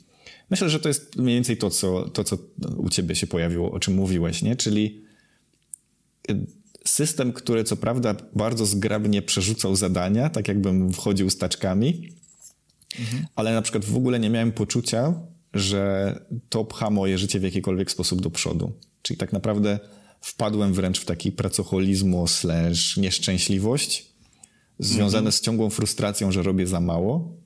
Myślę, 0.50 0.70
że 0.70 0.80
to 0.80 0.88
jest 0.88 1.16
mniej 1.16 1.34
więcej 1.34 1.56
to, 1.56 1.70
co, 1.70 2.08
to, 2.08 2.24
co 2.24 2.38
u 2.76 2.88
ciebie 2.88 3.14
się 3.14 3.26
pojawiło, 3.26 3.72
o 3.72 3.80
czym 3.80 3.94
mówiłeś, 3.94 4.42
nie? 4.42 4.56
Czyli 4.56 5.04
e, 6.30 6.34
system, 6.84 7.32
który 7.32 7.64
co 7.64 7.76
prawda 7.76 8.14
bardzo 8.34 8.66
zgrabnie 8.66 9.22
przerzucał 9.22 9.76
zadania, 9.76 10.30
tak 10.30 10.48
jakbym 10.48 10.92
wchodził 10.92 11.30
z 11.30 11.38
taczkami, 11.38 12.12
mhm. 12.98 13.26
ale 13.36 13.54
na 13.54 13.62
przykład 13.62 13.84
w 13.84 13.96
ogóle 13.96 14.20
nie 14.20 14.30
miałem 14.30 14.52
poczucia, 14.52 15.14
że 15.54 16.14
to 16.48 16.64
pcha 16.64 16.90
moje 16.90 17.18
życie 17.18 17.40
w 17.40 17.42
jakikolwiek 17.42 17.90
sposób 17.90 18.22
do 18.22 18.30
przodu. 18.30 18.72
Czyli 19.02 19.18
tak 19.18 19.32
naprawdę 19.32 19.78
wpadłem 20.24 20.72
wręcz 20.72 21.00
w 21.00 21.04
taki 21.04 21.32
pracoholizmu 21.32 22.26
slash 22.26 22.96
nieszczęśliwość 22.96 24.06
związane 24.78 25.18
mm 25.18 25.30
-hmm. 25.30 25.36
z 25.36 25.40
ciągłą 25.40 25.70
frustracją, 25.70 26.32
że 26.32 26.42
robię 26.42 26.66
za 26.66 26.80
mało. 26.80 27.36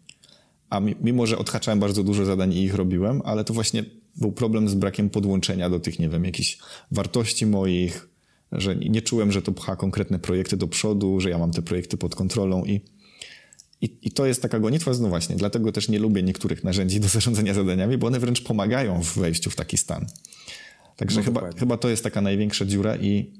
A 0.70 0.80
mimo, 0.80 1.26
że 1.26 1.38
odhaczałem 1.38 1.80
bardzo 1.80 2.04
dużo 2.04 2.24
zadań 2.24 2.54
i 2.54 2.64
ich 2.64 2.74
robiłem, 2.74 3.22
ale 3.24 3.44
to 3.44 3.54
właśnie 3.54 3.84
był 4.16 4.32
problem 4.32 4.68
z 4.68 4.74
brakiem 4.74 5.10
podłączenia 5.10 5.70
do 5.70 5.80
tych, 5.80 5.98
nie 5.98 6.08
wiem, 6.08 6.24
jakichś 6.24 6.58
wartości 6.90 7.46
moich, 7.46 8.08
że 8.52 8.76
nie 8.76 9.02
czułem, 9.02 9.32
że 9.32 9.42
to 9.42 9.52
pcha 9.52 9.76
konkretne 9.76 10.18
projekty 10.18 10.56
do 10.56 10.68
przodu, 10.68 11.20
że 11.20 11.30
ja 11.30 11.38
mam 11.38 11.52
te 11.52 11.62
projekty 11.62 11.96
pod 11.96 12.14
kontrolą 12.14 12.64
i, 12.64 12.80
i, 13.80 13.98
i 14.02 14.10
to 14.10 14.26
jest 14.26 14.42
taka 14.42 14.60
gonitwa, 14.60 14.92
no 15.00 15.08
właśnie, 15.08 15.36
dlatego 15.36 15.72
też 15.72 15.88
nie 15.88 15.98
lubię 15.98 16.22
niektórych 16.22 16.64
narzędzi 16.64 17.00
do 17.00 17.08
zarządzania 17.08 17.54
zadaniami, 17.54 17.98
bo 17.98 18.06
one 18.06 18.20
wręcz 18.20 18.42
pomagają 18.42 19.02
w 19.02 19.18
wejściu 19.18 19.50
w 19.50 19.56
taki 19.56 19.78
stan. 19.78 20.06
Także 20.98 21.20
no 21.20 21.24
chyba, 21.24 21.52
chyba 21.52 21.76
to 21.76 21.88
jest 21.88 22.04
taka 22.04 22.20
największa 22.20 22.64
dziura 22.64 22.96
i 22.96 23.32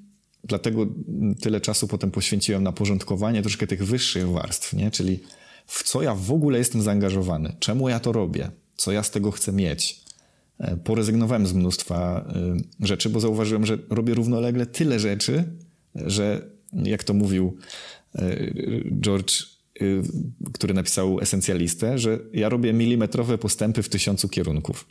dlatego 0.44 0.86
tyle 1.40 1.60
czasu 1.60 1.88
potem 1.88 2.10
poświęciłem 2.10 2.62
na 2.62 2.72
porządkowanie 2.72 3.42
troszkę 3.42 3.66
tych 3.66 3.84
wyższych 3.84 4.28
warstw, 4.28 4.72
nie? 4.72 4.90
czyli 4.90 5.20
w 5.66 5.82
co 5.82 6.02
ja 6.02 6.14
w 6.14 6.32
ogóle 6.32 6.58
jestem 6.58 6.82
zaangażowany, 6.82 7.56
czemu 7.58 7.88
ja 7.88 8.00
to 8.00 8.12
robię, 8.12 8.50
co 8.76 8.92
ja 8.92 9.02
z 9.02 9.10
tego 9.10 9.30
chcę 9.30 9.52
mieć. 9.52 10.00
E, 10.58 10.76
porezygnowałem 10.76 11.46
z 11.46 11.52
mnóstwa 11.52 12.24
e, 12.80 12.86
rzeczy, 12.86 13.10
bo 13.10 13.20
zauważyłem, 13.20 13.66
że 13.66 13.78
robię 13.90 14.14
równolegle 14.14 14.66
tyle 14.66 15.00
rzeczy, 15.00 15.44
że 15.94 16.50
jak 16.72 17.04
to 17.04 17.14
mówił 17.14 17.56
e, 18.14 18.36
George 19.00 19.58
który 20.52 20.74
napisał 20.74 21.20
esencjalistę, 21.20 21.98
że 21.98 22.18
ja 22.32 22.48
robię 22.48 22.72
milimetrowe 22.72 23.38
postępy 23.38 23.82
w 23.82 23.88
tysiącu 23.88 24.28
kierunków. 24.28 24.86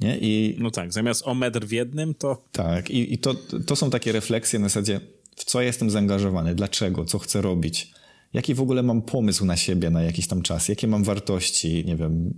Nie? 0.00 0.18
I, 0.18 0.56
no 0.58 0.70
tak, 0.70 0.92
zamiast 0.92 1.26
o 1.26 1.34
metr 1.34 1.66
w 1.66 1.72
jednym, 1.72 2.14
to... 2.14 2.42
Tak, 2.52 2.90
i, 2.90 3.14
i 3.14 3.18
to, 3.18 3.34
to 3.66 3.76
są 3.76 3.90
takie 3.90 4.12
refleksje 4.12 4.58
na 4.58 4.68
zasadzie, 4.68 5.00
w 5.36 5.44
co 5.44 5.62
jestem 5.62 5.90
zaangażowany, 5.90 6.54
dlaczego, 6.54 7.04
co 7.04 7.18
chcę 7.18 7.40
robić, 7.40 7.92
jaki 8.32 8.54
w 8.54 8.60
ogóle 8.60 8.82
mam 8.82 9.02
pomysł 9.02 9.44
na 9.44 9.56
siebie 9.56 9.90
na 9.90 10.02
jakiś 10.02 10.26
tam 10.26 10.42
czas, 10.42 10.68
jakie 10.68 10.86
mam 10.86 11.04
wartości, 11.04 11.84
nie 11.86 11.96
wiem, 11.96 12.34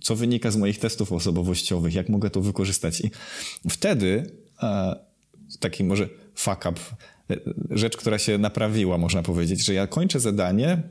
co 0.00 0.16
wynika 0.16 0.50
z 0.50 0.56
moich 0.56 0.78
testów 0.78 1.12
osobowościowych, 1.12 1.94
jak 1.94 2.08
mogę 2.08 2.30
to 2.30 2.40
wykorzystać. 2.40 3.00
I 3.00 3.10
wtedy 3.70 4.30
e, 4.62 4.96
taki 5.60 5.84
może 5.84 6.08
fuck 6.34 6.66
up, 6.70 6.80
e, 7.30 7.36
rzecz, 7.70 7.96
która 7.96 8.18
się 8.18 8.38
naprawiła, 8.38 8.98
można 8.98 9.22
powiedzieć, 9.22 9.64
że 9.64 9.74
ja 9.74 9.86
kończę 9.86 10.20
zadanie, 10.20 10.82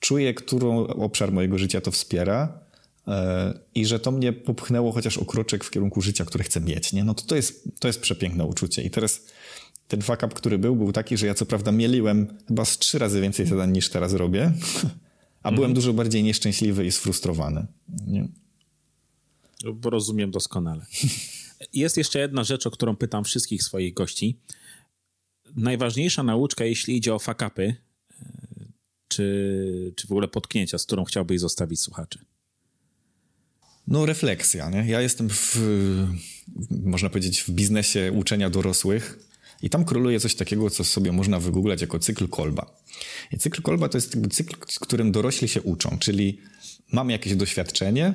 czuję, 0.00 0.34
którą 0.34 0.86
obszar 0.86 1.32
mojego 1.32 1.58
życia 1.58 1.80
to 1.80 1.90
wspiera, 1.90 2.65
i 3.74 3.86
że 3.86 4.00
to 4.00 4.10
mnie 4.10 4.32
popchnęło 4.32 4.92
chociaż 4.92 5.18
o 5.18 5.24
kroczek 5.24 5.64
w 5.64 5.70
kierunku 5.70 6.00
życia, 6.00 6.24
które 6.24 6.44
chcę 6.44 6.60
mieć, 6.60 6.92
nie? 6.92 7.04
No 7.04 7.14
to, 7.14 7.22
to, 7.22 7.36
jest, 7.36 7.68
to 7.80 7.88
jest 7.88 8.00
przepiękne 8.00 8.44
uczucie. 8.44 8.82
I 8.82 8.90
teraz 8.90 9.20
ten 9.88 10.02
fuck 10.02 10.22
up, 10.22 10.28
który 10.28 10.58
był, 10.58 10.76
był 10.76 10.92
taki, 10.92 11.16
że 11.16 11.26
ja 11.26 11.34
co 11.34 11.46
prawda 11.46 11.72
mieliłem 11.72 12.38
chyba 12.48 12.64
z 12.64 12.78
trzy 12.78 12.98
razy 12.98 13.20
więcej 13.20 13.46
zadań 13.46 13.72
niż 13.72 13.88
teraz 13.88 14.12
robię, 14.12 14.52
a 15.42 15.50
byłem 15.52 15.70
mhm. 15.70 15.74
dużo 15.74 15.92
bardziej 15.92 16.22
nieszczęśliwy 16.22 16.86
i 16.86 16.92
sfrustrowany. 16.92 17.66
Nie? 18.06 18.28
Rozumiem 19.82 20.30
doskonale. 20.30 20.86
Jest 21.72 21.96
jeszcze 21.96 22.18
jedna 22.18 22.44
rzecz, 22.44 22.66
o 22.66 22.70
którą 22.70 22.96
pytam 22.96 23.24
wszystkich 23.24 23.62
swoich 23.62 23.94
gości. 23.94 24.40
Najważniejsza 25.56 26.22
nauczka, 26.22 26.64
jeśli 26.64 26.96
idzie 26.96 27.14
o 27.14 27.18
fakapy, 27.18 27.76
e, 28.20 28.26
czy, 29.08 29.92
czy 29.96 30.06
w 30.06 30.10
ogóle 30.10 30.28
potknięcia, 30.28 30.78
z 30.78 30.86
którą 30.86 31.04
chciałbyś 31.04 31.40
zostawić 31.40 31.80
słuchaczy? 31.80 32.18
No, 33.88 34.06
refleksja. 34.06 34.70
Nie? 34.70 34.84
Ja 34.86 35.00
jestem 35.00 35.28
w, 35.30 35.58
można 36.70 37.10
powiedzieć, 37.10 37.42
w 37.42 37.50
biznesie 37.50 38.12
uczenia 38.12 38.50
dorosłych 38.50 39.18
i 39.62 39.70
tam 39.70 39.84
króluje 39.84 40.20
coś 40.20 40.34
takiego, 40.34 40.70
co 40.70 40.84
sobie 40.84 41.12
można 41.12 41.40
wygooglać 41.40 41.80
jako 41.80 41.98
cykl 41.98 42.28
kolba. 42.28 42.76
I 43.32 43.38
cykl 43.38 43.62
kolba 43.62 43.88
to 43.88 43.98
jest 43.98 44.16
cykl, 44.30 44.56
z 44.68 44.78
którym 44.78 45.12
dorośli 45.12 45.48
się 45.48 45.62
uczą, 45.62 45.98
czyli 45.98 46.38
mam 46.92 47.10
jakieś 47.10 47.34
doświadczenie, 47.34 48.14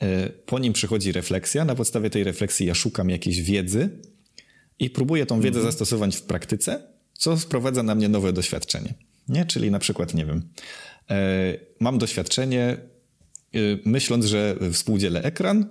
e, 0.00 0.28
po 0.28 0.58
nim 0.58 0.72
przychodzi 0.72 1.12
refleksja, 1.12 1.64
na 1.64 1.74
podstawie 1.74 2.10
tej 2.10 2.24
refleksji 2.24 2.66
ja 2.66 2.74
szukam 2.74 3.10
jakiejś 3.10 3.42
wiedzy 3.42 3.90
i 4.78 4.90
próbuję 4.90 5.26
tą 5.26 5.36
wiedzę 5.40 5.58
mhm. 5.58 5.66
zastosować 5.66 6.16
w 6.16 6.22
praktyce, 6.22 6.82
co 7.12 7.36
wprowadza 7.36 7.82
na 7.82 7.94
mnie 7.94 8.08
nowe 8.08 8.32
doświadczenie. 8.32 8.94
Nie? 9.28 9.46
Czyli 9.46 9.70
na 9.70 9.78
przykład, 9.78 10.14
nie 10.14 10.26
wiem, 10.26 10.48
e, 11.10 11.58
mam 11.80 11.98
doświadczenie, 11.98 12.76
myśląc, 13.84 14.24
że 14.24 14.56
współdzielę 14.72 15.22
ekran, 15.22 15.66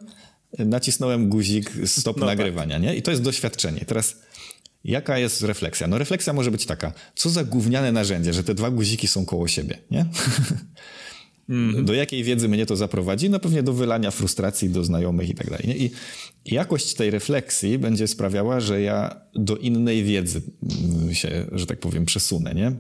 nacisnąłem 0.60 1.30
guzik 1.30 1.72
stop 1.86 2.18
no 2.20 2.26
tak. 2.26 2.38
nagrywania, 2.38 2.76
tak. 2.76 2.84
nie? 2.84 2.96
I 2.96 3.02
to 3.02 3.12
jest 3.12 3.24
doświadczenie. 3.24 3.86
Teraz 3.86 4.16
Jaka 4.84 5.18
jest 5.18 5.42
refleksja? 5.42 5.88
No 5.88 5.98
refleksja 5.98 6.34
może 6.34 6.52
być 6.52 6.66
taka, 6.66 6.94
co 7.16 7.30
za 7.30 7.44
gówniane 7.44 7.92
narzędzie, 7.92 8.34
że 8.34 8.44
te 8.44 8.56
dwa 8.56 8.72
guziki 8.72 9.08
są 9.08 9.26
koło 9.26 9.48
siebie, 9.48 9.78
nie? 9.92 10.06
Mm. 11.50 11.86
Do 11.86 11.94
jakiej 11.94 12.24
wiedzy 12.24 12.50
mnie 12.50 12.66
to 12.66 12.76
zaprowadzi? 12.76 13.30
No 13.30 13.40
pewnie 13.40 13.64
do 13.64 13.74
wylania 13.74 14.12
frustracji 14.12 14.70
do 14.70 14.84
znajomych 14.84 15.30
i 15.30 15.36
tak 15.36 15.50
dalej. 15.50 15.68
Nie? 15.68 15.78
I 15.78 15.92
jakość 16.46 16.94
tej 16.94 17.12
refleksji 17.12 17.78
będzie 17.78 18.08
sprawiała, 18.08 18.60
że 18.60 18.82
ja 18.82 19.22
do 19.36 19.58
innej 19.58 20.04
wiedzy 20.04 20.42
się, 21.12 21.46
że 21.52 21.66
tak 21.66 21.80
powiem, 21.80 22.06
przesunę, 22.06 22.54
nie? 22.54 22.72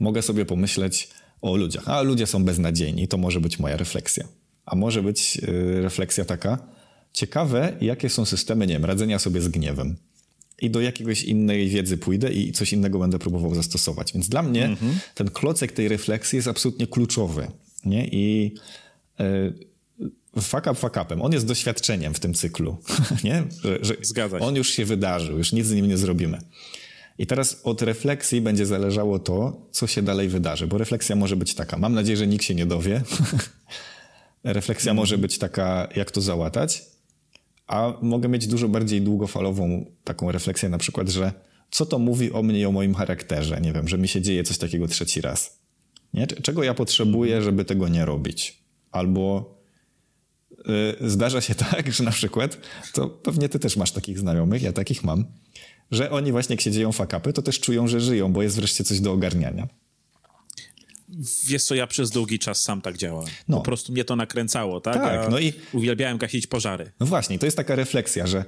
Mogę 0.00 0.22
sobie 0.22 0.44
pomyśleć 0.44 1.08
o 1.44 1.56
ludziach. 1.56 1.88
A 1.88 2.02
ludzie 2.02 2.26
są 2.26 2.44
beznadziejni, 2.44 3.08
to 3.08 3.16
może 3.16 3.40
być 3.40 3.58
moja 3.58 3.76
refleksja. 3.76 4.24
A 4.66 4.76
może 4.76 5.02
być 5.02 5.36
y, 5.36 5.82
refleksja 5.82 6.24
taka, 6.24 6.58
ciekawe, 7.12 7.76
jakie 7.80 8.08
są 8.08 8.24
systemy, 8.24 8.66
nie 8.66 8.74
wiem, 8.74 8.84
radzenia 8.84 9.18
sobie 9.18 9.40
z 9.40 9.48
gniewem 9.48 9.96
i 10.60 10.70
do 10.70 10.80
jakiegoś 10.80 11.22
innej 11.22 11.68
wiedzy 11.68 11.98
pójdę 11.98 12.32
i 12.32 12.52
coś 12.52 12.72
innego 12.72 12.98
będę 12.98 13.18
próbował 13.18 13.54
zastosować. 13.54 14.12
Więc 14.12 14.28
dla 14.28 14.42
mnie 14.42 14.64
mhm. 14.64 14.98
ten 15.14 15.30
klocek 15.30 15.72
tej 15.72 15.88
refleksji 15.88 16.36
jest 16.36 16.48
absolutnie 16.48 16.86
kluczowy. 16.86 17.46
Nie? 17.84 18.06
I 18.06 18.54
y, 19.20 20.42
fuck 20.42 20.66
up 20.66 20.74
fuck 20.74 20.96
upem. 21.02 21.22
On 21.22 21.32
jest 21.32 21.46
doświadczeniem 21.46 22.14
w 22.14 22.20
tym 22.20 22.34
cyklu. 22.34 22.76
nie? 23.24 23.44
Że, 23.62 23.78
że. 23.82 24.38
On 24.40 24.56
już 24.56 24.68
się 24.68 24.84
wydarzył, 24.84 25.38
już 25.38 25.52
nic 25.52 25.66
z 25.66 25.72
nim 25.72 25.88
nie 25.88 25.96
zrobimy. 25.96 26.38
I 27.18 27.26
teraz 27.26 27.60
od 27.64 27.82
refleksji 27.82 28.40
będzie 28.40 28.66
zależało 28.66 29.18
to, 29.18 29.66
co 29.70 29.86
się 29.86 30.02
dalej 30.02 30.28
wydarzy, 30.28 30.66
bo 30.66 30.78
refleksja 30.78 31.16
może 31.16 31.36
być 31.36 31.54
taka. 31.54 31.78
Mam 31.78 31.94
nadzieję, 31.94 32.16
że 32.16 32.26
nikt 32.26 32.44
się 32.44 32.54
nie 32.54 32.66
dowie. 32.66 33.02
refleksja 34.44 34.90
mhm. 34.90 34.96
może 35.02 35.18
być 35.18 35.38
taka, 35.38 35.88
jak 35.96 36.10
to 36.10 36.20
załatać 36.20 36.94
a 37.66 37.92
mogę 38.02 38.28
mieć 38.28 38.46
dużo 38.46 38.68
bardziej 38.68 39.02
długofalową 39.02 39.86
taką 40.04 40.32
refleksję, 40.32 40.68
na 40.68 40.78
przykład, 40.78 41.08
że 41.08 41.32
co 41.70 41.86
to 41.86 41.98
mówi 41.98 42.32
o 42.32 42.42
mnie 42.42 42.60
i 42.60 42.66
o 42.66 42.72
moim 42.72 42.94
charakterze? 42.94 43.60
Nie 43.60 43.72
wiem, 43.72 43.88
że 43.88 43.98
mi 43.98 44.08
się 44.08 44.22
dzieje 44.22 44.44
coś 44.44 44.58
takiego 44.58 44.88
trzeci 44.88 45.20
raz. 45.20 45.58
Nie? 46.14 46.26
Czego 46.26 46.62
ja 46.62 46.74
potrzebuję, 46.74 47.42
żeby 47.42 47.64
tego 47.64 47.88
nie 47.88 48.04
robić? 48.04 48.62
Albo 48.90 49.54
yy, 50.66 51.10
zdarza 51.10 51.40
się 51.40 51.54
tak, 51.70 51.92
że 51.92 52.04
na 52.04 52.10
przykład, 52.10 52.58
to 52.92 53.08
pewnie 53.08 53.48
ty 53.48 53.58
też 53.58 53.76
masz 53.76 53.92
takich 53.92 54.18
znajomych, 54.18 54.62
ja 54.62 54.72
takich 54.72 55.04
mam, 55.04 55.24
że 55.90 56.10
oni 56.10 56.32
właśnie 56.32 56.52
jak 56.52 56.60
się 56.60 56.70
dzieją 56.70 56.92
fakapy, 56.92 57.32
to 57.32 57.42
też 57.42 57.60
czują, 57.60 57.88
że 57.88 58.00
żyją, 58.00 58.32
bo 58.32 58.42
jest 58.42 58.56
wreszcie 58.56 58.84
coś 58.84 59.00
do 59.00 59.12
ogarniania. 59.12 59.68
Wiesz 61.46 61.64
co, 61.64 61.74
ja 61.74 61.86
przez 61.86 62.10
długi 62.10 62.38
czas 62.38 62.62
sam 62.62 62.80
tak 62.80 62.96
działałem. 62.96 63.30
No. 63.48 63.56
Po 63.56 63.62
prostu 63.62 63.92
mnie 63.92 64.04
to 64.04 64.16
nakręcało, 64.16 64.80
tak? 64.80 64.94
Tak, 64.94 65.30
no 65.30 65.38
i... 65.38 65.52
Uwielbiałem 65.72 66.18
gasić 66.18 66.46
pożary. 66.46 66.92
No 67.00 67.06
właśnie, 67.06 67.38
to 67.38 67.46
jest 67.46 67.56
taka 67.56 67.74
refleksja, 67.74 68.26
że 68.26 68.44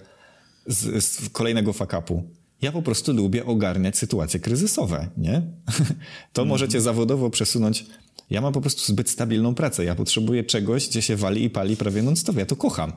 z, 0.66 1.04
z 1.04 1.28
kolejnego 1.28 1.72
fakapu 1.72 2.22
ja 2.62 2.72
po 2.72 2.82
prostu 2.82 3.12
lubię 3.12 3.44
ogarniać 3.44 3.98
sytuacje 3.98 4.40
kryzysowe, 4.40 5.08
nie? 5.16 5.42
to 6.32 6.42
mm. 6.42 6.48
możecie 6.48 6.80
zawodowo 6.80 7.30
przesunąć. 7.30 7.86
Ja 8.30 8.40
mam 8.40 8.52
po 8.52 8.60
prostu 8.60 8.92
zbyt 8.92 9.10
stabilną 9.10 9.54
pracę. 9.54 9.84
Ja 9.84 9.94
potrzebuję 9.94 10.44
czegoś, 10.44 10.88
gdzie 10.88 11.02
się 11.02 11.16
wali 11.16 11.44
i 11.44 11.50
pali 11.50 11.76
prawie 11.76 12.02
non-stop. 12.02 12.36
Ja 12.36 12.46
to 12.46 12.56
kocham. 12.56 12.92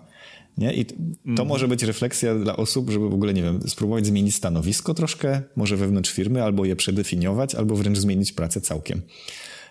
Nie? 0.58 0.74
I 0.74 0.86
to 0.86 0.94
mm. 1.26 1.48
może 1.48 1.68
być 1.68 1.84
refleksja 1.84 2.36
dla 2.36 2.58
osób, 2.58 2.90
żeby 2.90 3.10
w 3.10 3.14
ogóle, 3.14 3.34
nie 3.34 3.44
wiem, 3.44 3.62
spróbować 3.68 4.06
zmienić 4.06 4.36
stanowisko 4.36 4.94
troszkę, 4.94 5.42
może 5.56 5.78
wewnątrz 5.78 6.12
firmy, 6.12 6.44
albo 6.44 6.66
je 6.66 6.76
przedefiniować, 6.76 7.56
albo 7.56 7.76
wręcz 7.76 7.98
zmienić 7.98 8.32
pracę 8.32 8.62
całkiem. 8.62 9.02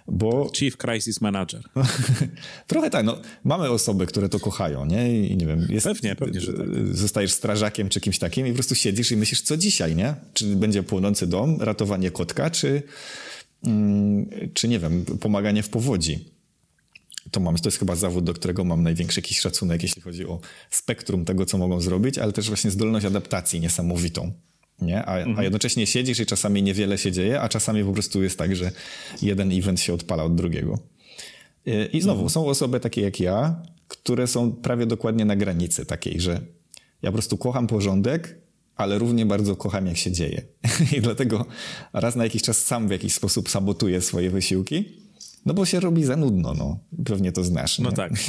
Bo... 0.08 0.50
Chief 0.56 0.76
Crisis 0.76 1.20
Manager. 1.20 1.62
Trochę 2.66 2.90
tak, 2.90 3.04
no, 3.04 3.18
mamy 3.44 3.70
osoby, 3.70 4.06
które 4.06 4.28
to 4.28 4.40
kochają, 4.40 4.86
nie? 4.86 5.26
I 5.26 5.36
nie 5.36 5.46
wiem, 5.46 5.66
jest, 5.70 5.86
pewnie, 5.86 6.16
pewnie, 6.16 6.40
że 6.40 6.52
tak. 6.52 6.66
Zostajesz 6.92 7.32
strażakiem 7.32 7.88
czy 7.88 8.00
kimś 8.00 8.18
takim 8.18 8.46
i 8.46 8.50
po 8.50 8.54
prostu 8.54 8.74
siedzisz 8.74 9.12
i 9.12 9.16
myślisz, 9.16 9.42
co 9.42 9.56
dzisiaj, 9.56 9.96
nie? 9.96 10.14
Czy 10.32 10.56
będzie 10.56 10.82
płonący 10.82 11.26
dom, 11.26 11.56
ratowanie 11.60 12.10
kotka, 12.10 12.50
czy, 12.50 12.82
mm, 13.64 14.28
czy 14.54 14.68
nie 14.68 14.78
wiem, 14.78 15.04
pomaganie 15.20 15.62
w 15.62 15.68
powodzi. 15.68 16.37
To 17.30 17.40
mam, 17.40 17.56
to 17.56 17.68
jest 17.68 17.78
chyba 17.78 17.96
zawód, 17.96 18.24
do 18.24 18.34
którego 18.34 18.64
mam 18.64 18.82
największy 18.82 19.20
jakiś 19.20 19.40
szacunek, 19.40 19.82
jeśli 19.82 20.02
chodzi 20.02 20.26
o 20.26 20.40
spektrum 20.70 21.24
tego, 21.24 21.46
co 21.46 21.58
mogą 21.58 21.80
zrobić, 21.80 22.18
ale 22.18 22.32
też 22.32 22.48
właśnie 22.48 22.70
zdolność 22.70 23.06
adaptacji 23.06 23.60
niesamowitą 23.60 24.32
nie? 24.82 25.04
A, 25.04 25.18
mhm. 25.18 25.38
a 25.38 25.42
jednocześnie 25.42 25.86
siedzisz 25.86 26.20
i 26.20 26.26
czasami 26.26 26.62
niewiele 26.62 26.98
się 26.98 27.12
dzieje, 27.12 27.40
a 27.40 27.48
czasami 27.48 27.84
po 27.84 27.92
prostu 27.92 28.22
jest 28.22 28.38
tak, 28.38 28.56
że 28.56 28.70
jeden 29.22 29.52
event 29.52 29.80
się 29.80 29.94
odpala 29.94 30.24
od 30.24 30.34
drugiego. 30.34 30.78
I 31.92 32.00
znowu, 32.00 32.20
mhm. 32.20 32.30
są 32.30 32.46
osoby 32.46 32.80
takie 32.80 33.00
jak 33.00 33.20
ja, 33.20 33.62
które 33.88 34.26
są 34.26 34.52
prawie 34.52 34.86
dokładnie 34.86 35.24
na 35.24 35.36
granicy 35.36 35.86
takiej, 35.86 36.20
że 36.20 36.40
ja 37.02 37.10
po 37.10 37.12
prostu 37.12 37.36
kocham 37.36 37.66
porządek, 37.66 38.38
ale 38.76 38.98
równie 38.98 39.26
bardzo 39.26 39.56
kocham, 39.56 39.86
jak 39.86 39.96
się 39.96 40.12
dzieje. 40.12 40.42
I 40.96 41.00
dlatego 41.00 41.46
raz 41.92 42.16
na 42.16 42.24
jakiś 42.24 42.42
czas 42.42 42.58
sam 42.58 42.88
w 42.88 42.90
jakiś 42.90 43.14
sposób 43.14 43.50
sabotuję 43.50 44.00
swoje 44.00 44.30
wysiłki, 44.30 45.07
no 45.46 45.54
bo 45.54 45.66
się 45.66 45.80
robi 45.80 46.04
za 46.04 46.16
nudno, 46.16 46.54
no. 46.54 46.78
Pewnie 47.04 47.32
to 47.32 47.44
znasz. 47.44 47.78
No 47.78 47.92
tak. 47.92 48.12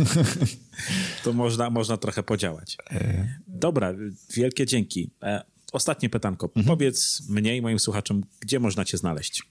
To 1.24 1.34
można, 1.34 1.70
można 1.70 1.98
trochę 1.98 2.24
podziałać. 2.24 2.78
E. 2.92 3.28
Dobra, 3.48 3.94
wielkie 4.34 4.66
dzięki. 4.66 5.10
E, 5.24 5.44
ostatnie 5.72 6.10
pytanko. 6.10 6.46
Mhm. 6.48 6.66
Powiedz 6.66 7.30
mnie 7.30 7.58
i 7.58 7.62
moim 7.62 7.80
słuchaczom, 7.80 8.24
gdzie 8.40 8.60
można 8.60 8.86
cię 8.86 8.98
znaleźć? 8.98 9.44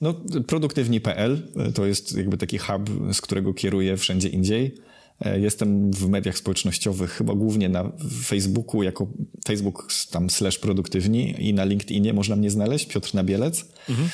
No, 0.00 0.14
produktywni.pl 0.46 1.42
to 1.74 1.86
jest 1.86 2.16
jakby 2.16 2.36
taki 2.36 2.58
hub, 2.58 2.90
z 3.12 3.20
którego 3.20 3.54
kieruję 3.54 3.96
wszędzie 3.96 4.28
indziej. 4.28 4.74
E, 5.20 5.40
jestem 5.40 5.90
w 5.90 6.08
mediach 6.08 6.38
społecznościowych, 6.38 7.10
chyba 7.10 7.34
głównie 7.34 7.68
na 7.68 7.92
Facebooku, 8.24 8.82
jako 8.82 9.06
Facebook 9.46 9.88
tam 10.10 10.30
slash 10.30 10.58
produktywni 10.58 11.48
i 11.48 11.54
na 11.54 11.64
LinkedInie 11.64 12.12
można 12.12 12.36
mnie 12.36 12.50
znaleźć, 12.50 12.86
Piotr 12.86 13.14
Nabielec. 13.14 13.64
Mhm. 13.88 14.08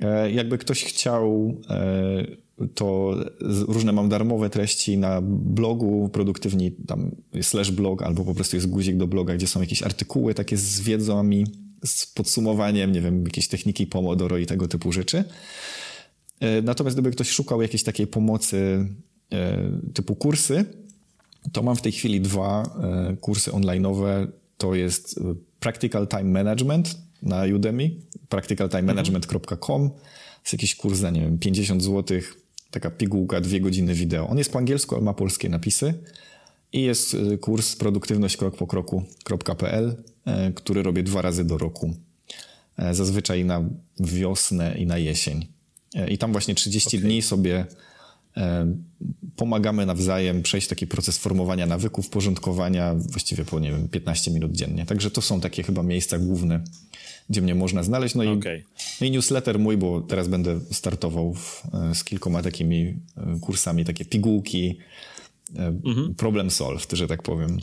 E, 0.00 0.30
jakby 0.30 0.58
ktoś 0.58 0.84
chciał 0.84 1.54
e, 1.70 2.26
to 2.74 3.16
różne 3.68 3.92
mam 3.92 4.08
darmowe 4.08 4.50
treści 4.50 4.98
na 4.98 5.20
blogu 5.22 6.08
produktywni, 6.08 6.72
tam 6.72 7.10
slash 7.42 7.70
blog, 7.70 8.02
albo 8.02 8.24
po 8.24 8.34
prostu 8.34 8.56
jest 8.56 8.70
guzik 8.70 8.96
do 8.96 9.06
bloga, 9.06 9.34
gdzie 9.34 9.46
są 9.46 9.60
jakieś 9.60 9.82
artykuły 9.82 10.34
takie 10.34 10.56
z 10.56 10.80
wiedzami 10.80 11.46
z 11.84 12.06
podsumowaniem, 12.06 12.92
nie 12.92 13.00
wiem, 13.00 13.24
jakieś 13.24 13.48
techniki 13.48 13.86
Pomodoro 13.86 14.38
i 14.38 14.46
tego 14.46 14.68
typu 14.68 14.92
rzeczy. 14.92 15.24
E, 16.40 16.62
natomiast 16.62 16.96
gdyby 16.96 17.10
ktoś 17.10 17.28
szukał 17.28 17.62
jakiejś 17.62 17.82
takiej 17.82 18.06
pomocy 18.06 18.88
typu 19.94 20.16
kursy, 20.16 20.64
to 21.52 21.62
mam 21.62 21.76
w 21.76 21.82
tej 21.82 21.92
chwili 21.92 22.20
dwa 22.20 22.78
kursy 23.20 23.50
online'owe. 23.50 24.26
To 24.58 24.74
jest 24.74 25.20
Practical 25.60 26.08
Time 26.08 26.24
Management 26.24 27.05
na 27.22 27.44
Udemy, 27.54 27.90
practicaltimemanagement.com. 28.28 29.90
Jest 30.42 30.52
jakiś 30.52 30.76
kurs 30.76 30.98
za, 30.98 31.10
nie 31.10 31.20
wiem, 31.20 31.38
50 31.38 31.82
zł, 31.82 32.18
taka 32.70 32.90
pigułka, 32.90 33.40
dwie 33.40 33.60
godziny 33.60 33.94
wideo. 33.94 34.28
On 34.28 34.38
jest 34.38 34.52
po 34.52 34.58
angielsku, 34.58 34.94
ale 34.94 35.04
ma 35.04 35.14
polskie 35.14 35.48
napisy. 35.48 35.94
I 36.72 36.82
jest 36.82 37.16
kurs 37.40 37.76
produktywność 37.76 38.36
krok 38.36 38.56
po 38.56 38.66
kroku.pl, 39.24 39.96
który 40.54 40.82
robię 40.82 41.02
dwa 41.02 41.22
razy 41.22 41.44
do 41.44 41.58
roku. 41.58 41.94
Zazwyczaj 42.92 43.44
na 43.44 43.64
wiosnę 44.00 44.74
i 44.78 44.86
na 44.86 44.98
jesień. 44.98 45.46
E, 45.96 46.10
I 46.10 46.18
tam 46.18 46.32
właśnie 46.32 46.54
30 46.54 46.88
okay. 46.88 47.00
dni 47.00 47.22
sobie 47.22 47.56
e, 47.58 47.66
pomagamy 49.36 49.86
nawzajem 49.86 50.42
przejść 50.42 50.68
taki 50.68 50.86
proces 50.86 51.18
formowania 51.18 51.66
nawyków, 51.66 52.08
porządkowania 52.08 52.94
właściwie 52.94 53.44
po, 53.44 53.60
nie 53.60 53.70
wiem, 53.70 53.88
15 53.88 54.30
minut 54.30 54.52
dziennie. 54.52 54.86
Także 54.86 55.10
to 55.10 55.22
są 55.22 55.40
takie 55.40 55.62
chyba 55.62 55.82
miejsca 55.82 56.18
główne, 56.18 56.64
gdzie 57.30 57.42
mnie 57.42 57.54
można 57.54 57.82
znaleźć. 57.82 58.14
No 58.14 58.22
i, 58.22 58.28
okay. 58.28 58.64
no 59.00 59.06
i 59.06 59.10
newsletter 59.10 59.58
mój, 59.58 59.76
bo 59.76 60.00
teraz 60.00 60.28
będę 60.28 60.60
startował 60.72 61.34
w, 61.34 61.62
e, 61.74 61.94
z 61.94 62.04
kilkoma 62.04 62.42
takimi 62.42 62.96
kursami, 63.40 63.84
takie 63.84 64.04
pigułki, 64.04 64.78
mhm. 65.84 66.14
problem 66.14 66.50
solved, 66.50 66.92
że 66.92 67.06
tak 67.06 67.22
powiem. 67.22 67.58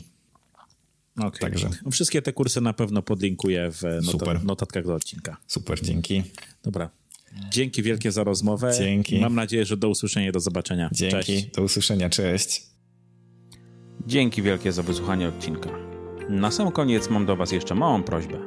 Okay. 1.16 1.40
Także. 1.40 1.70
No 1.84 1.90
wszystkie 1.90 2.22
te 2.22 2.32
kursy 2.32 2.60
na 2.60 2.72
pewno 2.72 3.02
podlinkuję 3.02 3.70
w 3.70 3.82
not 3.82 4.44
notatkach 4.44 4.86
do 4.86 4.94
odcinka. 4.94 5.36
Super, 5.46 5.82
dzięki. 5.82 6.22
Dobra. 6.62 6.90
Dzięki 7.50 7.82
wielkie 7.82 8.12
za 8.12 8.24
rozmowę. 8.24 8.72
Dzięki. 8.78 9.20
Mam 9.20 9.34
nadzieję, 9.34 9.64
że 9.64 9.76
do 9.76 9.88
usłyszenia 9.88 10.28
i 10.28 10.32
do 10.32 10.40
zobaczenia. 10.40 10.90
Dzięki. 10.92 11.16
Cześć. 11.16 11.46
Do 11.46 11.62
usłyszenia. 11.62 12.10
Cześć. 12.10 12.62
Dzięki 14.06 14.42
wielkie 14.42 14.72
za 14.72 14.82
wysłuchanie 14.82 15.28
odcinka. 15.28 15.70
Na 16.28 16.50
sam 16.50 16.72
koniec 16.72 17.10
mam 17.10 17.26
do 17.26 17.36
Was 17.36 17.52
jeszcze 17.52 17.74
małą 17.74 18.02
prośbę. 18.02 18.38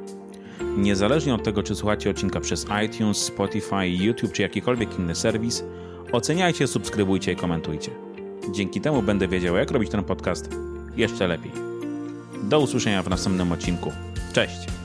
Niezależnie 0.78 1.36
od 1.36 1.44
tego, 1.44 1.64
czy 1.64 1.76
słuchacie 1.76 2.10
odcinka 2.10 2.40
przez 2.40 2.66
iTunes, 2.86 3.18
Spotify, 3.18 3.88
YouTube 3.90 4.32
czy 4.32 4.42
jakikolwiek 4.42 5.00
inny 5.00 5.16
serwis, 5.16 5.64
oceniajcie, 6.12 6.68
subskrybujcie 6.68 7.32
i 7.32 7.36
komentujcie. 7.36 7.92
Dzięki 8.56 8.82
temu 8.82 9.02
będę 9.02 9.28
wiedział, 9.28 9.56
jak 9.56 9.72
robić 9.72 9.92
ten 9.92 10.04
podcast 10.04 10.50
jeszcze 10.98 11.28
lepiej. 11.28 11.52
Do 12.44 12.60
usłyszenia 12.60 13.04
w 13.04 13.10
następnym 13.10 13.52
odcinku. 13.52 13.92
Cześć! 14.34 14.77